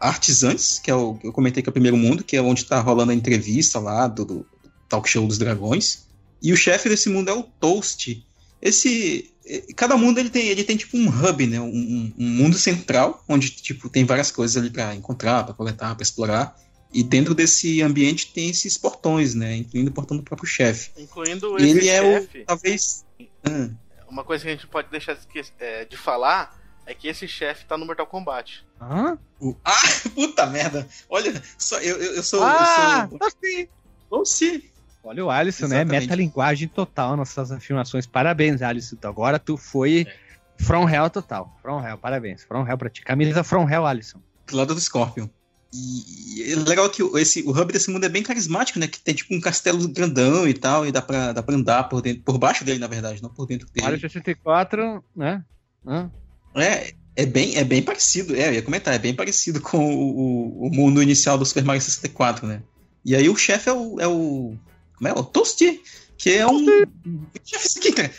artisãs, 0.00 0.78
que 0.78 0.90
é 0.90 0.94
o 0.94 1.18
eu 1.22 1.32
comentei 1.32 1.62
que 1.62 1.68
é 1.68 1.70
o 1.70 1.72
primeiro 1.72 1.96
mundo, 1.96 2.22
que 2.24 2.36
é 2.36 2.42
onde 2.42 2.64
tá 2.64 2.80
rolando 2.80 3.12
a 3.12 3.14
entrevista 3.14 3.78
lá 3.78 4.06
do, 4.06 4.24
do 4.24 4.46
talk 4.88 5.08
show 5.08 5.26
dos 5.26 5.38
dragões. 5.38 6.04
E 6.42 6.52
o 6.52 6.56
chefe 6.56 6.88
desse 6.88 7.08
mundo 7.08 7.30
é 7.30 7.32
o 7.32 7.42
Toast. 7.42 8.24
Esse. 8.60 9.30
Cada 9.74 9.96
mundo 9.96 10.18
ele 10.18 10.30
tem, 10.30 10.46
ele 10.48 10.62
tem 10.64 10.76
tipo 10.76 10.96
um 10.96 11.08
hub, 11.08 11.46
né? 11.46 11.60
Um- 11.60 12.12
um 12.18 12.28
mundo 12.28 12.56
central, 12.56 13.24
onde 13.28 13.50
tipo, 13.50 13.88
tem 13.88 14.04
várias 14.04 14.30
coisas 14.30 14.56
ali 14.56 14.70
para 14.70 14.94
encontrar, 14.94 15.44
para 15.44 15.54
coletar, 15.54 15.94
para 15.94 16.02
explorar. 16.02 16.56
E 16.92 17.02
dentro 17.02 17.34
desse 17.34 17.80
ambiente 17.82 18.32
tem 18.32 18.50
esses 18.50 18.76
portões, 18.76 19.34
né? 19.34 19.56
Incluindo 19.56 19.90
o 19.90 19.94
portão 19.94 20.16
do 20.16 20.22
próprio 20.22 20.46
chefe. 20.48 20.90
Incluindo 20.96 21.56
esse 21.58 21.68
Ele 21.78 21.88
é 21.88 22.00
chefe. 22.02 22.42
o. 22.42 22.44
Talvez. 22.44 23.04
Ah, 23.44 23.68
Uma 24.08 24.24
coisa 24.24 24.44
que 24.44 24.50
a 24.50 24.52
gente 24.52 24.64
não 24.64 24.70
pode 24.70 24.90
deixar 24.90 25.14
de, 25.14 25.22
é, 25.58 25.84
de 25.86 25.96
falar 25.96 26.60
é 26.84 26.92
que 26.94 27.08
esse 27.08 27.26
chefe 27.26 27.64
tá 27.64 27.78
no 27.78 27.86
Mortal 27.86 28.06
Kombat. 28.06 28.64
Hã? 28.80 29.16
o- 29.40 29.56
ah, 29.64 29.72
puta 30.14 30.46
merda! 30.46 30.86
Olha, 31.08 31.40
só, 31.56 31.78
eu, 31.78 31.96
eu, 31.96 32.14
eu 32.16 32.22
sou. 32.22 32.42
Ah, 32.42 33.08
eu 33.10 33.18
sou. 33.18 33.26
assim. 33.28 33.68
Ou 34.10 34.26
se. 34.26 34.70
Olha 35.04 35.24
o 35.24 35.30
Alisson, 35.30 35.66
né? 35.68 35.76
Exatamente. 35.76 36.02
Metalinguagem 36.02 36.68
total 36.68 37.16
nas 37.16 37.30
suas 37.30 37.50
afirmações. 37.50 38.06
Parabéns, 38.06 38.60
Alisson. 38.62 38.96
Agora 39.02 39.38
tu 39.38 39.56
foi 39.56 40.06
From 40.58 40.88
Hell 40.88 41.08
total. 41.10 41.58
From 41.62 41.84
Hell, 41.84 41.96
parabéns. 41.98 42.44
From 42.44 42.68
Hell 42.68 42.76
pra 42.78 42.90
ti. 42.90 43.02
Camisa 43.02 43.42
From 43.42 43.68
Hell, 43.68 43.86
Alisson. 43.86 44.20
do 44.46 44.56
lado 44.56 44.74
do 44.74 44.80
Scorpion. 44.80 45.28
E, 45.72 46.52
é 46.52 46.56
legal 46.56 46.88
que 46.90 47.02
o- 47.02 47.16
esse, 47.18 47.42
o 47.42 47.50
hub 47.50 47.72
desse 47.72 47.90
mundo 47.90 48.04
é 48.04 48.08
bem 48.08 48.22
carismático, 48.22 48.78
né? 48.78 48.86
Que 48.86 49.00
tem 49.00 49.14
tipo 49.14 49.34
um 49.34 49.40
castelo 49.40 49.88
grandão 49.88 50.46
e 50.46 50.52
tal, 50.54 50.86
e 50.86 50.92
dá 50.92 51.00
pra, 51.00 51.32
dá 51.32 51.42
pra 51.42 51.54
andar 51.54 51.84
por, 51.84 52.02
dentro, 52.02 52.22
por 52.22 52.38
baixo 52.38 52.64
dele, 52.64 52.78
na 52.78 52.86
verdade, 52.86 53.22
não 53.22 53.30
por 53.30 53.46
dentro 53.46 53.66
Mario 53.80 53.96
dele. 53.98 54.00
64, 54.00 55.02
né? 55.16 55.42
Hã? 55.86 56.10
É, 56.54 56.92
é, 57.16 57.26
bem, 57.26 57.56
é 57.56 57.64
bem 57.64 57.82
parecido, 57.82 58.36
é, 58.36 58.48
eu 58.48 58.54
ia 58.54 58.62
comentar, 58.62 58.94
é 58.94 58.98
bem 58.98 59.14
parecido 59.14 59.60
com 59.60 59.78
o, 59.94 60.18
o, 60.64 60.66
o 60.66 60.70
mundo 60.70 61.02
inicial 61.02 61.38
do 61.38 61.46
Super 61.46 61.64
Mario 61.64 61.80
64, 61.82 62.46
né? 62.46 62.62
E 63.04 63.16
aí 63.16 63.28
o 63.28 63.36
chefe 63.36 63.68
é 63.68 63.72
o, 63.72 64.00
é 64.00 64.06
o. 64.06 64.54
Como 64.96 65.08
é? 65.08 65.12
O 65.12 65.24
Toasty, 65.24 65.80
que 66.22 66.30
é 66.30 66.46
um. 66.46 66.64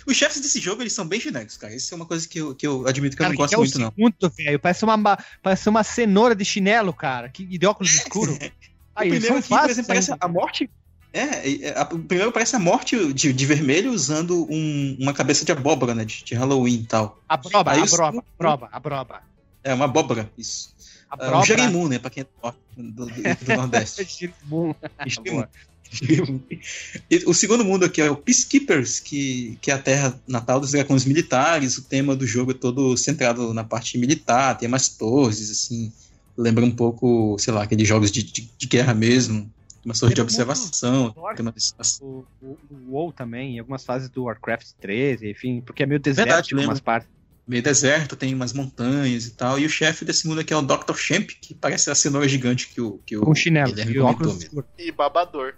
Os 0.06 0.18
chefes, 0.18 0.42
desse 0.42 0.60
jogo 0.60 0.82
eles 0.84 0.92
são 0.92 1.08
bem 1.08 1.20
genéricos, 1.22 1.56
cara. 1.56 1.74
Isso 1.74 1.94
é 1.94 1.96
uma 1.96 2.06
coisa 2.06 2.28
que 2.28 2.38
eu, 2.40 2.54
que 2.54 2.68
eu 2.68 2.86
admito 2.86 3.16
que 3.16 3.22
eu 3.22 3.26
Cara, 3.26 3.30
não 3.30 3.36
que 3.38 3.42
gosto 3.42 3.54
é 3.54 3.58
muito, 3.58 3.80
não. 3.80 3.90
segundo, 3.92 4.36
velho. 4.36 4.60
Parece 4.60 4.84
uma, 4.84 4.98
ma- 4.98 5.18
parece 5.42 5.70
uma 5.70 5.84
cenoura 5.84 6.36
de 6.36 6.44
chinelo, 6.44 6.92
cara. 6.94 7.30
Que, 7.30 7.44
e 7.50 7.58
de 7.58 7.66
óculos 7.66 7.94
escuros. 7.96 8.38
Aí, 8.96 9.08
o 9.08 9.12
primeiro 9.12 9.38
aqui, 9.38 9.48
por 9.48 9.56
fáceis 9.56 9.72
exemplo, 9.72 9.88
parece 9.88 10.14
a 10.20 10.28
morte. 10.28 10.70
É, 11.14 11.22
é, 11.68 11.80
a- 11.80 11.90
o 11.94 12.00
primeiro 12.00 12.32
parece 12.34 12.56
a 12.58 12.60
morte 12.60 13.14
de, 13.14 13.32
de 13.32 13.46
vermelho 13.46 13.92
usando 13.94 14.46
um- 14.52 14.98
uma 15.00 15.14
cabeça 15.14 15.46
de 15.46 15.52
abóbora, 15.54 15.96
né? 15.96 16.04
De, 16.04 16.24
de 16.26 16.36
Halloween 16.36 16.82
e 16.82 16.86
tal. 16.86 17.22
A 17.30 17.38
broba, 17.38 17.72
Aí 17.72 17.80
a 17.80 17.84
os- 17.86 17.92
broba, 17.92 18.20
a 18.20 18.38
broba, 18.38 18.70
a 18.72 18.80
broba. 18.82 19.22
É, 19.64 19.74
uma 19.74 19.86
abóbora, 19.86 20.30
isso. 20.38 20.76
É, 21.10 21.16
o 21.16 21.18
broba. 21.30 21.46
Jeremun, 21.46 21.88
né? 21.88 22.00
Pra 22.00 22.10
quem 22.10 22.24
é 22.24 22.52
do, 22.76 22.92
do, 22.92 23.06
do- 23.06 23.14
Nordeste. 23.56 24.04
Jeremun. 24.04 24.76
E 27.10 27.24
o 27.26 27.34
segundo 27.34 27.64
mundo 27.64 27.86
aqui 27.86 28.02
é 28.02 28.10
o 28.10 28.16
Peacekeepers, 28.16 29.00
que, 29.00 29.58
que 29.62 29.72
é 29.72 29.74
a 29.74 29.80
terra 29.80 30.20
natal 30.28 30.60
dos 30.60 30.72
dragões 30.72 31.06
militares. 31.06 31.78
O 31.78 31.84
tema 31.84 32.16
do 32.16 32.26
jogo 32.26 32.52
é 32.52 32.54
todo 32.54 32.96
centrado 32.98 33.54
na 33.54 33.64
parte 33.64 33.98
militar, 33.98 34.58
tem 34.58 34.68
mais 34.68 34.90
torres, 34.90 35.50
assim. 35.52 35.92
Lembra 36.36 36.66
um 36.66 36.72
pouco, 36.72 37.38
sei 37.38 37.54
lá, 37.54 37.64
aqueles 37.64 37.88
jogos 37.88 38.12
de, 38.12 38.24
de, 38.24 38.50
de 38.58 38.68
guerra 38.68 38.94
mesmo. 38.94 39.52
Uma 39.86 39.94
torre 39.94 40.14
de 40.14 40.22
observação. 40.22 41.14
O, 42.02 42.26
o, 42.42 42.58
o 42.72 42.92
WoW 42.92 43.12
também, 43.12 43.56
em 43.56 43.60
algumas 43.60 43.84
fases 43.84 44.10
do 44.10 44.24
Warcraft 44.24 44.68
13, 44.80 45.30
enfim, 45.30 45.62
porque 45.62 45.84
é 45.84 45.86
meio 45.86 46.00
deserto 46.00 46.28
Verdade, 46.28 46.56
em 46.56 46.58
algumas 46.58 46.80
partes. 46.80 47.10
meio 47.46 47.62
deserto, 47.62 48.16
tem 48.16 48.34
umas 48.34 48.54
montanhas 48.54 49.26
e 49.26 49.32
tal. 49.32 49.60
E 49.60 49.66
o 49.66 49.70
chefe 49.70 50.06
desse 50.06 50.26
mundo 50.26 50.40
aqui 50.40 50.54
é 50.54 50.58
o 50.58 50.62
Dr. 50.62 50.96
Champ, 50.96 51.30
que 51.42 51.54
parece 51.54 51.92
a 51.92 51.96
cenoura 51.96 52.28
gigante 52.30 52.70
que 52.70 52.80
o, 52.80 53.00
que 53.06 53.18
o 53.18 53.22
Com 53.22 53.36
chinelo 53.36 53.72
Guilherme 53.72 53.94
e 53.96 54.00
óculos. 54.00 54.50
E 54.80 54.92
babador. 54.92 55.54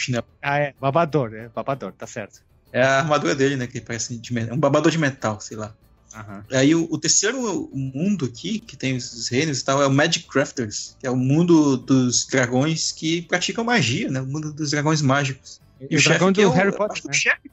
Chinelo. 0.00 0.24
Ah, 0.42 0.58
é. 0.58 0.74
Babador, 0.80 1.34
é. 1.34 1.48
Babador, 1.48 1.92
tá 1.92 2.06
certo. 2.06 2.40
É 2.72 2.82
a 2.82 3.00
armadura 3.00 3.34
dele, 3.34 3.56
né? 3.56 3.66
Que 3.66 3.80
parece 3.80 4.18
de 4.18 4.38
é 4.38 4.52
um 4.52 4.58
babador 4.58 4.90
de 4.90 4.98
metal, 4.98 5.40
sei 5.40 5.56
lá. 5.56 5.74
Aham. 6.14 6.44
Aí 6.52 6.74
o, 6.74 6.88
o 6.90 6.98
terceiro 6.98 7.40
mundo 7.72 8.24
aqui, 8.24 8.58
que 8.60 8.76
tem 8.76 8.96
os, 8.96 9.12
os 9.12 9.28
reinos 9.28 9.60
e 9.60 9.64
tal, 9.64 9.80
é 9.80 9.86
o 9.86 9.90
Magic 9.92 10.26
Crafters, 10.26 10.96
que 10.98 11.06
é 11.06 11.10
o 11.10 11.16
mundo 11.16 11.76
dos 11.76 12.26
dragões 12.26 12.92
que 12.92 13.22
praticam 13.22 13.64
magia, 13.64 14.10
né? 14.10 14.20
O 14.20 14.26
mundo 14.26 14.52
dos 14.52 14.70
dragões 14.70 15.02
mágicos. 15.02 15.60
E 15.88 15.96
o 15.96 16.02
dragão 16.02 16.32
que 16.32 16.40
do 16.40 16.44
é 16.44 16.46
o- 16.48 16.52
Harry 16.52 16.68
acho 16.68 16.78
Potter, 16.78 17.02
que 17.02 17.06
o 17.06 17.10
né? 17.10 17.14
chefe. 17.16 17.50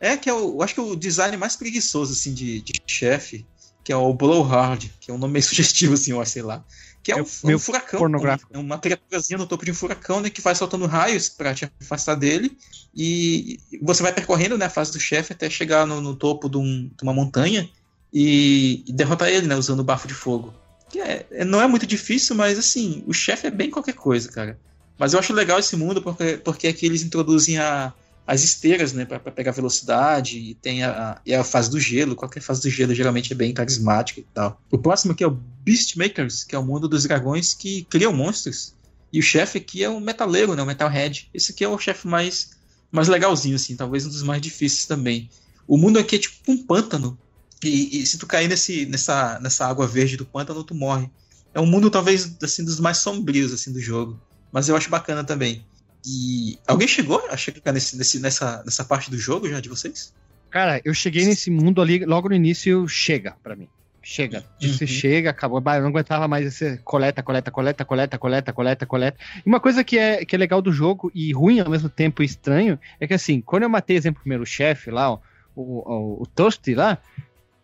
É, 0.00 0.16
que 0.16 0.30
é 0.30 0.32
o, 0.34 0.54
eu 0.54 0.62
acho 0.62 0.74
que 0.74 0.80
é 0.80 0.82
o 0.82 0.94
design 0.96 1.36
mais 1.36 1.56
preguiçoso, 1.56 2.12
assim, 2.12 2.32
de, 2.32 2.62
de 2.62 2.72
chefe, 2.88 3.48
que 3.82 3.92
é 3.92 3.96
o 3.96 4.14
Blowhard, 4.14 4.92
que 5.00 5.10
é 5.10 5.14
um 5.14 5.18
nome 5.18 5.32
meio 5.34 5.42
sugestivo, 5.44 5.94
assim, 5.94 6.12
eu 6.12 6.20
acho, 6.20 6.32
sei 6.32 6.42
lá. 6.42 6.64
Que 7.02 7.12
é, 7.12 7.18
É 7.18 7.22
um, 7.22 7.26
um 7.54 7.58
furacão. 7.58 7.98
pornográfico. 8.00 8.50
É 8.54 8.58
uma 8.58 8.78
criaturazinha 8.78 9.38
no 9.38 9.46
topo 9.46 9.64
de 9.64 9.70
um 9.70 9.74
furacão, 9.74 10.20
né, 10.20 10.28
que 10.30 10.40
vai 10.40 10.54
soltando 10.54 10.86
raios 10.86 11.28
pra 11.28 11.54
te 11.54 11.70
afastar 11.80 12.14
dele. 12.14 12.56
E 12.94 13.58
você 13.82 14.02
vai 14.02 14.12
percorrendo, 14.12 14.58
né, 14.58 14.66
a 14.66 14.70
fase 14.70 14.92
do 14.92 15.00
chefe 15.00 15.32
até 15.32 15.48
chegar 15.48 15.86
no, 15.86 16.00
no 16.00 16.14
topo 16.16 16.48
de, 16.48 16.58
um- 16.58 16.88
de 16.88 17.02
uma 17.02 17.12
montanha 17.14 17.68
e, 18.12 18.82
e 18.86 18.92
derrotar 18.92 19.28
ele, 19.28 19.46
né, 19.46 19.54
usando 19.56 19.80
o 19.80 19.84
bafo 19.84 20.08
de 20.08 20.14
fogo. 20.14 20.52
Que 20.90 21.00
é, 21.00 21.26
é- 21.30 21.44
não 21.44 21.60
é 21.60 21.66
muito 21.68 21.86
difícil, 21.86 22.34
mas 22.34 22.58
assim, 22.58 23.04
o 23.06 23.12
chefe 23.12 23.46
é 23.46 23.50
bem 23.50 23.70
qualquer 23.70 23.94
coisa, 23.94 24.30
cara. 24.30 24.58
Mas 24.98 25.12
eu 25.12 25.18
acho 25.20 25.32
legal 25.32 25.58
esse 25.60 25.76
mundo 25.76 26.02
porque, 26.02 26.38
porque 26.38 26.66
aqui 26.66 26.84
eles 26.86 27.02
introduzem 27.02 27.58
a, 27.58 27.92
as 28.28 28.44
esteiras, 28.44 28.92
né, 28.92 29.06
pra 29.06 29.18
pegar 29.18 29.52
velocidade, 29.52 30.36
e 30.36 30.54
tem 30.54 30.84
a, 30.84 31.18
e 31.24 31.34
a 31.34 31.42
fase 31.42 31.70
do 31.70 31.80
gelo. 31.80 32.14
Qualquer 32.14 32.42
fase 32.42 32.60
do 32.60 32.68
gelo 32.68 32.94
geralmente 32.94 33.32
é 33.32 33.34
bem 33.34 33.54
carismática 33.54 34.20
e 34.20 34.26
tal. 34.34 34.60
O 34.70 34.76
próximo 34.76 35.12
aqui 35.12 35.24
é 35.24 35.26
o 35.26 35.30
Beastmakers, 35.30 36.44
que 36.44 36.54
é 36.54 36.58
o 36.58 36.62
mundo 36.62 36.86
dos 36.86 37.04
dragões 37.04 37.54
que 37.54 37.84
criam 37.84 38.12
monstros. 38.12 38.74
E 39.10 39.18
o 39.18 39.22
chefe 39.22 39.56
aqui 39.56 39.82
é 39.82 39.88
o 39.88 39.98
metaleiro, 39.98 40.54
né, 40.54 40.62
o 40.62 40.66
Metalhead. 40.66 41.30
Esse 41.32 41.52
aqui 41.52 41.64
é 41.64 41.68
o 41.70 41.78
chefe 41.78 42.06
mais, 42.06 42.50
mais 42.92 43.08
legalzinho, 43.08 43.56
assim, 43.56 43.74
talvez 43.74 44.04
um 44.04 44.10
dos 44.10 44.22
mais 44.22 44.42
difíceis 44.42 44.84
também. 44.84 45.30
O 45.66 45.78
mundo 45.78 45.98
aqui 45.98 46.16
é 46.16 46.18
tipo 46.18 46.52
um 46.52 46.58
pântano. 46.58 47.18
E, 47.64 48.02
e 48.02 48.06
se 48.06 48.18
tu 48.18 48.26
cair 48.26 48.46
nesse, 48.46 48.84
nessa, 48.84 49.40
nessa 49.40 49.66
água 49.66 49.86
verde 49.86 50.18
do 50.18 50.26
pântano, 50.26 50.62
tu 50.62 50.74
morre. 50.74 51.08
É 51.54 51.60
um 51.60 51.66
mundo 51.66 51.90
talvez 51.90 52.30
assim 52.42 52.62
dos 52.62 52.78
mais 52.78 52.98
sombrios 52.98 53.54
assim 53.54 53.72
do 53.72 53.80
jogo, 53.80 54.20
mas 54.52 54.68
eu 54.68 54.76
acho 54.76 54.90
bacana 54.90 55.24
também. 55.24 55.64
E 56.10 56.58
alguém 56.66 56.88
chegou 56.88 57.22
a 57.28 57.36
chegar 57.36 57.70
nesse, 57.72 57.96
nesse, 57.98 58.18
nessa, 58.18 58.62
nessa 58.64 58.82
parte 58.82 59.10
do 59.10 59.18
jogo 59.18 59.46
já 59.46 59.60
de 59.60 59.68
vocês? 59.68 60.14
Cara, 60.50 60.80
eu 60.82 60.94
cheguei 60.94 61.26
nesse 61.26 61.50
mundo 61.50 61.82
ali, 61.82 62.02
logo 62.06 62.30
no 62.30 62.34
início, 62.34 62.88
chega 62.88 63.36
pra 63.42 63.54
mim. 63.54 63.68
Chega. 64.02 64.42
Disse 64.58 64.84
Uhum. 64.84 64.88
chega, 64.88 65.30
acabou. 65.30 65.58
Eu 65.58 65.82
não 65.82 65.88
aguentava 65.88 66.26
mais 66.26 66.46
esse 66.46 66.78
coleta, 66.78 67.22
coleta, 67.22 67.50
coleta, 67.50 67.84
coleta, 67.84 68.18
coleta, 68.18 68.52
coleta, 68.52 68.86
coleta. 68.86 69.18
E 69.44 69.46
uma 69.46 69.60
coisa 69.60 69.84
que 69.84 69.98
é, 69.98 70.24
que 70.24 70.34
é 70.34 70.38
legal 70.38 70.62
do 70.62 70.72
jogo 70.72 71.12
e 71.14 71.30
ruim 71.30 71.60
ao 71.60 71.68
mesmo 71.68 71.90
tempo 71.90 72.22
e 72.22 72.26
estranho 72.26 72.78
é 72.98 73.06
que 73.06 73.12
assim, 73.12 73.42
quando 73.42 73.64
eu 73.64 73.68
matei, 73.68 73.96
exemplo, 73.98 74.20
o 74.20 74.22
primeiro 74.22 74.46
chefe 74.46 74.90
lá, 74.90 75.12
o, 75.12 75.20
o, 75.54 76.22
o 76.22 76.26
Toast 76.26 76.74
lá, 76.74 76.96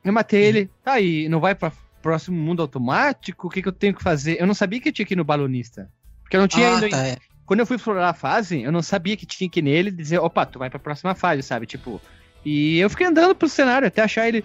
eu 0.05 0.13
matei 0.13 0.43
ele, 0.43 0.71
tá 0.85 0.95
aí, 0.95 1.31
não 1.31 1.41
vai 1.41 1.55
pra 1.55 1.73
próximo 2.03 2.37
mundo 2.37 2.61
automático? 2.61 3.47
O 3.47 3.51
que, 3.51 3.63
que 3.63 3.69
eu 3.69 3.73
tenho 3.73 3.95
que 3.95 4.03
fazer? 4.03 4.39
Eu 4.39 4.47
não 4.47 4.53
sabia 4.53 4.79
que 4.79 4.91
eu 4.91 4.93
tinha 4.93 5.07
que 5.07 5.15
ir 5.15 5.17
no 5.17 5.25
balonista. 5.25 5.91
Porque 6.23 6.37
eu 6.37 6.41
não 6.43 6.49
tinha 6.49 6.69
ainda. 6.69 6.91
tá, 6.91 7.07
é. 7.07 7.17
Quando 7.47 7.61
eu 7.61 7.67
fui 7.67 7.77
explorar 7.77 8.09
a 8.11 8.15
fase, 8.15 8.63
eu 8.63 8.73
não 8.73 8.83
sabia 8.83 9.17
que 9.17 9.27
tinha 9.27 9.49
que 9.51 9.61
ir 9.61 9.63
nele 9.63 9.91
dizer, 9.91 10.19
opa, 10.19 10.47
tu 10.47 10.59
vai 10.59 10.71
pra 10.71 10.79
próxima 10.79 11.15
fase, 11.15 11.43
sabe? 11.43 11.67
Tipo. 11.67 12.01
E 12.45 12.79
eu 12.79 12.91
fiquei 12.91 13.07
andando 13.07 13.35
pelo 13.35 13.51
cenário 13.51 13.89
até 13.89 14.03
achar 14.03 14.29
ele. 14.29 14.43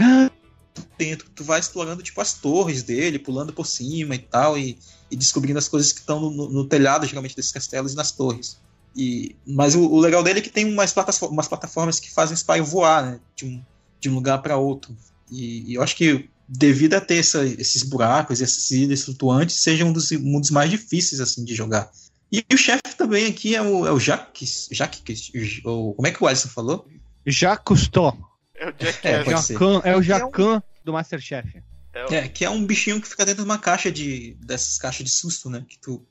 dentro, 0.97 1.30
tu 1.30 1.43
vai 1.43 1.60
explorando 1.60 2.02
tipo 2.04 2.20
as 2.22 2.34
torres 2.34 2.84
dele, 2.84 3.20
pulando 3.20 3.52
por 3.54 3.66
cima 3.66 4.16
e 4.16 4.20
tal, 4.20 4.58
e, 4.58 4.78
e 5.12 5.16
descobrindo 5.16 5.60
as 5.60 5.68
coisas 5.68 5.91
que 5.91 6.00
estão 6.00 6.20
no, 6.20 6.50
no- 6.50 6.66
telhado, 6.66 7.06
geralmente, 7.06 7.36
desses 7.36 7.52
castelos 7.52 7.93
e 7.93 7.95
nas 7.95 8.12
torres. 8.12 8.58
E, 8.95 9.36
mas 9.45 9.76
o, 9.76 9.82
o 9.86 10.00
legal 10.00 10.24
dele 10.24 10.39
é 10.39 10.41
que 10.41 10.50
tem 10.50 10.66
umas, 10.66 10.91
plataformas, 10.93 11.34
umas 11.34 11.47
plataformas 11.47 12.00
que 12.00 12.12
fazem 12.14 12.34
o 12.34 12.38
Spyro 12.38 12.66
voar, 12.66 13.06
né? 13.06 13.20
De 13.36 13.45
um, 13.45 13.62
de 14.00 14.10
um 14.10 14.16
lugar 14.16 14.39
para 14.41 14.58
outro. 14.58 14.95
E, 15.32 15.72
e 15.72 15.74
eu 15.76 15.84
acho 15.84 15.95
que 15.95 16.30
devido 16.47 16.95
a 16.95 17.02
ter 17.02 17.18
essa- 17.18 17.45
esses 17.45 17.84
buracos 17.84 18.39
e 18.39 18.43
essas 18.43 18.72
ilhas 18.72 19.04
flutuantes, 19.04 19.58
seja 19.62 19.86
um 19.86 19.93
dos 19.93 20.12
mundos 20.12 20.50
mais 20.50 20.70
difíceis 20.72 21.22
assim 21.22 21.43
de 21.45 21.54
jogar. 21.54 21.89
E, 22.32 22.45
o 22.53 22.57
chefe 22.57 22.95
também 22.95 23.27
aqui 23.27 23.55
é 23.55 23.61
o, 23.61 23.88
é 23.88 23.91
o 23.91 23.99
Jacques, 23.99 24.69
Jacques, 24.71 25.32
o, 25.65 25.93
como 25.93 26.07
é 26.07 26.11
que 26.11 26.23
o 26.23 26.27
Alisson 26.27 26.49
falou? 26.49 26.88
Já 27.25 27.57
custou. 27.57 28.17
É 28.55 28.67
o 28.69 28.73
Jackass. 28.77 29.05
É, 29.05 29.23
pode 29.23 29.41
ser. 29.43 29.53
Jacan, 29.53 29.82
é 29.84 29.95
o 29.95 30.03
É 30.03 30.25
um- 30.25 30.61
do 30.84 30.93
Masterchef. 30.93 31.63
É 31.93 32.05
o- 32.05 32.13
É, 32.13 32.27
que 32.27 32.45
é 32.45 32.49
um 32.49 32.65
bichinho 32.65 33.01
que 33.01 33.07
fica 33.07 33.25
dentro 33.25 33.43
de 33.43 33.49
uma 33.49 33.57
caixa 33.57 33.91
de. 33.91 34.36
dessas 34.41 34.77
caixas 34.77 35.05
de 35.05 35.11
susto, 35.11 35.49
né? 35.49 35.65
Que 35.67 35.77
tu. 35.80 36.05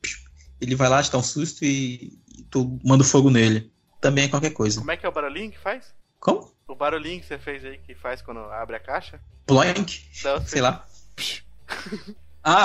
Ele 0.61 0.75
vai 0.75 0.89
lá, 0.89 1.03
te 1.03 1.11
dá 1.11 1.19
um 1.19 1.23
susto 1.23 1.65
e, 1.65 2.19
e 2.37 2.43
tu 2.51 2.79
manda 2.85 3.05
fogo 3.05 3.31
nele. 3.31 3.71
Também 4.01 4.25
é 4.25 4.29
qualquer 4.29 4.51
coisa. 4.51 4.81
Como 4.81 4.91
é 4.91 4.97
que 4.97 5.07
é 5.07 5.09
o 5.09 5.13
barulhinho 5.13 5.51
que 5.53 5.59
faz? 5.59 5.95
Como? 6.19 6.53
O 6.67 6.75
barulhinho 6.75 7.21
que 7.21 7.27
você 7.27 7.39
fez 7.39 7.65
aí 7.65 7.79
que 7.79 7.95
faz 7.95 8.21
quando 8.23 8.41
abre 8.41 8.75
a 8.77 8.81
caixa? 8.81 9.21
Blank? 9.47 10.03
Não, 10.25 10.45
Sei 10.47 10.61
lá. 10.61 10.85
Ah! 12.43 12.65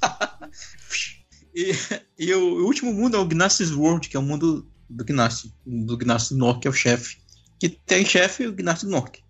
e 1.54 1.72
e 2.18 2.32
o, 2.32 2.62
o 2.62 2.64
último 2.64 2.92
mundo 2.92 3.16
é 3.16 3.20
o 3.20 3.26
Gnasis 3.26 3.72
World, 3.72 4.08
que 4.08 4.16
é 4.16 4.20
o 4.20 4.22
mundo 4.22 4.66
do 4.88 5.04
Gnassi. 5.04 5.52
Do 5.66 5.96
Gnassi 5.96 6.34
Nork, 6.34 6.60
que 6.60 6.68
é 6.68 6.70
o 6.70 6.74
chefe. 6.74 7.18
Que 7.58 7.68
tem 7.68 8.04
chefe 8.04 8.46
o 8.46 8.52
Gnassi 8.52 8.86
Nork. 8.86 9.20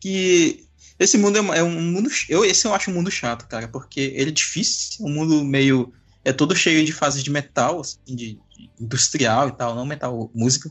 Que. 0.00 0.64
Esse 0.98 1.18
mundo 1.18 1.38
é, 1.38 1.58
é 1.58 1.62
um 1.62 1.80
mundo. 1.80 2.10
Eu, 2.28 2.44
esse 2.44 2.66
eu 2.66 2.74
acho 2.74 2.90
um 2.90 2.94
mundo 2.94 3.10
chato, 3.10 3.46
cara, 3.48 3.68
porque 3.68 4.00
ele 4.00 4.30
é 4.30 4.32
difícil, 4.32 5.04
é 5.04 5.08
um 5.08 5.12
mundo 5.12 5.44
meio. 5.44 5.92
É 6.24 6.32
todo 6.32 6.54
cheio 6.54 6.84
de 6.84 6.92
fases 6.92 7.22
de 7.22 7.30
metal, 7.30 7.80
assim, 7.80 7.98
de, 8.06 8.38
de 8.56 8.70
industrial 8.80 9.48
e 9.48 9.52
tal, 9.52 9.74
não 9.74 9.84
metal, 9.84 10.30
música. 10.34 10.70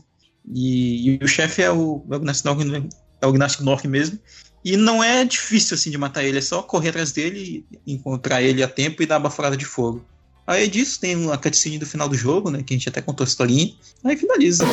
E, 0.50 1.10
e 1.10 1.24
o 1.24 1.28
chefe 1.28 1.62
é 1.62 1.70
o, 1.70 2.04
é 2.10 2.16
o 2.16 2.20
Nork, 2.20 2.88
é 3.20 3.26
o 3.26 3.32
Gnassi 3.32 3.62
Nork 3.62 3.86
mesmo. 3.86 4.18
E 4.64 4.76
não 4.76 5.02
é 5.02 5.24
difícil 5.24 5.74
assim 5.74 5.90
de 5.90 5.98
matar 5.98 6.24
ele, 6.24 6.38
é 6.38 6.40
só 6.40 6.62
correr 6.62 6.90
atrás 6.90 7.12
dele, 7.12 7.66
encontrar 7.86 8.40
ele 8.42 8.62
a 8.62 8.68
tempo 8.68 9.02
e 9.02 9.06
dar 9.06 9.16
uma 9.16 9.24
baforada 9.24 9.56
de 9.56 9.64
fogo. 9.64 10.06
Aí 10.46 10.68
disso 10.68 11.00
tem 11.00 11.14
uma 11.14 11.38
cutscene 11.38 11.78
do 11.78 11.86
final 11.86 12.08
do 12.08 12.16
jogo, 12.16 12.50
né? 12.50 12.62
Que 12.62 12.74
a 12.74 12.76
gente 12.76 12.88
até 12.88 13.00
contou 13.00 13.24
a 13.24 13.28
historinha. 13.28 13.72
Aí 14.02 14.16
finaliza. 14.16 14.64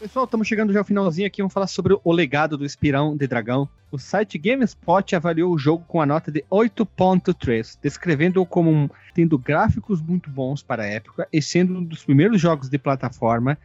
Pessoal, 0.00 0.24
estamos 0.24 0.48
chegando 0.48 0.72
já 0.72 0.78
ao 0.78 0.84
finalzinho 0.84 1.26
aqui. 1.26 1.42
Vamos 1.42 1.52
falar 1.52 1.66
sobre 1.66 1.98
o 2.02 2.12
legado 2.12 2.56
do 2.56 2.64
Espirão 2.64 3.14
de 3.14 3.26
Dragão. 3.26 3.68
O 3.92 3.98
site 3.98 4.38
GameSpot 4.38 5.14
avaliou 5.14 5.52
o 5.52 5.58
jogo 5.58 5.84
com 5.86 6.00
a 6.00 6.06
nota 6.06 6.32
de 6.32 6.42
8.3, 6.50 7.76
descrevendo-o 7.82 8.46
como 8.46 8.70
um, 8.70 8.88
tendo 9.12 9.36
gráficos 9.36 10.00
muito 10.00 10.30
bons 10.30 10.62
para 10.62 10.84
a 10.84 10.86
época 10.86 11.28
e 11.30 11.42
sendo 11.42 11.76
um 11.76 11.84
dos 11.84 12.02
primeiros 12.02 12.40
jogos 12.40 12.70
de 12.70 12.78
plataforma 12.78 13.58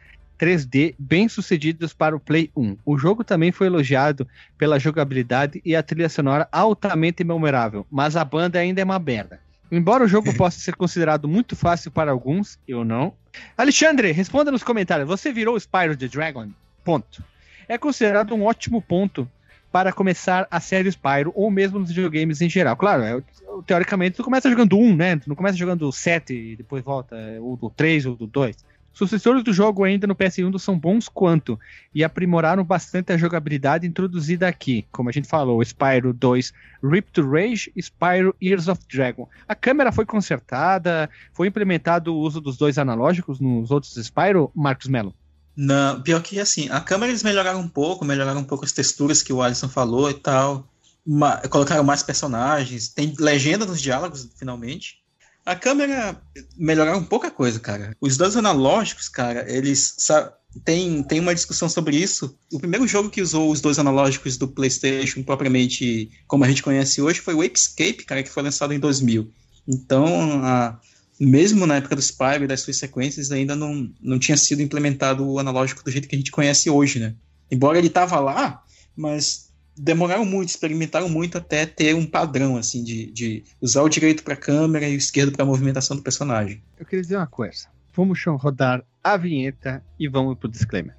3D 0.44 0.94
bem 0.98 1.26
sucedidos 1.26 1.94
para 1.94 2.14
o 2.14 2.20
Play 2.20 2.50
1. 2.54 2.76
O 2.84 2.98
jogo 2.98 3.24
também 3.24 3.50
foi 3.50 3.66
elogiado 3.66 4.28
pela 4.58 4.78
jogabilidade 4.78 5.62
e 5.64 5.74
a 5.74 5.82
trilha 5.82 6.08
sonora 6.10 6.46
altamente 6.52 7.24
memorável, 7.24 7.86
mas 7.90 8.14
a 8.14 8.22
banda 8.22 8.58
ainda 8.58 8.82
é 8.82 8.84
uma 8.84 8.98
merda. 8.98 9.40
Embora 9.72 10.04
o 10.04 10.08
jogo 10.08 10.32
possa 10.36 10.60
ser 10.60 10.76
considerado 10.76 11.26
muito 11.26 11.56
fácil 11.56 11.90
para 11.90 12.10
alguns, 12.10 12.58
eu 12.68 12.84
não, 12.84 13.14
Alexandre, 13.56 14.12
responda 14.12 14.52
nos 14.52 14.62
comentários. 14.62 15.08
Você 15.08 15.32
virou 15.32 15.58
Spyro 15.58 15.96
the 15.96 16.08
Dragon? 16.08 16.50
Ponto. 16.84 17.24
É 17.66 17.78
considerado 17.78 18.34
um 18.34 18.44
ótimo 18.44 18.82
ponto 18.82 19.26
para 19.72 19.92
começar 19.94 20.46
a 20.50 20.60
série 20.60 20.92
Spyro, 20.92 21.32
ou 21.34 21.50
mesmo 21.50 21.78
nos 21.78 21.88
videogames 21.88 22.42
em 22.42 22.50
geral. 22.50 22.76
Claro, 22.76 23.02
é, 23.02 23.20
teoricamente, 23.66 24.16
tu 24.16 24.22
começa 24.22 24.50
jogando 24.50 24.78
um, 24.78 24.94
né? 24.94 25.16
Tu 25.16 25.26
não 25.26 25.34
começa 25.34 25.56
jogando 25.56 25.90
7 25.90 26.34
e 26.34 26.56
depois 26.56 26.84
volta, 26.84 27.16
ou 27.40 27.56
do 27.56 27.70
3 27.70 28.04
ou 28.06 28.14
do 28.14 28.26
2. 28.26 28.56
Sucessores 28.94 29.42
do 29.42 29.52
jogo 29.52 29.82
ainda 29.82 30.06
no 30.06 30.14
PS1 30.14 30.56
são 30.58 30.78
bons 30.78 31.08
quanto, 31.08 31.58
e 31.92 32.04
aprimoraram 32.04 32.62
bastante 32.62 33.12
a 33.12 33.16
jogabilidade 33.16 33.86
introduzida 33.86 34.46
aqui, 34.46 34.86
como 34.92 35.08
a 35.08 35.12
gente 35.12 35.26
falou, 35.26 35.60
Spyro 35.62 36.12
2 36.12 36.52
Rip 36.82 37.10
to 37.10 37.28
Rage, 37.28 37.72
Spyro 37.76 38.34
Years 38.40 38.68
of 38.68 38.80
Dragon. 38.88 39.28
A 39.48 39.54
câmera 39.54 39.90
foi 39.90 40.06
consertada, 40.06 41.10
foi 41.32 41.48
implementado 41.48 42.14
o 42.14 42.18
uso 42.18 42.40
dos 42.40 42.56
dois 42.56 42.78
analógicos 42.78 43.40
nos 43.40 43.72
outros 43.72 43.96
Spyro, 43.96 44.52
Marcos 44.54 44.86
Mello? 44.86 45.12
Não, 45.56 46.00
pior 46.00 46.22
que 46.22 46.38
assim, 46.38 46.68
a 46.70 46.80
câmera 46.80 47.10
eles 47.10 47.22
melhoraram 47.22 47.60
um 47.60 47.68
pouco, 47.68 48.04
melhoraram 48.04 48.40
um 48.40 48.44
pouco 48.44 48.64
as 48.64 48.72
texturas 48.72 49.22
que 49.22 49.32
o 49.32 49.42
Alisson 49.42 49.68
falou 49.68 50.10
e 50.10 50.14
tal, 50.14 50.68
colocaram 51.50 51.84
mais 51.84 52.02
personagens, 52.02 52.88
tem 52.88 53.14
legenda 53.18 53.66
nos 53.66 53.80
diálogos, 53.80 54.28
finalmente. 54.36 55.03
A 55.44 55.54
câmera 55.54 56.20
melhoraram 56.56 57.04
pouca 57.04 57.30
coisa, 57.30 57.60
cara. 57.60 57.94
Os 58.00 58.16
dois 58.16 58.36
analógicos, 58.36 59.08
cara, 59.08 59.44
eles 59.50 59.94
tem, 60.64 61.02
tem 61.02 61.20
uma 61.20 61.34
discussão 61.34 61.68
sobre 61.68 61.96
isso. 61.96 62.38
O 62.52 62.58
primeiro 62.58 62.86
jogo 62.86 63.10
que 63.10 63.20
usou 63.20 63.50
os 63.50 63.60
dois 63.60 63.78
analógicos 63.78 64.36
do 64.36 64.48
PlayStation, 64.48 65.22
propriamente 65.22 66.10
como 66.26 66.44
a 66.44 66.48
gente 66.48 66.62
conhece 66.62 67.02
hoje, 67.02 67.20
foi 67.20 67.34
o 67.34 67.42
Escape, 67.42 68.04
cara, 68.04 68.22
que 68.22 68.30
foi 68.30 68.42
lançado 68.42 68.72
em 68.72 68.78
2000. 68.78 69.30
Então, 69.66 70.42
a, 70.44 70.78
mesmo 71.18 71.66
na 71.66 71.76
época 71.76 71.96
do 71.96 72.02
Spyro 72.02 72.44
e 72.44 72.46
das 72.46 72.60
suas 72.60 72.76
sequências, 72.76 73.30
ainda 73.30 73.54
não, 73.54 73.90
não 74.00 74.18
tinha 74.18 74.36
sido 74.36 74.62
implementado 74.62 75.26
o 75.26 75.38
analógico 75.38 75.84
do 75.84 75.90
jeito 75.90 76.08
que 76.08 76.14
a 76.14 76.18
gente 76.18 76.30
conhece 76.30 76.70
hoje, 76.70 77.00
né? 77.00 77.14
Embora 77.50 77.78
ele 77.78 77.90
tava 77.90 78.18
lá, 78.18 78.62
mas 78.96 79.50
demoraram 79.76 80.24
muito, 80.24 80.48
experimentaram 80.48 81.08
muito 81.08 81.38
até 81.38 81.66
ter 81.66 81.94
um 81.94 82.06
padrão, 82.06 82.56
assim, 82.56 82.82
de, 82.82 83.10
de 83.10 83.44
usar 83.60 83.82
o 83.82 83.88
direito 83.88 84.22
para 84.22 84.36
câmera 84.36 84.88
e 84.88 84.94
o 84.94 84.98
esquerdo 84.98 85.32
para 85.32 85.44
movimentação 85.44 85.96
do 85.96 86.02
personagem. 86.02 86.62
Eu 86.78 86.86
queria 86.86 87.02
dizer 87.02 87.16
uma 87.16 87.26
coisa. 87.26 87.68
Vamos 87.94 88.22
rodar 88.24 88.84
a 89.02 89.16
vinheta 89.16 89.84
e 89.98 90.08
vamos 90.08 90.36
pro 90.38 90.48
disclaimer. 90.48 90.94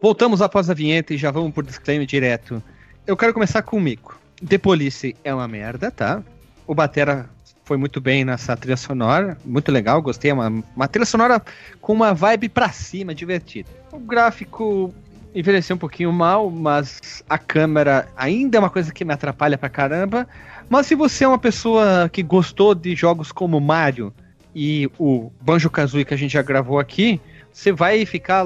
Voltamos 0.00 0.42
após 0.42 0.68
a 0.68 0.74
vinheta 0.74 1.14
e 1.14 1.16
já 1.16 1.30
vamos 1.30 1.52
pro 1.54 1.62
disclaimer 1.62 2.06
direto. 2.06 2.62
Eu 3.06 3.16
quero 3.16 3.32
começar 3.32 3.62
com 3.62 3.78
o 3.78 3.80
Mico. 3.80 4.20
The 4.46 4.58
Police 4.58 5.16
é 5.24 5.34
uma 5.34 5.48
merda, 5.48 5.90
tá? 5.90 6.22
O 6.66 6.74
Batera 6.74 7.30
foi 7.64 7.76
muito 7.76 8.00
bem 8.00 8.24
nessa 8.24 8.56
trilha 8.56 8.76
sonora, 8.76 9.38
muito 9.44 9.72
legal, 9.72 10.00
gostei. 10.02 10.30
É 10.30 10.34
uma, 10.34 10.62
uma 10.76 10.88
trilha 10.88 11.06
sonora 11.06 11.42
com 11.80 11.92
uma 11.92 12.12
vibe 12.12 12.48
pra 12.48 12.68
cima, 12.70 13.14
divertida. 13.14 13.68
O 13.90 13.98
gráfico 13.98 14.94
envelheceu 15.34 15.74
um 15.74 15.78
pouquinho 15.78 16.12
mal, 16.12 16.50
mas 16.50 17.22
a 17.28 17.38
câmera 17.38 18.06
ainda 18.16 18.58
é 18.58 18.60
uma 18.60 18.70
coisa 18.70 18.92
que 18.92 19.04
me 19.04 19.12
atrapalha 19.12 19.58
pra 19.58 19.68
caramba. 19.68 20.28
Mas 20.68 20.86
se 20.86 20.94
você 20.94 21.24
é 21.24 21.28
uma 21.28 21.38
pessoa 21.38 22.08
que 22.10 22.22
gostou 22.22 22.74
de 22.74 22.94
jogos 22.94 23.32
como 23.32 23.60
Mario 23.60 24.12
e 24.54 24.88
o 24.98 25.32
Banjo 25.40 25.68
Kazooie 25.68 26.04
que 26.04 26.14
a 26.14 26.18
gente 26.18 26.32
já 26.32 26.42
gravou 26.42 26.78
aqui, 26.78 27.20
você 27.52 27.72
vai 27.72 28.04
ficar 28.06 28.44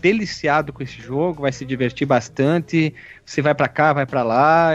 deliciado 0.00 0.72
com 0.72 0.82
esse 0.82 1.00
jogo, 1.00 1.42
vai 1.42 1.52
se 1.52 1.64
divertir 1.64 2.06
bastante. 2.06 2.94
Você 3.24 3.40
vai 3.40 3.54
para 3.54 3.68
cá, 3.68 3.92
vai 3.92 4.06
para 4.06 4.22
lá. 4.22 4.70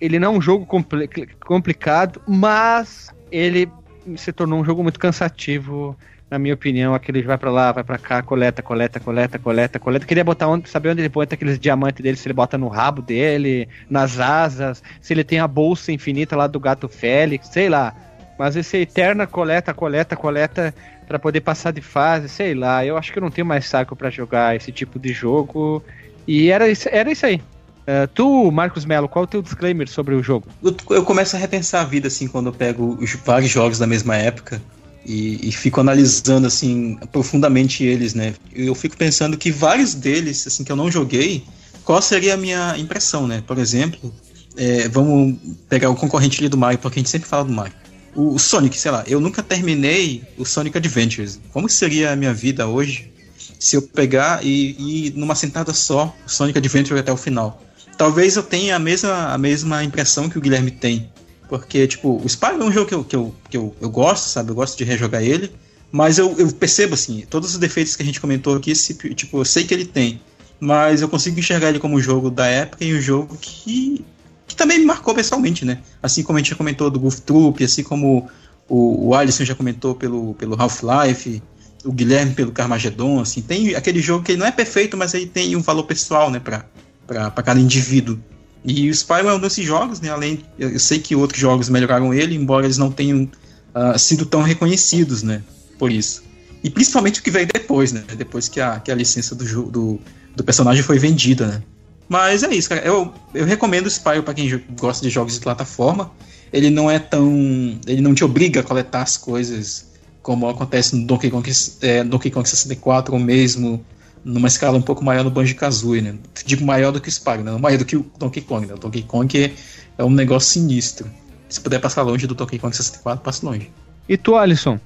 Ele 0.00 0.18
não 0.18 0.34
é 0.34 0.38
um 0.38 0.40
jogo 0.40 0.66
compl 0.66 1.04
complicado, 1.44 2.20
mas 2.26 3.10
ele 3.30 3.68
se 4.16 4.32
tornou 4.32 4.60
um 4.60 4.64
jogo 4.64 4.82
muito 4.82 4.98
cansativo, 4.98 5.96
na 6.30 6.38
minha 6.38 6.54
opinião. 6.54 6.94
Aquele 6.94 7.22
vai 7.22 7.38
para 7.38 7.50
lá, 7.50 7.72
vai 7.72 7.84
para 7.84 7.98
cá, 7.98 8.22
coleta, 8.22 8.62
coleta, 8.62 9.00
coleta, 9.00 9.38
coleta, 9.38 9.78
coleta. 9.78 10.06
Queria 10.06 10.24
botar 10.24 10.48
onde, 10.48 10.68
saber 10.68 10.90
onde 10.90 11.00
ele 11.00 11.08
bota 11.08 11.34
aqueles 11.34 11.58
diamantes 11.58 12.02
dele, 12.02 12.16
se 12.16 12.26
ele 12.26 12.34
bota 12.34 12.58
no 12.58 12.68
rabo 12.68 13.02
dele, 13.02 13.68
nas 13.88 14.18
asas, 14.18 14.82
se 15.00 15.12
ele 15.12 15.24
tem 15.24 15.38
a 15.38 15.48
bolsa 15.48 15.92
infinita 15.92 16.36
lá 16.36 16.46
do 16.46 16.60
gato 16.60 16.88
Félix, 16.88 17.48
sei 17.48 17.68
lá. 17.68 17.94
Mas 18.38 18.54
esse 18.54 18.76
eterna 18.76 19.26
coleta, 19.26 19.72
coleta, 19.72 20.14
coleta 20.14 20.74
para 21.08 21.18
poder 21.18 21.40
passar 21.40 21.72
de 21.72 21.80
fase, 21.80 22.28
sei 22.28 22.54
lá. 22.54 22.84
Eu 22.84 22.96
acho 22.96 23.12
que 23.12 23.18
eu 23.18 23.22
não 23.22 23.30
tenho 23.30 23.46
mais 23.46 23.66
saco 23.66 23.96
para 23.96 24.10
jogar 24.10 24.56
esse 24.56 24.72
tipo 24.72 24.98
de 24.98 25.12
jogo. 25.12 25.82
E 26.26 26.50
era 26.50 26.68
isso, 26.68 26.88
era 26.90 27.10
isso 27.10 27.24
aí. 27.24 27.40
Uh, 27.86 28.08
tu, 28.12 28.50
Marcos 28.50 28.84
Melo, 28.84 29.08
qual 29.08 29.24
é 29.24 29.26
o 29.26 29.28
teu 29.28 29.40
disclaimer 29.40 29.88
sobre 29.88 30.16
o 30.16 30.22
jogo? 30.22 30.48
Eu, 30.60 30.76
eu, 30.90 31.04
começo 31.04 31.36
a 31.36 31.38
repensar 31.38 31.82
a 31.82 31.84
vida, 31.84 32.08
assim, 32.08 32.26
quando 32.26 32.46
eu 32.46 32.52
pego 32.52 32.98
os, 33.00 33.14
vários 33.24 33.50
jogos 33.50 33.78
da 33.78 33.86
mesma 33.86 34.16
época 34.16 34.60
e, 35.04 35.48
e, 35.48 35.52
fico 35.52 35.80
analisando, 35.80 36.48
assim, 36.48 36.98
profundamente 37.12 37.84
eles, 37.84 38.12
né? 38.12 38.34
Eu 38.52 38.74
fico 38.74 38.96
pensando 38.96 39.36
que 39.36 39.52
vários 39.52 39.94
deles, 39.94 40.44
assim, 40.48 40.64
que 40.64 40.72
eu 40.72 40.74
não 40.74 40.90
joguei, 40.90 41.44
qual 41.84 42.02
seria 42.02 42.34
a 42.34 42.36
minha 42.36 42.76
impressão, 42.76 43.28
né? 43.28 43.40
Por 43.46 43.56
exemplo, 43.56 44.12
é, 44.56 44.88
vamos 44.88 45.36
pegar 45.68 45.88
o 45.88 45.94
concorrente 45.94 46.40
ali 46.40 46.48
do 46.48 46.56
Mario, 46.56 46.80
porque 46.80 46.98
a 46.98 47.00
gente 47.00 47.10
sempre 47.10 47.28
fala 47.28 47.44
do 47.44 47.52
Mario. 47.52 47.74
O, 48.16 48.34
o 48.34 48.38
Sonic, 48.40 48.76
sei 48.76 48.90
lá, 48.90 49.04
eu 49.06 49.20
nunca 49.20 49.44
terminei 49.44 50.24
o 50.36 50.44
Sonic 50.44 50.76
Adventures. 50.76 51.38
Como 51.52 51.68
seria 51.68 52.10
a 52.10 52.16
minha 52.16 52.34
vida 52.34 52.66
hoje 52.66 53.12
se 53.60 53.76
eu 53.76 53.82
pegar 53.82 54.44
e 54.44 55.06
ir 55.06 55.12
numa 55.14 55.36
sentada 55.36 55.72
só 55.72 56.12
o 56.26 56.28
Sonic 56.28 56.58
Adventure 56.58 56.98
até 56.98 57.12
o 57.12 57.16
final? 57.16 57.62
Talvez 57.96 58.36
eu 58.36 58.42
tenha 58.42 58.76
a 58.76 58.78
mesma, 58.78 59.32
a 59.32 59.38
mesma 59.38 59.82
impressão 59.82 60.28
que 60.28 60.38
o 60.38 60.40
Guilherme 60.40 60.70
tem. 60.70 61.10
Porque, 61.48 61.86
tipo, 61.86 62.20
o 62.22 62.28
Spyro 62.28 62.62
é 62.62 62.64
um 62.64 62.72
jogo 62.72 62.86
que 62.86 62.94
eu, 62.94 63.04
que 63.04 63.16
eu, 63.16 63.34
que 63.50 63.56
eu, 63.56 63.76
eu 63.80 63.88
gosto, 63.88 64.28
sabe? 64.28 64.50
Eu 64.50 64.54
gosto 64.54 64.76
de 64.76 64.84
rejogar 64.84 65.22
ele. 65.22 65.50
Mas 65.92 66.18
eu, 66.18 66.34
eu 66.38 66.52
percebo, 66.52 66.94
assim, 66.94 67.24
todos 67.30 67.52
os 67.52 67.58
defeitos 67.58 67.94
que 67.94 68.02
a 68.02 68.06
gente 68.06 68.20
comentou 68.20 68.56
aqui, 68.56 68.74
se, 68.74 68.94
tipo, 69.14 69.38
eu 69.38 69.44
sei 69.44 69.64
que 69.64 69.72
ele 69.72 69.84
tem. 69.84 70.20
Mas 70.58 71.02
eu 71.02 71.08
consigo 71.08 71.38
enxergar 71.38 71.68
ele 71.68 71.78
como 71.78 71.96
um 71.96 72.00
jogo 72.00 72.30
da 72.30 72.46
época 72.46 72.84
e 72.84 72.94
um 72.94 73.00
jogo 73.00 73.36
que, 73.40 74.04
que 74.46 74.56
também 74.56 74.78
me 74.78 74.84
marcou 74.84 75.14
pessoalmente, 75.14 75.64
né? 75.64 75.78
Assim 76.02 76.22
como 76.22 76.38
a 76.38 76.40
gente 76.40 76.50
já 76.50 76.56
comentou 76.56 76.90
do 76.90 76.98
Goof 76.98 77.20
Troop, 77.20 77.62
assim 77.62 77.82
como 77.82 78.28
o, 78.68 79.08
o 79.08 79.14
Alisson 79.14 79.44
já 79.44 79.54
comentou 79.54 79.94
pelo, 79.94 80.34
pelo 80.34 80.60
Half-Life, 80.60 81.42
o 81.84 81.92
Guilherme 81.92 82.34
pelo 82.34 82.50
Carmageddon, 82.52 83.20
assim, 83.20 83.40
tem 83.40 83.74
aquele 83.74 84.00
jogo 84.00 84.24
que 84.24 84.36
não 84.36 84.46
é 84.46 84.50
perfeito, 84.50 84.96
mas 84.96 85.14
ele 85.14 85.26
tem 85.26 85.54
um 85.54 85.62
valor 85.62 85.84
pessoal, 85.84 86.30
né, 86.30 86.40
pra, 86.40 86.64
para 87.06 87.30
cada 87.30 87.60
indivíduo. 87.60 88.18
E 88.64 88.90
o 88.90 88.94
Spyro 88.94 89.28
é 89.28 89.34
um 89.34 89.38
desses 89.38 89.64
jogos, 89.64 90.00
né? 90.00 90.10
Além, 90.10 90.44
eu 90.58 90.78
sei 90.78 90.98
que 90.98 91.14
outros 91.14 91.40
jogos 91.40 91.68
melhoraram 91.68 92.12
ele, 92.12 92.34
embora 92.34 92.66
eles 92.66 92.78
não 92.78 92.90
tenham 92.90 93.30
uh, 93.74 93.98
sido 93.98 94.26
tão 94.26 94.42
reconhecidos, 94.42 95.22
né? 95.22 95.42
Por 95.78 95.92
isso. 95.92 96.24
E 96.64 96.70
principalmente 96.70 97.20
o 97.20 97.22
que 97.22 97.30
veio 97.30 97.46
depois, 97.46 97.92
né? 97.92 98.02
Depois 98.16 98.48
que 98.48 98.60
a, 98.60 98.80
que 98.80 98.90
a 98.90 98.94
licença 98.94 99.34
do, 99.36 99.70
do, 99.70 100.00
do 100.34 100.44
personagem 100.44 100.82
foi 100.82 100.98
vendida, 100.98 101.46
né? 101.46 101.62
Mas 102.08 102.42
é 102.42 102.52
isso, 102.54 102.68
cara. 102.68 102.80
Eu, 102.84 103.12
eu 103.34 103.44
recomendo 103.44 103.86
o 103.86 103.90
Spyro 103.90 104.22
para 104.22 104.34
quem 104.34 104.62
gosta 104.78 105.04
de 105.04 105.10
jogos 105.10 105.34
de 105.34 105.40
plataforma. 105.40 106.10
Ele 106.52 106.70
não 106.70 106.90
é 106.90 106.98
tão. 106.98 107.78
Ele 107.86 108.00
não 108.00 108.14
te 108.14 108.24
obriga 108.24 108.60
a 108.60 108.62
coletar 108.62 109.02
as 109.02 109.16
coisas 109.16 109.86
como 110.22 110.48
acontece 110.48 110.96
no 110.96 111.06
Donkey 111.06 111.30
Kong, 111.30 111.48
é, 111.82 112.02
Donkey 112.02 112.32
Kong 112.32 112.48
64 112.48 113.14
ou 113.14 113.20
mesmo 113.20 113.84
numa 114.26 114.48
escala 114.48 114.76
um 114.76 114.82
pouco 114.82 115.04
maior 115.04 115.22
no 115.22 115.30
Banjo-Kazooie, 115.30 116.02
né? 116.02 116.16
Digo 116.44 116.64
maior 116.64 116.90
do 116.90 117.00
que 117.00 117.08
o 117.08 117.12
Spyro, 117.12 117.44
né? 117.44 117.56
maior 117.58 117.78
do 117.78 117.84
que 117.84 117.96
o 117.96 118.04
Donkey 118.18 118.40
Kong, 118.40 118.66
né? 118.66 118.74
O 118.74 118.78
Donkey 118.78 119.04
Kong 119.04 119.44
é, 119.44 119.52
é 119.96 120.04
um 120.04 120.10
negócio 120.10 120.50
sinistro. 120.50 121.08
Se 121.48 121.60
puder 121.60 121.80
passar 121.80 122.02
longe 122.02 122.26
do 122.26 122.34
Donkey 122.34 122.58
Kong 122.58 122.74
64, 122.76 123.22
passe 123.22 123.46
longe. 123.46 123.70
E 124.08 124.16
tu, 124.16 124.34
Alisson? 124.34 124.80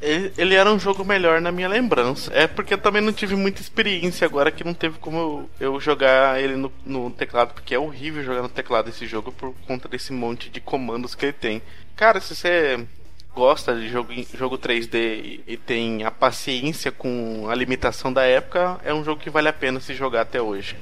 Ele 0.00 0.54
era 0.54 0.70
um 0.70 0.78
jogo 0.78 1.04
melhor 1.04 1.40
na 1.40 1.50
minha 1.50 1.66
lembrança. 1.66 2.30
É 2.32 2.46
porque 2.46 2.74
eu 2.74 2.78
também 2.78 3.02
não 3.02 3.12
tive 3.12 3.34
muita 3.34 3.60
experiência 3.60 4.24
agora 4.24 4.52
que 4.52 4.62
não 4.62 4.74
teve 4.74 4.98
como 4.98 5.48
eu 5.58 5.80
jogar 5.80 6.40
ele 6.40 6.54
no, 6.54 6.70
no, 6.86 7.10
teclado, 7.10 7.54
porque 7.54 7.74
é 7.74 7.78
horrível 7.78 8.22
jogar 8.22 8.42
no 8.42 8.48
teclado 8.48 8.88
esse 8.88 9.04
jogo 9.06 9.32
por 9.32 9.52
conta 9.66 9.88
desse 9.88 10.12
monte 10.12 10.48
de 10.48 10.60
comandos 10.60 11.14
que 11.14 11.26
ele 11.26 11.32
tem. 11.32 11.62
Cara, 11.96 12.20
se 12.20 12.36
você 12.36 12.86
gosta 13.34 13.74
de 13.74 13.88
jogo, 13.88 14.12
jogo 14.36 14.56
3D 14.56 14.94
e, 14.94 15.40
e, 15.46 15.56
tem 15.56 16.04
a 16.04 16.10
paciência 16.10 16.92
com 16.92 17.48
a 17.48 17.54
limitação 17.54 18.12
da 18.12 18.22
época, 18.22 18.78
é 18.84 18.94
um 18.94 19.02
jogo 19.02 19.20
que 19.20 19.30
vale 19.30 19.48
a 19.48 19.52
pena 19.52 19.80
se 19.80 19.94
jogar 19.94 20.22
até 20.22 20.40
hoje. 20.40 20.76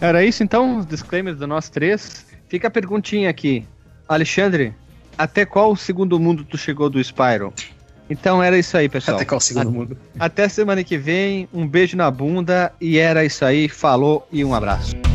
Era 0.00 0.24
isso 0.24 0.42
então, 0.42 0.78
os 0.78 0.86
disclaimers 0.86 1.38
do 1.38 1.46
nós 1.46 1.68
três. 1.68 2.26
Fica 2.48 2.68
a 2.68 2.70
perguntinha 2.70 3.28
aqui. 3.28 3.66
Alexandre, 4.08 4.74
até 5.16 5.44
qual 5.44 5.74
segundo 5.76 6.18
mundo 6.18 6.44
tu 6.44 6.56
chegou 6.56 6.88
do 6.88 7.02
Spyro? 7.02 7.52
Então 8.08 8.42
era 8.42 8.58
isso 8.58 8.76
aí, 8.76 8.88
pessoal. 8.88 9.16
Até 9.16 9.24
qual 9.24 9.40
segundo 9.40 9.70
mundo? 9.70 9.96
Até 10.18 10.48
semana 10.48 10.84
que 10.84 10.98
vem. 10.98 11.48
Um 11.52 11.66
beijo 11.66 11.96
na 11.96 12.10
bunda. 12.10 12.72
E 12.80 12.98
era 12.98 13.24
isso 13.24 13.44
aí. 13.44 13.68
Falou 13.68 14.26
e 14.30 14.44
um 14.44 14.54
abraço. 14.54 15.11